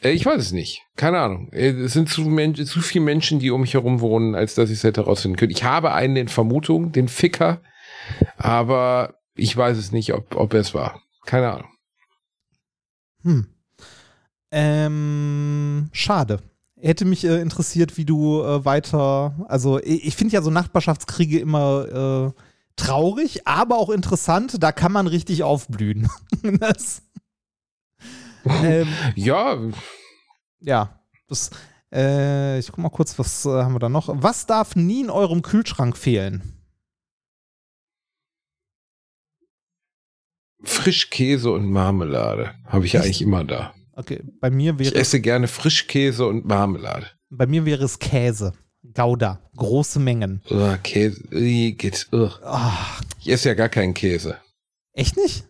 Äh, 0.03 0.11
ich 0.11 0.27
weiß 0.27 0.43
es 0.43 0.53
nicht. 0.53 0.83
Keine 0.97 1.21
Ahnung. 1.21 1.49
Äh, 1.53 1.71
Es 1.71 1.95
sind 1.95 2.11
zu, 2.11 2.25
zu 2.65 2.81
viele 2.81 3.05
Menschen, 3.05 3.39
die 3.39 3.51
um 3.51 3.63
mich 3.63 3.75
herum 3.75 4.01
wohnen, 4.01 4.35
als 4.35 4.57
dass 4.57 4.69
ich 4.69 4.79
es 4.79 4.85
hätte 4.85 5.03
rausfinden 5.03 5.39
können. 5.39 5.53
Ich 5.53 5.65
habe 5.65 5.93
einen 5.93 6.17
in 6.17 6.29
Vermutung, 6.29 6.93
den 6.93 7.09
Ficker, 7.09 7.63
aber 8.37 9.15
ich 9.35 9.57
weiß 9.57 9.77
es 9.77 9.93
nicht, 9.93 10.13
ob, 10.13 10.37
ob 10.37 10.55
es 10.55 10.75
war. 10.75 11.01
Keine 11.27 11.53
Ahnung. 11.53 11.71
Hm. 13.23 13.47
Ähm, 14.51 15.89
schade. 15.93 16.41
Hätte 16.81 17.05
mich 17.05 17.25
äh, 17.25 17.41
interessiert, 17.41 17.97
wie 17.97 18.05
du 18.05 18.43
äh, 18.43 18.65
weiter. 18.65 19.35
Also, 19.49 19.79
ich, 19.81 20.05
ich 20.07 20.17
finde 20.17 20.35
ja 20.35 20.43
so 20.43 20.51
Nachbarschaftskriege 20.51 21.39
immer 21.39 22.35
äh, 22.37 22.41
traurig, 22.77 23.47
aber 23.47 23.79
auch 23.79 23.91
interessant. 23.91 24.63
Da 24.63 24.71
kann 24.71 24.93
man 24.93 25.07
richtig 25.07 25.43
aufblühen. 25.43 26.09
das, 26.61 27.03
ähm, 28.45 28.89
Ja, 29.15 29.59
ja, 30.61 31.01
das. 31.29 31.51
Äh, 31.93 32.59
ich 32.59 32.69
guck 32.69 32.79
mal 32.79 32.91
kurz, 32.91 33.19
was 33.19 33.47
äh, 33.47 33.51
haben 33.51 33.75
wir 33.75 33.79
da 33.79 33.89
noch? 33.89 34.09
Was 34.09 34.47
darf 34.47 34.75
nie 34.75 35.03
in 35.03 35.11
eurem 35.11 35.43
Kühlschrank 35.43 35.97
fehlen? 35.97 36.54
Frischkäse 40.69 41.51
und 41.51 41.71
Marmelade 41.71 42.55
habe 42.67 42.87
ich 42.87 42.93
ja 42.93 43.01
Echt? 43.01 43.07
eigentlich 43.07 43.23
immer 43.23 43.45
da. 43.45 43.75
Okay, 43.97 44.21
bei 44.41 44.51
mir 44.51 44.73
Ich 44.79 44.91
wäre 44.91 44.95
esse 44.97 45.21
gerne 45.21 45.47
Frischkäse 45.49 46.27
und 46.27 46.45
Marmelade. 46.47 47.07
bei 47.31 47.47
mir 47.47 47.65
wäre 47.65 47.85
es 47.85 47.99
Käse. 47.99 48.53
Gouda, 48.95 49.41
große 49.57 49.99
Mengen. 49.99 50.43
Ugh, 50.51 50.79
Käse, 50.83 51.23
geht, 51.31 52.07
ugh. 52.13 52.39
Ah, 52.45 52.99
Ich 53.21 53.29
esse 53.31 53.49
ja 53.49 53.55
gar 53.55 53.69
keinen 53.71 53.95
Käse. 53.95 54.37
echt 54.93 55.17
nicht? 55.17 55.45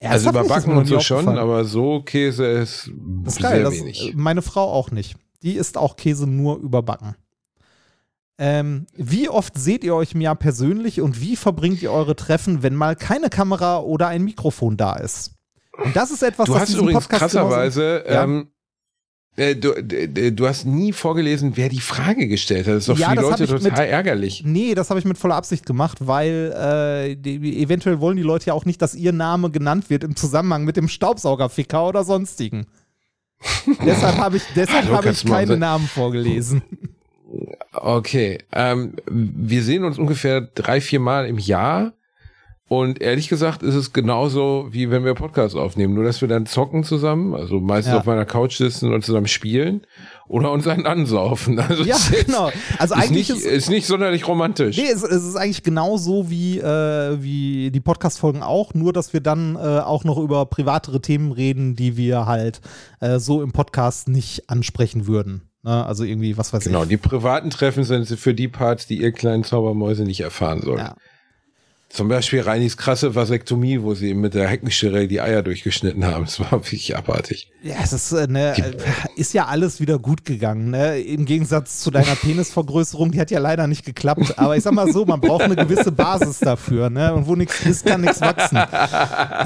Also? 0.00 0.30
Das 0.30 0.34
ist 0.44 0.46
überbacken 0.46 0.76
und 0.76 0.86
so 0.86 1.00
schon, 1.00 1.26
aber 1.38 1.64
so 1.64 2.00
Käse 2.02 2.46
ist 2.46 2.90
Das 3.24 3.34
ist 3.34 3.40
sehr 3.42 3.50
geil. 3.50 3.62
Das, 3.64 3.74
wenig. 3.74 4.10
äh, 4.10 4.12
meine 4.14 4.42
Frau 4.42 4.70
auch 4.72 4.90
nicht. 4.90 5.16
Die 5.42 5.54
isst 5.56 5.76
auch 5.76 5.96
Käse 5.96 6.26
nur 6.26 6.58
überbacken. 6.58 7.16
Ähm, 8.38 8.86
wie 8.94 9.28
oft 9.30 9.56
seht 9.58 9.82
ihr 9.82 9.94
euch 9.94 10.12
im 10.14 10.20
Jahr 10.20 10.34
persönlich 10.36 11.00
und 11.00 11.20
wie 11.20 11.36
verbringt 11.36 11.80
ihr 11.82 11.90
eure 11.90 12.16
Treffen, 12.16 12.62
wenn 12.62 12.74
mal 12.74 12.94
keine 12.96 13.30
Kamera 13.30 13.78
oder 13.80 14.08
ein 14.08 14.24
Mikrofon 14.24 14.76
da 14.76 14.96
ist? 14.96 15.32
Und 15.82 15.96
das 15.96 16.10
ist 16.10 16.22
etwas, 16.22 16.46
Du 16.46 16.54
was 16.54 16.62
hast 16.62 16.74
übrigens 16.74 17.04
Podcast 17.04 17.20
krasserweise, 17.20 18.04
Ja. 18.06 18.24
ähm, 18.24 18.48
äh, 19.36 19.54
du, 19.54 19.72
du 19.82 20.48
hast 20.48 20.64
nie 20.66 20.92
vorgelesen, 20.92 21.52
wer 21.56 21.68
die 21.68 21.80
Frage 21.80 22.26
gestellt 22.28 22.66
hat. 22.66 22.74
Das 22.74 22.82
ist 22.84 22.88
doch 22.90 22.98
Ja, 22.98 23.10
für 23.10 23.16
die 23.16 23.22
Leute 23.22 23.46
total 23.46 23.60
mit- 23.62 23.78
ärgerlich. 23.78 24.42
Nee, 24.44 24.74
das 24.74 24.88
habe 24.90 24.98
ich 25.00 25.04
mit 25.06 25.18
voller 25.18 25.34
Absicht 25.36 25.64
gemacht, 25.66 25.98
weil 26.06 26.52
äh, 26.52 27.16
die, 27.16 27.62
eventuell 27.62 28.00
wollen 28.00 28.16
die 28.16 28.22
Leute 28.22 28.46
ja 28.46 28.52
auch 28.54 28.64
nicht, 28.66 28.80
dass 28.82 28.94
ihr 28.94 29.12
Name 29.12 29.50
genannt 29.50 29.88
wird 29.90 30.04
im 30.04 30.14
Zusammenhang 30.16 30.64
mit 30.64 30.76
dem 30.78 30.88
Staubsaugerficker 30.88 31.86
oder 31.86 32.04
sonstigen. 32.04 32.66
deshalb 33.84 34.16
habe 34.18 34.38
ich, 34.38 34.42
deshalb 34.54 34.90
hab 34.90 35.04
ich 35.06 35.24
keine 35.24 35.56
Namen 35.58 35.86
vorgelesen. 35.86 36.62
Okay, 37.72 38.38
ähm, 38.52 38.94
wir 39.06 39.62
sehen 39.62 39.84
uns 39.84 39.98
ungefähr 39.98 40.40
drei, 40.40 40.80
vier 40.80 41.00
Mal 41.00 41.26
im 41.26 41.38
Jahr. 41.38 41.92
Und 42.68 43.00
ehrlich 43.00 43.28
gesagt 43.28 43.62
ist 43.62 43.76
es 43.76 43.92
genauso, 43.92 44.66
wie 44.72 44.90
wenn 44.90 45.04
wir 45.04 45.14
Podcasts 45.14 45.56
aufnehmen. 45.56 45.94
Nur, 45.94 46.02
dass 46.02 46.20
wir 46.20 46.26
dann 46.26 46.46
zocken 46.46 46.82
zusammen, 46.82 47.32
also 47.32 47.60
meistens 47.60 47.92
Ja. 47.92 48.00
auf 48.00 48.06
meiner 48.06 48.24
Couch 48.24 48.56
sitzen 48.56 48.92
und 48.92 49.04
zusammen 49.04 49.28
spielen 49.28 49.82
oder 50.26 50.50
uns 50.50 50.66
einen 50.66 50.84
ansaufen. 50.84 51.60
Also 51.68 51.84
Ja, 51.84 51.94
ist, 51.94 52.26
genau. 52.26 52.50
Also 52.76 52.94
ist, 52.96 53.00
eigentlich 53.00 53.28
nicht, 53.28 53.30
ist, 53.30 53.46
ist 53.46 53.70
nicht 53.70 53.86
sonderlich 53.86 54.26
romantisch. 54.26 54.76
Nee, 54.78 54.88
es, 54.92 55.04
es 55.04 55.22
ist 55.22 55.36
eigentlich 55.36 55.62
genauso 55.62 56.28
wie, 56.28 56.58
äh, 56.58 57.22
wie 57.22 57.70
die 57.70 57.78
Podcast-Folgen 57.80 58.42
auch, 58.42 58.74
nur 58.74 58.92
dass 58.92 59.12
wir 59.12 59.20
dann 59.20 59.54
äh, 59.54 59.58
auch 59.58 60.02
noch 60.02 60.18
über 60.18 60.44
privatere 60.46 61.00
Themen 61.00 61.30
reden, 61.30 61.76
die 61.76 61.96
wir 61.96 62.26
halt 62.26 62.60
äh, 62.98 63.20
so 63.20 63.42
im 63.42 63.52
Podcast 63.52 64.08
nicht 64.08 64.50
ansprechen 64.50 65.06
würden. 65.06 65.42
Ne? 65.66 65.84
Also 65.84 66.04
irgendwie, 66.04 66.38
was 66.38 66.52
weiß 66.52 66.64
Genau, 66.64 66.84
ich. 66.84 66.88
die 66.88 66.96
privaten 66.96 67.50
Treffen 67.50 67.84
sind 67.84 68.06
für 68.06 68.32
die 68.34 68.48
Parts, 68.48 68.86
die 68.86 69.00
ihr 69.02 69.12
kleinen 69.12 69.44
Zaubermäuse 69.44 70.04
nicht 70.04 70.20
erfahren 70.20 70.62
sollen. 70.62 70.78
Ja. 70.78 70.96
Zum 71.88 72.08
Beispiel 72.08 72.40
Reinis 72.40 72.76
krasse 72.76 73.14
Vasektomie, 73.14 73.80
wo 73.80 73.94
sie 73.94 74.10
ihm 74.10 74.20
mit 74.20 74.34
der 74.34 74.48
Heckenschere 74.48 75.06
die 75.06 75.20
Eier 75.20 75.42
durchgeschnitten 75.42 76.04
haben. 76.04 76.24
Das 76.24 76.40
war 76.40 76.50
wirklich 76.50 76.96
abartig. 76.96 77.50
Ja, 77.62 77.76
es 77.82 77.92
ist, 77.92 78.12
äh, 78.12 78.26
ne, 78.26 78.58
äh, 78.58 78.74
ist 79.14 79.32
ja 79.32 79.46
alles 79.46 79.80
wieder 79.80 79.98
gut 79.98 80.24
gegangen. 80.24 80.70
Ne? 80.70 81.00
Im 81.00 81.24
Gegensatz 81.24 81.80
zu 81.80 81.92
deiner 81.92 82.14
Penisvergrößerung, 82.22 83.12
die 83.12 83.20
hat 83.20 83.30
ja 83.30 83.38
leider 83.38 83.66
nicht 83.68 83.84
geklappt. 83.84 84.36
Aber 84.36 84.56
ich 84.56 84.64
sag 84.64 84.72
mal 84.72 84.92
so, 84.92 85.06
man 85.06 85.20
braucht 85.20 85.42
eine 85.42 85.54
gewisse 85.56 85.92
Basis 85.92 86.40
dafür. 86.40 86.90
Ne? 86.90 87.14
Und 87.14 87.28
wo 87.28 87.36
nichts 87.36 87.64
ist, 87.64 87.86
kann 87.86 88.00
nichts 88.00 88.20
wachsen. 88.20 88.58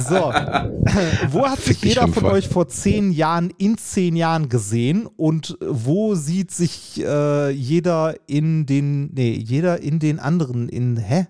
So, 0.09 0.33
wo 1.31 1.47
hat 1.47 1.61
sich 1.61 1.83
jeder 1.85 2.09
von 2.09 2.25
euch 2.25 2.49
vor 2.49 2.69
zehn 2.69 3.13
Jahren 3.13 3.53
in 3.59 3.77
zehn 3.77 4.17
Jahren 4.17 4.49
gesehen? 4.49 5.07
Und 5.07 5.59
wo 5.61 6.15
sieht 6.15 6.51
sich 6.51 7.05
äh, 7.05 7.51
jeder 7.51 8.15
in 8.27 8.65
den, 8.65 9.13
nee, 9.13 9.33
jeder 9.33 9.83
in 9.83 9.99
den 9.99 10.19
anderen 10.19 10.69
in, 10.71 10.97
hä? 10.97 11.27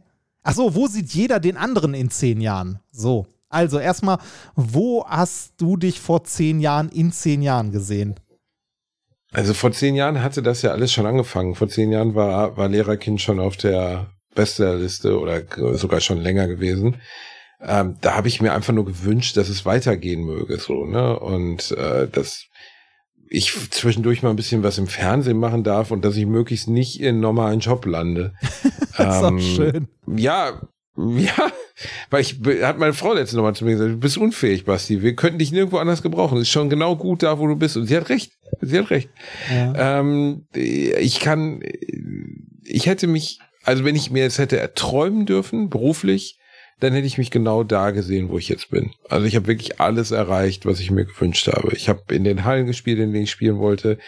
Ach 0.50 0.54
so, 0.56 0.74
wo 0.74 0.88
sieht 0.88 1.10
jeder 1.10 1.38
den 1.38 1.56
anderen 1.56 1.94
in 1.94 2.10
zehn 2.10 2.40
Jahren? 2.40 2.80
So. 2.90 3.28
Also 3.50 3.78
erstmal, 3.78 4.18
wo 4.56 5.04
hast 5.06 5.52
du 5.58 5.76
dich 5.76 6.00
vor 6.00 6.24
zehn 6.24 6.58
Jahren 6.58 6.88
in 6.88 7.12
zehn 7.12 7.40
Jahren 7.40 7.70
gesehen? 7.70 8.16
Also 9.30 9.54
vor 9.54 9.70
zehn 9.70 9.94
Jahren 9.94 10.24
hatte 10.24 10.42
das 10.42 10.62
ja 10.62 10.72
alles 10.72 10.90
schon 10.90 11.06
angefangen. 11.06 11.54
Vor 11.54 11.68
zehn 11.68 11.92
Jahren 11.92 12.16
war, 12.16 12.56
war 12.56 12.68
Lehrerkind 12.68 13.20
schon 13.20 13.38
auf 13.38 13.56
der 13.58 14.10
Bestsellerliste 14.34 15.20
oder 15.20 15.44
sogar 15.76 16.00
schon 16.00 16.18
länger 16.18 16.48
gewesen. 16.48 16.96
Ähm, 17.60 17.98
da 18.00 18.16
habe 18.16 18.26
ich 18.26 18.40
mir 18.40 18.52
einfach 18.52 18.72
nur 18.72 18.86
gewünscht, 18.86 19.36
dass 19.36 19.48
es 19.48 19.64
weitergehen 19.64 20.24
möge, 20.24 20.58
so, 20.58 20.84
ne? 20.84 21.16
Und 21.16 21.70
äh, 21.72 22.08
dass 22.08 22.46
ich 23.32 23.52
zwischendurch 23.70 24.22
mal 24.22 24.30
ein 24.30 24.36
bisschen 24.36 24.62
was 24.64 24.76
im 24.76 24.88
Fernsehen 24.88 25.38
machen 25.38 25.62
darf 25.62 25.92
und 25.92 26.04
dass 26.04 26.16
ich 26.16 26.26
möglichst 26.26 26.68
nicht 26.68 27.00
in 27.00 27.20
normalen 27.20 27.60
Job 27.60 27.86
lande. 27.86 28.34
das 28.96 29.16
ist 29.16 29.22
Ähm, 29.22 29.36
auch 29.36 29.40
schön. 29.40 29.88
Ja, 30.16 30.60
ja, 30.96 31.52
weil 32.10 32.20
ich 32.20 32.40
hat 32.62 32.78
meine 32.78 32.92
Frau 32.92 33.14
letzte 33.14 33.36
nochmal 33.36 33.54
zu 33.54 33.64
mir 33.64 33.72
gesagt, 33.72 33.92
du 33.92 33.96
bist 33.96 34.18
unfähig, 34.18 34.64
Basti. 34.64 35.00
Wir 35.00 35.14
könnten 35.14 35.38
dich 35.38 35.52
nirgendwo 35.52 35.78
anders 35.78 36.02
gebrauchen. 36.02 36.36
Es 36.36 36.42
ist 36.42 36.50
schon 36.50 36.68
genau 36.68 36.96
gut 36.96 37.22
da, 37.22 37.38
wo 37.38 37.46
du 37.46 37.56
bist. 37.56 37.76
Und 37.76 37.86
sie 37.86 37.96
hat 37.96 38.08
recht. 38.08 38.32
Sie 38.60 38.78
hat 38.78 38.90
recht. 38.90 39.08
Ja. 39.48 40.00
Ähm, 40.00 40.46
ich 40.52 41.20
kann, 41.20 41.62
ich 42.64 42.86
hätte 42.86 43.06
mich, 43.06 43.38
also 43.62 43.84
wenn 43.84 43.96
ich 43.96 44.10
mir 44.10 44.24
jetzt 44.24 44.38
hätte 44.38 44.58
erträumen 44.58 45.24
dürfen, 45.24 45.70
beruflich, 45.70 46.39
dann 46.80 46.92
hätte 46.92 47.06
ich 47.06 47.18
mich 47.18 47.30
genau 47.30 47.62
da 47.62 47.90
gesehen, 47.90 48.30
wo 48.30 48.38
ich 48.38 48.48
jetzt 48.48 48.70
bin. 48.70 48.90
Also 49.08 49.26
ich 49.26 49.36
habe 49.36 49.46
wirklich 49.46 49.80
alles 49.80 50.10
erreicht, 50.10 50.66
was 50.66 50.80
ich 50.80 50.90
mir 50.90 51.04
gewünscht 51.04 51.46
habe. 51.46 51.72
Ich 51.74 51.88
habe 51.88 52.14
in 52.14 52.24
den 52.24 52.44
Hallen 52.44 52.66
gespielt, 52.66 52.98
in 52.98 53.12
denen 53.12 53.24
ich 53.24 53.30
spielen 53.30 53.58
wollte. 53.58 53.98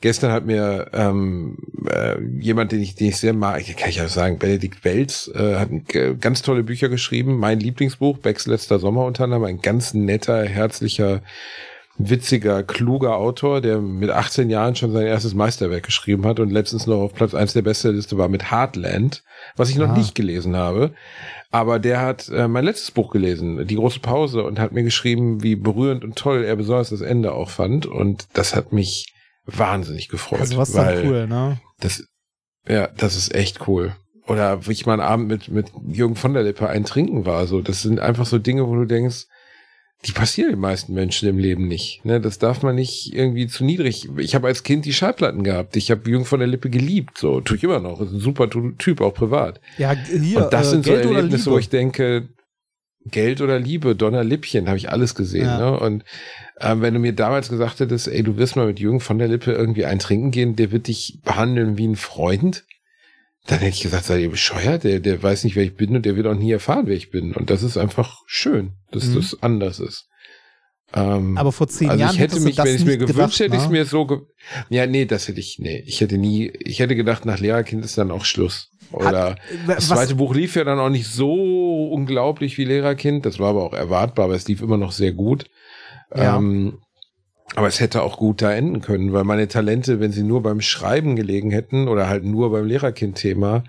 Gestern 0.00 0.32
hat 0.32 0.44
mir 0.44 0.90
ähm, 0.92 1.56
äh, 1.88 2.20
jemand, 2.40 2.72
den 2.72 2.82
ich, 2.82 2.94
den 2.94 3.08
ich 3.08 3.16
sehr 3.16 3.32
mag, 3.32 3.64
kann 3.76 3.90
ich 3.90 4.02
auch 4.02 4.08
sagen, 4.08 4.38
Benedikt 4.38 4.84
Welz, 4.84 5.30
äh, 5.34 5.56
hat 5.56 5.70
ganz 6.20 6.42
tolle 6.42 6.64
Bücher 6.64 6.88
geschrieben. 6.88 7.38
Mein 7.38 7.60
Lieblingsbuch, 7.60 8.18
Becks 8.18 8.46
letzter 8.46 8.78
Sommer 8.78 9.04
unter 9.04 9.24
anderem, 9.24 9.44
ein 9.44 9.60
ganz 9.60 9.94
netter, 9.94 10.44
herzlicher, 10.44 11.22
witziger, 11.98 12.62
kluger 12.62 13.16
Autor, 13.16 13.60
der 13.60 13.78
mit 13.80 14.10
18 14.10 14.50
Jahren 14.50 14.76
schon 14.76 14.92
sein 14.92 15.06
erstes 15.06 15.34
Meisterwerk 15.34 15.82
geschrieben 15.82 16.26
hat 16.26 16.40
und 16.40 16.50
letztens 16.50 16.86
noch 16.86 16.98
auf 17.00 17.14
Platz 17.14 17.34
eins 17.34 17.52
der 17.54 17.62
Bestsellerliste 17.62 18.18
war 18.18 18.28
mit 18.28 18.50
Heartland, 18.50 19.22
was 19.56 19.70
ich 19.70 19.76
noch 19.76 19.88
Ah. 19.88 19.96
nicht 19.96 20.14
gelesen 20.14 20.56
habe. 20.56 20.92
Aber 21.50 21.78
der 21.78 22.00
hat 22.02 22.28
äh, 22.28 22.48
mein 22.48 22.64
letztes 22.64 22.90
Buch 22.90 23.10
gelesen, 23.10 23.66
Die 23.66 23.76
große 23.76 24.00
Pause, 24.00 24.42
und 24.44 24.58
hat 24.58 24.72
mir 24.72 24.82
geschrieben, 24.82 25.42
wie 25.42 25.56
berührend 25.56 26.04
und 26.04 26.16
toll 26.16 26.44
er 26.44 26.56
besonders 26.56 26.90
das 26.90 27.00
Ende 27.00 27.32
auch 27.32 27.48
fand. 27.50 27.86
Und 27.86 28.26
das 28.34 28.54
hat 28.54 28.72
mich 28.72 29.12
wahnsinnig 29.46 30.08
gefreut. 30.08 30.40
Also 30.40 30.56
was 30.58 30.74
weil 30.74 30.96
dann 30.96 31.06
cool, 31.06 31.26
ne? 31.28 31.60
Das, 31.80 32.04
ja, 32.68 32.88
das 32.96 33.16
ist 33.16 33.34
echt 33.34 33.66
cool. 33.68 33.94
Oder 34.26 34.66
wie 34.66 34.72
ich 34.72 34.86
mal 34.86 34.94
einen 34.94 35.02
Abend 35.02 35.28
mit, 35.28 35.48
mit 35.48 35.66
Jürgen 35.86 36.16
von 36.16 36.34
der 36.34 36.42
Lippe 36.42 36.68
ein 36.68 36.84
Trinken 36.84 37.24
war. 37.26 37.46
So, 37.46 37.60
das 37.62 37.80
sind 37.82 38.00
einfach 38.00 38.26
so 38.26 38.38
Dinge, 38.38 38.66
wo 38.66 38.74
du 38.74 38.84
denkst, 38.84 39.26
die 40.04 40.12
passieren 40.12 40.50
den 40.50 40.60
meisten 40.60 40.94
Menschen 40.94 41.28
im 41.28 41.38
Leben 41.38 41.66
nicht. 41.66 42.04
Ne, 42.04 42.20
das 42.20 42.38
darf 42.38 42.62
man 42.62 42.74
nicht 42.74 43.14
irgendwie 43.14 43.46
zu 43.46 43.64
niedrig. 43.64 44.08
Ich 44.18 44.34
habe 44.34 44.46
als 44.46 44.62
Kind 44.62 44.84
die 44.84 44.92
Schallplatten 44.92 45.42
gehabt. 45.42 45.76
Ich 45.76 45.90
habe 45.90 46.08
Jürgen 46.08 46.24
von 46.24 46.38
der 46.38 46.48
Lippe 46.48 46.70
geliebt. 46.70 47.18
So, 47.18 47.40
tue 47.40 47.56
ich 47.56 47.64
immer 47.64 47.80
noch. 47.80 48.00
Ist 48.00 48.12
ein 48.12 48.20
super 48.20 48.48
Typ, 48.78 49.00
auch 49.00 49.14
privat. 49.14 49.60
Ja, 49.78 49.92
hier, 49.92 50.44
Und 50.44 50.52
das 50.52 50.68
äh, 50.68 50.70
sind 50.70 50.84
so 50.84 50.92
Geld 50.92 51.06
oder 51.06 51.16
Erlebnisse, 51.16 51.50
wo 51.50 51.58
ich 51.58 51.70
denke, 51.70 52.28
Geld 53.10 53.40
oder 53.40 53.58
Liebe, 53.58 53.96
Donner 53.96 54.24
Lippchen, 54.24 54.68
habe 54.68 54.76
ich 54.76 54.90
alles 54.90 55.14
gesehen. 55.14 55.46
Ja. 55.46 55.58
Ne? 55.58 55.80
Und 55.80 56.04
ähm, 56.60 56.82
wenn 56.82 56.94
du 56.94 57.00
mir 57.00 57.12
damals 57.12 57.48
gesagt 57.48 57.80
hättest, 57.80 58.08
ey, 58.08 58.22
du 58.22 58.36
wirst 58.36 58.56
mal 58.56 58.66
mit 58.66 58.78
Jürgen 58.78 59.00
von 59.00 59.18
der 59.18 59.28
Lippe 59.28 59.52
irgendwie 59.52 59.84
ein 59.84 59.98
Trinken 59.98 60.30
gehen, 60.30 60.56
der 60.56 60.72
wird 60.72 60.88
dich 60.88 61.20
behandeln 61.24 61.78
wie 61.78 61.86
ein 61.86 61.96
Freund, 61.96 62.64
dann 63.46 63.58
hätte 63.60 63.74
ich 63.76 63.82
gesagt, 63.82 64.04
seid 64.04 64.20
ihr 64.20 64.30
bescheuert? 64.30 64.84
Der, 64.84 65.00
der 65.00 65.22
weiß 65.22 65.44
nicht, 65.44 65.56
wer 65.56 65.64
ich 65.64 65.76
bin 65.76 65.94
und 65.96 66.04
der 66.06 66.16
wird 66.16 66.26
auch 66.26 66.34
nie 66.34 66.50
erfahren, 66.52 66.86
wer 66.86 66.96
ich 66.96 67.10
bin. 67.10 67.34
Und 67.34 67.50
das 67.50 67.62
ist 67.62 67.76
einfach 67.76 68.18
schön, 68.26 68.72
dass 68.92 69.04
Mhm. 69.06 69.14
das 69.14 69.42
anders 69.42 69.80
ist. 69.80 70.08
Ähm, 70.94 71.36
Aber 71.36 71.50
vor 71.52 71.66
zehn 71.68 71.90
also 71.90 72.00
Jahren 72.00 72.14
ich 72.14 72.20
hätte 72.20 72.40
mich, 72.40 72.56
wenn 72.58 72.76
ich 72.76 72.84
mir 72.84 72.96
gewünscht 72.96 73.16
gedacht, 73.16 73.40
hätte, 73.40 73.56
ich 73.56 73.62
ne? 73.64 73.68
mir 73.70 73.84
so, 73.86 74.06
ge 74.06 74.18
ja, 74.70 74.86
nee, 74.86 75.04
das 75.04 75.26
hätte 75.28 75.40
ich, 75.40 75.58
nee, 75.58 75.82
ich 75.84 76.00
hätte 76.00 76.16
nie, 76.16 76.46
ich 76.60 76.78
hätte 76.78 76.94
gedacht, 76.94 77.24
nach 77.26 77.40
Lehrerkind 77.40 77.84
ist 77.84 77.98
dann 77.98 78.10
auch 78.12 78.24
Schluss. 78.24 78.70
Oder 78.92 79.30
Hat- 79.30 79.38
das 79.66 79.88
zweite 79.88 80.14
Buch 80.14 80.32
lief 80.34 80.54
ja 80.54 80.62
dann 80.62 80.78
auch 80.78 80.88
nicht 80.88 81.08
so 81.08 81.88
unglaublich 81.90 82.56
wie 82.56 82.64
Lehrerkind, 82.64 83.26
das 83.26 83.40
war 83.40 83.50
aber 83.50 83.64
auch 83.64 83.72
erwartbar, 83.74 84.26
aber 84.26 84.34
es 84.34 84.46
lief 84.46 84.62
immer 84.62 84.76
noch 84.76 84.92
sehr 84.92 85.12
gut. 85.12 85.46
Ja. 86.14 86.36
Ähm, 86.36 86.78
aber 87.54 87.68
es 87.68 87.80
hätte 87.80 88.02
auch 88.02 88.18
gut 88.18 88.42
da 88.42 88.52
enden 88.52 88.80
können, 88.80 89.12
weil 89.12 89.24
meine 89.24 89.48
Talente, 89.48 90.00
wenn 90.00 90.12
sie 90.12 90.24
nur 90.24 90.42
beim 90.42 90.60
Schreiben 90.60 91.16
gelegen 91.16 91.50
hätten 91.50 91.88
oder 91.88 92.08
halt 92.08 92.24
nur 92.24 92.50
beim 92.50 92.66
Lehrerkind-Thema, 92.66 93.64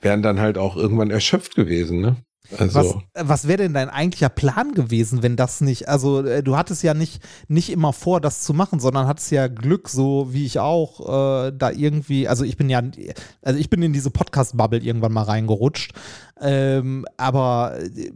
wären 0.00 0.22
dann 0.22 0.40
halt 0.40 0.58
auch 0.58 0.76
irgendwann 0.76 1.10
erschöpft 1.10 1.54
gewesen, 1.54 2.00
ne? 2.00 2.16
Also, 2.56 3.02
Was, 3.14 3.28
was 3.28 3.48
wäre 3.48 3.58
denn 3.58 3.74
dein 3.74 3.88
eigentlicher 3.88 4.28
Plan 4.28 4.72
gewesen, 4.72 5.24
wenn 5.24 5.34
das 5.34 5.60
nicht, 5.60 5.88
also 5.88 6.24
äh, 6.24 6.44
du 6.44 6.56
hattest 6.56 6.84
ja 6.84 6.94
nicht, 6.94 7.20
nicht 7.48 7.70
immer 7.70 7.92
vor, 7.92 8.20
das 8.20 8.42
zu 8.42 8.54
machen, 8.54 8.78
sondern 8.78 9.08
hattest 9.08 9.32
ja 9.32 9.48
Glück, 9.48 9.88
so 9.88 10.32
wie 10.32 10.46
ich 10.46 10.60
auch, 10.60 11.00
äh, 11.00 11.52
da 11.52 11.72
irgendwie, 11.72 12.28
also 12.28 12.44
ich 12.44 12.56
bin 12.56 12.68
ja, 12.68 12.82
also 13.42 13.58
ich 13.58 13.68
bin 13.68 13.82
in 13.82 13.92
diese 13.92 14.10
Podcast-Bubble 14.10 14.78
irgendwann 14.78 15.12
mal 15.12 15.22
reingerutscht, 15.22 15.92
ähm, 16.40 17.04
aber 17.16 17.78
äh, 17.80 18.12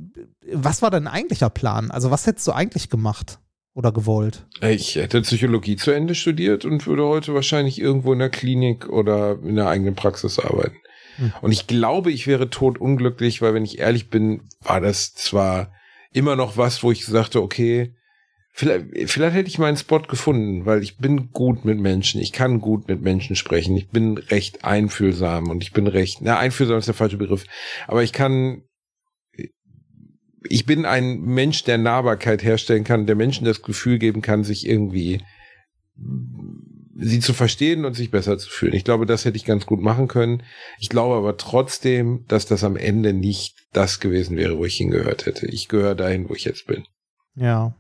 was 0.53 0.81
war 0.81 0.93
dein 0.93 1.09
eigentlicher 1.09 1.51
Plan? 1.51 1.91
Also 1.91 2.13
was 2.13 2.25
hättest 2.27 2.47
du 2.47 2.53
eigentlich 2.53 2.89
gemacht 2.89 3.41
oder 3.75 3.93
gewollt? 3.93 4.47
Ich 4.63 4.97
hätte 4.97 5.23
Psychologie 5.23 5.77
zu 5.77 5.91
Ende 5.91 6.15
studiert 6.15 6.65
und 6.65 6.87
würde 6.87 7.05
heute 7.05 7.35
wahrscheinlich 7.35 7.81
irgendwo 7.81 8.13
in 8.13 8.19
der 8.19 8.31
Klinik 8.31 8.89
oder 8.89 9.39
in 9.43 9.57
der 9.57 9.69
eigenen 9.69 9.95
Praxis 9.95 10.39
arbeiten. 10.39 10.77
Hm. 11.17 11.33
Und 11.41 11.53
ich 11.53 11.67
glaube, 11.67 12.11
ich 12.11 12.27
wäre 12.27 12.51
totunglücklich, 12.51 13.43
weil 13.43 13.55
wenn 13.55 13.65
ich 13.65 13.79
ehrlich 13.79 14.09
bin, 14.09 14.43
war 14.61 14.81
das 14.81 15.15
zwar 15.15 15.73
immer 16.13 16.37
noch 16.37 16.57
was, 16.57 16.83
wo 16.83 16.91
ich 16.91 17.07
sagte, 17.07 17.41
okay, 17.41 17.95
vielleicht, 18.53 19.11
vielleicht 19.11 19.37
hätte 19.37 19.49
ich 19.49 19.59
meinen 19.59 19.77
Spot 19.77 20.01
gefunden, 20.01 20.67
weil 20.67 20.83
ich 20.83 20.99
bin 20.99 21.31
gut 21.33 21.65
mit 21.65 21.79
Menschen, 21.79 22.21
ich 22.21 22.33
kann 22.33 22.61
gut 22.61 22.89
mit 22.89 23.01
Menschen 23.01 23.37
sprechen, 23.37 23.77
ich 23.77 23.89
bin 23.89 24.19
recht 24.19 24.65
einfühlsam 24.65 25.49
und 25.49 25.63
ich 25.63 25.73
bin 25.73 25.87
recht, 25.87 26.19
na, 26.21 26.39
einfühlsam 26.39 26.79
ist 26.79 26.89
der 26.89 26.95
falsche 26.95 27.17
Begriff, 27.17 27.45
aber 27.87 28.03
ich 28.03 28.13
kann 28.13 28.63
ich 30.43 30.67
bin 30.67 30.87
ein 30.87 31.21
Mensch, 31.21 31.65
der 31.65 31.79
Nahbarkeit 31.79 32.43
herstellen 32.43 32.85
kann, 32.85 33.07
der 33.07 33.17
Menschen 33.17 33.45
das 33.45 33.63
Gefühl 33.63 33.99
geben 33.99 34.23
kann, 34.23 34.45
sich 34.45 34.67
irgendwie 34.67 35.23
sie 36.97 37.21
zu 37.21 37.33
verstehen 37.33 37.85
und 37.85 37.95
sich 37.95 38.11
besser 38.11 38.39
zu 38.39 38.49
fühlen. 38.49 38.75
Ich 38.75 38.85
glaube, 38.85 39.07
das 39.07 39.25
hätte 39.25 39.37
ich 39.37 39.45
ganz 39.45 39.67
gut 39.67 39.81
machen 39.81 40.09
können. 40.09 40.43
Ich 40.79 40.89
glaube 40.89 41.15
aber 41.15 41.37
trotzdem, 41.37 42.25
dass 42.29 42.47
das 42.47 42.65
am 42.65 42.77
Ende 42.77 43.13
nicht 43.13 43.57
das 43.73 44.01
gewesen 44.01 44.37
wäre, 44.37 44.59
wo 44.59 44.65
ich 44.65 44.77
hingehört 44.77 45.27
hätte. 45.27 45.47
Ich 45.47 45.69
gehöre 45.69 45.95
dahin, 45.95 46.29
wo 46.29 46.35
ich 46.35 46.45
jetzt 46.45 46.67
bin. 46.67 46.85
Ja. 47.35 47.75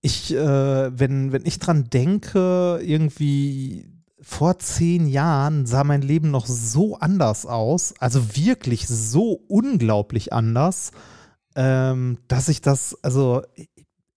Ich, 0.00 0.32
äh, 0.32 0.98
wenn, 0.98 1.32
wenn 1.32 1.44
ich 1.44 1.58
dran 1.58 1.88
denke, 1.90 2.80
irgendwie 2.82 3.97
vor 4.20 4.58
zehn 4.58 5.06
Jahren 5.06 5.66
sah 5.66 5.84
mein 5.84 6.02
Leben 6.02 6.30
noch 6.30 6.46
so 6.46 6.96
anders 6.98 7.46
aus, 7.46 7.94
also 7.98 8.36
wirklich 8.36 8.88
so 8.88 9.40
unglaublich 9.48 10.32
anders, 10.32 10.90
ähm, 11.54 12.18
dass 12.28 12.48
ich 12.48 12.60
das, 12.60 12.96
also 13.02 13.42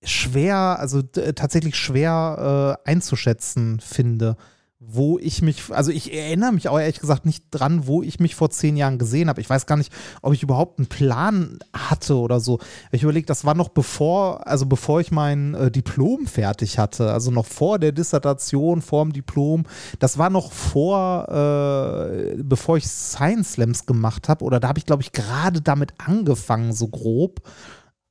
schwer, 0.03 0.55
also 0.79 1.01
d- 1.01 1.33
tatsächlich 1.33 1.75
schwer 1.75 2.77
äh, 2.85 2.89
einzuschätzen 2.89 3.79
finde, 3.79 4.37
wo 4.83 5.19
ich 5.19 5.43
mich, 5.43 5.61
also 5.69 5.91
ich 5.91 6.11
erinnere 6.11 6.51
mich 6.51 6.67
auch 6.67 6.79
ehrlich 6.79 6.99
gesagt 6.99 7.23
nicht 7.23 7.45
dran, 7.51 7.85
wo 7.85 8.01
ich 8.01 8.19
mich 8.19 8.33
vor 8.33 8.49
zehn 8.49 8.75
Jahren 8.75 8.97
gesehen 8.97 9.29
habe. 9.29 9.39
Ich 9.39 9.49
weiß 9.49 9.67
gar 9.67 9.77
nicht, 9.77 9.93
ob 10.23 10.33
ich 10.33 10.41
überhaupt 10.41 10.79
einen 10.79 10.87
Plan 10.87 11.59
hatte 11.71 12.17
oder 12.17 12.39
so. 12.39 12.59
Ich 12.91 13.03
überlege, 13.03 13.27
das 13.27 13.45
war 13.45 13.53
noch 13.53 13.69
bevor, 13.69 14.47
also 14.47 14.65
bevor 14.65 14.99
ich 14.99 15.11
mein 15.11 15.53
äh, 15.53 15.69
Diplom 15.69 16.25
fertig 16.25 16.79
hatte, 16.79 17.11
also 17.11 17.29
noch 17.29 17.45
vor 17.45 17.77
der 17.77 17.91
Dissertation, 17.91 18.81
vor 18.81 19.05
dem 19.05 19.13
Diplom. 19.13 19.65
Das 19.99 20.17
war 20.17 20.31
noch 20.31 20.51
vor, 20.51 21.27
äh, 21.29 22.37
bevor 22.41 22.77
ich 22.77 22.87
Science 22.87 23.53
Slams 23.53 23.85
gemacht 23.85 24.29
habe, 24.29 24.43
oder 24.43 24.59
da 24.59 24.67
habe 24.67 24.79
ich, 24.79 24.87
glaube 24.87 25.03
ich, 25.03 25.11
gerade 25.11 25.61
damit 25.61 25.93
angefangen, 25.99 26.73
so 26.73 26.87
grob 26.87 27.41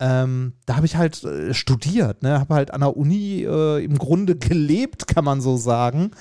ähm, 0.03 0.55
da 0.65 0.77
habe 0.77 0.87
ich 0.87 0.97
halt 0.97 1.23
äh, 1.25 1.53
studiert, 1.53 2.23
ne? 2.23 2.41
habe 2.41 2.55
halt 2.55 2.73
an 2.73 2.81
der 2.81 2.97
Uni 2.97 3.45
äh, 3.45 3.85
im 3.85 3.99
Grunde 3.99 4.35
gelebt, 4.35 5.07
kann 5.07 5.27
man 5.27 5.43
so 5.43 5.59
sagen. 5.59 6.13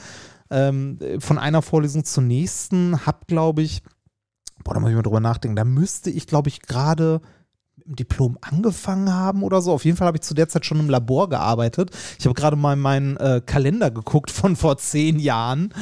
Ähm, 0.51 0.97
äh, 1.01 1.19
von 1.19 1.37
einer 1.37 1.61
Vorlesung 1.61 2.03
zur 2.03 2.23
nächsten, 2.23 3.05
habe, 3.05 3.19
glaube 3.27 3.61
ich, 3.61 3.81
boah, 4.63 4.73
da 4.73 4.79
muss 4.79 4.89
ich 4.89 4.95
mal 4.95 5.03
drüber 5.03 5.19
nachdenken, 5.19 5.55
da 5.55 5.63
müsste 5.65 6.09
ich, 6.09 6.27
glaube 6.27 6.49
ich, 6.49 6.61
gerade 6.61 7.21
mit 7.77 7.87
dem 7.87 7.95
Diplom 7.95 8.37
angefangen 8.41 9.13
haben 9.13 9.43
oder 9.43 9.61
so. 9.61 9.71
Auf 9.71 9.85
jeden 9.85 9.97
Fall 9.97 10.07
habe 10.07 10.17
ich 10.17 10.21
zu 10.21 10.33
der 10.33 10.49
Zeit 10.49 10.65
schon 10.65 10.79
im 10.79 10.89
Labor 10.89 11.29
gearbeitet. 11.29 11.91
Ich 12.17 12.25
habe 12.25 12.33
gerade 12.35 12.55
mal 12.55 12.73
in 12.73 12.79
meinen 12.79 13.17
äh, 13.17 13.41
Kalender 13.45 13.89
geguckt 13.91 14.31
von 14.31 14.55
vor 14.55 14.77
zehn 14.77 15.19
Jahren. 15.19 15.73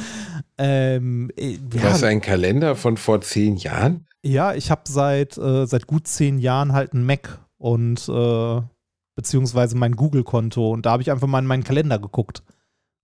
Ähm, 0.58 1.30
äh, 1.36 1.58
Du 1.58 1.78
ja, 1.78 1.84
hast 1.84 2.04
einen 2.04 2.20
Kalender 2.20 2.76
von 2.76 2.96
vor 2.96 3.20
zehn 3.20 3.56
Jahren? 3.56 4.06
ja, 4.22 4.54
ich 4.54 4.70
habe 4.70 4.82
seit, 4.86 5.38
äh, 5.38 5.66
seit 5.66 5.86
gut 5.86 6.06
zehn 6.06 6.38
Jahren 6.38 6.72
halt 6.72 6.92
einen 6.92 7.06
Mac 7.06 7.40
und 7.56 8.08
äh, 8.08 8.60
beziehungsweise 9.14 9.76
mein 9.76 9.96
Google-Konto 9.96 10.70
und 10.70 10.86
da 10.86 10.92
habe 10.92 11.02
ich 11.02 11.10
einfach 11.10 11.26
mal 11.26 11.38
in 11.40 11.46
meinen 11.46 11.64
Kalender 11.64 11.98
geguckt 11.98 12.42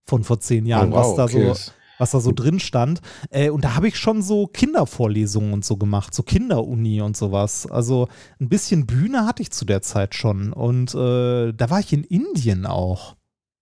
von 0.05 0.23
vor 0.23 0.39
zehn 0.39 0.65
Jahren, 0.65 0.93
Oh, 0.93 0.97
wow, 0.97 1.05
was 1.05 1.15
da 1.15 1.23
okay, 1.25 1.53
so 1.53 1.71
was 1.97 2.11
da 2.11 2.19
so 2.19 2.31
drin 2.31 2.59
stand. 2.59 3.01
Äh, 3.29 3.49
und 3.49 3.63
da 3.63 3.75
habe 3.75 3.87
ich 3.87 3.97
schon 3.97 4.21
so 4.21 4.47
Kindervorlesungen 4.47 5.53
und 5.53 5.65
so 5.65 5.77
gemacht, 5.77 6.13
so 6.13 6.23
Kinderuni 6.23 7.01
und 7.01 7.15
sowas. 7.15 7.67
Also 7.69 8.07
ein 8.39 8.49
bisschen 8.49 8.85
Bühne 8.85 9.25
hatte 9.25 9.41
ich 9.41 9.51
zu 9.51 9.65
der 9.65 9.81
Zeit 9.81 10.15
schon. 10.15 10.53
Und 10.53 10.93
äh, 10.93 11.53
da 11.53 11.69
war 11.69 11.79
ich 11.79 11.93
in 11.93 12.03
Indien 12.03 12.65
auch. 12.65 13.14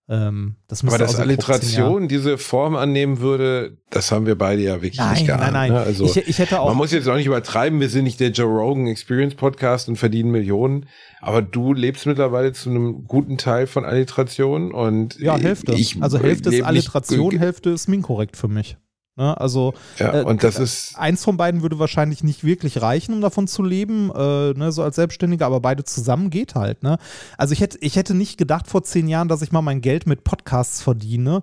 Ähm, 0.06 0.56
das 0.68 0.84
Aber 0.84 0.98
dass 0.98 1.14
auch 1.14 1.22
so 1.22 1.22
15 1.22 1.24
Jahre- 1.24 1.28
Alliteration 1.56 2.08
diese 2.08 2.36
Form 2.36 2.76
annehmen 2.76 3.20
würde, 3.20 3.78
das 3.88 4.12
haben 4.12 4.26
wir 4.26 4.36
beide 4.36 4.60
ja 4.62 4.74
wirklich 4.74 4.98
Nein, 4.98 5.14
nicht 5.14 5.26
geahnt. 5.26 5.42
nein, 5.42 5.52
nein. 5.54 5.72
Ne? 5.72 5.80
Also, 5.80 6.04
ich, 6.04 6.16
ich 6.28 6.38
hätte 6.38 6.60
auch. 6.60 6.68
man 6.68 6.76
muss 6.76 6.92
jetzt 6.92 7.08
auch 7.08 7.16
nicht 7.16 7.26
übertreiben, 7.26 7.80
wir 7.80 7.88
sind 7.88 8.04
nicht 8.04 8.20
der 8.20 8.30
Joe 8.30 8.46
Rogan 8.46 8.86
Experience 8.86 9.34
Podcast 9.34 9.88
und 9.88 9.96
verdienen 9.96 10.30
Millionen, 10.30 10.86
aber 11.22 11.40
du 11.40 11.72
lebst 11.72 12.04
mittlerweile 12.04 12.52
zu 12.52 12.68
einem 12.68 13.06
guten 13.06 13.38
Teil 13.38 13.66
von 13.66 13.86
Alliteration 13.86 14.72
und 14.72 15.18
ja, 15.20 15.38
Hälfte. 15.38 15.72
Ich 15.72 16.02
also 16.02 16.18
Hälfte 16.18 16.50
ist 16.54 16.62
Alliteration, 16.62 17.28
nicht, 17.28 17.40
Hälfte 17.40 17.70
ist 17.70 17.88
minkorrekt 17.88 18.36
für 18.36 18.48
mich. 18.48 18.76
Ne? 19.16 19.38
Also 19.40 19.74
Ja, 19.98 20.20
äh, 20.20 20.24
und 20.24 20.42
das 20.42 20.58
ist 20.58 20.98
eins 20.98 21.22
von 21.22 21.36
beiden 21.36 21.62
würde 21.62 21.78
wahrscheinlich 21.78 22.24
nicht 22.24 22.42
wirklich 22.42 22.82
reichen, 22.82 23.14
um 23.14 23.20
davon 23.20 23.46
zu 23.46 23.62
leben, 23.62 24.10
äh, 24.14 24.52
ne, 24.54 24.72
so 24.72 24.82
als 24.82 24.96
Selbstständiger, 24.96 25.46
aber 25.46 25.60
beide 25.60 25.84
zusammen 25.84 26.30
geht 26.30 26.54
halt. 26.56 26.82
Ne? 26.82 26.98
Also 27.38 27.52
ich 27.52 27.60
hätte, 27.60 27.78
ich 27.80 27.96
hätte 27.96 28.14
nicht 28.14 28.38
gedacht 28.38 28.66
vor 28.66 28.82
zehn 28.82 29.06
Jahren, 29.06 29.28
dass 29.28 29.42
ich 29.42 29.52
mal 29.52 29.62
mein 29.62 29.80
Geld 29.80 30.06
mit 30.06 30.24
Podcasts 30.24 30.82
verdiene 30.82 31.42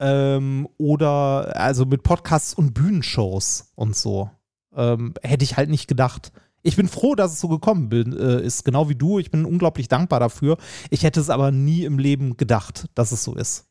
ähm, 0.00 0.68
oder 0.78 1.56
also 1.56 1.86
mit 1.86 2.02
Podcasts 2.02 2.54
und 2.54 2.74
Bühnenshows 2.74 3.72
und 3.76 3.94
so. 3.94 4.30
Ähm, 4.74 5.14
hätte 5.22 5.44
ich 5.44 5.56
halt 5.56 5.70
nicht 5.70 5.86
gedacht. 5.86 6.32
Ich 6.62 6.76
bin 6.76 6.88
froh, 6.88 7.14
dass 7.14 7.32
es 7.32 7.40
so 7.40 7.48
gekommen 7.48 7.88
bin, 7.88 8.16
äh, 8.16 8.40
ist, 8.40 8.64
genau 8.64 8.88
wie 8.88 8.94
du. 8.94 9.18
Ich 9.18 9.30
bin 9.30 9.44
unglaublich 9.44 9.88
dankbar 9.88 10.20
dafür. 10.20 10.56
Ich 10.90 11.04
hätte 11.04 11.20
es 11.20 11.30
aber 11.30 11.50
nie 11.50 11.84
im 11.84 11.98
Leben 11.98 12.36
gedacht, 12.36 12.86
dass 12.94 13.12
es 13.12 13.22
so 13.22 13.34
ist. 13.34 13.66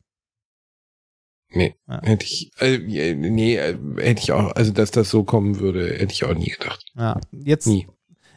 Nee, 1.54 1.76
Ja. 1.88 2.02
hätte 2.04 2.26
ich, 2.26 2.50
äh, 2.60 3.14
nee, 3.14 3.58
äh, 3.58 3.78
hätte 3.98 4.22
ich 4.22 4.32
auch, 4.32 4.56
also 4.56 4.72
dass 4.72 4.92
das 4.92 5.10
so 5.10 5.24
kommen 5.24 5.60
würde, 5.60 5.86
hätte 5.98 6.14
ich 6.14 6.24
auch 6.24 6.34
nie 6.34 6.50
gedacht. 6.50 6.84
Ja, 6.96 7.20
jetzt, 7.32 7.68
Nie. 7.68 7.88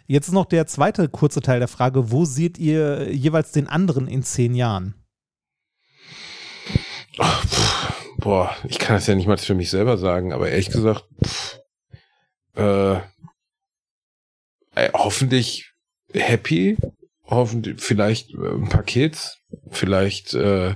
jetzt 0.07 0.33
noch 0.33 0.47
der 0.47 0.67
zweite 0.67 1.09
kurze 1.09 1.41
Teil 1.41 1.61
der 1.61 1.69
Frage. 1.69 2.11
Wo 2.11 2.25
seht 2.25 2.59
ihr 2.59 3.13
jeweils 3.13 3.53
den 3.53 3.69
anderen 3.69 4.09
in 4.09 4.23
zehn 4.25 4.55
Jahren? 4.57 4.95
Ach, 7.19 7.45
pff, 7.47 8.05
boah, 8.19 8.57
ich 8.69 8.79
kann 8.81 8.97
das 8.97 9.07
ja 9.07 9.15
nicht 9.15 9.27
mal 9.29 9.39
für 9.39 9.55
mich 9.55 9.71
selber 9.71 9.97
sagen, 9.97 10.33
aber 10.33 10.49
ehrlich 10.51 10.71
gesagt, 10.71 11.05
pff, 11.25 11.61
äh, 12.57 12.95
äh, 14.75 14.91
hoffentlich 14.93 15.71
happy, 16.13 16.77
hoffentlich 17.25 17.81
vielleicht 17.81 18.35
äh, 18.35 18.55
ein 18.57 18.69
paar 18.69 18.83
Kids, 18.83 19.39
vielleicht 19.71 20.35
äh, 20.35 20.75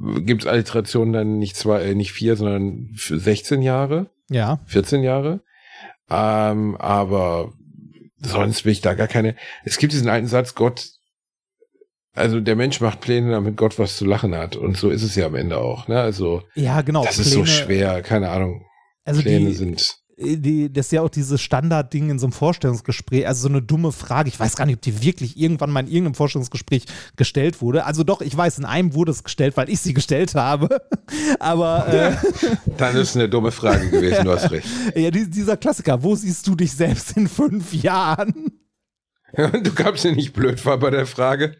gibt 0.00 0.42
es 0.42 0.48
Alliterationen 0.48 1.12
dann 1.12 1.38
nicht 1.38 1.56
zwei, 1.56 1.82
äh, 1.82 1.94
nicht 1.94 2.12
vier, 2.12 2.36
sondern 2.36 2.90
für 2.94 3.18
16 3.18 3.62
Jahre. 3.62 4.10
Ja, 4.28 4.60
14 4.66 5.02
Jahre. 5.02 5.40
Ähm, 6.08 6.76
aber 6.76 7.52
sonst 8.18 8.64
will 8.64 8.72
ich 8.72 8.80
da 8.80 8.94
gar 8.94 9.08
keine. 9.08 9.36
Es 9.64 9.78
gibt 9.78 9.92
diesen 9.92 10.08
alten 10.08 10.26
Satz, 10.26 10.54
Gott, 10.54 10.90
also 12.14 12.40
der 12.40 12.56
Mensch 12.56 12.80
macht 12.80 13.00
Pläne, 13.00 13.30
damit 13.30 13.56
Gott 13.56 13.78
was 13.78 13.96
zu 13.96 14.04
lachen 14.04 14.34
hat. 14.34 14.56
Und 14.56 14.76
so 14.76 14.90
ist 14.90 15.02
es 15.02 15.14
ja 15.14 15.26
am 15.26 15.34
Ende 15.34 15.58
auch. 15.58 15.88
Ne? 15.88 16.00
Also 16.00 16.42
ja, 16.54 16.82
genau. 16.82 17.04
das 17.04 17.18
ist 17.18 17.30
so 17.30 17.44
schwer, 17.46 18.02
keine 18.02 18.30
Ahnung. 18.30 18.66
Also 19.04 19.22
Pläne 19.22 19.50
die, 19.50 19.54
sind. 19.54 19.99
Die, 20.20 20.72
das 20.72 20.86
ist 20.86 20.92
ja 20.92 21.02
auch 21.02 21.08
dieses 21.08 21.40
Standardding 21.40 22.10
in 22.10 22.18
so 22.18 22.26
einem 22.26 22.32
Vorstellungsgespräch, 22.32 23.26
also 23.26 23.42
so 23.42 23.48
eine 23.48 23.62
dumme 23.62 23.92
Frage. 23.92 24.28
Ich 24.28 24.38
weiß 24.38 24.56
gar 24.56 24.66
nicht, 24.66 24.76
ob 24.76 24.82
die 24.82 25.02
wirklich 25.02 25.38
irgendwann 25.38 25.70
mal 25.70 25.80
in 25.80 25.86
irgendeinem 25.86 26.14
Vorstellungsgespräch 26.14 26.84
gestellt 27.16 27.62
wurde. 27.62 27.86
Also 27.86 28.04
doch, 28.04 28.20
ich 28.20 28.36
weiß, 28.36 28.58
in 28.58 28.64
einem 28.64 28.94
wurde 28.94 29.12
es 29.12 29.24
gestellt, 29.24 29.56
weil 29.56 29.70
ich 29.70 29.80
sie 29.80 29.94
gestellt 29.94 30.34
habe. 30.34 30.80
Aber 31.40 31.88
äh, 31.88 32.16
Dann 32.76 32.96
ist 32.96 33.10
es 33.10 33.16
eine 33.16 33.28
dumme 33.28 33.50
Frage 33.50 33.88
gewesen, 33.90 34.24
du 34.24 34.32
hast 34.32 34.50
recht. 34.50 34.68
ja, 34.94 35.10
die, 35.10 35.28
dieser 35.28 35.56
Klassiker, 35.56 36.02
wo 36.02 36.14
siehst 36.14 36.46
du 36.46 36.54
dich 36.54 36.72
selbst 36.72 37.16
in 37.16 37.28
fünf 37.28 37.72
Jahren? 37.72 38.52
Du 39.62 39.72
kamst 39.72 40.04
dir 40.04 40.14
nicht 40.14 40.32
blöd 40.32 40.60
vor 40.60 40.78
bei 40.78 40.90
der 40.90 41.06
Frage. 41.06 41.54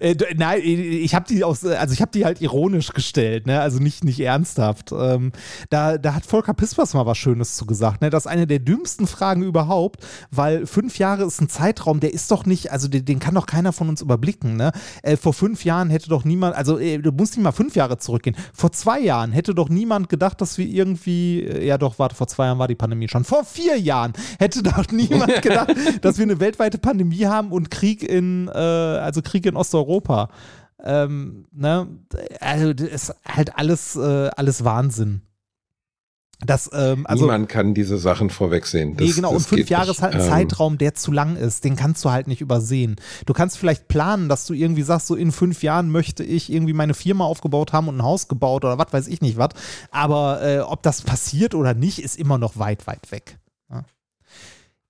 Äh, 0.00 0.14
nein, 0.36 0.60
ich 0.62 1.14
habe 1.14 1.26
die 1.28 1.42
aus, 1.42 1.64
also 1.64 1.92
ich 1.92 2.00
habe 2.00 2.12
die 2.12 2.24
halt 2.24 2.40
ironisch 2.40 2.92
gestellt, 2.92 3.46
ne? 3.46 3.60
Also 3.60 3.78
nicht 3.78 4.04
nicht 4.04 4.20
ernsthaft. 4.20 4.92
Ähm, 4.92 5.32
da, 5.70 5.98
da 5.98 6.14
hat 6.14 6.24
Volker 6.24 6.54
Pispers 6.54 6.94
mal 6.94 7.06
was 7.06 7.18
Schönes 7.18 7.56
zu 7.56 7.66
gesagt, 7.66 8.00
ne? 8.00 8.10
Das 8.10 8.26
ist 8.26 8.30
eine 8.30 8.46
der 8.46 8.60
dümmsten 8.60 9.06
Fragen 9.06 9.42
überhaupt, 9.42 10.06
weil 10.30 10.66
fünf 10.66 10.98
Jahre 10.98 11.24
ist 11.24 11.40
ein 11.40 11.48
Zeitraum, 11.48 12.00
der 12.00 12.14
ist 12.14 12.30
doch 12.30 12.46
nicht, 12.46 12.70
also 12.70 12.88
den, 12.88 13.04
den 13.04 13.18
kann 13.18 13.34
doch 13.34 13.46
keiner 13.46 13.72
von 13.72 13.88
uns 13.88 14.02
überblicken, 14.02 14.56
ne? 14.56 14.72
Äh, 15.02 15.16
vor 15.16 15.32
fünf 15.32 15.64
Jahren 15.64 15.90
hätte 15.90 16.08
doch 16.08 16.24
niemand, 16.24 16.54
also 16.54 16.78
äh, 16.78 16.98
du 16.98 17.10
musst 17.10 17.36
nicht 17.36 17.44
mal 17.44 17.52
fünf 17.52 17.74
Jahre 17.74 17.98
zurückgehen. 17.98 18.36
Vor 18.52 18.72
zwei 18.72 19.00
Jahren 19.00 19.32
hätte 19.32 19.54
doch 19.54 19.68
niemand 19.68 20.08
gedacht, 20.08 20.40
dass 20.40 20.58
wir 20.58 20.66
irgendwie, 20.66 21.42
äh, 21.42 21.66
ja 21.66 21.78
doch, 21.78 21.98
warte, 21.98 22.14
vor 22.14 22.28
zwei 22.28 22.46
Jahren 22.46 22.58
war 22.58 22.68
die 22.68 22.74
Pandemie 22.76 23.08
schon. 23.08 23.24
Vor 23.24 23.44
vier 23.44 23.78
Jahren 23.78 24.12
hätte 24.38 24.62
doch 24.62 24.86
niemand 24.92 25.42
gedacht, 25.42 25.74
dass 26.02 26.18
wir 26.18 26.22
eine 26.22 26.38
weltweite 26.38 26.78
Pandemie 26.78 27.15
haben 27.24 27.52
und 27.52 27.70
Krieg 27.70 28.02
in, 28.02 28.48
äh, 28.48 28.58
also 28.58 29.22
Krieg 29.22 29.46
in 29.46 29.56
Osteuropa. 29.56 30.28
Ähm, 30.82 31.46
ne? 31.52 31.88
Also 32.40 32.72
das 32.72 32.88
ist 32.88 33.14
halt 33.26 33.56
alles, 33.58 33.96
äh, 33.96 34.30
alles 34.36 34.64
Wahnsinn. 34.64 35.22
Das, 36.44 36.68
ähm, 36.74 37.06
also, 37.06 37.24
Niemand 37.24 37.48
kann 37.48 37.72
diese 37.72 37.96
Sachen 37.96 38.28
vorwegsehen. 38.28 38.94
Das, 38.96 39.06
nee, 39.06 39.14
genau, 39.14 39.32
und 39.32 39.40
fünf 39.40 39.70
Jahre 39.70 39.90
ist 39.90 40.02
halt 40.02 40.14
ein 40.14 40.20
Ähm, 40.20 40.28
Zeitraum, 40.28 40.76
der 40.76 40.94
zu 40.94 41.10
lang 41.10 41.36
ist. 41.36 41.64
Den 41.64 41.76
kannst 41.76 42.04
du 42.04 42.10
halt 42.10 42.26
nicht 42.26 42.42
übersehen. 42.42 42.96
Du 43.24 43.32
kannst 43.32 43.56
vielleicht 43.56 43.88
planen, 43.88 44.28
dass 44.28 44.46
du 44.46 44.52
irgendwie 44.52 44.82
sagst, 44.82 45.06
so 45.06 45.14
in 45.14 45.32
fünf 45.32 45.62
Jahren 45.62 45.90
möchte 45.90 46.22
ich 46.24 46.52
irgendwie 46.52 46.74
meine 46.74 46.92
Firma 46.92 47.24
aufgebaut 47.24 47.72
haben 47.72 47.88
und 47.88 47.96
ein 47.96 48.02
Haus 48.02 48.28
gebaut 48.28 48.66
oder 48.66 48.76
was 48.76 48.92
weiß 48.92 49.08
ich 49.08 49.22
nicht 49.22 49.38
was. 49.38 49.50
Aber 49.90 50.42
äh, 50.42 50.58
ob 50.60 50.82
das 50.82 51.00
passiert 51.00 51.54
oder 51.54 51.72
nicht, 51.72 52.00
ist 52.00 52.18
immer 52.18 52.36
noch 52.36 52.58
weit, 52.58 52.86
weit 52.86 53.10
weg. 53.10 53.38
Ja. 53.70 53.84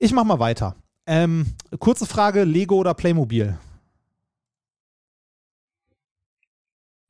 Ich 0.01 0.13
mach 0.13 0.25
mal 0.25 0.41
weiter. 0.41 0.75
Ähm, 1.07 1.47
kurze 1.79 2.07
Frage: 2.07 2.45
Lego 2.45 2.77
oder 2.77 2.95
Playmobil? 2.95 3.57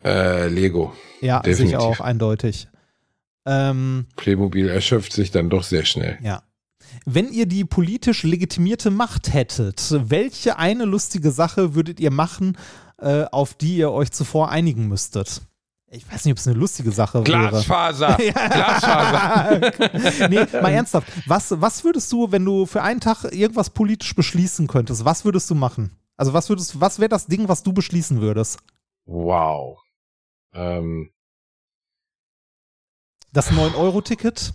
Äh, 0.05 0.49
Lego. 0.49 0.95
Ja, 1.21 1.41
Definitiv. 1.41 1.79
sicher 1.79 1.81
auch 1.81 2.01
eindeutig. 2.01 2.69
Ähm, 3.45 4.07
Playmobil 4.17 4.69
erschöpft 4.69 5.13
sich 5.13 5.31
dann 5.31 5.51
doch 5.51 5.63
sehr 5.63 5.85
schnell. 5.85 6.19
Ja. 6.23 6.43
Wenn 7.05 7.33
ihr 7.33 7.47
die 7.47 7.65
politisch 7.65 8.23
legitimierte 8.23 8.91
Macht 8.91 9.33
hättet, 9.33 9.95
welche 10.09 10.59
eine 10.59 10.85
lustige 10.85 11.31
Sache 11.31 11.75
würdet 11.75 12.01
ihr 12.01 12.11
machen, 12.11 12.57
äh, 12.99 13.25
auf 13.25 13.55
die 13.55 13.77
ihr 13.77 13.91
euch 13.91 14.11
zuvor 14.11 14.51
einigen 14.51 14.89
müsstet? 14.89 15.43
Ich 15.97 16.13
weiß 16.13 16.25
nicht, 16.25 16.33
ob 16.33 16.39
es 16.39 16.47
eine 16.47 16.59
lustige 16.59 16.93
Sache 16.93 17.27
wäre. 17.27 17.49
Glasfaser! 17.49 18.17
Glasfaser! 18.17 20.29
nee, 20.31 20.47
mal 20.61 20.73
ernsthaft. 20.73 21.09
Was, 21.27 21.61
was 21.61 21.85
würdest 21.85 22.13
du, 22.13 22.31
wenn 22.31 22.45
du 22.45 22.67
für 22.67 22.83
einen 22.83 23.01
Tag 23.01 23.25
irgendwas 23.33 23.71
politisch 23.71 24.15
beschließen 24.15 24.67
könntest, 24.67 25.05
was 25.05 25.25
würdest 25.25 25.49
du 25.51 25.55
machen? 25.55 25.97
Also 26.17 26.33
was 26.33 26.49
würdest, 26.49 26.81
was 26.81 26.99
wäre 26.99 27.09
das 27.09 27.27
Ding, 27.27 27.49
was 27.49 27.63
du 27.63 27.73
beschließen 27.73 28.21
würdest? 28.21 28.59
Wow. 29.07 29.79
Ähm, 30.53 31.11
Das 33.33 33.51
9-Euro-Ticket? 33.51 34.53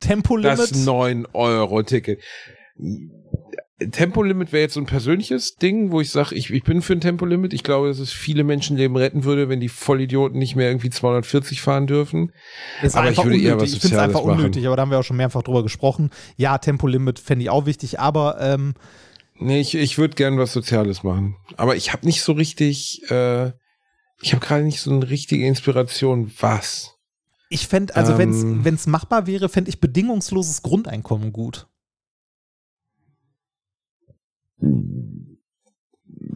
Tempolimit? 0.00 0.58
das 0.58 0.72
9-Euro-Ticket. 0.72 2.22
Tempolimit 3.90 4.52
wäre 4.52 4.62
jetzt 4.62 4.74
so 4.74 4.80
ein 4.80 4.86
persönliches 4.86 5.56
Ding, 5.56 5.90
wo 5.90 6.00
ich 6.00 6.10
sage, 6.10 6.34
ich, 6.34 6.50
ich 6.50 6.64
bin 6.64 6.82
für 6.82 6.92
ein 6.92 7.00
Tempolimit. 7.00 7.52
Ich 7.54 7.62
glaube, 7.62 7.88
dass 7.88 7.98
es 7.98 8.12
viele 8.12 8.44
Menschenleben 8.44 8.96
retten 8.96 9.24
würde, 9.24 9.48
wenn 9.48 9.60
die 9.60 9.68
Vollidioten 9.70 10.38
nicht 10.38 10.54
mehr 10.54 10.68
irgendwie 10.68 10.90
240 10.90 11.62
fahren 11.62 11.86
dürfen. 11.86 12.32
Ist 12.82 12.94
Aber 12.94 13.10
ich 13.10 13.16
würde 13.16 13.38
eher 13.38 13.54
unnötig. 13.54 13.60
was 13.62 13.62
ich 13.74 13.80
finde 13.80 13.86
es 13.86 13.90
Soziales 13.90 14.14
einfach 14.14 14.26
machen. 14.26 14.38
unnötig, 14.40 14.66
aber 14.66 14.76
da 14.76 14.82
haben 14.82 14.90
wir 14.90 14.98
auch 14.98 15.04
schon 15.04 15.16
mehrfach 15.16 15.42
drüber 15.42 15.62
gesprochen. 15.62 16.10
Ja, 16.36 16.58
Tempolimit 16.58 17.18
fände 17.18 17.42
ich 17.44 17.50
auch 17.50 17.64
wichtig, 17.66 17.98
aber 18.00 18.36
ähm, 18.40 18.74
Nee, 19.42 19.60
ich, 19.60 19.74
ich 19.74 19.96
würde 19.96 20.14
gern 20.14 20.36
was 20.36 20.52
Soziales 20.52 21.02
machen. 21.02 21.36
Aber 21.56 21.74
ich 21.74 21.94
habe 21.94 22.04
nicht 22.04 22.20
so 22.20 22.32
richtig, 22.32 23.00
äh, 23.10 23.46
ich 24.20 24.34
habe 24.34 24.44
gerade 24.44 24.64
nicht 24.64 24.80
so 24.82 24.90
eine 24.90 25.08
richtige 25.08 25.46
Inspiration, 25.46 26.30
was. 26.40 26.96
ich 27.48 27.66
fände, 27.66 27.96
also 27.96 28.12
Ähm. 28.20 28.62
wenn 28.64 28.74
es 28.74 28.86
machbar 28.86 29.26
wäre, 29.26 29.48
fände 29.48 29.70
ich 29.70 29.80
bedingungsloses 29.80 30.60
Grundeinkommen 30.60 31.32
gut. 31.32 31.66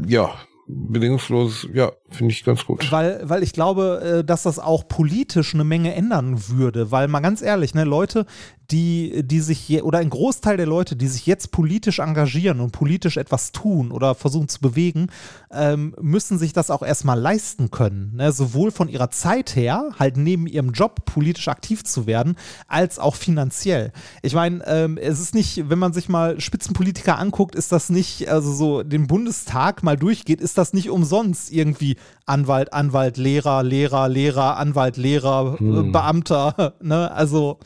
Ja, 0.06 0.34
bedingungslos, 0.66 1.68
ja, 1.72 1.92
finde 2.10 2.32
ich 2.32 2.44
ganz 2.44 2.64
gut. 2.64 2.90
Weil, 2.90 3.20
weil 3.24 3.42
ich 3.42 3.52
glaube, 3.52 4.20
äh, 4.20 4.24
dass 4.24 4.44
das 4.44 4.58
auch 4.58 4.88
politisch 4.88 5.54
eine 5.54 5.64
Menge 5.64 5.94
ändern 5.94 6.48
würde. 6.48 6.90
Weil 6.90 7.08
mal 7.08 7.20
ganz 7.20 7.42
ehrlich, 7.42 7.74
ne, 7.74 7.84
Leute, 7.84 8.26
die, 8.70 9.22
die 9.24 9.40
sich 9.40 9.68
je, 9.68 9.82
oder 9.82 9.98
ein 9.98 10.10
Großteil 10.10 10.56
der 10.56 10.66
Leute, 10.66 10.96
die 10.96 11.08
sich 11.08 11.26
jetzt 11.26 11.50
politisch 11.50 11.98
engagieren 11.98 12.60
und 12.60 12.72
politisch 12.72 13.16
etwas 13.16 13.52
tun 13.52 13.90
oder 13.90 14.14
versuchen 14.14 14.48
zu 14.48 14.60
bewegen, 14.60 15.08
ähm, 15.52 15.94
müssen 16.00 16.38
sich 16.38 16.52
das 16.52 16.70
auch 16.70 16.82
erstmal 16.82 17.18
leisten 17.18 17.70
können. 17.70 18.16
Ne? 18.16 18.32
Sowohl 18.32 18.70
von 18.70 18.88
ihrer 18.88 19.10
Zeit 19.10 19.54
her, 19.54 19.90
halt 19.98 20.16
neben 20.16 20.46
ihrem 20.46 20.72
Job 20.72 21.04
politisch 21.04 21.48
aktiv 21.48 21.84
zu 21.84 22.06
werden, 22.06 22.36
als 22.66 22.98
auch 22.98 23.16
finanziell. 23.16 23.92
Ich 24.22 24.34
meine, 24.34 24.66
ähm, 24.66 24.96
es 24.98 25.20
ist 25.20 25.34
nicht, 25.34 25.68
wenn 25.68 25.78
man 25.78 25.92
sich 25.92 26.08
mal 26.08 26.40
Spitzenpolitiker 26.40 27.18
anguckt, 27.18 27.54
ist 27.54 27.70
das 27.70 27.90
nicht, 27.90 28.28
also 28.28 28.52
so 28.52 28.82
den 28.82 29.06
Bundestag 29.06 29.82
mal 29.82 29.96
durchgeht, 29.96 30.40
ist 30.40 30.56
das 30.56 30.72
nicht 30.72 30.90
umsonst 30.90 31.52
irgendwie 31.52 31.96
Anwalt, 32.26 32.72
Anwalt, 32.72 33.18
Lehrer, 33.18 33.62
Lehrer, 33.62 34.08
Lehrer, 34.08 34.56
Anwalt, 34.56 34.96
Lehrer, 34.96 35.58
äh, 35.60 35.82
Beamter, 35.90 36.74
ne? 36.80 37.10
Also 37.10 37.58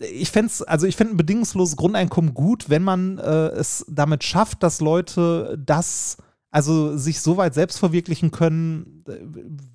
ich 0.00 0.30
fände 0.30 0.52
also 0.66 0.86
ich 0.86 0.96
fände 0.96 1.14
ein 1.14 1.16
bedingungsloses 1.16 1.76
Grundeinkommen 1.76 2.34
gut, 2.34 2.70
wenn 2.70 2.82
man 2.82 3.18
äh, 3.18 3.48
es 3.48 3.84
damit 3.88 4.24
schafft, 4.24 4.62
dass 4.62 4.80
Leute 4.80 5.58
das 5.64 6.18
Also 6.50 6.96
sich 6.96 7.20
so 7.20 7.36
weit 7.36 7.52
selbst 7.52 7.78
verwirklichen 7.78 8.30
können, 8.30 9.04
äh, 9.06 9.18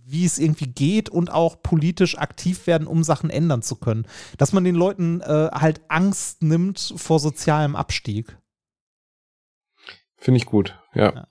wie 0.05 0.25
es 0.25 0.39
irgendwie 0.39 0.67
geht 0.67 1.09
und 1.09 1.31
auch 1.31 1.61
politisch 1.61 2.17
aktiv 2.17 2.65
werden, 2.67 2.87
um 2.87 3.03
Sachen 3.03 3.29
ändern 3.29 3.61
zu 3.61 3.75
können. 3.75 4.07
Dass 4.37 4.53
man 4.53 4.63
den 4.63 4.75
Leuten 4.75 5.21
äh, 5.21 5.49
halt 5.51 5.81
Angst 5.89 6.41
nimmt 6.41 6.93
vor 6.97 7.19
sozialem 7.19 7.75
Abstieg. 7.75 8.37
Finde 10.17 10.37
ich 10.37 10.45
gut, 10.45 10.79
ja. 10.95 11.13
ja. 11.13 11.27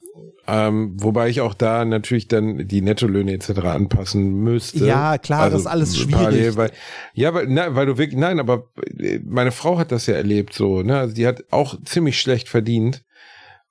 Ähm, 0.46 0.96
wobei 0.98 1.28
ich 1.28 1.40
auch 1.40 1.54
da 1.54 1.84
natürlich 1.84 2.28
dann 2.28 2.66
die 2.66 2.82
Nettolöhne 2.82 3.32
etc. 3.32 3.60
anpassen 3.60 4.42
müsste. 4.42 4.84
Ja, 4.84 5.16
klar, 5.18 5.42
also, 5.42 5.56
das 5.56 5.62
ist 5.62 5.66
alles 5.66 5.96
schwierig. 5.96 6.12
Parallel, 6.12 6.56
weil, 6.56 6.70
ja, 7.14 7.32
weil, 7.32 7.46
na, 7.48 7.74
weil 7.74 7.86
du 7.86 7.96
wirklich, 7.96 8.18
nein, 8.18 8.40
aber 8.40 8.68
äh, 8.98 9.20
meine 9.24 9.52
Frau 9.52 9.78
hat 9.78 9.92
das 9.92 10.06
ja 10.06 10.14
erlebt 10.14 10.52
so, 10.52 10.82
ne? 10.82 10.98
Also 10.98 11.14
die 11.14 11.26
hat 11.26 11.44
auch 11.50 11.76
ziemlich 11.84 12.20
schlecht 12.20 12.48
verdient. 12.48 13.04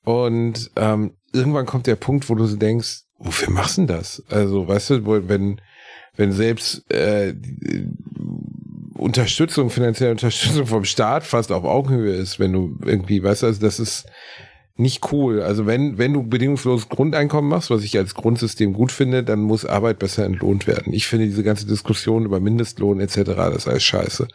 Und 0.04 0.72
ähm, 0.78 1.14
irgendwann 1.34 1.66
kommt 1.66 1.88
der 1.88 1.96
Punkt, 1.96 2.30
wo 2.30 2.36
du 2.36 2.46
so 2.46 2.56
denkst, 2.56 3.04
wofür 3.20 3.52
machst 3.52 3.78
du 3.78 3.86
denn 3.86 3.96
das? 3.96 4.24
Also, 4.30 4.68
weißt 4.68 4.90
du, 4.90 5.28
wenn, 5.30 5.62
wenn 6.16 6.32
selbst 6.32 6.90
äh, 6.92 7.36
Unterstützung, 8.96 9.70
finanzielle 9.70 10.12
Unterstützung 10.12 10.66
vom 10.66 10.86
Staat 10.86 11.24
fast 11.24 11.52
auf 11.52 11.64
Augenhöhe 11.64 12.14
ist, 12.14 12.40
wenn 12.40 12.54
du 12.54 12.78
irgendwie, 12.84 13.22
weißt 13.22 13.44
du, 13.44 13.48
also 13.48 13.62
das 13.62 13.80
ist 13.80 14.06
nicht 14.82 15.12
cool. 15.12 15.41
Also 15.41 15.66
wenn, 15.66 15.98
wenn 15.98 16.14
du 16.14 16.24
bedingungsloses 16.24 16.90
Grundeinkommen 16.90 17.49
machst, 17.49 17.70
was 17.70 17.84
ich 17.84 17.98
als 17.98 18.16
Grundsystem 18.16 18.74
gut 18.74 18.91
finde, 18.91 19.24
dann 19.24 19.41
muss 19.41 19.66
Arbeit 19.66 19.99
besser 19.99 20.26
entlohnt 20.26 20.68
werden. 20.68 20.94
Ich 20.94 21.08
finde 21.08 21.28
diese 21.28 21.44
ganze 21.44 21.66
Diskussion 21.66 22.26
über 22.26 22.40
Mindestlohn 22.40 22.99
etc., 22.99 23.22
das 23.26 23.56
ist 23.56 23.68
alles 23.68 23.84
scheiße. 23.84 24.28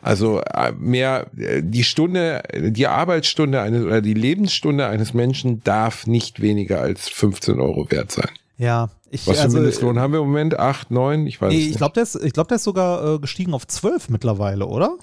Also 0.00 0.40
äh, 0.40 0.72
mehr 0.72 1.26
äh, 1.36 1.62
die 1.62 1.84
Stunde, 1.84 2.42
die 2.52 2.88
Arbeitsstunde 2.88 3.60
eines 3.60 3.84
oder 3.84 4.00
die 4.00 4.14
Lebensstunde 4.14 4.86
eines 4.86 5.14
Menschen 5.14 5.62
darf 5.62 6.06
nicht 6.06 6.40
weniger 6.40 6.80
als 6.80 7.08
15 7.08 7.60
Euro 7.60 7.90
wert 7.90 8.10
sein. 8.10 8.30
Ja, 8.58 8.90
ich, 9.10 9.26
Was 9.26 9.36
für 9.36 9.42
also, 9.44 9.58
Mindestlohn 9.58 9.98
haben 9.98 10.12
wir 10.12 10.20
im 10.20 10.26
Moment? 10.26 10.58
8, 10.58 10.90
9? 10.90 11.26
Ich 11.26 11.40
weiß 11.40 11.52
nee, 11.52 11.58
nicht. 11.58 11.70
Ich 11.70 11.76
glaube, 11.76 11.94
der, 11.94 12.02
ist, 12.04 12.18
glaub, 12.32 12.48
der 12.48 12.56
ist 12.56 12.64
sogar 12.64 13.14
äh, 13.14 13.18
gestiegen 13.18 13.54
auf 13.54 13.66
12 13.66 14.08
mittlerweile, 14.08 14.66
oder? 14.66 14.96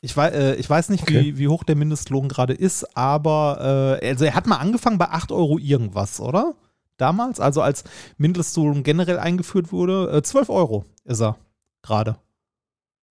Ich 0.00 0.16
weiß, 0.16 0.32
äh, 0.34 0.54
ich 0.54 0.68
weiß 0.70 0.90
nicht, 0.90 1.02
okay. 1.02 1.24
wie, 1.24 1.38
wie 1.38 1.48
hoch 1.48 1.64
der 1.64 1.76
Mindestlohn 1.76 2.28
gerade 2.28 2.54
ist, 2.54 2.96
aber 2.96 3.98
äh, 4.00 4.08
also 4.08 4.24
er 4.24 4.34
hat 4.34 4.46
mal 4.46 4.56
angefangen 4.56 4.98
bei 4.98 5.08
8 5.08 5.32
Euro 5.32 5.58
irgendwas, 5.58 6.20
oder? 6.20 6.54
Damals, 6.98 7.40
also 7.40 7.62
als 7.62 7.84
Mindestlohn 8.16 8.82
generell 8.82 9.18
eingeführt 9.18 9.72
wurde, 9.72 10.10
äh, 10.12 10.22
12 10.22 10.50
Euro 10.50 10.84
ist 11.04 11.20
er 11.20 11.36
gerade. 11.82 12.18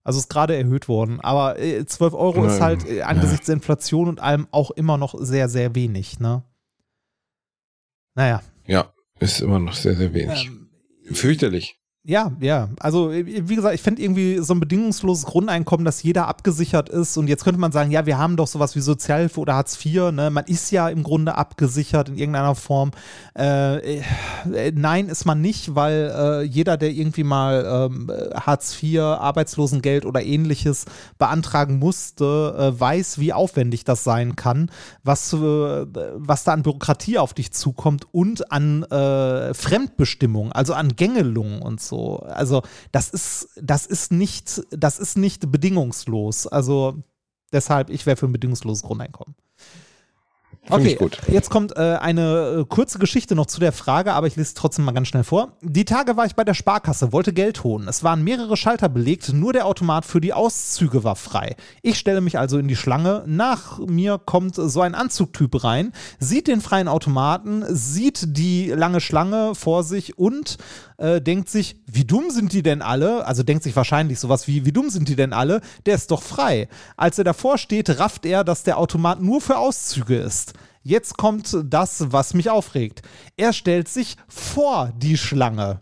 Also 0.03 0.19
ist 0.19 0.30
gerade 0.30 0.55
erhöht 0.55 0.88
worden. 0.88 1.19
Aber 1.19 1.59
äh, 1.59 1.85
12 1.85 2.14
Euro 2.14 2.45
ja, 2.45 2.53
ist 2.53 2.61
halt 2.61 2.88
äh, 2.88 3.01
angesichts 3.01 3.47
ja. 3.47 3.53
der 3.53 3.55
Inflation 3.55 4.07
und 4.07 4.22
allem 4.22 4.47
auch 4.51 4.72
immer 4.72 4.97
noch 4.97 5.15
sehr, 5.19 5.49
sehr 5.49 5.76
wenig, 5.76 6.19
ne? 6.22 6.43
Naja. 8.15 8.41
Ja, 8.65 8.93
ist 9.19 9.41
immer 9.41 9.59
noch 9.59 9.73
sehr, 9.73 9.95
sehr 9.95 10.14
wenig. 10.14 10.45
Ähm, 10.45 10.69
Fürchterlich. 11.14 11.76
Ja, 12.09 12.31
ja. 12.39 12.69
Also, 12.79 13.11
wie 13.11 13.55
gesagt, 13.57 13.75
ich 13.75 13.81
fände 13.81 14.01
irgendwie 14.01 14.38
so 14.38 14.53
ein 14.53 14.61
bedingungsloses 14.61 15.25
Grundeinkommen, 15.25 15.84
dass 15.84 16.01
jeder 16.03 16.29
abgesichert 16.29 16.88
ist. 16.88 17.17
Und 17.17 17.27
jetzt 17.27 17.43
könnte 17.43 17.59
man 17.59 17.73
sagen, 17.73 17.91
ja, 17.91 18.05
wir 18.05 18.17
haben 18.17 18.38
doch 18.38 18.47
sowas 18.47 18.77
wie 18.77 18.79
Sozialhilfe 18.79 19.41
oder 19.41 19.55
Hartz 19.55 19.77
IV. 19.85 20.13
Ne? 20.13 20.29
Man 20.29 20.45
ist 20.45 20.71
ja 20.71 20.88
im 20.88 21.03
Grunde 21.03 21.35
abgesichert 21.35 22.07
in 22.07 22.17
irgendeiner 22.17 22.55
Form. 22.55 22.91
Äh, 23.38 23.97
äh, 23.97 24.71
nein, 24.73 25.09
ist 25.09 25.25
man 25.25 25.41
nicht, 25.41 25.75
weil 25.75 26.13
äh, 26.15 26.43
jeder, 26.43 26.77
der 26.77 26.91
irgendwie 26.91 27.25
mal 27.25 27.89
ähm, 27.91 28.09
Hartz 28.35 28.81
IV, 28.81 29.01
Arbeitslosengeld 29.01 30.05
oder 30.05 30.23
ähnliches 30.23 30.85
beantragen 31.17 31.77
musste, 31.77 32.55
äh, 32.57 32.79
weiß, 32.79 33.19
wie 33.19 33.34
aufwendig 33.34 33.84
das 33.84 34.05
sein 34.05 34.38
kann, 34.38 34.71
was, 35.03 35.34
äh, 35.34 35.38
was 35.38 36.45
da 36.45 36.53
an 36.53 36.63
Bürokratie 36.63 37.17
auf 37.17 37.34
dich 37.34 37.51
zukommt 37.51 38.07
und 38.13 38.49
an 38.49 38.84
äh, 38.84 39.53
Fremdbestimmung, 39.53 40.53
also 40.53 40.73
an 40.73 40.95
Gängelungen 40.95 41.61
und 41.61 41.81
so 41.81 41.96
so. 41.97 42.17
Also 42.19 42.61
das 42.91 43.09
ist, 43.09 43.49
das 43.61 43.85
ist 43.85 44.11
nicht, 44.11 44.61
das 44.71 44.99
ist 44.99 45.17
nicht 45.17 45.51
bedingungslos. 45.51 46.47
Also 46.47 47.03
deshalb, 47.51 47.89
ich 47.89 48.05
wäre 48.05 48.17
für 48.17 48.27
ein 48.27 48.33
bedingungsloses 48.33 48.83
Grundeinkommen. 48.83 49.35
Okay, 50.69 50.97
jetzt 51.29 51.49
kommt 51.49 51.77
äh, 51.77 51.97
eine 52.01 52.59
äh, 52.59 52.65
kurze 52.65 52.99
Geschichte 52.99 53.35
noch 53.35 53.45
zu 53.45 53.61
der 53.61 53.71
Frage, 53.71 54.13
aber 54.13 54.27
ich 54.27 54.35
lese 54.35 54.53
trotzdem 54.53 54.83
mal 54.83 54.91
ganz 54.91 55.07
schnell 55.07 55.23
vor. 55.23 55.53
Die 55.61 55.85
Tage 55.85 56.17
war 56.17 56.25
ich 56.25 56.35
bei 56.35 56.43
der 56.43 56.53
Sparkasse, 56.53 57.13
wollte 57.13 57.31
Geld 57.31 57.63
holen. 57.63 57.87
Es 57.87 58.03
waren 58.03 58.21
mehrere 58.21 58.57
Schalter 58.57 58.89
belegt, 58.89 59.31
nur 59.31 59.53
der 59.53 59.65
Automat 59.65 60.03
für 60.03 60.19
die 60.19 60.33
Auszüge 60.33 61.05
war 61.05 61.15
frei. 61.15 61.55
Ich 61.83 61.97
stelle 61.97 62.19
mich 62.19 62.37
also 62.37 62.57
in 62.57 62.67
die 62.67 62.75
Schlange. 62.75 63.23
Nach 63.27 63.79
mir 63.79 64.17
kommt 64.17 64.55
so 64.55 64.81
ein 64.81 64.93
Anzugtyp 64.93 65.63
rein, 65.63 65.93
sieht 66.19 66.47
den 66.47 66.59
freien 66.59 66.89
Automaten, 66.89 67.63
sieht 67.69 68.37
die 68.37 68.69
lange 68.69 68.99
Schlange 68.99 69.55
vor 69.55 69.83
sich 69.83 70.17
und 70.17 70.57
äh, 70.97 71.21
denkt 71.21 71.49
sich, 71.49 71.81
wie 71.85 72.05
dumm 72.05 72.29
sind 72.29 72.53
die 72.53 72.63
denn 72.63 72.81
alle? 72.81 73.25
Also 73.25 73.43
denkt 73.43 73.63
sich 73.63 73.75
wahrscheinlich 73.75 74.19
sowas 74.19 74.47
wie, 74.47 74.65
wie 74.65 74.71
dumm 74.71 74.89
sind 74.89 75.09
die 75.09 75.15
denn 75.15 75.33
alle? 75.33 75.61
Der 75.85 75.95
ist 75.95 76.11
doch 76.11 76.21
frei. 76.21 76.67
Als 76.95 77.17
er 77.17 77.23
davor 77.23 77.57
steht, 77.57 77.99
rafft 77.99 78.25
er, 78.25 78.43
dass 78.43 78.63
der 78.63 78.77
Automat 78.77 79.21
nur 79.21 79.41
für 79.41 79.57
Auszüge 79.57 80.17
ist. 80.17 80.53
Jetzt 80.81 81.17
kommt 81.17 81.57
das, 81.65 82.11
was 82.11 82.33
mich 82.33 82.49
aufregt. 82.49 83.01
Er 83.35 83.53
stellt 83.53 83.89
sich 83.89 84.15
vor 84.27 84.93
die 84.97 85.17
Schlange. 85.17 85.81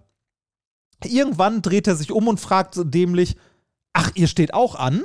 Irgendwann 1.04 1.62
dreht 1.62 1.88
er 1.88 1.96
sich 1.96 2.12
um 2.12 2.28
und 2.28 2.40
fragt 2.40 2.80
dämlich, 2.84 3.38
ach, 3.94 4.12
ihr 4.16 4.28
steht 4.28 4.54
auch 4.54 4.76
an? 4.76 5.04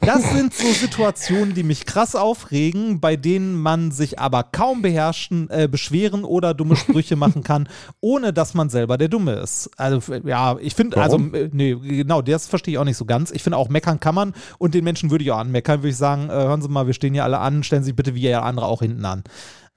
Das 0.00 0.30
sind 0.30 0.52
so 0.52 0.68
Situationen, 0.68 1.54
die 1.54 1.62
mich 1.62 1.86
krass 1.86 2.14
aufregen, 2.14 3.00
bei 3.00 3.16
denen 3.16 3.54
man 3.60 3.90
sich 3.90 4.18
aber 4.18 4.44
kaum 4.44 4.82
beherrschen, 4.82 5.48
äh, 5.50 5.68
beschweren 5.68 6.24
oder 6.24 6.54
dumme 6.54 6.76
Sprüche 6.76 7.16
machen 7.16 7.42
kann, 7.42 7.68
ohne 8.00 8.32
dass 8.32 8.54
man 8.54 8.68
selber 8.68 8.98
der 8.98 9.08
Dumme 9.08 9.32
ist. 9.32 9.70
Also 9.76 10.14
ja, 10.24 10.56
ich 10.60 10.74
finde, 10.74 10.98
also 10.98 11.16
äh, 11.32 11.48
nee, 11.52 11.74
genau, 11.74 12.22
das 12.22 12.46
verstehe 12.46 12.72
ich 12.72 12.78
auch 12.78 12.84
nicht 12.84 12.98
so 12.98 13.04
ganz. 13.04 13.30
Ich 13.30 13.42
finde 13.42 13.56
auch 13.56 13.68
meckern 13.68 13.98
kann 13.98 14.14
man 14.14 14.34
und 14.58 14.74
den 14.74 14.84
Menschen 14.84 15.10
würde 15.10 15.24
ich 15.24 15.30
auch 15.32 15.38
anmeckern, 15.38 15.80
würde 15.80 15.88
ich 15.88 15.96
sagen, 15.96 16.28
äh, 16.28 16.32
hören 16.32 16.62
Sie 16.62 16.68
mal, 16.68 16.86
wir 16.86 16.94
stehen 16.94 17.14
hier 17.14 17.24
alle 17.24 17.38
an, 17.38 17.62
stellen 17.62 17.82
Sie 17.82 17.92
bitte 17.92 18.14
wie 18.14 18.28
ja 18.28 18.42
andere 18.42 18.66
auch 18.66 18.82
hinten 18.82 19.04
an. 19.04 19.24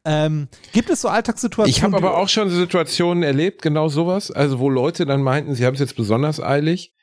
Ähm, 0.05 0.47
gibt 0.73 0.89
es 0.89 1.01
so 1.01 1.07
Alltagssituationen? 1.07 1.69
Ich 1.69 1.83
habe 1.83 1.97
aber 1.97 2.17
auch 2.17 2.29
schon 2.29 2.49
Situationen 2.49 3.23
erlebt, 3.23 3.61
genau 3.61 3.89
sowas, 3.89 4.31
also 4.31 4.59
wo 4.59 4.69
Leute 4.69 5.05
dann 5.05 5.21
meinten, 5.21 5.55
sie 5.55 5.65
haben 5.65 5.73
es 5.73 5.79
jetzt 5.81 5.95
besonders 5.95 6.41
eilig 6.41 6.93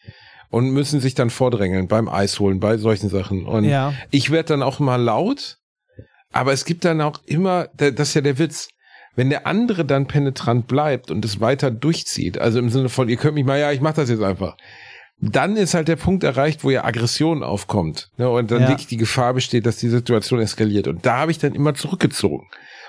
und 0.51 0.71
müssen 0.71 1.01
sich 1.01 1.15
dann 1.15 1.31
vordrängeln 1.31 1.89
beim 1.89 2.09
Eis 2.09 2.41
holen, 2.41 2.61
bei 2.61 2.77
solchen 2.77 3.09
Sachen. 3.09 3.47
Und 3.47 3.65
ja. 3.65 3.95
ich 4.11 4.31
werde 4.31 4.49
dann 4.51 4.63
auch 4.63 4.79
mal 4.79 5.01
laut, 5.01 5.59
aber 6.33 6.53
es 6.53 6.65
gibt 6.65 6.85
dann 6.85 7.01
auch 7.01 7.21
immer, 7.27 7.69
das 7.77 8.09
ist 8.09 8.15
ja 8.15 8.21
der 8.21 8.39
Witz, 8.39 8.69
wenn 9.15 9.31
der 9.31 9.47
andere 9.47 9.85
dann 9.85 10.07
penetrant 10.07 10.67
bleibt 10.67 11.11
und 11.11 11.25
es 11.25 11.41
weiter 11.41 11.71
durchzieht, 11.71 12.39
also 12.39 12.59
im 12.59 12.69
Sinne 12.69 12.89
von, 12.89 13.09
ihr 13.09 13.17
könnt 13.17 13.35
mich 13.35 13.47
mal, 13.47 13.59
ja, 13.59 13.73
ich 13.73 13.81
mach 13.81 13.95
das 13.95 14.11
jetzt 14.11 14.23
einfach, 14.23 14.57
dann 15.19 15.57
ist 15.57 15.73
halt 15.73 15.89
der 15.89 15.97
Punkt 15.97 16.25
erreicht, 16.25 16.63
wo 16.63 16.71
ja 16.71 16.85
Aggression 16.85 17.43
aufkommt. 17.43 18.11
Ne? 18.19 18.29
Und 18.29 18.51
dann 18.51 18.63
ja. 18.63 18.69
wirklich 18.69 18.87
die 18.87 18.99
Gefahr 18.99 19.33
besteht, 19.33 19.65
dass 19.65 19.79
die 19.79 19.89
Situation 19.89 20.41
eskaliert. 20.41 20.89
Und 20.89 21.07
da 21.07 21.17
habe 21.17 21.31
ich 21.31 21.39
dann 21.39 21.55
immer 21.55 21.75
zurückgezogen 21.75 22.47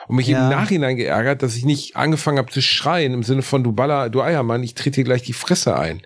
und 0.07 0.17
mich 0.17 0.27
ja. 0.27 0.43
im 0.43 0.49
Nachhinein 0.49 0.97
geärgert, 0.97 1.41
dass 1.41 1.55
ich 1.55 1.63
nicht 1.63 1.95
angefangen 1.95 2.37
habe 2.37 2.51
zu 2.51 2.61
schreien 2.61 3.13
im 3.13 3.23
Sinne 3.23 3.41
von 3.41 3.63
du 3.63 3.71
Baller, 3.71 4.09
du 4.09 4.21
Eiermann, 4.21 4.63
ich 4.63 4.73
trete 4.73 4.95
dir 4.95 5.03
gleich 5.05 5.23
die 5.23 5.33
Fresse 5.33 5.77
ein. 5.77 6.01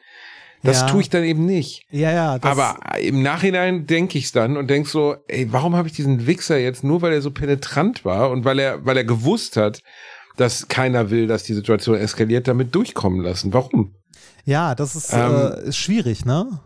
Das 0.63 0.81
ja. 0.81 0.87
tue 0.87 1.01
ich 1.01 1.09
dann 1.09 1.23
eben 1.23 1.45
nicht. 1.45 1.85
Ja, 1.89 2.11
ja. 2.11 2.37
Aber 2.41 2.77
im 2.99 3.23
Nachhinein 3.23 3.87
denke 3.87 4.17
ich 4.17 4.25
es 4.25 4.31
dann 4.31 4.57
und 4.57 4.69
denk 4.69 4.87
so, 4.87 5.15
ey, 5.27 5.51
warum 5.51 5.75
habe 5.75 5.87
ich 5.87 5.93
diesen 5.93 6.27
Wichser 6.27 6.57
jetzt 6.59 6.83
nur, 6.83 7.01
weil 7.01 7.13
er 7.13 7.21
so 7.21 7.31
penetrant 7.31 8.05
war 8.05 8.29
und 8.29 8.45
weil 8.45 8.59
er, 8.59 8.85
weil 8.85 8.97
er 8.97 9.03
gewusst 9.03 9.57
hat, 9.57 9.81
dass 10.37 10.67
keiner 10.67 11.09
will, 11.09 11.27
dass 11.27 11.43
die 11.43 11.53
Situation 11.53 11.97
eskaliert, 11.97 12.47
damit 12.47 12.73
durchkommen 12.75 13.21
lassen. 13.21 13.53
Warum? 13.53 13.95
Ja, 14.45 14.75
das 14.75 14.95
ist, 14.95 15.13
ähm, 15.13 15.31
äh, 15.35 15.69
ist 15.69 15.77
schwierig, 15.77 16.25
ne? 16.25 16.59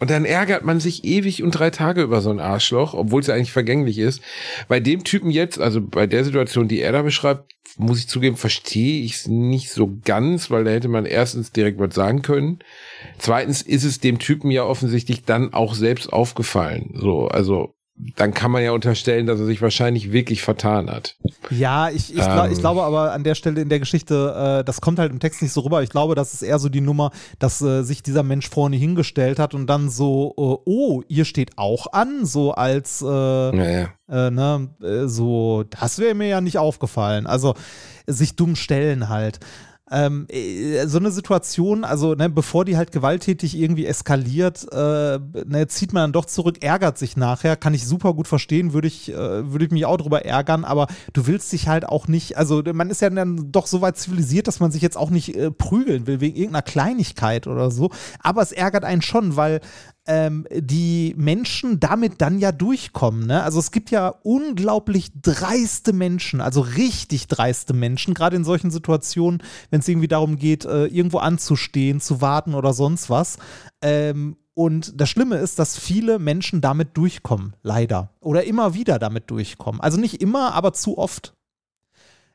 Und 0.00 0.10
dann 0.10 0.24
ärgert 0.24 0.64
man 0.64 0.80
sich 0.80 1.04
ewig 1.04 1.42
und 1.42 1.52
drei 1.52 1.68
Tage 1.68 2.02
über 2.02 2.22
so 2.22 2.30
ein 2.30 2.40
Arschloch, 2.40 2.94
obwohl 2.94 3.20
es 3.20 3.26
ja 3.26 3.34
eigentlich 3.34 3.52
vergänglich 3.52 3.98
ist. 3.98 4.22
Bei 4.66 4.80
dem 4.80 5.04
Typen 5.04 5.30
jetzt, 5.30 5.60
also 5.60 5.82
bei 5.82 6.06
der 6.06 6.24
Situation, 6.24 6.68
die 6.68 6.80
er 6.80 6.92
da 6.92 7.02
beschreibt, 7.02 7.52
muss 7.76 7.98
ich 7.98 8.08
zugeben, 8.08 8.36
verstehe 8.36 9.02
ich 9.04 9.12
es 9.12 9.28
nicht 9.28 9.70
so 9.70 9.98
ganz, 10.04 10.50
weil 10.50 10.64
da 10.64 10.70
hätte 10.70 10.88
man 10.88 11.04
erstens 11.04 11.52
direkt 11.52 11.78
was 11.78 11.94
sagen 11.94 12.22
können. 12.22 12.60
Zweitens 13.18 13.60
ist 13.60 13.84
es 13.84 14.00
dem 14.00 14.18
Typen 14.18 14.50
ja 14.50 14.64
offensichtlich 14.64 15.24
dann 15.24 15.52
auch 15.52 15.74
selbst 15.74 16.12
aufgefallen. 16.12 16.94
So, 16.94 17.28
also 17.28 17.74
dann 18.16 18.32
kann 18.32 18.50
man 18.50 18.62
ja 18.62 18.72
unterstellen, 18.72 19.26
dass 19.26 19.40
er 19.40 19.46
sich 19.46 19.60
wahrscheinlich 19.60 20.12
wirklich 20.12 20.42
vertan 20.42 20.90
hat. 20.90 21.16
Ja, 21.50 21.90
ich, 21.90 22.14
ich, 22.14 22.22
glaub, 22.22 22.46
ich 22.46 22.52
ähm. 22.52 22.58
glaube 22.58 22.82
aber 22.82 23.12
an 23.12 23.24
der 23.24 23.34
Stelle 23.34 23.60
in 23.60 23.68
der 23.68 23.78
Geschichte, 23.78 24.60
äh, 24.60 24.64
das 24.64 24.80
kommt 24.80 24.98
halt 24.98 25.12
im 25.12 25.20
Text 25.20 25.42
nicht 25.42 25.52
so 25.52 25.60
rüber. 25.60 25.82
Ich 25.82 25.90
glaube, 25.90 26.14
das 26.14 26.32
ist 26.34 26.42
eher 26.42 26.58
so 26.58 26.68
die 26.68 26.80
Nummer, 26.80 27.10
dass 27.38 27.60
äh, 27.60 27.82
sich 27.82 28.02
dieser 28.02 28.22
Mensch 28.22 28.48
vorne 28.48 28.76
hingestellt 28.76 29.38
hat 29.38 29.54
und 29.54 29.66
dann 29.66 29.90
so, 29.90 30.34
äh, 30.36 30.70
oh, 30.70 31.02
ihr 31.08 31.24
steht 31.24 31.52
auch 31.56 31.92
an, 31.92 32.24
so 32.24 32.52
als, 32.52 33.02
äh, 33.02 33.06
ja, 33.06 33.88
äh, 34.08 34.30
ne, 34.30 34.68
äh, 34.82 35.06
so, 35.06 35.64
das 35.64 35.98
wäre 35.98 36.14
mir 36.14 36.28
ja 36.28 36.40
nicht 36.40 36.58
aufgefallen. 36.58 37.26
Also 37.26 37.54
sich 38.06 38.36
dumm 38.36 38.56
stellen 38.56 39.08
halt. 39.08 39.40
Ähm, 39.90 40.26
äh, 40.28 40.86
so 40.86 40.98
eine 40.98 41.10
Situation, 41.10 41.84
also 41.84 42.14
ne, 42.14 42.30
bevor 42.30 42.64
die 42.64 42.76
halt 42.76 42.92
gewalttätig 42.92 43.56
irgendwie 43.56 43.86
eskaliert, 43.86 44.66
äh, 44.72 45.18
ne, 45.46 45.66
zieht 45.68 45.92
man 45.92 46.04
dann 46.04 46.12
doch 46.12 46.26
zurück, 46.26 46.62
ärgert 46.62 46.98
sich 46.98 47.16
nachher, 47.16 47.56
kann 47.56 47.74
ich 47.74 47.86
super 47.86 48.14
gut 48.14 48.28
verstehen, 48.28 48.72
würde 48.72 48.88
ich, 48.88 49.10
äh, 49.10 49.52
würde 49.52 49.64
ich 49.64 49.70
mich 49.70 49.86
auch 49.86 49.96
drüber 49.96 50.24
ärgern, 50.24 50.64
aber 50.64 50.86
du 51.12 51.26
willst 51.26 51.52
dich 51.52 51.68
halt 51.68 51.86
auch 51.86 52.06
nicht, 52.08 52.36
also 52.38 52.62
man 52.72 52.90
ist 52.90 53.02
ja 53.02 53.10
dann 53.10 53.50
doch 53.50 53.66
so 53.66 53.80
weit 53.80 53.96
zivilisiert, 53.96 54.46
dass 54.46 54.60
man 54.60 54.70
sich 54.70 54.82
jetzt 54.82 54.96
auch 54.96 55.10
nicht 55.10 55.34
äh, 55.36 55.50
prügeln 55.50 56.06
will 56.06 56.20
wegen 56.20 56.36
irgendeiner 56.36 56.62
Kleinigkeit 56.62 57.46
oder 57.46 57.70
so, 57.70 57.90
aber 58.20 58.42
es 58.42 58.52
ärgert 58.52 58.84
einen 58.84 59.02
schon, 59.02 59.36
weil 59.36 59.60
ähm, 60.06 60.46
die 60.52 61.14
Menschen 61.16 61.78
damit 61.78 62.20
dann 62.20 62.38
ja 62.38 62.52
durchkommen. 62.52 63.26
Ne? 63.26 63.42
Also 63.42 63.58
es 63.58 63.70
gibt 63.70 63.90
ja 63.90 64.08
unglaublich 64.22 65.10
dreiste 65.20 65.92
Menschen, 65.92 66.40
also 66.40 66.62
richtig 66.62 67.28
dreiste 67.28 67.74
Menschen, 67.74 68.14
gerade 68.14 68.36
in 68.36 68.44
solchen 68.44 68.70
Situationen, 68.70 69.42
wenn 69.70 69.80
es 69.80 69.88
irgendwie 69.88 70.08
darum 70.08 70.36
geht, 70.36 70.64
äh, 70.64 70.86
irgendwo 70.86 71.18
anzustehen, 71.18 72.00
zu 72.00 72.20
warten 72.20 72.54
oder 72.54 72.72
sonst 72.72 73.10
was. 73.10 73.38
Ähm, 73.82 74.36
und 74.54 75.00
das 75.00 75.08
Schlimme 75.08 75.36
ist, 75.36 75.58
dass 75.58 75.78
viele 75.78 76.18
Menschen 76.18 76.60
damit 76.60 76.96
durchkommen, 76.96 77.54
leider. 77.62 78.10
Oder 78.20 78.44
immer 78.44 78.74
wieder 78.74 78.98
damit 78.98 79.30
durchkommen. 79.30 79.80
Also 79.80 79.98
nicht 79.98 80.20
immer, 80.20 80.54
aber 80.54 80.72
zu 80.72 80.98
oft. 80.98 81.34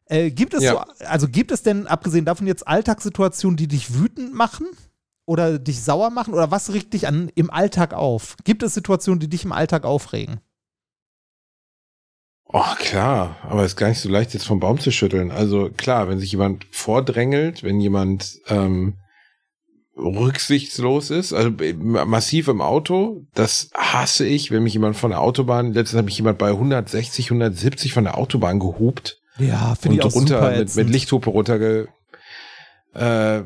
Äh, 0.05 0.31
gibt 0.31 0.53
es 0.53 0.63
Ja. 0.63 0.85
so, 0.99 1.05
also 1.05 1.27
gibt 1.27 1.51
es 1.51 1.63
denn, 1.63 1.87
abgesehen 1.87 2.25
davon 2.25 2.47
jetzt 2.47 2.67
Alltagssituationen, 2.67 3.57
die 3.57 3.67
dich 3.67 3.95
wütend 3.95 4.33
machen? 4.33 4.67
Oder 5.25 5.57
dich 5.57 5.83
sauer 5.83 6.11
machen? 6.11 6.33
Oder 6.33 6.51
was 6.51 6.73
regt 6.73 6.93
dich 6.93 7.07
an 7.07 7.31
im 7.35 7.49
Alltag 7.49 7.93
auf? 7.93 8.35
Gibt 8.43 8.63
es 8.63 8.73
Situationen, 8.73 9.19
die 9.19 9.29
dich 9.29 9.45
im 9.45 9.51
Alltag 9.51 9.83
aufregen? 9.83 10.39
Oh, 12.47 12.75
klar, 12.77 13.37
aber 13.43 13.65
ist 13.65 13.75
gar 13.75 13.89
nicht 13.89 13.99
so 13.99 14.07
leicht, 14.07 14.33
jetzt 14.33 14.45
vom 14.45 14.59
Baum 14.59 14.79
zu 14.79 14.91
schütteln. 14.91 15.31
Also 15.31 15.71
klar, 15.75 16.07
wenn 16.07 16.19
sich 16.19 16.31
jemand 16.31 16.65
vordrängelt, 16.71 17.63
wenn 17.63 17.81
jemand 17.81 18.39
ähm, 18.47 18.93
rücksichtslos 19.97 21.09
ist, 21.09 21.33
also 21.33 21.49
äh, 21.61 21.73
massiv 21.73 22.47
im 22.47 22.61
Auto, 22.61 23.25
das 23.33 23.71
hasse 23.73 24.25
ich, 24.27 24.51
wenn 24.51 24.63
mich 24.63 24.73
jemand 24.73 24.95
von 24.95 25.09
der 25.09 25.21
Autobahn, 25.21 25.73
letztens 25.73 25.97
hat 25.97 26.05
mich 26.05 26.17
jemand 26.17 26.37
bei 26.37 26.49
160, 26.49 27.25
170 27.27 27.93
von 27.93 28.03
der 28.03 28.17
Autobahn 28.17 28.59
gehupt 28.59 29.21
Ja, 29.39 29.75
und 29.85 30.15
runter 30.15 30.57
mit, 30.57 30.75
mit 30.75 30.89
Lichthupe 30.89 31.31
runterge. 31.31 31.87
Äh, 32.93 33.41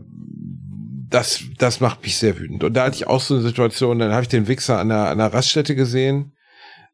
das, 1.10 1.44
das 1.58 1.80
macht 1.80 2.04
mich 2.04 2.18
sehr 2.18 2.38
wütend. 2.38 2.64
Und 2.64 2.74
da 2.74 2.86
hatte 2.86 2.96
ich 2.96 3.08
auch 3.08 3.22
so 3.22 3.36
eine 3.36 3.44
Situation, 3.44 4.00
dann 4.00 4.12
habe 4.12 4.24
ich 4.24 4.30
den 4.30 4.48
Wichser 4.48 4.80
an 4.80 4.90
der, 4.90 5.10
an 5.10 5.18
der 5.18 5.34
Raststätte 5.34 5.76
gesehen 5.76 6.34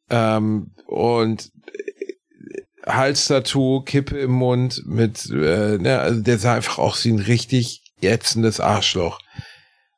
ähm, 0.10 0.72
und 0.86 1.52
äh, 1.68 2.92
Halstattoo, 2.92 3.82
Kippe 3.82 4.18
im 4.18 4.32
Mund 4.32 4.84
mit, 4.86 5.30
äh, 5.30 5.78
ne, 5.78 6.00
also 6.00 6.22
der 6.22 6.38
sah 6.38 6.56
einfach 6.56 6.78
auch 6.78 6.98
wie 7.04 7.12
ein 7.12 7.20
richtig 7.20 7.82
ätzendes 8.02 8.60
Arschloch. 8.60 9.20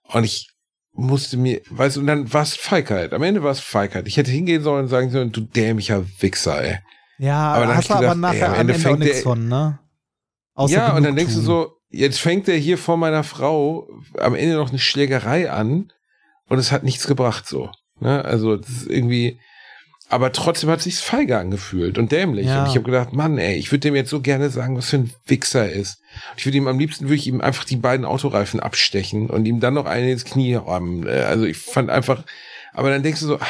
Und 0.03 0.23
ich 0.23 0.49
musste 0.94 1.38
mir, 1.38 1.61
weißt 1.69 1.98
du, 1.98 1.99
und 1.99 2.07
dann 2.07 2.34
war 2.34 2.41
es 2.41 2.56
Feigheit. 2.56 3.14
Am 3.14 3.22
Ende 3.23 3.44
war 3.44 3.52
es 3.52 3.60
Feigheit. 3.60 4.07
Ich 4.07 4.18
hätte 4.18 4.31
hingehen 4.31 4.64
sollen 4.64 4.85
und 4.85 4.89
sagen 4.89 5.11
sollen, 5.11 5.31
du 5.31 5.41
dämlicher 5.41 6.06
Wichser, 6.19 6.64
ey. 6.64 6.80
Ja, 7.19 7.53
Aber 7.53 7.65
dann 7.65 7.76
hast 7.76 7.89
du 7.89 7.94
ich 7.94 7.98
aber 7.98 8.15
gedacht, 8.15 8.34
ey, 8.34 8.39
nachher 8.39 8.48
am 8.48 8.53
am 8.53 8.60
Ende 8.61 8.73
Ende 8.73 8.89
auch 8.89 8.98
nichts 8.98 9.22
von, 9.22 9.48
ne? 9.48 9.80
Außer 10.53 10.73
ja, 10.73 10.95
und 10.95 11.03
dann 11.03 11.15
denkst 11.15 11.35
du 11.35 11.41
so, 11.41 11.76
jetzt 11.89 12.19
fängt 12.19 12.47
er 12.47 12.57
hier 12.57 12.77
vor 12.77 12.97
meiner 12.97 13.23
Frau 13.23 13.89
am 14.18 14.35
Ende 14.35 14.55
noch 14.55 14.69
eine 14.69 14.80
Schlägerei 14.80 15.51
an 15.51 15.91
und 16.47 16.59
es 16.59 16.72
hat 16.72 16.84
nichts 16.84 17.07
gebracht 17.07 17.47
so. 17.47 17.72
Ne? 17.99 18.23
Also 18.23 18.57
das 18.57 18.69
ist 18.69 18.89
irgendwie, 18.89 19.39
aber 20.09 20.31
trotzdem 20.31 20.69
hat 20.69 20.81
sich's 20.81 21.01
feige 21.01 21.38
angefühlt 21.38 21.97
und 21.97 22.11
dämlich. 22.11 22.47
Ja. 22.47 22.61
Und 22.61 22.69
ich 22.69 22.76
habe 22.76 22.85
gedacht, 22.85 23.14
Mann, 23.14 23.38
ey, 23.38 23.55
ich 23.55 23.72
würde 23.72 23.81
dem 23.81 23.95
jetzt 23.95 24.09
so 24.09 24.22
gerne 24.22 24.49
sagen, 24.49 24.77
was 24.77 24.89
für 24.89 24.97
ein 24.97 25.11
Wichser 25.26 25.65
er 25.65 25.73
ist. 25.73 25.99
Und 26.31 26.39
ich 26.39 26.45
würde 26.45 26.57
ihm 26.57 26.68
am 26.68 26.80
liebsten 26.80 27.05
würde 27.05 27.15
ich 27.15 27.27
ihm 27.27 27.41
einfach 27.41 27.65
die 27.65 27.76
beiden 27.76 28.05
Autoreifen 28.05 28.59
abstechen 28.59 29.30
und 29.30 29.45
ihm 29.45 29.59
dann 29.59 29.73
noch 29.73 29.85
einen 29.85 30.09
ins 30.09 30.26
Knie 30.26 30.55
rammen. 30.55 31.07
Also 31.07 31.45
ich 31.45 31.57
fand 31.57 31.89
einfach, 31.89 32.23
aber 32.73 32.89
dann 32.89 33.03
denkst 33.03 33.22
du 33.22 33.27
so, 33.27 33.38
ah, 33.38 33.47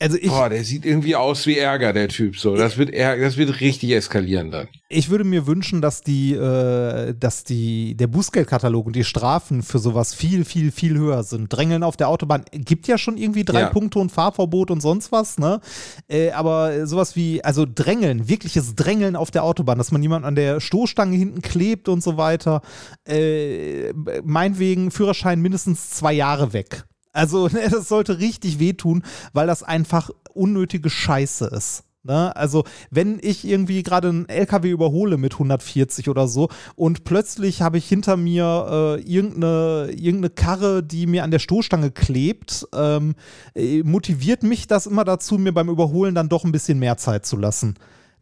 Also 0.00 0.16
ich, 0.16 0.28
boah, 0.28 0.48
der 0.48 0.62
sieht 0.62 0.84
irgendwie 0.84 1.16
aus 1.16 1.44
wie 1.46 1.58
Ärger, 1.58 1.92
der 1.92 2.06
Typ. 2.08 2.36
So, 2.38 2.54
das 2.54 2.78
wird 2.78 2.90
Ärger, 2.90 3.24
das 3.24 3.36
wird 3.36 3.60
richtig 3.60 3.90
eskalieren 3.90 4.52
dann. 4.52 4.68
ich 4.88 5.10
würde 5.10 5.24
mir 5.24 5.48
wünschen, 5.48 5.82
dass 5.82 6.02
die, 6.02 6.34
äh, 6.34 7.14
dass 7.18 7.42
die, 7.42 7.96
der 7.96 8.06
Bußgeldkatalog 8.06 8.86
und 8.86 8.94
die 8.94 9.02
Strafen 9.02 9.62
für 9.64 9.80
sowas 9.80 10.14
viel, 10.14 10.44
viel, 10.44 10.70
viel 10.70 10.96
höher 10.96 11.24
sind. 11.24 11.48
Drängeln 11.48 11.82
auf 11.82 11.96
der 11.96 12.08
Autobahn 12.08 12.44
gibt 12.52 12.86
ja 12.86 12.96
schon 12.96 13.16
irgendwie 13.16 13.44
drei 13.44 13.60
Ja. 13.62 13.70
Punkte 13.70 13.98
und 13.98 14.12
Fahrverbot 14.12 14.70
und 14.70 14.80
sonst 14.80 15.10
was, 15.10 15.36
ne? 15.36 15.60
Äh, 16.06 16.30
aber 16.30 16.86
sowas 16.86 17.16
wie, 17.16 17.42
also 17.42 17.66
Drängeln, 17.66 18.28
wirkliches 18.28 18.76
Drängeln 18.76 19.16
auf 19.16 19.32
der 19.32 19.42
Autobahn, 19.42 19.78
dass 19.78 19.90
man 19.90 20.00
jemanden 20.00 20.26
an 20.28 20.36
der 20.36 20.60
Stoßstange 20.60 21.16
hinten 21.16 21.42
klebt 21.42 21.88
und 21.88 22.04
so 22.04 22.16
weiter, 22.16 22.62
äh, 23.04 23.92
meinetwegen 24.22 24.92
Führerschein 24.92 25.40
mindestens 25.40 25.90
zwei 25.90 26.12
Jahre 26.12 26.52
weg. 26.52 26.84
Also, 27.18 27.48
ne, 27.52 27.68
das 27.68 27.88
sollte 27.88 28.20
richtig 28.20 28.60
wehtun, 28.60 29.02
weil 29.32 29.48
das 29.48 29.62
einfach 29.62 30.10
unnötige 30.34 30.88
Scheiße 30.88 31.46
ist. 31.46 31.82
Ne? 32.04 32.34
Also, 32.36 32.62
wenn 32.90 33.18
ich 33.20 33.44
irgendwie 33.44 33.82
gerade 33.82 34.08
einen 34.08 34.28
LKW 34.28 34.70
überhole 34.70 35.16
mit 35.16 35.34
140 35.34 36.08
oder 36.08 36.28
so 36.28 36.48
und 36.76 37.02
plötzlich 37.02 37.60
habe 37.60 37.76
ich 37.76 37.88
hinter 37.88 38.16
mir 38.16 38.98
äh, 38.98 39.00
irgendeine, 39.02 39.90
irgendeine 39.90 40.30
Karre, 40.30 40.84
die 40.84 41.06
mir 41.06 41.24
an 41.24 41.32
der 41.32 41.40
Stoßstange 41.40 41.90
klebt, 41.90 42.68
ähm, 42.72 43.16
äh, 43.56 43.82
motiviert 43.82 44.44
mich 44.44 44.68
das 44.68 44.86
immer 44.86 45.04
dazu, 45.04 45.38
mir 45.38 45.52
beim 45.52 45.68
Überholen 45.68 46.14
dann 46.14 46.28
doch 46.28 46.44
ein 46.44 46.52
bisschen 46.52 46.78
mehr 46.78 46.98
Zeit 46.98 47.26
zu 47.26 47.36
lassen. 47.36 47.74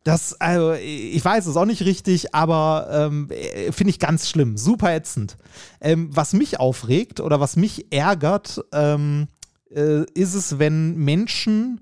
Das, 0.06 0.40
also, 0.40 0.72
ich 0.74 1.24
weiß, 1.24 1.46
es 1.46 1.56
auch 1.56 1.64
nicht 1.64 1.82
richtig, 1.82 2.32
aber 2.32 2.86
ähm, 2.92 3.28
äh, 3.30 3.72
finde 3.72 3.90
ich 3.90 3.98
ganz 3.98 4.28
schlimm, 4.28 4.56
super 4.56 4.94
ätzend. 4.94 5.36
Ähm, 5.80 6.10
was 6.12 6.32
mich 6.32 6.60
aufregt 6.60 7.18
oder 7.18 7.40
was 7.40 7.56
mich 7.56 7.92
ärgert, 7.92 8.64
ähm, 8.72 9.26
äh, 9.68 10.04
ist 10.14 10.34
es, 10.34 10.60
wenn 10.60 10.96
Menschen 10.96 11.80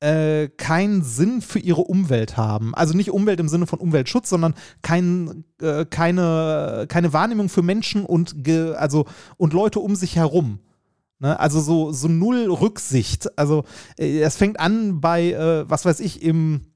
äh, 0.00 0.48
keinen 0.48 1.02
Sinn 1.02 1.40
für 1.40 1.60
ihre 1.60 1.80
Umwelt 1.80 2.36
haben. 2.36 2.74
Also 2.74 2.94
nicht 2.94 3.10
Umwelt 3.10 3.40
im 3.40 3.48
Sinne 3.48 3.66
von 3.66 3.78
Umweltschutz, 3.78 4.28
sondern 4.28 4.52
kein, 4.82 5.44
äh, 5.62 5.86
keine, 5.86 6.84
keine 6.88 7.14
Wahrnehmung 7.14 7.48
für 7.48 7.62
Menschen 7.62 8.04
und, 8.04 8.44
ge, 8.44 8.74
also, 8.74 9.06
und 9.38 9.54
Leute 9.54 9.80
um 9.80 9.96
sich 9.96 10.16
herum. 10.16 10.58
Ne? 11.20 11.40
Also 11.40 11.58
so, 11.60 11.90
so 11.90 12.08
null 12.08 12.50
Rücksicht. 12.50 13.38
Also 13.38 13.64
äh, 13.98 14.20
es 14.20 14.36
fängt 14.36 14.60
an 14.60 15.00
bei, 15.00 15.32
äh, 15.32 15.70
was 15.70 15.86
weiß 15.86 16.00
ich, 16.00 16.20
im 16.20 16.71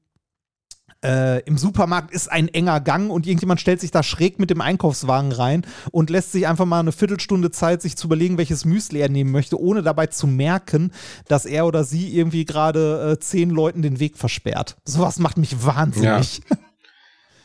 äh, 1.03 1.41
im 1.41 1.57
Supermarkt 1.57 2.11
ist 2.11 2.31
ein 2.31 2.47
enger 2.47 2.79
Gang 2.79 3.11
und 3.11 3.25
irgendjemand 3.25 3.61
stellt 3.61 3.81
sich 3.81 3.91
da 3.91 4.03
schräg 4.03 4.39
mit 4.39 4.49
dem 4.49 4.61
Einkaufswagen 4.61 5.31
rein 5.31 5.65
und 5.91 6.09
lässt 6.09 6.31
sich 6.31 6.47
einfach 6.47 6.65
mal 6.65 6.79
eine 6.79 6.91
Viertelstunde 6.91 7.51
Zeit, 7.51 7.81
sich 7.81 7.95
zu 7.97 8.07
überlegen, 8.07 8.37
welches 8.37 8.65
Müsli 8.65 8.99
er 8.99 9.09
nehmen 9.09 9.31
möchte, 9.31 9.59
ohne 9.59 9.83
dabei 9.83 10.07
zu 10.07 10.27
merken, 10.27 10.91
dass 11.27 11.45
er 11.45 11.65
oder 11.65 11.83
sie 11.83 12.15
irgendwie 12.15 12.45
gerade 12.45 13.13
äh, 13.13 13.19
zehn 13.19 13.49
Leuten 13.49 13.81
den 13.81 13.99
Weg 13.99 14.17
versperrt. 14.17 14.77
Sowas 14.85 15.19
macht 15.19 15.37
mich 15.37 15.63
wahnsinnig. 15.65 16.41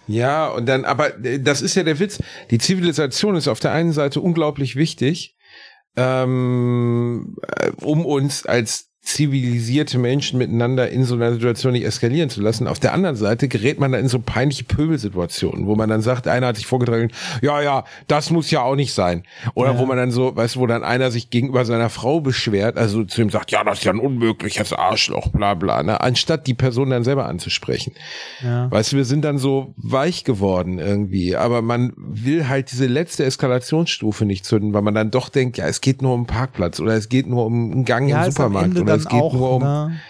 Ja, 0.06 0.48
und 0.48 0.66
dann, 0.66 0.84
aber 0.84 1.24
äh, 1.24 1.40
das 1.40 1.62
ist 1.62 1.74
ja 1.74 1.84
der 1.84 1.98
Witz. 1.98 2.20
Die 2.50 2.58
Zivilisation 2.58 3.36
ist 3.36 3.48
auf 3.48 3.60
der 3.60 3.72
einen 3.72 3.92
Seite 3.92 4.20
unglaublich 4.20 4.76
wichtig, 4.76 5.36
ähm, 5.96 7.36
äh, 7.56 7.70
um 7.80 8.04
uns 8.04 8.44
als 8.44 8.91
zivilisierte 9.02 9.98
Menschen 9.98 10.38
miteinander 10.38 10.88
in 10.90 11.04
so 11.04 11.16
einer 11.16 11.32
Situation 11.32 11.72
nicht 11.72 11.84
eskalieren 11.84 12.30
zu 12.30 12.40
lassen. 12.40 12.68
Auf 12.68 12.78
der 12.78 12.94
anderen 12.94 13.16
Seite 13.16 13.48
gerät 13.48 13.80
man 13.80 13.90
dann 13.90 14.02
in 14.02 14.08
so 14.08 14.20
peinliche 14.20 14.62
Pöbelsituationen, 14.62 15.66
wo 15.66 15.74
man 15.74 15.88
dann 15.88 16.02
sagt, 16.02 16.28
einer 16.28 16.46
hat 16.46 16.56
sich 16.56 16.66
vorgetragen, 16.66 17.10
ja, 17.42 17.60
ja, 17.60 17.84
das 18.06 18.30
muss 18.30 18.50
ja 18.52 18.62
auch 18.62 18.76
nicht 18.76 18.92
sein. 18.94 19.24
Oder 19.54 19.72
Ja. 19.72 19.78
wo 19.78 19.86
man 19.86 19.96
dann 19.96 20.12
so, 20.12 20.36
weißt 20.36 20.54
du, 20.54 20.60
wo 20.60 20.66
dann 20.68 20.84
einer 20.84 21.10
sich 21.10 21.30
gegenüber 21.30 21.64
seiner 21.64 21.90
Frau 21.90 22.20
beschwert, 22.20 22.78
also 22.78 23.02
zu 23.02 23.20
ihm 23.22 23.30
sagt, 23.30 23.50
ja, 23.50 23.64
das 23.64 23.78
ist 23.78 23.84
ja 23.84 23.92
ein 23.92 23.98
unmögliches 23.98 24.72
Arschloch, 24.72 25.28
bla 25.28 25.54
bla, 25.54 25.82
ne? 25.82 26.00
anstatt 26.00 26.46
die 26.46 26.54
Person 26.54 26.90
dann 26.90 27.02
selber 27.02 27.26
anzusprechen. 27.26 27.94
Ja. 28.40 28.70
Weißt 28.70 28.92
du, 28.92 28.96
wir 28.98 29.04
sind 29.04 29.24
dann 29.24 29.38
so 29.38 29.74
weich 29.78 30.22
geworden 30.22 30.78
irgendwie, 30.78 31.34
aber 31.34 31.60
man 31.60 31.92
will 31.96 32.48
halt 32.48 32.70
diese 32.70 32.86
letzte 32.86 33.24
Eskalationsstufe 33.24 34.24
nicht 34.24 34.44
zünden, 34.46 34.72
weil 34.74 34.82
man 34.82 34.94
dann 34.94 35.10
doch 35.10 35.28
denkt, 35.28 35.58
ja, 35.58 35.66
es 35.66 35.80
geht 35.80 36.02
nur 36.02 36.12
um 36.14 36.20
einen 36.20 36.26
Parkplatz 36.28 36.78
oder 36.78 36.94
es 36.94 37.08
geht 37.08 37.26
nur 37.26 37.44
um 37.46 37.72
einen 37.72 37.84
Gang 37.84 38.08
Ja, 38.08 38.24
im 38.24 38.30
Supermarkt 38.30 38.91
dann 38.98 39.12
geht 39.12 39.22
auch, 39.22 39.32
nur 39.32 39.52
um 39.56 39.62
ne? 39.62 40.00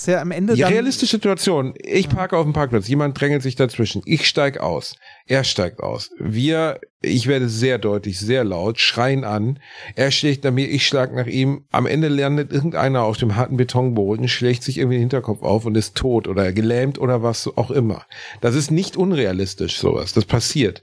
Ist 0.00 0.06
ja 0.06 0.22
am 0.22 0.30
Ende 0.30 0.54
die 0.54 0.62
realistische 0.62 1.16
Situation. 1.16 1.74
Ich 1.76 2.08
parke 2.08 2.34
auf 2.34 2.44
dem 2.44 2.54
Parkplatz, 2.54 2.88
jemand 2.88 3.20
drängelt 3.20 3.42
sich 3.42 3.54
dazwischen. 3.54 4.00
Ich 4.06 4.26
steig 4.26 4.58
aus, 4.58 4.96
er 5.26 5.44
steigt 5.44 5.80
aus. 5.80 6.10
Wir, 6.18 6.80
ich 7.02 7.26
werde 7.26 7.50
sehr 7.50 7.76
deutlich, 7.76 8.18
sehr 8.18 8.42
laut, 8.42 8.80
schreien 8.80 9.24
an. 9.24 9.58
Er 9.96 10.10
schlägt 10.10 10.44
nach 10.44 10.52
mir, 10.52 10.70
ich 10.70 10.86
schlag 10.86 11.14
nach 11.14 11.26
ihm. 11.26 11.66
Am 11.70 11.84
Ende 11.84 12.08
landet 12.08 12.50
irgendeiner 12.50 13.02
auf 13.02 13.18
dem 13.18 13.36
harten 13.36 13.58
Betonboden, 13.58 14.26
schlägt 14.26 14.62
sich 14.62 14.78
irgendwie 14.78 14.96
den 14.96 15.02
Hinterkopf 15.02 15.42
auf 15.42 15.66
und 15.66 15.76
ist 15.76 15.96
tot 15.96 16.28
oder 16.28 16.50
gelähmt 16.54 16.98
oder 16.98 17.22
was 17.22 17.46
auch 17.58 17.70
immer. 17.70 18.06
Das 18.40 18.54
ist 18.54 18.70
nicht 18.70 18.96
unrealistisch, 18.96 19.76
sowas. 19.76 20.14
Das 20.14 20.24
passiert. 20.24 20.82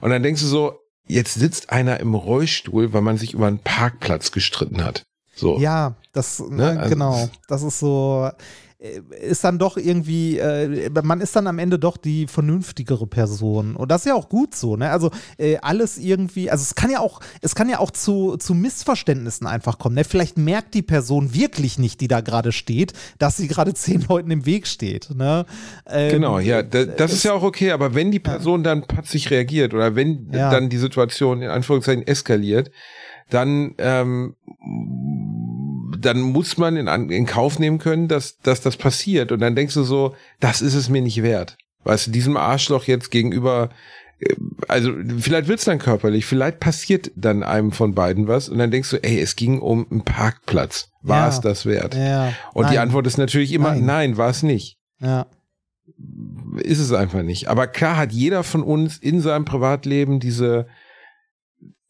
Und 0.00 0.08
dann 0.08 0.22
denkst 0.22 0.40
du 0.40 0.46
so, 0.46 0.80
jetzt 1.06 1.34
sitzt 1.34 1.68
einer 1.68 2.00
im 2.00 2.14
Rollstuhl, 2.14 2.94
weil 2.94 3.02
man 3.02 3.18
sich 3.18 3.34
über 3.34 3.46
einen 3.46 3.58
Parkplatz 3.58 4.32
gestritten 4.32 4.82
hat. 4.82 5.04
So. 5.34 5.58
Ja, 5.58 5.96
das, 6.12 6.40
Ne? 6.40 6.56
ne, 6.56 6.80
Also- 6.80 6.90
genau. 6.90 7.28
Das 7.48 7.62
ist 7.62 7.78
so. 7.78 8.28
äh, 8.78 9.00
ist 9.22 9.42
dann 9.44 9.58
doch 9.58 9.78
irgendwie, 9.78 10.36
äh, 10.38 10.90
man 11.02 11.22
ist 11.22 11.34
dann 11.34 11.46
am 11.46 11.58
Ende 11.58 11.78
doch 11.78 11.96
die 11.96 12.26
vernünftigere 12.26 13.06
Person. 13.06 13.76
Und 13.76 13.90
das 13.90 14.02
ist 14.02 14.08
ja 14.08 14.14
auch 14.14 14.28
gut 14.28 14.54
so, 14.54 14.76
ne? 14.76 14.90
Also 14.90 15.10
äh, 15.38 15.56
alles 15.62 15.96
irgendwie, 15.96 16.50
also 16.50 16.60
es 16.60 16.74
kann 16.74 16.90
ja 16.90 17.00
auch, 17.00 17.20
es 17.40 17.54
kann 17.54 17.70
ja 17.70 17.78
auch 17.78 17.90
zu, 17.90 18.36
zu 18.36 18.52
Missverständnissen 18.52 19.46
einfach 19.46 19.78
kommen. 19.78 19.94
Ne? 19.94 20.04
Vielleicht 20.04 20.36
merkt 20.36 20.74
die 20.74 20.82
Person 20.82 21.32
wirklich 21.32 21.78
nicht, 21.78 22.02
die 22.02 22.08
da 22.08 22.20
gerade 22.20 22.52
steht, 22.52 22.92
dass 23.18 23.38
sie 23.38 23.48
gerade 23.48 23.72
zehn 23.74 24.04
Leuten 24.06 24.30
im 24.30 24.44
Weg 24.44 24.66
steht. 24.66 25.08
Ne? 25.14 25.46
Ähm, 25.86 26.10
Genau, 26.10 26.38
ja, 26.38 26.62
da, 26.62 26.84
das 26.84 27.12
ist 27.14 27.22
ja 27.24 27.32
auch 27.32 27.42
okay, 27.42 27.70
aber 27.70 27.94
wenn 27.94 28.10
die 28.10 28.20
Person 28.20 28.62
dann 28.64 28.82
patzig 28.86 29.30
reagiert 29.30 29.72
oder 29.72 29.94
wenn 29.96 30.28
Ja. 30.30 30.50
dann 30.50 30.68
die 30.68 30.76
Situation 30.78 31.40
in 31.40 31.48
Anführungszeichen 31.48 32.06
eskaliert, 32.06 32.70
dann 33.30 33.74
ähm, 33.78 34.36
dann 36.04 36.20
muss 36.20 36.56
man 36.58 36.76
in, 36.76 36.86
in 37.10 37.26
Kauf 37.26 37.58
nehmen 37.58 37.78
können, 37.78 38.08
dass, 38.08 38.38
dass 38.38 38.60
das 38.60 38.76
passiert 38.76 39.32
und 39.32 39.40
dann 39.40 39.54
denkst 39.56 39.74
du 39.74 39.82
so, 39.82 40.14
das 40.40 40.60
ist 40.62 40.74
es 40.74 40.88
mir 40.88 41.02
nicht 41.02 41.22
wert. 41.22 41.56
Weißt 41.84 42.06
du, 42.06 42.10
diesem 42.10 42.36
Arschloch 42.36 42.84
jetzt 42.84 43.10
gegenüber 43.10 43.70
äh, 44.20 44.34
also 44.68 44.92
vielleicht 45.18 45.48
wird's 45.48 45.64
dann 45.64 45.78
körperlich, 45.78 46.24
vielleicht 46.26 46.60
passiert 46.60 47.10
dann 47.16 47.42
einem 47.42 47.72
von 47.72 47.94
beiden 47.94 48.28
was 48.28 48.48
und 48.48 48.58
dann 48.58 48.70
denkst 48.70 48.90
du, 48.90 48.96
ey, 49.02 49.18
es 49.20 49.36
ging 49.36 49.60
um 49.60 49.86
einen 49.90 50.02
Parkplatz. 50.04 50.88
War 51.02 51.22
Ja. 51.24 51.28
es 51.28 51.40
das 51.40 51.66
wert? 51.66 51.94
Ja, 51.94 52.32
Und 52.54 52.70
die 52.70 52.74
nein. 52.76 52.84
Antwort 52.88 53.06
ist 53.06 53.18
natürlich 53.18 53.52
immer, 53.52 53.70
Nein. 53.72 53.84
nein, 53.84 54.16
war 54.16 54.30
es 54.30 54.42
nicht 54.42 54.78
Ja. 55.00 55.26
ist 56.62 56.78
es 56.78 56.92
einfach 56.92 57.22
nicht. 57.22 57.48
Aber 57.48 57.66
klar 57.66 57.96
hat 57.96 58.12
jeder 58.12 58.42
von 58.42 58.62
uns 58.62 58.96
in 58.98 59.20
seinem 59.20 59.44
Privatleben 59.44 60.20
diese 60.20 60.66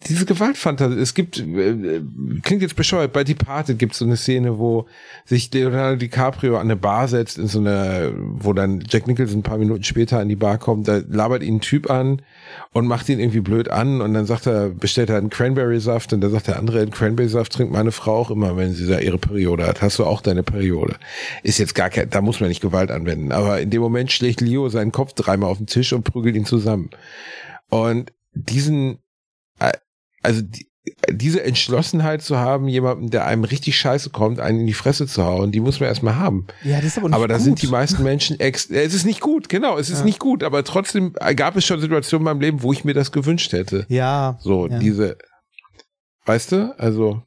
diese 0.06 0.26
Gewaltfantasie. 0.26 0.98
Es 0.98 1.14
gibt, 1.14 1.38
äh, 1.38 2.02
klingt 2.42 2.62
jetzt 2.62 2.76
bescheuert, 2.76 3.12
bei 3.12 3.24
Departed 3.24 3.78
gibt 3.78 3.92
es 3.92 3.98
so 3.98 4.04
eine 4.04 4.16
Szene, 4.16 4.58
wo 4.58 4.86
sich 5.24 5.52
Leonardo 5.52 5.96
DiCaprio 5.96 6.56
an 6.56 6.62
eine 6.62 6.76
Bar 6.76 7.08
setzt, 7.08 7.38
in 7.38 7.46
so 7.46 7.58
eine, 7.58 8.12
wo 8.16 8.52
dann 8.52 8.84
Jack 8.86 9.06
Nicholson 9.06 9.38
ein 9.38 9.42
paar 9.42 9.56
Minuten 9.56 9.82
später 9.82 10.18
an 10.18 10.28
die 10.28 10.36
Bar 10.36 10.58
kommt, 10.58 10.88
da 10.88 11.00
labert 11.08 11.42
ihn 11.42 11.56
ein 11.56 11.60
Typ 11.60 11.90
an 11.90 12.20
und 12.72 12.86
macht 12.86 13.08
ihn 13.08 13.18
irgendwie 13.18 13.40
blöd 13.40 13.70
an 13.70 14.02
und 14.02 14.12
dann 14.12 14.26
sagt 14.26 14.46
er, 14.46 14.68
bestellt 14.68 15.08
er 15.08 15.16
einen 15.16 15.30
Cranberry-Saft 15.30 16.12
und 16.12 16.20
dann 16.20 16.30
sagt 16.30 16.48
der 16.48 16.58
andere, 16.58 16.80
einen 16.80 16.90
Cranberry-Saft 16.90 17.52
trinkt 17.52 17.72
meine 17.72 17.92
Frau 17.92 18.16
auch 18.16 18.30
immer, 18.30 18.56
wenn 18.56 18.74
sie 18.74 18.86
da 18.86 18.98
ihre 18.98 19.18
Periode 19.18 19.66
hat. 19.66 19.80
Hast 19.80 19.98
du 19.98 20.04
auch 20.04 20.20
deine 20.20 20.42
Periode? 20.42 20.96
Ist 21.42 21.58
jetzt 21.58 21.74
gar 21.74 21.88
kein, 21.88 22.10
da 22.10 22.20
muss 22.20 22.40
man 22.40 22.50
nicht 22.50 22.60
Gewalt 22.60 22.90
anwenden. 22.90 23.32
Aber 23.32 23.60
in 23.60 23.70
dem 23.70 23.80
Moment 23.80 24.12
schlägt 24.12 24.42
Leo 24.42 24.68
seinen 24.68 24.92
Kopf 24.92 25.14
dreimal 25.14 25.50
auf 25.50 25.58
den 25.58 25.66
Tisch 25.66 25.94
und 25.94 26.04
prügelt 26.04 26.36
ihn 26.36 26.44
zusammen. 26.44 26.90
Und 27.70 28.12
diesen, 28.34 28.98
also 30.24 30.42
die, 30.42 30.66
diese 31.10 31.42
Entschlossenheit 31.44 32.22
zu 32.22 32.36
haben, 32.36 32.68
jemandem, 32.68 33.10
der 33.10 33.24
einem 33.26 33.44
richtig 33.44 33.76
scheiße 33.78 34.10
kommt, 34.10 34.38
einen 34.40 34.60
in 34.60 34.66
die 34.66 34.74
Fresse 34.74 35.06
zu 35.06 35.24
hauen, 35.24 35.50
die 35.50 35.60
muss 35.60 35.80
man 35.80 35.88
erstmal 35.88 36.16
haben. 36.16 36.46
ja, 36.62 36.76
das 36.76 36.86
ist 36.86 36.98
aber 36.98 37.08
nicht 37.08 37.16
Aber 37.16 37.28
da 37.28 37.38
sind 37.38 37.62
die 37.62 37.68
meisten 37.68 38.02
Menschen 38.02 38.38
ex 38.38 38.68
es 38.70 38.92
ist 38.94 39.04
nicht 39.06 39.20
gut, 39.20 39.48
genau, 39.48 39.78
es 39.78 39.88
ist 39.88 40.00
Ja. 40.00 40.04
nicht 40.04 40.18
gut, 40.18 40.42
aber 40.42 40.62
trotzdem 40.64 41.14
gab 41.36 41.56
es 41.56 41.64
schon 41.64 41.80
Situationen 41.80 42.22
in 42.22 42.32
meinem 42.32 42.40
Leben, 42.40 42.62
wo 42.62 42.72
ich 42.72 42.84
mir 42.84 42.92
das 42.94 43.12
gewünscht 43.12 43.52
hätte. 43.52 43.86
Ja. 43.88 44.38
So, 44.40 44.66
ja. 44.68 44.78
diese, 44.78 45.16
weißt 46.26 46.52
du, 46.52 46.74
also, 46.78 47.22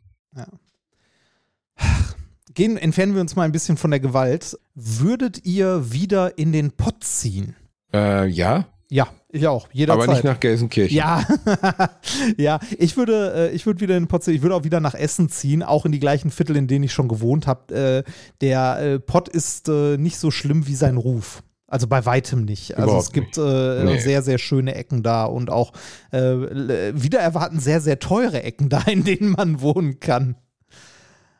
Gehen, 2.53 2.75
entfernen 2.77 3.13
wir 3.13 3.21
uns 3.21 3.35
mal 3.35 3.43
ein 3.43 3.51
bisschen 3.51 3.77
von 3.77 3.91
der 3.91 3.99
Gewalt. 3.99 4.57
Würdet 4.73 5.45
ihr 5.45 5.91
wieder 5.91 6.39
in 6.39 6.51
den 6.51 6.71
Pott 6.71 7.03
ziehen? 7.03 7.55
äh, 7.93 8.25
ja, 8.27 8.65
Ja, 8.89 9.07
ich 9.37 9.47
auch. 9.47 9.67
Jederzeit. 9.71 10.03
aber 10.03 10.13
nicht 10.13 10.23
nach 10.23 10.39
Gelsenkirchen. 10.39 10.95
Ja, 10.95 11.25
ja, 12.37 12.59
ich 12.77 12.97
würde, 12.97 13.49
äh, 13.51 13.55
ich 13.55 13.65
würde 13.65 13.79
wieder 13.81 13.97
in 13.97 14.07
ziehen. 14.07 14.35
Ich 14.35 14.41
würde 14.41 14.55
auch 14.55 14.63
wieder 14.63 14.79
nach 14.79 14.93
Essen 14.95 15.29
ziehen, 15.29 15.63
auch 15.63 15.85
in 15.85 15.91
die 15.91 15.99
gleichen 15.99 16.31
Viertel, 16.31 16.55
in 16.55 16.67
denen 16.67 16.83
ich 16.83 16.93
schon 16.93 17.07
gewohnt 17.07 17.47
habe. 17.47 18.03
Äh, 18.05 18.11
der 18.41 18.79
äh, 18.79 18.99
Pott 18.99 19.29
ist 19.29 19.67
nicht 19.67 20.17
so 20.17 20.31
schlimm 20.31 20.67
wie 20.67 20.75
sein 20.75 20.97
Ruf. 20.97 21.43
Also 21.69 21.87
bei 21.87 22.05
weitem 22.05 22.45
nicht. 22.45 22.75
Also 22.77 22.83
Überhaupt 22.83 23.03
es 23.07 23.11
gibt 23.11 23.37
äh, 23.37 23.83
Nee. 23.83 23.99
sehr, 23.99 24.21
sehr 24.21 24.37
schöne 24.37 24.75
Ecken 24.75 25.03
da 25.03 25.25
und 25.25 25.49
auch 25.49 25.73
äh, 26.11 26.19
wieder 26.19 27.19
erwarten 27.19 27.59
sehr, 27.59 27.81
sehr 27.81 27.99
teure 27.99 28.41
Ecken 28.43 28.69
da, 28.69 28.81
in 28.87 29.03
denen 29.03 29.31
man 29.31 29.59
wohnen 29.59 29.99
kann. 29.99 30.37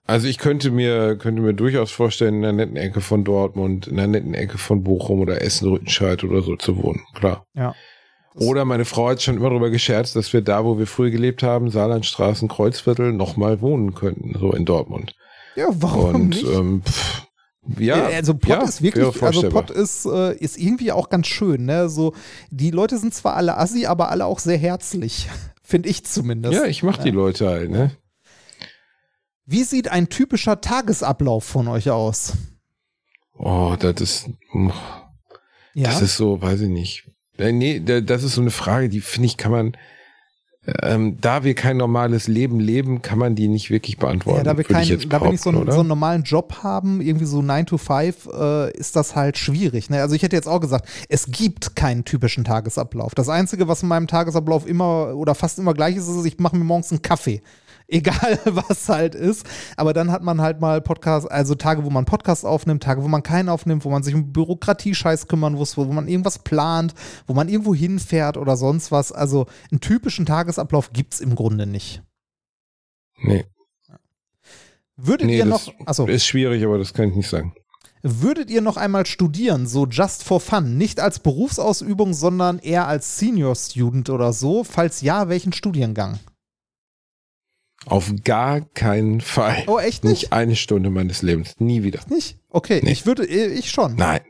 Also 0.08 0.28
ich 0.28 0.38
könnte 0.38 0.72
mir, 0.72 1.18
könnte 1.18 1.42
mir 1.42 1.54
durchaus 1.54 1.92
vorstellen, 1.92 2.36
in 2.36 2.46
einer 2.46 2.54
netten 2.54 2.78
Ecke 2.78 3.02
von 3.02 3.26
Dortmund, 3.26 3.88
in 3.88 4.00
einer 4.00 4.08
netten 4.08 4.34
Ecke 4.34 4.58
von 4.58 4.82
Bochum 4.82 5.20
oder 5.20 5.42
Essen-Rüttenscheid 5.42 6.24
oder 6.24 6.42
so 6.42 6.56
zu 6.56 6.82
wohnen, 6.82 7.02
klar. 7.14 7.46
Ja. 7.54 7.76
Oder 8.34 8.64
meine 8.66 8.86
Frau 8.86 9.10
hat 9.10 9.22
schon 9.22 9.36
immer 9.38 9.50
darüber 9.50 9.70
gescherzt, 9.70 10.16
dass 10.16 10.32
wir 10.32 10.42
da, 10.42 10.64
wo 10.64 10.80
wir 10.80 10.88
früher 10.88 11.10
gelebt 11.10 11.44
haben, 11.44 11.70
Saarlandstraßen, 11.70 12.48
Kreuzviertel, 12.48 13.12
nochmal 13.12 13.62
wohnen 13.62 13.96
könnten, 13.96 14.38
so 14.40 14.54
in 14.54 14.64
Dortmund. 14.64 15.14
Ja, 15.56 15.68
warum 15.72 16.16
Und 16.16 16.30
nicht? 16.30 16.46
ähm, 16.46 16.84
pff, 16.86 17.28
ja, 17.78 17.98
Ja, 17.98 18.06
also 18.16 18.34
Pott 18.36 18.50
ja, 18.50 18.64
ist 18.64 18.82
wirklich, 18.82 19.22
also. 19.22 19.50
Pott 19.50 19.72
ist, 19.72 20.06
äh, 20.06 20.38
ist 20.38 20.58
irgendwie 20.58 20.92
auch 20.92 21.10
ganz 21.10 21.28
schön, 21.28 21.66
ne? 21.66 21.90
So, 21.90 22.14
die 22.50 22.72
Leute 22.72 22.98
sind 22.98 23.14
zwar 23.14 23.36
alle 23.36 23.58
assi, 23.58 23.88
aber 23.88 24.10
alle 24.10 24.26
auch 24.26 24.40
sehr 24.40 24.58
herzlich. 24.58 25.28
Finde 25.64 25.90
ich 25.90 26.06
zumindest. 26.06 26.54
Ja, 26.54 26.66
ich 26.66 26.84
mach 26.84 26.98
die 26.98 27.12
Leute 27.12 27.48
halt, 27.50 27.72
ne? 27.72 27.92
Wie 29.50 29.64
sieht 29.64 29.90
ein 29.90 30.10
typischer 30.10 30.60
Tagesablauf 30.60 31.46
von 31.46 31.68
euch 31.70 31.90
aus? 31.90 32.34
Oh, 33.40 33.76
das 33.80 34.02
ist, 34.02 34.30
Ja. 35.74 35.90
das 35.90 36.02
ist 36.02 36.18
so, 36.18 36.42
weiß 36.42 36.62
ich 36.62 36.70
nicht. 36.70 37.10
Äh, 37.38 37.54
Nee, 37.54 37.80
da- 37.80 38.02
das 38.02 38.24
ist 38.24 38.34
so 38.36 38.42
eine 38.42 38.52
Frage, 38.52 38.90
die 38.90 39.00
finde 39.00 39.28
ich, 39.28 39.38
kann 39.38 39.52
man, 39.54 39.78
ähm, 40.84 41.18
da 41.22 41.46
wir 41.46 41.54
kein 41.56 41.78
normales 41.78 42.28
Leben 42.28 42.60
leben, 42.60 43.02
kann 43.02 43.20
man 43.20 43.36
die 43.36 43.48
nicht 43.48 43.70
wirklich 43.70 43.98
beantworten. 43.98 44.40
ja, 44.40 44.44
da 44.44 44.58
wir, 44.58 44.66
kein, 44.66 44.86
da 45.08 45.22
wir 45.22 45.32
nicht 45.32 45.42
so, 45.44 45.50
einen- 45.52 45.72
so 45.72 45.80
einen 45.80 45.88
normalen 45.88 46.24
Job 46.24 46.64
haben, 46.64 47.00
irgendwie 47.00 47.26
so 47.26 47.42
9 47.42 47.66
to 47.66 47.78
5, 47.78 48.26
äh, 48.34 48.72
ist 48.78 48.98
das 48.98 49.16
halt 49.16 49.38
schwierig. 49.38 49.90
Ne? 49.90 50.02
Also 50.02 50.14
ich 50.14 50.24
hätte 50.24 50.36
jetzt 50.36 50.50
auch 50.50 50.60
gesagt, 50.60 50.90
es 51.08 51.28
gibt 51.32 51.74
keinen 51.78 52.04
typischen 52.04 52.44
Tagesablauf. 52.44 53.16
Das 53.16 53.30
Einzige, 53.30 53.70
was 53.70 53.82
in 53.82 53.88
meinem 53.88 54.08
Tagesablauf 54.08 54.68
immer 54.68 55.16
oder 55.16 55.36
fast 55.36 55.58
immer 55.58 55.74
gleich 55.74 55.96
ist, 55.96 56.10
ist, 56.10 56.26
ich 56.26 56.38
mache 56.40 56.58
mir 56.58 56.66
morgens 56.66 56.92
einen 56.92 57.02
Kaffee. 57.02 57.42
Egal, 57.88 58.40
was 58.46 58.90
halt 58.90 59.16
ist. 59.16 59.46
Aber 59.78 59.94
dann 59.94 60.12
hat 60.12 60.22
man 60.24 60.42
halt 60.42 60.60
mal 60.60 60.82
Podcast, 60.82 61.30
also 61.32 61.56
Tage, 61.56 61.86
wo 61.86 61.90
man 61.90 62.06
Podcast 62.06 62.46
aufnimmt, 62.46 62.84
Tage, 62.84 63.04
wo 63.04 63.08
man 63.08 63.24
keinen 63.24 63.50
aufnimmt, 63.50 63.86
wo 63.86 63.90
man 63.90 64.04
sich 64.04 64.14
um 64.14 64.34
Bürokratie-Scheiß 64.34 65.28
kümmern 65.28 65.54
muss, 65.54 65.78
wo 65.78 65.86
man 65.86 66.08
irgendwas 66.08 66.40
plant, 66.40 66.94
wo 67.28 67.34
man 67.34 67.48
irgendwo 67.50 67.74
hinfährt 67.74 68.38
oder 68.38 68.58
sonst 68.58 68.92
was. 68.92 69.12
Also 69.12 69.48
einen 69.72 69.80
typischen 69.80 70.26
Tagesablauf 70.26 70.92
gibt 70.92 71.14
es 71.14 71.22
im 71.22 71.36
Grunde 71.36 71.66
nicht. 71.66 72.04
Nee, 73.20 73.46
Würdet 74.98 75.28
nee 75.28 75.38
ihr 75.38 75.46
noch, 75.46 75.72
achso, 75.86 76.08
ist 76.08 76.26
schwierig, 76.26 76.64
aber 76.66 76.80
das 76.80 76.92
kann 76.94 77.10
ich 77.10 77.16
nicht 77.16 77.30
sagen. 77.30 77.54
würdet 78.02 78.50
ihr 78.50 78.62
noch 78.62 78.78
einmal 78.78 79.06
studieren, 79.06 79.68
so 79.68 79.86
just 79.86 80.24
for 80.24 80.40
fun, 80.40 80.76
nicht 80.76 81.00
als 81.00 81.20
Berufsausübung, 81.20 82.14
sondern 82.16 82.58
eher 82.58 82.88
als 82.88 83.20
Senior 83.20 83.56
Student 83.56 84.10
oder 84.10 84.34
so? 84.34 84.64
Falls 84.64 85.02
ja, 85.02 85.30
welchen 85.30 85.54
Studiengang? 85.54 86.20
Auf 87.90 88.12
gar 88.24 88.62
keinen 88.62 89.22
Fall. 89.22 89.64
Oh, 89.68 89.80
echt 89.80 90.04
nicht? 90.04 90.22
Nicht 90.24 90.34
eine 90.34 90.56
Stunde 90.56 90.90
meines 90.90 91.22
Lebens. 91.22 91.54
Nie 91.60 91.84
wieder. 91.84 92.00
Nicht? 92.10 92.38
Okay, 92.50 92.82
Nee. 92.84 92.92
ich 92.92 93.06
würde, 93.06 93.26
ich 93.26 93.72
schon. 93.72 93.96
Nein. 93.96 94.22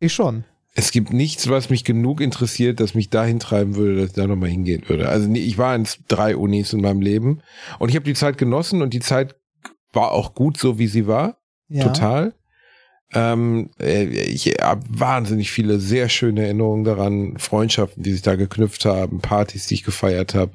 Ich 0.00 0.12
schon. 0.12 0.44
Es 0.74 0.90
gibt 0.90 1.12
nichts, 1.12 1.48
was 1.50 1.68
mich 1.68 1.84
genug 1.84 2.20
interessiert, 2.22 2.80
das 2.80 2.94
mich 2.94 3.10
dahin 3.10 3.38
treiben 3.38 3.74
würde, 3.76 3.96
dass 3.96 4.06
ich 4.10 4.12
da 4.14 4.26
nochmal 4.26 4.48
hingehen 4.48 4.84
würde. 4.88 5.08
Also 5.08 5.28
nee, 5.28 5.40
ich 5.40 5.58
war 5.58 5.76
in 5.76 5.86
drei 6.08 6.34
Unis 6.34 6.72
in 6.72 6.80
meinem 6.80 7.02
Leben 7.02 7.42
und 7.78 7.90
ich 7.90 7.94
habe 7.94 8.06
die 8.06 8.14
Zeit 8.14 8.38
genossen 8.38 8.80
und 8.80 8.94
die 8.94 9.00
Zeit 9.00 9.36
war 9.92 10.12
auch 10.12 10.34
gut, 10.34 10.56
so 10.56 10.78
wie 10.78 10.86
sie 10.86 11.06
war. 11.06 11.36
Ja. 11.68 11.84
Total. 11.84 12.32
Ähm, 13.14 13.70
äh, 13.80 14.04
ich 14.04 14.46
habe 14.60 14.82
wahnsinnig 14.88 15.50
viele 15.50 15.78
sehr 15.78 16.08
schöne 16.08 16.44
Erinnerungen 16.44 16.84
daran, 16.84 17.36
Freundschaften, 17.38 18.02
die 18.02 18.12
sich 18.12 18.22
da 18.22 18.36
geknüpft 18.36 18.84
haben, 18.84 19.20
Partys, 19.20 19.66
die 19.66 19.74
ich 19.74 19.84
gefeiert 19.84 20.34
habe, 20.34 20.52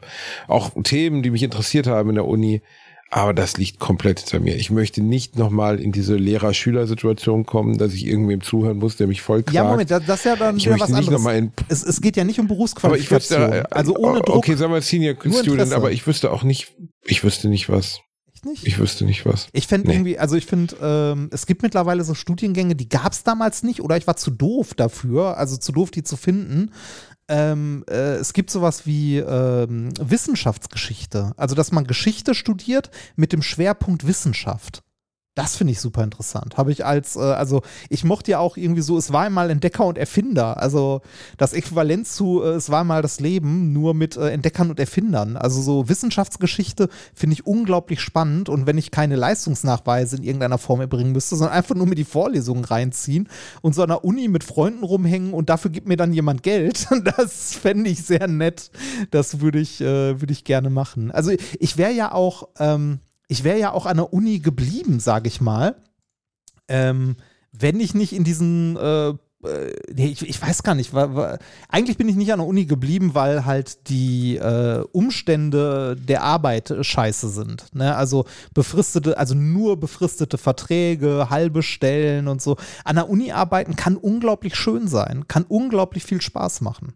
auch 0.47 0.71
Themen, 0.83 1.21
die 1.23 1.29
mich 1.29 1.43
interessiert 1.43 1.87
haben 1.87 2.09
in 2.09 2.15
der 2.15 2.25
Uni. 2.25 2.61
Aber 3.09 3.33
das 3.33 3.55
liegt 3.57 3.79
komplett 3.79 4.19
hinter 4.19 4.41
mir. 4.41 4.57
Ich 4.57 4.69
möchte 4.69 5.01
nicht 5.01 5.37
nochmal 5.37 5.79
in 5.79 5.93
diese 5.93 6.17
Lehrer-Schüler-Situation 6.17 7.45
kommen, 7.45 7.77
dass 7.77 7.93
ich 7.93 8.05
irgendwem 8.05 8.41
zuhören 8.41 8.79
muss, 8.79 8.97
der 8.97 9.07
mich 9.07 9.21
voll 9.21 9.45
Ja, 9.49 9.61
quakt. 9.61 9.71
Moment, 9.71 9.91
das 9.91 10.19
ist 10.19 10.25
ja 10.25 10.35
dann 10.35 10.57
ich 10.57 10.65
wieder 10.65 10.79
was 10.79 10.91
anderes. 10.91 11.25
in 11.25 11.53
Es, 11.69 11.83
es 11.83 12.01
geht 12.01 12.17
ja 12.17 12.25
nicht 12.25 12.37
um 12.39 12.47
aber 12.47 12.53
ich 12.53 12.57
Berufsqualifikation. 12.57 13.41
wüsste, 13.43 13.59
äh, 13.59 13.63
also 13.71 13.95
ohne 13.95 14.19
Druck. 14.19 14.35
Okay, 14.35 14.55
sagen 14.55 14.73
wir 14.73 14.81
Senior 14.81 15.15
Student, 15.15 15.71
aber 15.71 15.91
ich 15.91 16.05
wüsste 16.05 16.31
auch 16.31 16.43
nicht, 16.43 16.73
ich 17.05 17.23
wüsste 17.23 17.47
nicht 17.47 17.69
was. 17.69 18.01
Nicht? 18.47 18.65
Ich 18.65 18.79
wüsste 18.79 19.05
nicht 19.05 19.25
was. 19.25 19.47
Ich 19.51 19.67
fände 19.67 19.87
Nee. 19.87 19.93
irgendwie, 19.95 20.19
also 20.19 20.35
ich 20.35 20.45
finde, 20.45 20.75
ähm, 20.81 21.29
es 21.31 21.45
gibt 21.45 21.61
mittlerweile 21.63 22.03
so 22.03 22.13
Studiengänge, 22.13 22.75
die 22.75 22.89
gab 22.89 23.11
es 23.11 23.23
damals 23.23 23.63
nicht 23.63 23.81
oder 23.81 23.97
ich 23.97 24.07
war 24.07 24.15
zu 24.15 24.31
doof 24.31 24.73
dafür, 24.73 25.37
also 25.37 25.57
zu 25.57 25.71
doof, 25.71 25.91
die 25.91 26.03
zu 26.03 26.15
finden. 26.17 26.71
Ähm, 27.29 27.83
äh, 27.89 28.15
es 28.15 28.31
gibt 28.31 28.49
sowas 28.49 28.85
wie 28.85 29.17
ähm, 29.17 29.89
Wissenschaftsgeschichte, 29.99 31.33
also 31.35 31.55
dass 31.55 31.73
man 31.73 31.85
Geschichte 31.85 32.33
studiert 32.33 32.89
mit 33.17 33.33
dem 33.33 33.41
Schwerpunkt 33.41 34.07
Wissenschaft. 34.07 34.81
Das 35.37 35.55
finde 35.55 35.73
ich 35.73 35.79
super 35.79 36.03
interessant. 36.03 36.57
Habe 36.57 36.71
ich 36.71 36.83
als, 36.83 37.15
äh, 37.15 37.19
also 37.19 37.61
ich 37.89 38.03
mochte 38.03 38.31
ja 38.31 38.39
auch 38.39 38.57
irgendwie 38.57 38.81
so, 38.81 38.97
es 38.97 39.13
war 39.13 39.21
einmal 39.21 39.51
Entdecker 39.51 39.85
und 39.85 39.95
Erfinder. 39.95 40.57
Also 40.59 41.01
das 41.37 41.53
Äquivalent 41.53 42.07
zu, 42.07 42.41
äh, 42.41 42.55
es 42.55 42.71
war 42.71 42.83
mal 42.83 43.03
das 43.03 43.19
Leben, 43.19 43.71
nur 43.71 43.93
mit 43.93 44.17
äh, 44.17 44.29
Entdeckern 44.29 44.71
und 44.71 44.79
Erfindern. 44.79 45.37
Also 45.37 45.61
so 45.61 45.87
Wissenschaftsgeschichte 45.87 46.89
finde 47.13 47.35
ich 47.35 47.45
unglaublich 47.45 48.01
spannend 48.01 48.49
und 48.49 48.65
wenn 48.65 48.79
ich 48.79 48.89
keine 48.89 49.15
Leistungsnachweise 49.15 50.17
in 50.17 50.23
irgendeiner 50.23 50.57
Form 50.57 50.81
erbringen 50.81 51.11
müsste, 51.11 51.35
sondern 51.35 51.55
einfach 51.55 51.75
nur 51.75 51.85
mir 51.85 51.93
die 51.93 52.03
Vorlesungen 52.03 52.65
reinziehen 52.65 53.29
und 53.61 53.75
so 53.75 53.83
an 53.83 53.89
der 53.89 54.03
Uni 54.03 54.29
mit 54.29 54.43
Freunden 54.43 54.83
rumhängen 54.83 55.33
und 55.33 55.51
dafür 55.51 55.69
gibt 55.69 55.87
mir 55.87 55.97
dann 55.97 56.13
jemand 56.13 56.41
Geld, 56.41 56.87
das 57.15 57.53
fände 57.53 57.91
ich 57.91 58.01
sehr 58.03 58.27
nett. 58.27 58.71
Das 59.11 59.39
würde 59.39 59.59
ich, 59.59 59.81
äh, 59.81 60.19
würde 60.19 60.33
ich 60.33 60.45
gerne 60.45 60.71
machen. 60.71 61.11
Also 61.11 61.31
ich 61.59 61.77
wäre 61.77 61.93
ja 61.93 62.11
auch, 62.11 62.47
ähm, 62.57 63.01
ich 63.27 63.43
wäre 63.43 63.59
ja 63.59 63.71
auch 63.71 63.85
an 63.85 63.97
der 63.97 64.13
Uni 64.13 64.39
geblieben, 64.39 64.99
sage 64.99 65.27
ich 65.27 65.41
mal, 65.41 65.75
ähm, 66.67 67.17
wenn 67.51 67.79
ich 67.79 67.93
nicht 67.93 68.13
in 68.13 68.23
diesen 68.23 68.77
äh, 68.77 69.13
äh, 69.43 69.73
nee, 69.93 70.07
ich, 70.07 70.27
ich, 70.27 70.41
weiß 70.41 70.63
gar 70.63 70.75
nicht. 70.75 70.93
War, 70.93 71.15
war, 71.15 71.39
eigentlich 71.69 71.97
bin 71.97 72.09
ich 72.09 72.15
nicht 72.15 72.31
an 72.33 72.39
der 72.39 72.47
Uni 72.47 72.65
geblieben, 72.65 73.13
weil 73.13 73.45
halt 73.45 73.87
die 73.89 74.37
äh, 74.37 74.83
Umstände 74.91 75.95
der 75.95 76.23
Arbeit 76.23 76.73
scheiße 76.81 77.29
sind. 77.29 77.73
Ne? 77.73 77.95
Also 77.95 78.25
befristete, 78.53 79.17
also 79.17 79.35
nur 79.35 79.79
befristete 79.79 80.37
Verträge, 80.37 81.29
halbe 81.29 81.61
Stellen 81.63 82.27
und 82.27 82.41
so. 82.41 82.57
An 82.83 82.95
der 82.95 83.09
Uni 83.09 83.31
arbeiten 83.31 83.75
kann 83.75 83.95
unglaublich 83.95 84.55
schön 84.55 84.87
sein, 84.87 85.27
kann 85.27 85.43
unglaublich 85.43 86.03
viel 86.03 86.21
Spaß 86.21 86.61
machen. 86.61 86.93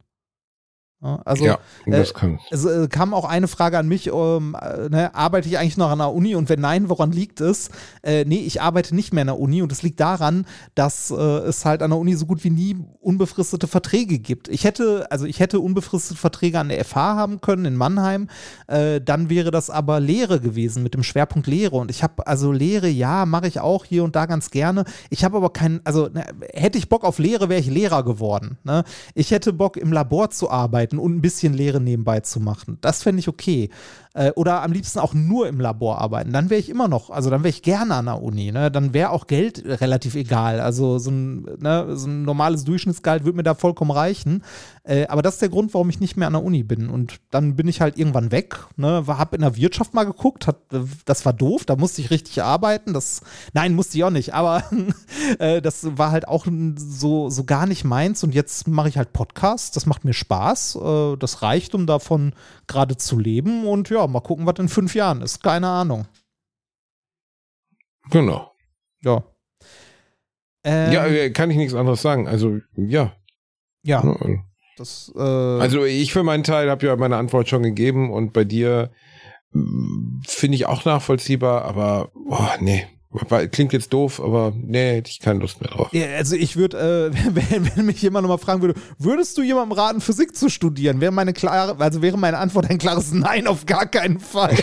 Also, 1.02 1.46
ja, 1.46 1.58
das 1.88 2.14
kann. 2.14 2.36
Äh, 2.36 2.56
es 2.56 2.66
äh, 2.66 2.88
kam 2.88 3.16
auch 3.16 3.26
eine 3.26 3.48
Frage 3.48 3.80
an 3.80 3.88
mich, 3.88 4.08
ähm, 4.08 4.56
äh, 4.62 4.88
ne, 4.90 5.16
arbeite 5.16 5.50
ich 5.50 5.58
eigentlich 5.58 5.78
noch 5.78 5.90
an 5.90 5.98
der 5.98 6.14
Uni 6.14 6.36
und 6.36 6.48
wenn 6.48 6.62
nein, 6.62 6.90
woran 6.90 7.12
liegt 7.12 7.42
es? 7.42 7.72
Äh, 8.04 8.24
nee, 8.26 8.42
ich 8.42 8.62
arbeite 8.62 8.94
nicht 8.94 9.12
mehr 9.12 9.22
an 9.22 9.28
der 9.28 9.40
Uni 9.40 9.64
und 9.64 9.72
es 9.72 9.82
liegt 9.82 10.00
daran, 10.00 10.46
dass 10.76 11.10
äh, 11.10 11.16
es 11.16 11.66
halt 11.66 11.82
an 11.82 11.90
der 11.90 11.98
Uni 11.98 12.14
so 12.14 12.28
gut 12.28 12.44
wie 12.44 12.52
nie 12.52 12.78
unbefristete 13.00 13.68
Verträge 13.68 14.20
gibt. 14.20 14.48
Ich 14.48 14.64
hätte, 14.64 15.08
also 15.10 15.26
ich 15.26 15.40
hätte 15.40 15.60
unbefristete 15.60 16.20
Verträge 16.20 16.60
an 16.60 16.70
der 16.70 16.86
FH 16.86 17.16
haben 17.16 17.42
können 17.42 17.66
in 17.66 17.76
Mannheim, 17.76 18.28
äh, 18.68 19.02
dann 19.02 19.32
wäre 19.32 19.50
das 19.50 19.72
aber 19.72 20.00
Lehre 20.00 20.40
gewesen 20.40 20.84
mit 20.84 20.94
dem 20.94 21.02
Schwerpunkt 21.02 21.48
Lehre 21.48 21.78
und 21.78 21.90
ich 21.90 22.04
habe, 22.04 22.28
also 22.28 22.52
Lehre, 22.52 22.90
ja, 22.90 23.26
mache 23.26 23.48
ich 23.48 23.60
auch 23.60 23.86
hier 23.86 24.04
und 24.04 24.16
da 24.16 24.28
ganz 24.28 24.52
gerne. 24.52 24.86
Ich 25.10 25.24
habe 25.24 25.38
aber 25.38 25.52
keinen, 25.52 25.82
also 25.84 26.10
ne, 26.10 26.26
hätte 26.54 26.78
ich 26.78 26.90
Bock 26.90 27.04
auf 27.04 27.18
Lehre, 27.18 27.50
wäre 27.50 27.60
ich 27.60 27.72
Lehrer 27.72 28.04
geworden. 28.04 28.60
Ne? 28.64 28.84
Ich 29.16 29.32
hätte 29.32 29.52
Bock 29.52 29.78
im 29.78 29.92
Labor 29.92 30.30
zu 30.30 30.52
arbeiten 30.52 30.91
arbeiten 30.92 31.00
und 31.00 31.16
ein 31.16 31.22
bisschen 31.22 31.54
Lehre 31.54 31.80
nebenbei 31.80 32.20
zu 32.22 32.40
machen. 32.40 32.78
Das 32.82 33.04
fände 33.04 33.20
ich 33.20 33.28
okay. 33.28 33.70
Äh, 34.14 34.32
oder 34.32 34.62
am 34.62 34.74
liebsten 34.74 35.00
auch 35.00 35.14
nur 35.14 35.48
im 35.48 35.60
Labor 35.62 36.00
arbeiten. 36.00 36.34
Dann 36.34 36.50
wäre 36.50 36.60
ich 36.60 36.70
immer 36.70 36.90
noch, 36.90 37.10
also 37.10 37.30
dann 37.30 37.44
wäre 37.44 37.50
ich 37.50 37.62
gerne 37.62 37.96
an 37.96 38.06
der 38.06 38.22
Uni. 38.22 38.52
Ne? 38.52 38.70
Dann 38.70 38.94
wäre 38.94 39.12
auch 39.12 39.26
Geld 39.26 39.64
relativ 39.66 40.16
egal. 40.16 40.60
Also 40.60 41.00
so 41.00 41.12
ein, 41.12 41.44
ne, 41.60 41.96
so 41.96 42.08
ein 42.08 42.24
normales 42.24 42.66
Durchschnittsgehalt 42.66 43.24
würde 43.24 43.38
mir 43.38 43.44
da 43.44 43.56
vollkommen 43.56 43.92
reichen. 43.92 44.44
Äh, 44.84 45.08
aber 45.08 45.22
das 45.22 45.36
ist 45.36 45.42
der 45.42 45.50
Grund, 45.50 45.74
warum 45.74 45.90
ich 45.90 46.02
nicht 46.02 46.18
mehr 46.18 46.28
an 46.28 46.34
der 46.34 46.44
Uni 46.44 46.64
bin. 46.64 46.90
Und 46.90 47.22
dann 47.30 47.56
bin 47.56 47.70
ich 47.70 47.80
halt 47.80 47.98
irgendwann 47.98 48.32
weg. 48.34 48.58
Ne? 48.76 49.06
Hab 49.08 49.34
in 49.34 49.42
der 49.42 49.56
Wirtschaft 49.56 49.94
mal 49.94 50.04
geguckt, 50.04 50.46
hat, 50.46 50.58
das 51.06 51.26
war 51.26 51.34
doof, 51.34 51.66
da 51.66 51.78
musste 51.78 52.02
ich 52.02 52.12
richtig 52.12 52.44
arbeiten. 52.44 52.94
Das, 52.94 53.22
nein, 53.54 53.76
musste 53.76 53.98
ich 53.98 54.04
auch 54.04 54.10
nicht, 54.10 54.34
aber 54.34 54.64
äh, 55.40 55.62
das 55.62 55.98
war 55.98 56.12
halt 56.12 56.28
auch 56.28 56.48
so, 56.76 57.30
so 57.30 57.44
gar 57.46 57.66
nicht 57.66 57.86
meins. 57.86 58.24
Und 58.26 58.34
jetzt 58.34 58.68
mache 58.68 58.90
ich 58.90 58.98
halt 58.98 59.14
Podcasts, 59.14 59.72
das 59.72 59.86
macht 59.86 60.04
mir 60.04 60.14
Spaß. 60.14 60.80
Äh, 60.84 61.18
das 61.18 61.42
reicht, 61.42 61.76
um 61.76 61.86
davon 61.86 62.34
gerade 62.68 62.98
zu 62.98 63.18
leben. 63.18 63.68
Und 63.68 63.90
ja, 63.90 64.01
mal 64.08 64.22
gucken, 64.22 64.46
was 64.46 64.60
in 64.60 64.70
fünf 64.70 64.96
Jahren 64.96 65.22
ist. 65.22 65.44
Keine 65.44 65.68
Ahnung. 65.68 66.08
Genau. 68.10 68.52
Ja. 69.04 69.24
Ähm, 70.64 70.92
ja, 70.92 71.06
äh, 71.08 71.32
kann 71.32 71.50
ich 71.50 71.58
nichts 71.58 71.74
anderes 71.74 72.02
sagen. 72.02 72.28
Also, 72.28 72.60
ja. 72.76 73.14
Ja. 73.84 74.04
Das, 74.78 75.12
äh 75.16 75.20
also, 75.20 75.86
ich 75.86 76.14
für 76.14 76.24
meinen 76.24 76.44
Teil 76.44 76.70
habe 76.70 76.86
ja 76.86 76.96
meine 76.96 77.18
Antwort 77.18 77.50
schon 77.50 77.64
gegeben 77.64 78.12
und 78.12 78.34
bei 78.34 78.44
dir 78.44 78.92
mm, 79.52 80.22
finde 80.26 80.56
ich 80.56 80.66
auch 80.66 80.86
nachvollziehbar, 80.86 81.64
aber, 81.64 82.12
oh, 82.14 82.48
nee. 82.60 82.88
Klingt 83.52 83.74
jetzt 83.74 83.92
doof, 83.92 84.22
aber 84.22 84.54
nee, 84.56 84.96
hätte 84.96 85.12
ich 85.12 85.20
keine 85.20 85.40
Lust 85.40 85.60
mehr 85.60 85.70
drauf. 85.70 85.90
Ja, 85.92 86.06
also 86.16 86.36
ich 86.36 86.56
würde, 86.56 87.12
äh, 87.12 87.36
wenn, 87.36 87.76
wenn, 87.76 87.86
mich 87.86 88.02
jemand 88.02 88.24
nochmal 88.24 88.38
fragen 88.38 88.62
würde, 88.62 88.80
würdest 88.98 89.38
du 89.38 89.42
jemandem 89.42 89.78
raten, 89.78 90.00
Physik 90.00 90.36
zu 90.36 90.50
studieren? 90.50 91.02
Wäre 91.02 91.12
meine 91.12 91.34
klare, 91.34 91.78
also 91.78 92.02
wäre 92.02 92.18
meine 92.18 92.38
Antwort 92.38 92.70
ein 92.70 92.78
klares 92.78 93.12
Nein, 93.14 93.48
auf 93.48 93.66
gar 93.66 93.86
keinen 93.86 94.20
Fall. 94.20 94.56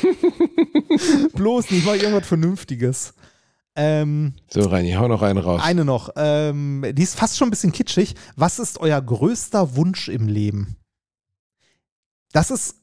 Bloß 1.34 1.70
nicht, 1.70 1.84
mal 1.84 1.96
irgendwas 1.96 2.26
Vernünftiges. 2.26 3.12
Ähm, 3.76 4.32
so, 4.48 4.62
Reini, 4.62 4.92
hau 4.92 5.08
noch 5.08 5.22
einen 5.22 5.38
raus. 5.38 5.60
Eine 5.62 5.84
noch. 5.84 6.10
Ähm, 6.16 6.84
die 6.92 7.02
ist 7.02 7.16
fast 7.16 7.36
schon 7.36 7.48
ein 7.48 7.50
bisschen 7.50 7.72
kitschig. 7.72 8.14
Was 8.34 8.58
ist 8.58 8.80
euer 8.80 9.00
größter 9.00 9.76
Wunsch 9.76 10.08
im 10.08 10.26
Leben? 10.26 10.76
Das 12.32 12.50
ist 12.50 12.76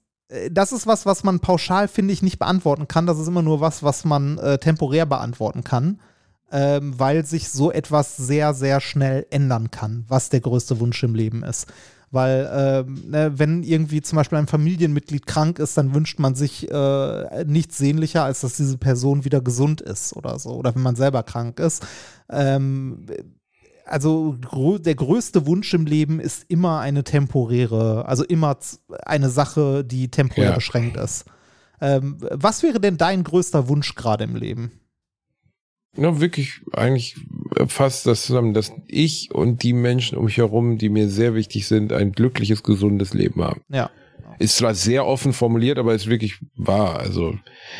das 0.51 0.71
ist 0.71 0.87
was, 0.87 1.05
was 1.05 1.23
man 1.23 1.39
pauschal, 1.39 1.87
finde 1.87 2.13
ich, 2.13 2.23
nicht 2.23 2.39
beantworten 2.39 2.87
kann. 2.87 3.05
Das 3.05 3.19
ist 3.19 3.27
immer 3.27 3.43
nur 3.43 3.61
was, 3.61 3.83
was 3.83 4.05
man 4.05 4.37
äh, 4.39 4.57
temporär 4.57 5.05
beantworten 5.05 5.63
kann, 5.63 5.99
ähm, 6.51 6.97
weil 6.97 7.25
sich 7.25 7.49
so 7.49 7.71
etwas 7.71 8.17
sehr, 8.17 8.53
sehr 8.53 8.81
schnell 8.81 9.27
ändern 9.29 9.71
kann, 9.71 10.05
was 10.07 10.29
der 10.29 10.41
größte 10.41 10.79
Wunsch 10.79 11.03
im 11.03 11.15
Leben 11.15 11.43
ist. 11.43 11.67
Weil, 12.11 12.49
ähm, 12.53 13.03
ne, 13.09 13.33
wenn 13.35 13.63
irgendwie 13.63 14.01
zum 14.01 14.15
Beispiel 14.15 14.37
ein 14.37 14.47
Familienmitglied 14.47 15.27
krank 15.27 15.59
ist, 15.59 15.77
dann 15.77 15.93
wünscht 15.93 16.17
man 16.17 16.33
sich 16.33 16.71
äh, 16.71 17.43
nichts 17.45 17.77
sehnlicher, 17.77 18.23
als 18.23 18.41
dass 18.41 18.55
diese 18.55 18.77
Person 18.77 19.25
wieder 19.25 19.41
gesund 19.41 19.81
ist 19.81 20.15
oder 20.15 20.39
so. 20.39 20.51
Oder 20.51 20.73
wenn 20.75 20.81
man 20.81 20.95
selber 20.95 21.23
krank 21.23 21.59
ist. 21.59 21.85
Ähm, 22.29 23.05
also 23.85 24.35
der 24.79 24.95
größte 24.95 25.45
Wunsch 25.45 25.73
im 25.73 25.85
Leben 25.85 26.19
ist 26.19 26.45
immer 26.49 26.79
eine 26.79 27.03
temporäre, 27.03 28.05
also 28.07 28.23
immer 28.23 28.57
eine 29.05 29.29
Sache, 29.29 29.83
die 29.83 30.09
temporär 30.09 30.49
ja. 30.49 30.55
beschränkt 30.55 30.97
ist. 30.97 31.25
Ähm, 31.81 32.17
was 32.19 32.63
wäre 32.63 32.79
denn 32.79 32.97
dein 32.97 33.23
größter 33.23 33.67
Wunsch 33.67 33.95
gerade 33.95 34.23
im 34.23 34.35
Leben? 34.35 34.71
Ja, 35.97 36.19
wirklich 36.19 36.61
eigentlich 36.73 37.15
fast 37.67 38.05
das 38.05 38.25
zusammen, 38.25 38.53
dass 38.53 38.71
ich 38.87 39.33
und 39.33 39.63
die 39.63 39.73
Menschen 39.73 40.17
um 40.17 40.25
mich 40.25 40.37
herum, 40.37 40.77
die 40.77 40.89
mir 40.89 41.09
sehr 41.09 41.35
wichtig 41.35 41.67
sind, 41.67 41.93
ein 41.93 42.11
glückliches, 42.11 42.63
gesundes 42.63 43.13
Leben 43.13 43.41
haben. 43.43 43.61
Ja. 43.69 43.89
Ist 44.37 44.57
zwar 44.57 44.75
sehr 44.75 45.05
offen 45.05 45.33
formuliert, 45.33 45.77
aber 45.77 45.93
ist 45.93 46.07
wirklich 46.07 46.39
wahr. 46.55 46.99
Also 46.99 47.35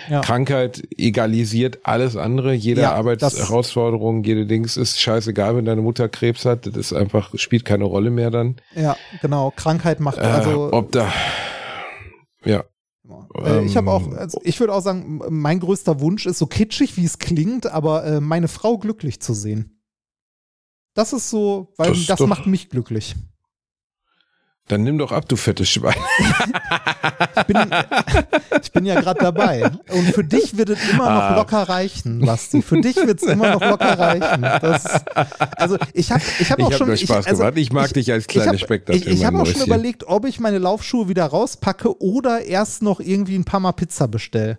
ja. 0.09 0.21
Krankheit 0.21 0.83
egalisiert 0.97 1.79
alles 1.83 2.15
andere. 2.15 2.53
Jede 2.53 2.81
ja, 2.81 2.93
Arbeitsherausforderung, 2.93 4.23
jede 4.23 4.45
Dings 4.45 4.77
ist 4.77 4.99
scheißegal, 4.99 5.55
wenn 5.57 5.65
deine 5.65 5.81
Mutter 5.81 6.07
Krebs 6.07 6.45
hat. 6.45 6.65
Das 6.67 6.75
ist 6.77 6.93
einfach, 6.93 7.31
spielt 7.35 7.65
keine 7.65 7.83
Rolle 7.83 8.09
mehr 8.09 8.31
dann. 8.31 8.55
Ja, 8.75 8.95
genau. 9.21 9.51
Krankheit 9.55 9.99
macht 9.99 10.19
also. 10.19 10.69
Äh, 10.69 10.73
ob 10.73 10.91
da. 10.91 11.11
Ja. 12.45 12.63
Äh, 13.43 13.65
ich 13.65 13.77
habe 13.77 13.91
auch, 13.91 14.11
also 14.13 14.39
ich 14.43 14.59
würde 14.59 14.73
auch 14.73 14.81
sagen, 14.81 15.21
mein 15.29 15.59
größter 15.59 15.99
Wunsch 15.99 16.25
ist 16.25 16.39
so 16.39 16.47
kitschig, 16.47 16.97
wie 16.97 17.05
es 17.05 17.19
klingt, 17.19 17.67
aber 17.67 18.05
äh, 18.05 18.19
meine 18.19 18.47
Frau 18.47 18.77
glücklich 18.77 19.19
zu 19.19 19.33
sehen. 19.33 19.81
Das 20.93 21.11
ist 21.11 21.29
so, 21.29 21.73
weil 21.77 21.89
das, 21.89 22.05
das 22.05 22.19
macht 22.21 22.47
mich 22.47 22.69
glücklich. 22.69 23.15
Dann 24.67 24.81
nimm 24.81 24.97
doch 24.97 25.11
ab, 25.11 25.29
du 25.29 25.35
fettes 25.35 25.69
Schwein. 25.69 25.93
ich, 27.37 27.43
bin, 27.43 27.57
ich 28.63 28.71
bin 28.71 28.85
ja 28.85 28.99
gerade 28.99 29.19
dabei. 29.19 29.69
Und 29.91 30.11
für 30.11 30.23
dich 30.23 30.57
wird 30.57 30.69
es 30.69 30.89
immer 30.89 31.07
noch 31.07 31.21
ah. 31.21 31.35
locker 31.35 31.69
reichen, 31.69 32.25
Basti. 32.25 32.63
Für 32.63 32.81
dich 32.81 32.95
wird 32.95 33.21
es 33.21 33.27
immer 33.27 33.51
noch 33.51 33.61
locker 33.61 33.99
reichen. 33.99 34.41
Das, 34.41 35.05
also 35.55 35.77
ich 35.93 36.11
habe 36.11 36.23
ich 36.39 36.51
hab 36.51 36.59
auch 36.59 36.71
ich 36.71 36.77
schon... 36.77 36.87
Mir 36.87 36.97
Spaß 36.97 37.25
ich, 37.25 37.27
also, 37.27 37.43
gemacht. 37.43 37.57
Ich 37.57 37.71
mag 37.71 37.85
ich, 37.87 37.93
dich 37.93 38.11
als 38.11 38.25
kleine 38.25 38.57
Spektakel. 38.57 38.99
Ich, 38.99 39.07
ich 39.07 39.25
habe 39.25 39.39
auch 39.39 39.45
schon 39.45 39.61
überlegt, 39.61 40.07
ob 40.07 40.25
ich 40.25 40.39
meine 40.39 40.57
Laufschuhe 40.57 41.07
wieder 41.07 41.25
rauspacke 41.25 42.01
oder 42.01 42.43
erst 42.43 42.81
noch 42.81 42.99
irgendwie 42.99 43.35
ein 43.35 43.45
paar 43.45 43.59
Mal 43.59 43.73
Pizza 43.73 44.07
bestelle. 44.07 44.57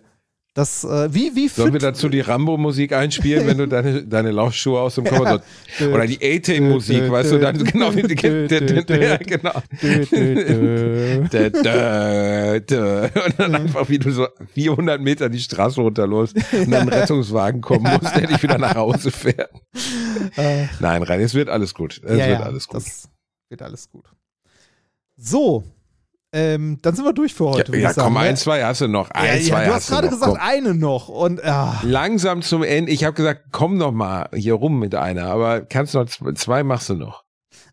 Das, 0.57 0.83
äh, 0.83 1.13
wie, 1.13 1.35
wie 1.35 1.49
Sollen 1.49 1.71
wir 1.71 1.79
dazu 1.79 2.09
die 2.09 2.21
Rambo-Musik 2.21 2.91
einspielen, 2.91 3.45
wenn 3.45 3.59
du 3.59 3.67
deine, 3.67 4.01
deine 4.07 4.31
Laufschuhe 4.31 4.79
aus 4.79 4.95
dem 4.95 5.03
Kopf 5.03 5.43
ja. 5.79 5.87
Oder 5.87 6.07
die 6.07 6.17
A-Team-Musik, 6.17 7.11
weißt 7.11 7.33
du, 7.33 7.37
dann 7.37 7.63
genau 7.63 7.93
wie 7.93 8.01
die 8.01 8.15
genau. 9.19 9.53
Und 13.27 13.39
dann 13.39 13.53
einfach, 13.53 13.87
wie 13.87 13.99
du 13.99 14.09
so 14.09 14.27
400 14.55 14.99
Meter 14.99 15.29
die 15.29 15.37
Straße 15.37 15.79
runterläufst 15.79 16.35
und 16.35 16.71
dann 16.71 16.89
ein 16.89 16.89
Rettungswagen 17.01 17.61
kommen 17.61 17.83
muss, 17.83 18.11
der 18.13 18.25
dich 18.25 18.41
wieder 18.41 18.57
nach 18.57 18.73
Hause 18.73 19.11
fährt. 19.11 19.51
Nein, 20.79 21.03
rein, 21.03 21.21
es 21.21 21.35
wird 21.35 21.49
alles 21.49 21.75
gut. 21.75 22.01
Es 22.03 22.17
ja, 22.17 22.29
wird 22.29 22.41
alles 22.41 22.67
gut. 22.67 22.77
Das 22.77 23.07
wird 23.49 23.61
alles 23.61 23.87
gut. 23.91 24.05
So, 25.17 25.63
ähm, 26.37 26.77
dann 26.83 26.95
sind 26.95 27.03
wir 27.03 27.13
durch 27.13 27.33
für 27.33 27.45
heute. 27.45 27.71
Ja, 27.71 27.77
ja 27.79 27.93
komm, 27.93 28.13
sagen, 28.13 28.17
ein, 28.17 28.29
ne? 28.29 28.35
zwei 28.35 28.63
hast 28.63 28.81
du 28.81 28.87
noch. 28.87 29.09
Ein, 29.09 29.39
ja, 29.39 29.47
zwei 29.47 29.61
ja, 29.63 29.67
du 29.69 29.73
hast 29.73 29.89
gerade 29.89 30.09
gesagt, 30.09 30.33
komm. 30.33 30.39
eine 30.39 30.75
noch. 30.75 31.09
Und, 31.09 31.43
ah. 31.43 31.81
Langsam 31.83 32.43
zum 32.43 32.61
Ende. 32.61 32.91
Ich 32.91 33.03
habe 33.03 33.13
gesagt, 33.13 33.45
komm 33.51 33.77
noch 33.77 33.91
mal 33.91 34.29
hier 34.35 34.53
rum 34.53 34.77
mit 34.77 34.93
einer. 34.93 35.25
Aber 35.25 35.61
kannst 35.61 35.95
noch 35.95 36.05
zwei 36.05 36.63
machst 36.63 36.89
du 36.89 36.93
noch. 36.93 37.23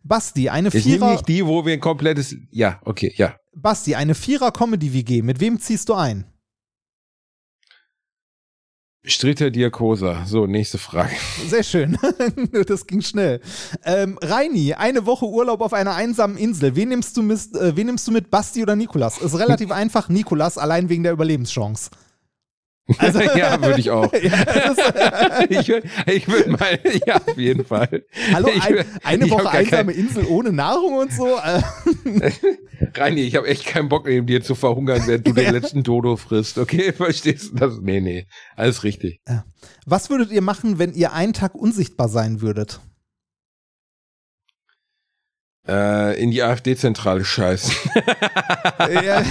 Basti, 0.02 0.48
eine 0.48 0.70
Vierer. 0.70 0.80
Ich 0.80 0.86
nehme 0.86 1.12
nicht 1.12 1.28
die, 1.28 1.46
wo 1.46 1.66
wir 1.66 1.74
ein 1.74 1.80
komplettes. 1.80 2.34
Ja, 2.50 2.80
okay, 2.84 3.12
ja. 3.16 3.36
Basti, 3.54 3.94
eine 3.94 4.14
Vierer 4.14 4.50
Comedy 4.50 4.94
WG. 4.94 5.20
Mit 5.20 5.40
wem 5.40 5.60
ziehst 5.60 5.90
du 5.90 5.94
ein? 5.94 6.24
Stritter 9.06 9.50
Diakosa. 9.50 10.24
So, 10.24 10.46
nächste 10.46 10.78
Frage. 10.78 11.14
Sehr 11.46 11.62
schön. 11.62 11.98
das 12.66 12.86
ging 12.86 13.02
schnell. 13.02 13.40
Ähm, 13.84 14.18
Reini, 14.22 14.72
eine 14.72 15.04
Woche 15.04 15.26
Urlaub 15.26 15.60
auf 15.60 15.74
einer 15.74 15.94
einsamen 15.94 16.38
Insel. 16.38 16.74
Wen 16.74 16.88
nimmst 16.88 17.16
du 17.16 17.22
mit, 17.22 17.54
äh, 17.54 17.76
wen 17.76 17.86
nimmst 17.86 18.08
du 18.08 18.12
mit 18.12 18.30
Basti 18.30 18.62
oder 18.62 18.76
Nikolas? 18.76 19.18
Ist 19.18 19.38
relativ 19.38 19.70
einfach. 19.72 20.08
Nikolas, 20.08 20.56
allein 20.56 20.88
wegen 20.88 21.02
der 21.02 21.12
Überlebenschance. 21.12 21.90
Also, 22.98 23.20
ja, 23.36 23.60
würde 23.62 23.80
ich 23.80 23.90
auch. 23.90 24.12
ich 25.48 25.68
würde 25.68 25.88
ich 26.06 26.28
würd 26.28 26.48
mal, 26.48 26.78
ja, 27.06 27.16
auf 27.16 27.38
jeden 27.38 27.64
Fall. 27.64 28.04
Hallo, 28.32 28.48
ein, 28.60 28.84
eine 29.02 29.24
ich 29.26 29.30
Woche 29.30 29.50
einsame 29.50 29.92
kein- 29.92 30.00
Insel 30.00 30.26
ohne 30.26 30.52
Nahrung 30.52 30.94
und 30.98 31.12
so. 31.12 31.26
Äh, 31.36 31.62
Reini, 32.94 33.22
ich 33.22 33.36
habe 33.36 33.46
echt 33.48 33.64
keinen 33.66 33.88
Bock, 33.88 34.06
neben 34.06 34.26
dir 34.26 34.42
zu 34.42 34.54
verhungern, 34.54 35.02
während 35.06 35.26
du 35.26 35.32
den 35.32 35.52
letzten 35.52 35.82
Dodo 35.82 36.16
frisst. 36.16 36.58
Okay, 36.58 36.92
verstehst 36.92 37.52
du 37.52 37.56
das? 37.56 37.80
Nee, 37.80 38.00
nee, 38.00 38.26
alles 38.56 38.84
richtig. 38.84 39.20
was 39.86 40.10
würdet 40.10 40.30
ihr 40.30 40.42
machen, 40.42 40.78
wenn 40.78 40.92
ihr 40.92 41.12
einen 41.12 41.32
Tag 41.32 41.54
unsichtbar 41.54 42.08
sein 42.08 42.40
würdet? 42.40 42.80
Äh, 45.66 46.22
in 46.22 46.30
die 46.30 46.42
AfD-Zentrale 46.42 47.24
scheißen. 47.24 47.72
ja, 48.78 49.22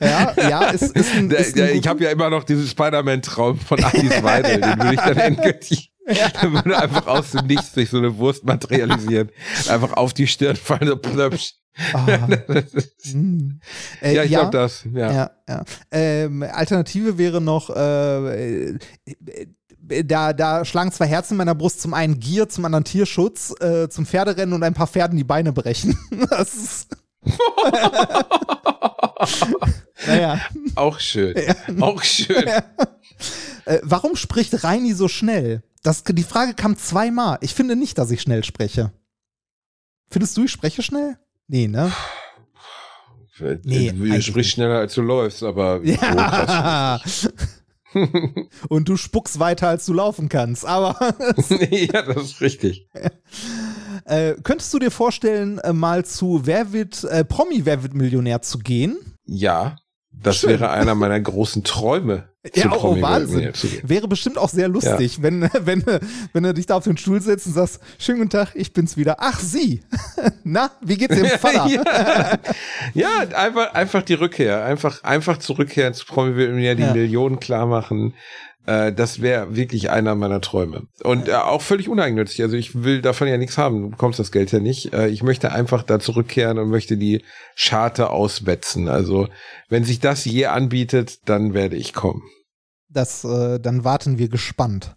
ja, 0.00 0.34
ja, 0.48 0.62
ist, 0.70 0.94
ist 0.94 1.14
ein, 1.16 1.30
ist 1.32 1.58
ein 1.58 1.76
ich 1.76 1.88
habe 1.88 2.04
ja 2.04 2.10
immer 2.10 2.30
noch 2.30 2.44
diesen 2.44 2.64
Spider-Man-Traum 2.66 3.58
von 3.58 3.82
Alice 3.82 4.22
Weidel. 4.22 4.60
Den 4.60 4.78
würde 4.78 4.94
ich 4.94 5.00
dann 5.00 5.16
endgültig, 5.16 5.92
der 6.06 6.52
würde 6.52 6.78
einfach 6.80 7.08
aus 7.08 7.32
dem 7.32 7.46
Nichts 7.46 7.74
sich 7.74 7.90
so 7.90 7.98
eine 7.98 8.16
Wurst 8.18 8.44
materialisieren. 8.44 9.30
Einfach 9.68 9.94
auf 9.94 10.14
die 10.14 10.28
Stirn 10.28 10.54
fallen, 10.54 10.86
so 10.86 10.96
plöpsch. 10.96 11.54
Äh, 14.00 14.14
Ja, 14.14 14.22
ich 14.22 14.30
glaube 14.30 14.50
das. 14.50 14.86
Ja. 14.94 15.12
Ja, 15.12 15.30
ja. 15.48 15.64
Ähm, 15.90 16.42
Alternative 16.42 17.18
wäre 17.18 17.40
noch, 17.40 17.68
äh, 17.68 18.68
äh, 18.70 18.78
da, 20.04 20.32
da 20.32 20.64
schlagen 20.64 20.92
zwei 20.92 21.06
Herzen 21.06 21.34
in 21.34 21.38
meiner 21.38 21.54
Brust, 21.54 21.80
zum 21.80 21.94
einen 21.94 22.20
Gier, 22.20 22.48
zum 22.48 22.64
anderen 22.64 22.84
Tierschutz, 22.84 23.54
äh, 23.60 23.88
zum 23.88 24.06
Pferderennen 24.06 24.54
und 24.54 24.62
ein 24.62 24.74
paar 24.74 24.86
Pferden 24.86 25.16
die 25.16 25.24
Beine 25.24 25.52
brechen. 25.52 25.98
Das 26.30 26.54
ist. 26.54 26.96
naja. 30.06 30.40
Auch 30.74 31.00
schön. 31.00 31.34
Auch 31.80 32.02
schön. 32.02 32.46
Äh, 33.64 33.80
warum 33.82 34.16
spricht 34.16 34.64
Reini 34.64 34.92
so 34.92 35.08
schnell? 35.08 35.62
Das, 35.82 36.04
die 36.04 36.22
Frage 36.22 36.54
kam 36.54 36.76
zweimal. 36.76 37.38
Ich 37.40 37.54
finde 37.54 37.76
nicht, 37.76 37.98
dass 37.98 38.10
ich 38.10 38.22
schnell 38.22 38.44
spreche. 38.44 38.92
Findest 40.10 40.36
du, 40.36 40.44
ich 40.44 40.52
spreche 40.52 40.82
schnell? 40.82 41.18
Nee, 41.48 41.68
ne? 41.68 41.92
Nee, 43.64 43.92
du 43.92 44.22
sprichst 44.22 44.52
schneller 44.52 44.78
als 44.78 44.94
du 44.94 45.02
läufst, 45.02 45.42
aber 45.42 45.80
oh. 45.80 45.84
Ja. 45.84 47.00
Und 48.68 48.88
du 48.88 48.96
spuckst 48.96 49.38
weiter, 49.38 49.68
als 49.68 49.86
du 49.86 49.92
laufen 49.92 50.28
kannst. 50.28 50.64
Aber 50.66 50.96
ja, 51.70 52.02
das 52.02 52.24
ist 52.24 52.40
richtig. 52.40 52.88
Äh, 54.04 54.34
könntest 54.44 54.72
du 54.72 54.78
dir 54.78 54.92
vorstellen, 54.92 55.58
äh, 55.58 55.72
mal 55.72 56.04
zu 56.04 56.42
Wer 56.44 56.72
wird 56.72 57.02
äh, 57.04 57.24
Promi 57.24 57.64
Wer 57.64 57.82
wird 57.82 57.94
Millionär 57.94 58.40
zu 58.40 58.58
gehen? 58.58 58.98
Ja, 59.24 59.76
das 60.12 60.36
Schön. 60.36 60.50
wäre 60.50 60.70
einer 60.70 60.94
meiner 60.94 61.18
großen 61.18 61.64
Träume. 61.64 62.28
Ja, 62.54 62.72
oh, 62.72 62.76
Promi 62.78 63.02
Wahnsinn. 63.02 63.52
Wäre 63.82 64.08
bestimmt 64.08 64.38
auch 64.38 64.48
sehr 64.48 64.68
lustig, 64.68 65.22
wenn, 65.22 65.48
wenn, 65.60 65.84
wenn 66.32 66.42
du 66.42 66.54
dich 66.54 66.66
da 66.66 66.76
auf 66.76 66.84
den 66.84 66.96
Stuhl 66.96 67.20
setzt 67.20 67.46
und 67.46 67.54
sagst, 67.54 67.80
schönen 67.98 68.18
guten 68.18 68.30
Tag, 68.30 68.52
ich 68.54 68.72
bin's 68.72 68.96
wieder. 68.96 69.16
Ach, 69.18 69.40
Sie. 69.40 69.82
Na, 70.44 70.70
wie 70.80 70.96
geht's 70.96 71.16
Ihrem 71.16 71.26
Vater? 71.38 71.66
ja, 71.68 72.38
ja 72.94 73.08
einfach, 73.36 73.74
einfach 73.74 74.02
die 74.02 74.14
Rückkehr. 74.14 74.64
Einfach, 74.64 75.02
einfach 75.04 75.38
zurückkehren 75.38 75.94
zu 75.94 76.06
Promi 76.06 76.30
Millionär, 76.30 76.74
die 76.74 76.82
Ja. 76.82 76.92
Millionen 76.92 77.40
klar 77.40 77.66
machen. 77.66 78.14
Äh, 78.66 78.92
das 78.92 79.22
wäre 79.22 79.54
wirklich 79.54 79.90
einer 79.90 80.14
meiner 80.14 80.40
Träume. 80.40 80.88
Und 81.02 81.28
äh, 81.28 81.34
auch 81.34 81.62
völlig 81.62 81.88
uneigennützig. 81.88 82.42
Also 82.42 82.56
ich 82.56 82.82
will 82.82 83.00
davon 83.00 83.28
ja 83.28 83.38
nichts 83.38 83.56
haben. 83.56 83.82
Du 83.82 83.90
bekommst 83.90 84.18
das 84.18 84.32
Geld 84.32 84.52
ja 84.52 84.58
nicht. 84.58 84.92
Äh, 84.92 85.08
ich 85.08 85.22
möchte 85.22 85.52
einfach 85.52 85.82
da 85.82 86.00
zurückkehren 86.00 86.58
und 86.58 86.68
möchte 86.68 86.96
die 86.96 87.22
Scharte 87.54 88.10
auswetzen. 88.10 88.88
Also 88.88 89.28
wenn 89.68 89.84
sich 89.84 90.00
das 90.00 90.24
je 90.24 90.46
anbietet, 90.46 91.28
dann 91.28 91.54
werde 91.54 91.76
ich 91.76 91.94
kommen. 91.94 92.22
Das, 92.88 93.24
äh, 93.24 93.60
dann 93.60 93.84
warten 93.84 94.18
wir 94.18 94.28
gespannt. 94.28 94.95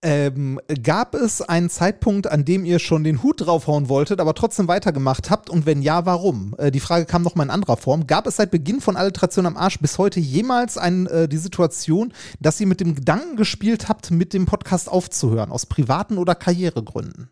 Ähm, 0.00 0.60
gab 0.84 1.16
es 1.16 1.42
einen 1.42 1.68
Zeitpunkt, 1.68 2.28
an 2.28 2.44
dem 2.44 2.64
ihr 2.64 2.78
schon 2.78 3.02
den 3.02 3.24
Hut 3.24 3.44
draufhauen 3.44 3.88
wolltet, 3.88 4.20
aber 4.20 4.32
trotzdem 4.34 4.68
weitergemacht 4.68 5.28
habt? 5.28 5.50
Und 5.50 5.66
wenn 5.66 5.82
ja, 5.82 6.06
warum? 6.06 6.54
Äh, 6.56 6.70
die 6.70 6.78
Frage 6.78 7.04
kam 7.04 7.22
nochmal 7.22 7.46
in 7.46 7.50
anderer 7.50 7.76
Form. 7.76 8.06
Gab 8.06 8.28
es 8.28 8.36
seit 8.36 8.52
Beginn 8.52 8.80
von 8.80 8.96
Alliteration 8.96 9.46
am 9.46 9.56
Arsch 9.56 9.80
bis 9.80 9.98
heute 9.98 10.20
jemals 10.20 10.78
ein, 10.78 11.08
äh, 11.08 11.28
die 11.28 11.36
Situation, 11.36 12.12
dass 12.38 12.60
ihr 12.60 12.68
mit 12.68 12.78
dem 12.80 12.94
Gedanken 12.94 13.34
gespielt 13.34 13.88
habt, 13.88 14.12
mit 14.12 14.34
dem 14.34 14.46
Podcast 14.46 14.88
aufzuhören, 14.88 15.50
aus 15.50 15.66
privaten 15.66 16.18
oder 16.18 16.36
Karrieregründen? 16.36 17.30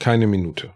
Keine 0.00 0.26
Minute. 0.26 0.74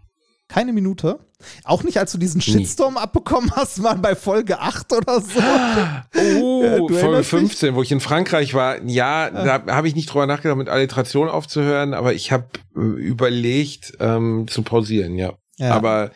Keine 0.49 0.73
Minute? 0.73 1.19
Auch 1.65 1.83
nicht, 1.83 1.99
als 1.99 2.13
du 2.13 2.19
diesen 2.19 2.41
Shitstorm 2.41 2.97
abbekommen 2.97 3.53
hast, 3.55 3.79
mal 3.79 3.97
bei 3.97 4.15
Folge 4.15 4.59
8 4.59 4.93
oder 4.93 5.21
so? 5.21 5.41
Oh, 6.41 6.63
Ja, 6.63 6.77
Folge 6.79 6.99
erinnerst 6.99 7.33
dich? 7.33 7.39
15, 7.41 7.75
wo 7.75 7.83
ich 7.83 7.93
in 7.93 8.01
Frankreich 8.01 8.55
war. 8.55 8.83
Ja, 8.85 9.31
da 9.31 9.63
habe 9.75 9.89
ich 9.89 9.95
nicht 9.95 10.07
drüber 10.13 10.27
nachgedacht, 10.27 10.57
mit 10.57 10.69
Alliteration 10.69 11.29
aufzuhören, 11.29 11.95
aber 11.95 12.15
ich 12.15 12.33
habe 12.33 12.47
äh, 12.75 12.81
überlegt, 12.81 13.93
ähm, 14.01 14.47
zu 14.49 14.63
pausieren, 14.63 15.17
ja. 15.17 15.35
Ja. 15.59 15.73
Aber 15.75 16.11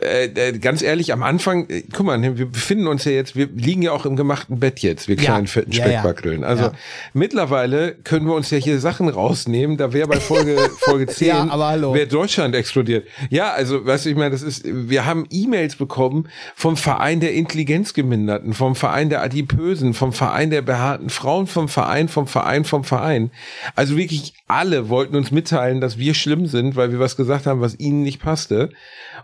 äh, 0.00 0.24
äh, 0.26 0.58
ganz 0.58 0.82
ehrlich, 0.82 1.12
am 1.12 1.22
Anfang, 1.22 1.68
äh, 1.68 1.82
guck 1.92 2.06
mal, 2.06 2.20
wir 2.36 2.46
befinden 2.46 2.86
uns 2.86 3.04
ja 3.04 3.12
jetzt, 3.12 3.36
wir 3.36 3.48
liegen 3.54 3.82
ja 3.82 3.92
auch 3.92 4.06
im 4.06 4.16
gemachten 4.16 4.58
Bett 4.58 4.80
jetzt, 4.80 5.08
wir 5.08 5.16
Ja. 5.16 5.22
kleinen 5.22 5.46
fetten 5.46 5.72
Ja, 5.72 5.86
ja. 5.86 6.00
Speckbackeln. 6.00 6.42
Also 6.44 6.64
Ja. 6.64 6.72
mittlerweile 7.12 7.94
können 8.04 8.26
wir 8.26 8.34
uns 8.34 8.50
ja 8.50 8.58
hier 8.58 8.80
Sachen 8.80 9.08
rausnehmen, 9.08 9.76
da 9.76 9.92
wäre 9.92 10.08
bei 10.08 10.20
Folge, 10.20 10.56
Folge 10.78 11.06
10 11.06 11.28
Ja, 11.28 11.46
aber 11.50 11.66
hallo. 11.68 11.94
wäre 11.94 12.06
Deutschland 12.06 12.54
explodiert. 12.54 13.06
Ja, 13.30 13.52
also, 13.52 13.84
weißt 13.84 14.06
du, 14.06 14.10
ich 14.10 14.16
meine, 14.16 14.30
das 14.30 14.42
ist, 14.42 14.62
wir 14.64 15.04
haben 15.06 15.26
E-Mails 15.30 15.76
bekommen 15.76 16.28
vom 16.54 16.76
Verein 16.76 17.20
der 17.20 17.34
Intelligenzgeminderten, 17.34 18.54
vom 18.54 18.74
Verein 18.76 19.10
der 19.10 19.22
Adipösen, 19.22 19.94
vom 19.94 20.12
Verein 20.12 20.50
der 20.50 20.62
behaarten 20.62 21.10
Frauen, 21.10 21.46
vom 21.46 21.68
Verein, 21.68 22.08
vom 22.08 22.26
Verein, 22.26 22.64
vom 22.64 22.84
Verein. 22.84 23.30
Also 23.76 23.96
wirklich 23.96 24.34
alle 24.48 24.88
wollten 24.88 25.16
uns 25.16 25.30
mitteilen, 25.30 25.80
dass 25.80 25.98
wir 25.98 26.14
schlimm 26.14 26.46
sind, 26.46 26.76
weil 26.76 26.92
wir 26.92 26.98
was 27.00 27.16
gesagt 27.16 27.46
haben, 27.46 27.60
was 27.60 27.78
ihnen 27.78 28.02
nicht 28.02 28.20
passte. 28.20 28.70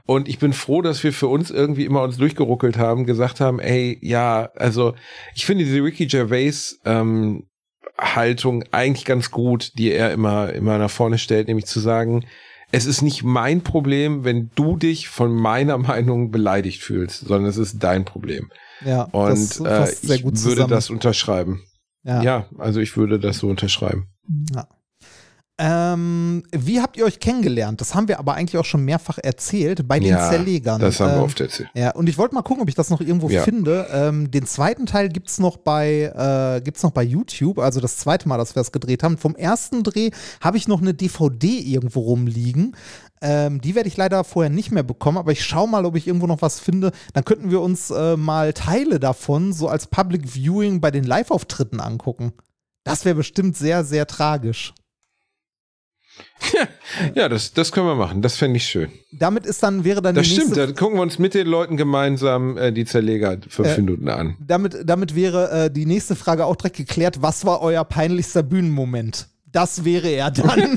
Und 0.06 0.28
ich 0.28 0.38
bin 0.38 0.52
froh, 0.52 0.82
dass 0.82 1.02
wir 1.04 1.12
für 1.12 1.28
uns 1.28 1.50
irgendwie 1.50 1.84
immer 1.84 2.02
uns 2.02 2.16
durchgeruckelt 2.16 2.78
haben, 2.78 3.06
gesagt 3.06 3.40
haben, 3.40 3.60
ey, 3.60 3.98
ja, 4.00 4.50
also 4.56 4.94
ich 5.34 5.46
finde 5.46 5.64
diese 5.64 5.82
Ricky 5.82 6.06
Gervais 6.06 6.80
ähm, 6.84 7.46
Haltung 7.98 8.64
eigentlich 8.70 9.04
ganz 9.04 9.30
gut, 9.30 9.72
die 9.78 9.92
er 9.92 10.12
immer, 10.12 10.52
immer 10.52 10.78
nach 10.78 10.90
vorne 10.90 11.18
stellt, 11.18 11.48
nämlich 11.48 11.66
zu 11.66 11.80
sagen, 11.80 12.24
es 12.72 12.86
ist 12.86 13.02
nicht 13.02 13.24
mein 13.24 13.62
Problem, 13.62 14.24
wenn 14.24 14.50
du 14.54 14.76
dich 14.76 15.08
von 15.08 15.34
meiner 15.34 15.76
Meinung 15.78 16.30
beleidigt 16.30 16.82
fühlst, 16.82 17.26
sondern 17.26 17.46
es 17.46 17.56
ist 17.56 17.82
dein 17.82 18.04
Problem. 18.04 18.50
Ja, 18.84 19.02
Und 19.02 19.60
das 19.60 20.04
äh, 20.04 20.14
ich 20.14 20.24
würde 20.24 20.66
das 20.66 20.90
unterschreiben. 20.90 21.62
Ja. 22.02 22.22
Ja. 22.22 22.46
also 22.56 22.80
ich 22.80 22.96
würde 22.96 23.18
das 23.18 23.38
so 23.38 23.48
unterschreiben. 23.48 24.08
Ja. 24.54 24.66
Ähm, 25.62 26.42
wie 26.52 26.80
habt 26.80 26.96
ihr 26.96 27.04
euch 27.04 27.20
kennengelernt? 27.20 27.82
Das 27.82 27.94
haben 27.94 28.08
wir 28.08 28.18
aber 28.18 28.32
eigentlich 28.32 28.56
auch 28.56 28.64
schon 28.64 28.82
mehrfach 28.82 29.18
erzählt 29.18 29.86
bei 29.86 30.00
den 30.00 30.08
ja, 30.08 30.30
Zerlegern. 30.30 30.80
Das 30.80 30.98
haben 31.00 31.10
wir 31.10 31.16
Ähm, 31.18 31.22
oft 31.24 31.38
erzählt. 31.38 31.68
Ja, 31.74 31.90
und 31.90 32.08
ich 32.08 32.16
wollte 32.16 32.34
mal 32.34 32.40
gucken, 32.40 32.62
ob 32.62 32.68
ich 32.70 32.74
das 32.74 32.88
noch 32.88 33.02
irgendwo 33.02 33.28
Ja. 33.28 33.42
finde. 33.42 33.86
Ähm, 33.92 34.30
den 34.30 34.46
zweiten 34.46 34.86
Teil 34.86 35.10
gibt's 35.10 35.38
noch 35.38 35.58
bei 35.58 36.04
äh, 36.56 36.62
gibt's 36.62 36.82
noch 36.82 36.92
bei 36.92 37.02
YouTube, 37.02 37.58
also 37.58 37.78
das 37.80 37.98
zweite 37.98 38.26
Mal, 38.26 38.38
dass 38.38 38.54
wir 38.54 38.60
das 38.60 38.72
gedreht 38.72 39.02
haben. 39.02 39.18
Vom 39.18 39.36
ersten 39.36 39.82
Dreh 39.82 40.10
habe 40.40 40.56
ich 40.56 40.66
noch 40.66 40.80
eine 40.80 40.94
DVD 40.94 41.58
irgendwo 41.58 42.00
rumliegen. 42.00 42.74
Ähm, 43.20 43.60
die 43.60 43.74
werde 43.74 43.88
ich 43.88 43.98
leider 43.98 44.24
vorher 44.24 44.48
nicht 44.48 44.70
mehr 44.72 44.82
bekommen, 44.82 45.18
aber 45.18 45.30
ich 45.32 45.44
schaue 45.44 45.68
mal, 45.68 45.84
ob 45.84 45.94
ich 45.94 46.06
irgendwo 46.06 46.26
noch 46.26 46.40
was 46.40 46.58
finde. 46.58 46.90
Dann 47.12 47.26
könnten 47.26 47.50
wir 47.50 47.60
uns 47.60 47.90
äh, 47.90 48.16
mal 48.16 48.54
Teile 48.54 48.98
davon 48.98 49.52
so 49.52 49.68
als 49.68 49.86
Public 49.88 50.22
Viewing 50.26 50.80
bei 50.80 50.90
den 50.90 51.04
Live-Auftritten 51.04 51.80
angucken. 51.80 52.32
Das 52.82 53.04
wäre 53.04 53.14
bestimmt 53.16 53.58
sehr, 53.58 53.84
sehr 53.84 54.06
tragisch. 54.06 54.72
Ja, 57.14 57.28
das, 57.28 57.52
das 57.52 57.70
können 57.72 57.86
wir 57.86 57.94
machen. 57.94 58.20
Das 58.22 58.36
fände 58.36 58.56
ich 58.56 58.64
schön. 58.64 58.90
Damit 59.12 59.46
ist 59.46 59.62
dann, 59.62 59.84
wäre 59.84 60.02
dann 60.02 60.14
Das 60.14 60.24
die 60.26 60.32
stimmt. 60.32 60.48
nächste 60.48 60.66
Dann 60.66 60.74
gucken 60.76 60.96
wir 60.98 61.02
uns 61.02 61.18
mit 61.18 61.34
den 61.34 61.46
Leuten 61.46 61.76
gemeinsam 61.76 62.56
äh, 62.56 62.72
die 62.72 62.84
Zerleger 62.84 63.36
fünf 63.48 63.68
Äh, 63.68 63.76
Minuten 63.80 64.08
an. 64.08 64.36
damit, 64.40 64.76
damit 64.84 65.14
wäre 65.14 65.50
äh, 65.66 65.70
die 65.70 65.86
nächste 65.86 66.16
Frage 66.16 66.44
auch 66.44 66.56
direkt 66.56 66.76
geklärt. 66.76 67.22
Was 67.22 67.44
war 67.46 67.62
euer 67.62 67.84
peinlichster 67.84 68.42
Bühnenmoment? 68.42 69.28
Das 69.52 69.84
wäre 69.84 70.08
er 70.08 70.30
dann. 70.30 70.76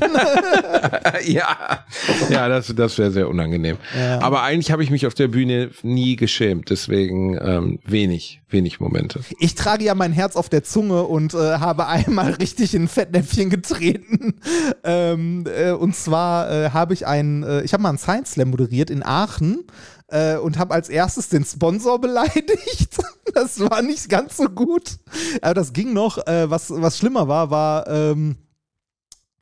ja, 1.24 1.84
ja, 2.30 2.48
das, 2.48 2.72
das 2.74 2.98
wäre 2.98 3.10
sehr 3.10 3.28
unangenehm. 3.28 3.76
Ja. 3.96 4.20
Aber 4.20 4.42
eigentlich 4.42 4.70
habe 4.70 4.82
ich 4.82 4.90
mich 4.90 5.06
auf 5.06 5.14
der 5.14 5.28
Bühne 5.28 5.70
nie 5.82 6.16
geschämt, 6.16 6.70
deswegen 6.70 7.38
ähm, 7.40 7.78
wenig, 7.84 8.42
wenig 8.48 8.80
Momente. 8.80 9.20
Ich 9.38 9.54
trage 9.54 9.84
ja 9.84 9.94
mein 9.94 10.12
Herz 10.12 10.36
auf 10.36 10.48
der 10.48 10.64
Zunge 10.64 11.04
und 11.04 11.34
äh, 11.34 11.58
habe 11.58 11.86
einmal 11.86 12.32
richtig 12.32 12.74
in 12.74 12.84
ein 12.84 12.88
Fettnäpfchen 12.88 13.50
getreten. 13.50 14.34
Ähm, 14.86 15.44
äh, 15.46 15.70
und 15.70 15.96
zwar 15.96 16.50
äh, 16.50 16.70
habe 16.70 16.92
ich 16.92 17.06
einen, 17.06 17.42
äh, 17.42 17.62
ich 17.62 17.72
habe 17.72 17.82
mal 17.82 17.88
einen 17.88 17.98
Science 17.98 18.32
Slam 18.32 18.50
moderiert 18.50 18.90
in 18.90 19.02
Aachen 19.02 19.64
äh, 20.08 20.36
und 20.36 20.58
habe 20.58 20.74
als 20.74 20.88
erstes 20.88 21.28
den 21.28 21.44
Sponsor 21.44 22.00
beleidigt. 22.00 22.98
Das 23.34 23.58
war 23.60 23.82
nicht 23.82 24.08
ganz 24.08 24.36
so 24.36 24.44
gut. 24.44 24.98
Aber 25.42 25.54
das 25.54 25.72
ging 25.72 25.92
noch. 25.92 26.18
Äh, 26.26 26.50
was, 26.50 26.70
was 26.70 26.98
schlimmer 26.98 27.28
war, 27.28 27.50
war. 27.50 27.88
Ähm, 27.88 28.36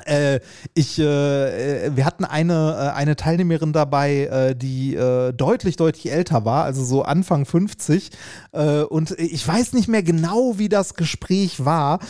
äh, 0.06 0.40
ich, 0.74 0.98
äh, 0.98 1.86
äh, 1.86 1.96
wir 1.96 2.04
hatten 2.04 2.24
eine, 2.24 2.92
äh, 2.92 2.96
eine 2.96 3.16
Teilnehmerin 3.16 3.72
dabei, 3.72 4.24
äh, 4.24 4.56
die 4.56 4.94
äh, 4.94 5.32
deutlich, 5.32 5.76
deutlich 5.76 6.12
älter 6.12 6.44
war, 6.44 6.64
also 6.64 6.84
so 6.84 7.02
Anfang 7.02 7.44
50. 7.44 8.10
Äh, 8.52 8.82
und 8.82 9.12
ich 9.18 9.46
weiß 9.46 9.72
nicht 9.72 9.88
mehr 9.88 10.02
genau, 10.02 10.58
wie 10.58 10.68
das 10.68 10.94
Gespräch 10.94 11.64
war, 11.64 12.00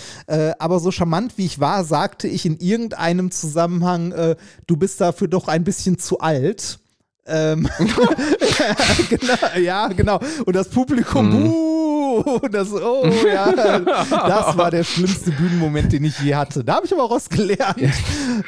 aber 0.58 0.80
so 0.80 0.90
charmant 0.90 1.36
wie 1.36 1.46
ich 1.46 1.60
war, 1.60 1.84
sagte 1.84 2.28
ich 2.28 2.46
in 2.46 2.58
irgendeinem 2.58 3.30
Zusammenhang, 3.30 4.36
du 4.66 4.76
bist 4.76 5.00
dafür 5.00 5.28
doch 5.28 5.48
ein 5.48 5.64
bisschen 5.64 5.98
zu 5.98 6.20
alt. 6.20 6.78
Ähm, 7.26 7.68
genau, 9.08 9.34
ja, 9.60 9.88
genau. 9.88 10.20
Und 10.44 10.56
das 10.56 10.68
Publikum, 10.68 11.28
Mhm. 11.30 11.44
buh, 11.50 12.38
das, 12.50 12.72
oh 12.72 13.08
ja, 13.26 13.50
das 13.52 14.56
war 14.56 14.70
der 14.70 14.84
schlimmste 14.84 15.30
Bühnenmoment, 15.30 15.92
den 15.92 16.04
ich 16.04 16.18
je 16.20 16.34
hatte. 16.34 16.64
Da 16.64 16.74
habe 16.76 16.86
ich 16.86 16.92
aber 16.92 17.04
rausgelernt. 17.08 17.76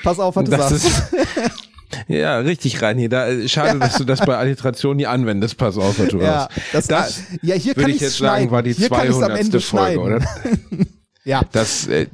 Pass 0.03 0.19
auf, 0.19 0.37
was 0.37 0.45
du 0.45 0.51
Das 0.51 0.69
sagst. 0.71 1.03
ja, 2.09 2.39
richtig, 2.39 2.83
Reini. 2.83 3.09
Da, 3.09 3.29
äh, 3.29 3.49
schade, 3.49 3.79
dass 3.79 3.95
du 3.97 4.05
das 4.05 4.21
bei 4.21 4.37
Alliteration 4.37 4.97
nie 4.97 5.07
anwendest. 5.07 5.57
Pass 5.57 5.79
auf, 5.79 5.99
was 5.99 6.09
du 6.09 6.19
Ja, 6.21 6.49
hast. 6.73 6.91
das, 6.91 7.23
ja, 7.43 7.55
hier 7.55 7.77
würde 7.77 7.93
ich 7.93 8.01
jetzt 8.01 8.17
schneiden. 8.19 8.49
sagen, 8.49 8.51
war 8.51 8.63
die 8.63 8.73
hier 8.73 8.89
kann 8.89 9.07
ich's 9.07 9.15
am 9.17 9.23
200. 9.23 9.41
Ende 9.41 9.61
Folge, 9.61 10.01
oder? 10.01 10.19
Ja, 11.27 11.41
Das, 11.53 11.87
äh, 11.87 12.07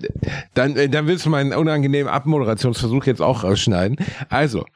dann, 0.55 0.77
äh, 0.77 0.89
dann 0.89 1.09
willst 1.09 1.27
du 1.27 1.31
meinen 1.31 1.53
unangenehmen 1.53 2.13
Abmoderationsversuch 2.13 3.07
jetzt 3.07 3.21
auch 3.21 3.43
rausschneiden. 3.43 3.97
Also, 4.29 4.67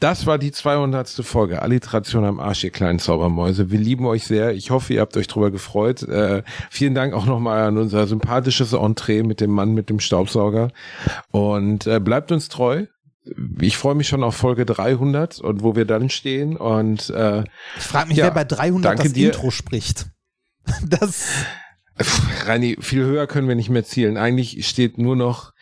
das 0.00 0.26
war 0.26 0.38
die 0.38 0.52
200. 0.52 1.08
Folge. 1.08 1.60
Alliteration 1.62 2.24
am 2.24 2.38
Arsch, 2.38 2.62
ihr 2.64 2.70
kleinen 2.70 2.98
Zaubermäuse. 2.98 3.70
Wir 3.70 3.80
lieben 3.80 4.06
euch 4.06 4.24
sehr. 4.24 4.52
Ich 4.54 4.70
hoffe, 4.70 4.94
ihr 4.94 5.00
habt 5.00 5.16
euch 5.16 5.26
drüber 5.26 5.50
gefreut. 5.50 6.02
Äh, 6.02 6.42
vielen 6.70 6.94
Dank 6.94 7.14
auch 7.14 7.26
nochmal 7.26 7.64
an 7.64 7.78
unser 7.78 8.06
sympathisches 8.06 8.72
Entree 8.72 9.22
mit 9.22 9.40
dem 9.40 9.50
Mann 9.50 9.74
mit 9.74 9.90
dem 9.90 9.98
Staubsauger. 9.98 10.70
Und 11.30 11.86
äh, 11.86 11.98
bleibt 11.98 12.30
uns 12.30 12.48
treu. 12.48 12.86
Ich 13.60 13.76
freue 13.76 13.94
mich 13.94 14.08
schon 14.08 14.22
auf 14.22 14.36
Folge 14.36 14.64
300 14.64 15.40
und 15.40 15.62
wo 15.62 15.74
wir 15.74 15.84
dann 15.84 16.10
stehen. 16.10 16.56
Und 16.56 17.10
äh, 17.10 17.44
ich 17.76 17.82
frage 17.82 18.08
mich, 18.08 18.18
Ja, 18.18 18.26
wer 18.26 18.30
bei 18.30 18.44
300 18.44 18.90
danke 18.90 19.02
das 19.04 19.12
dir. 19.12 19.26
Intro 19.28 19.50
spricht. 19.50 20.06
Das, 20.84 21.26
Reini, 22.44 22.76
viel 22.80 23.02
höher 23.04 23.26
können 23.26 23.48
wir 23.48 23.54
nicht 23.54 23.70
mehr 23.70 23.84
zielen. 23.84 24.16
Eigentlich 24.16 24.68
steht 24.68 24.98
nur 24.98 25.16
noch 25.16 25.52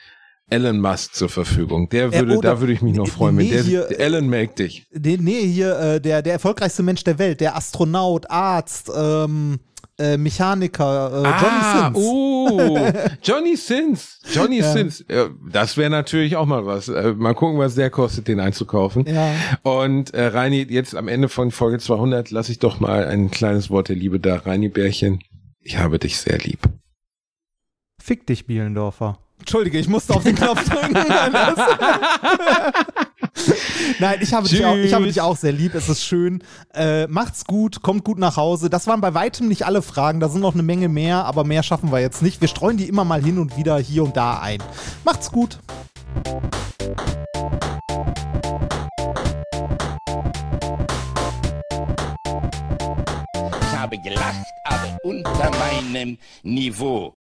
Elon 0.49 0.81
Musk 0.81 1.15
zur 1.15 1.29
Verfügung. 1.29 1.89
Der 1.89 2.07
Äh, 2.07 2.13
würde, 2.21 2.37
oder- 2.39 2.51
da 2.55 2.61
würde 2.61 2.73
ich 2.73 2.83
mich 2.83 2.95
noch 2.95 3.09
freuen. 3.09 3.37
wenn 3.37 3.47
nee, 3.47 3.53
der, 3.53 3.63
hier- 3.65 4.01
Elon 4.01 4.29
melkt 4.29 4.59
dich. 4.61 4.87
nee, 4.93 5.19
nee, 5.21 5.47
hier, 5.47 5.77
äh, 5.79 6.01
der, 6.01 6.23
der 6.23 6.35
erfolgreichste 6.35 6.83
Mensch 6.83 7.03
der 7.05 7.19
Welt, 7.19 7.41
der 7.41 7.57
Astronaut, 7.57 8.31
Arzt, 8.31 8.91
ähm, 8.97 9.59
äh, 9.99 10.17
Mechaniker, 10.17 11.25
äh, 11.25 11.43
Johnny 11.43 11.95
Sins. 11.95 12.07
oh, 12.07 12.89
Johnny 13.23 13.57
Sins. 13.57 14.21
Johnny 14.33 14.59
Ja. 14.59 14.73
Sins. 14.73 15.05
Ja, 15.11 15.31
das 15.51 15.77
wäre 15.79 15.91
natürlich 15.91 16.37
auch 16.37 16.47
mal 16.47 16.65
was. 16.67 16.89
Äh, 16.89 17.15
mal 17.15 17.35
gucken, 17.35 17.59
was 17.59 17.75
der 17.75 17.91
kostet, 17.91 18.29
den 18.29 18.39
einzukaufen. 18.39 19.05
Ja. 19.07 19.35
Und 19.63 20.13
äh, 20.15 20.27
Reini, 20.27 20.63
jetzt 20.69 20.95
am 20.95 21.09
Ende 21.09 21.29
von 21.29 21.51
Folge 21.51 21.79
200 21.79 22.31
lasse 22.31 22.53
ich 22.53 22.59
doch 22.61 22.79
mal 22.79 23.07
ein 23.07 23.31
kleines 23.31 23.71
Wort 23.71 23.89
der 23.89 23.97
Liebe 23.97 24.21
da. 24.21 24.37
Reini 24.37 24.69
Bärchen, 24.69 25.19
ich 25.61 25.79
habe 25.79 25.99
dich 25.99 26.19
sehr 26.19 26.39
lieb. 26.39 26.61
Fick 28.01 28.27
dich, 28.27 28.47
Bielendorfer. 28.47 29.19
Entschuldige, 29.47 29.79
ich 29.79 29.87
musste 29.87 30.13
auf 30.13 30.25
den 30.25 30.35
Knopf 30.35 30.69
drücken. 30.69 30.93
Nein, 34.01 34.19
ich 34.21 34.35
habe, 34.35 34.49
dich 34.49 34.65
auch, 34.65 34.75
ich 34.75 34.93
habe 34.93 35.05
dich 35.07 35.21
auch 35.21 35.37
sehr 35.37 35.53
lieb. 35.53 35.77
Es 35.77 35.89
ist 35.89 36.03
schön. 36.03 36.43
Äh, 36.75 37.07
macht's 37.07 37.45
gut, 37.45 37.81
kommt 37.81 38.03
gut 38.03 38.19
nach 38.19 38.37
Hause. 38.37 38.69
Das 38.71 38.89
waren 38.89 39.01
bei 39.01 39.15
weitem 39.15 39.47
nicht 39.47 39.65
alle 39.65 39.83
Fragen. 39.83 40.19
Da 40.19 40.29
sind 40.29 40.41
noch 40.41 40.55
eine 40.55 40.65
Menge 40.65 40.89
mehr, 40.89 41.27
aber 41.27 41.45
mehr 41.45 41.63
schaffen 41.63 41.93
wir 41.93 42.01
jetzt 42.01 42.23
nicht. 42.23 42.41
Wir 42.41 42.49
streuen 42.49 42.77
die 42.77 42.89
immer 42.89 43.05
mal 43.05 43.23
hin 43.23 43.39
und 43.39 43.57
wieder 43.57 43.79
hier 43.79 44.03
und 44.03 44.17
da 44.17 44.41
ein. 44.41 44.61
Macht's 45.05 45.31
gut. 45.31 45.61
Ich 53.61 53.79
habe 53.79 53.97
gelacht, 53.99 54.45
aber 54.65 54.99
unter 55.05 55.53
meinem 55.53 56.19
Niveau. 56.43 57.15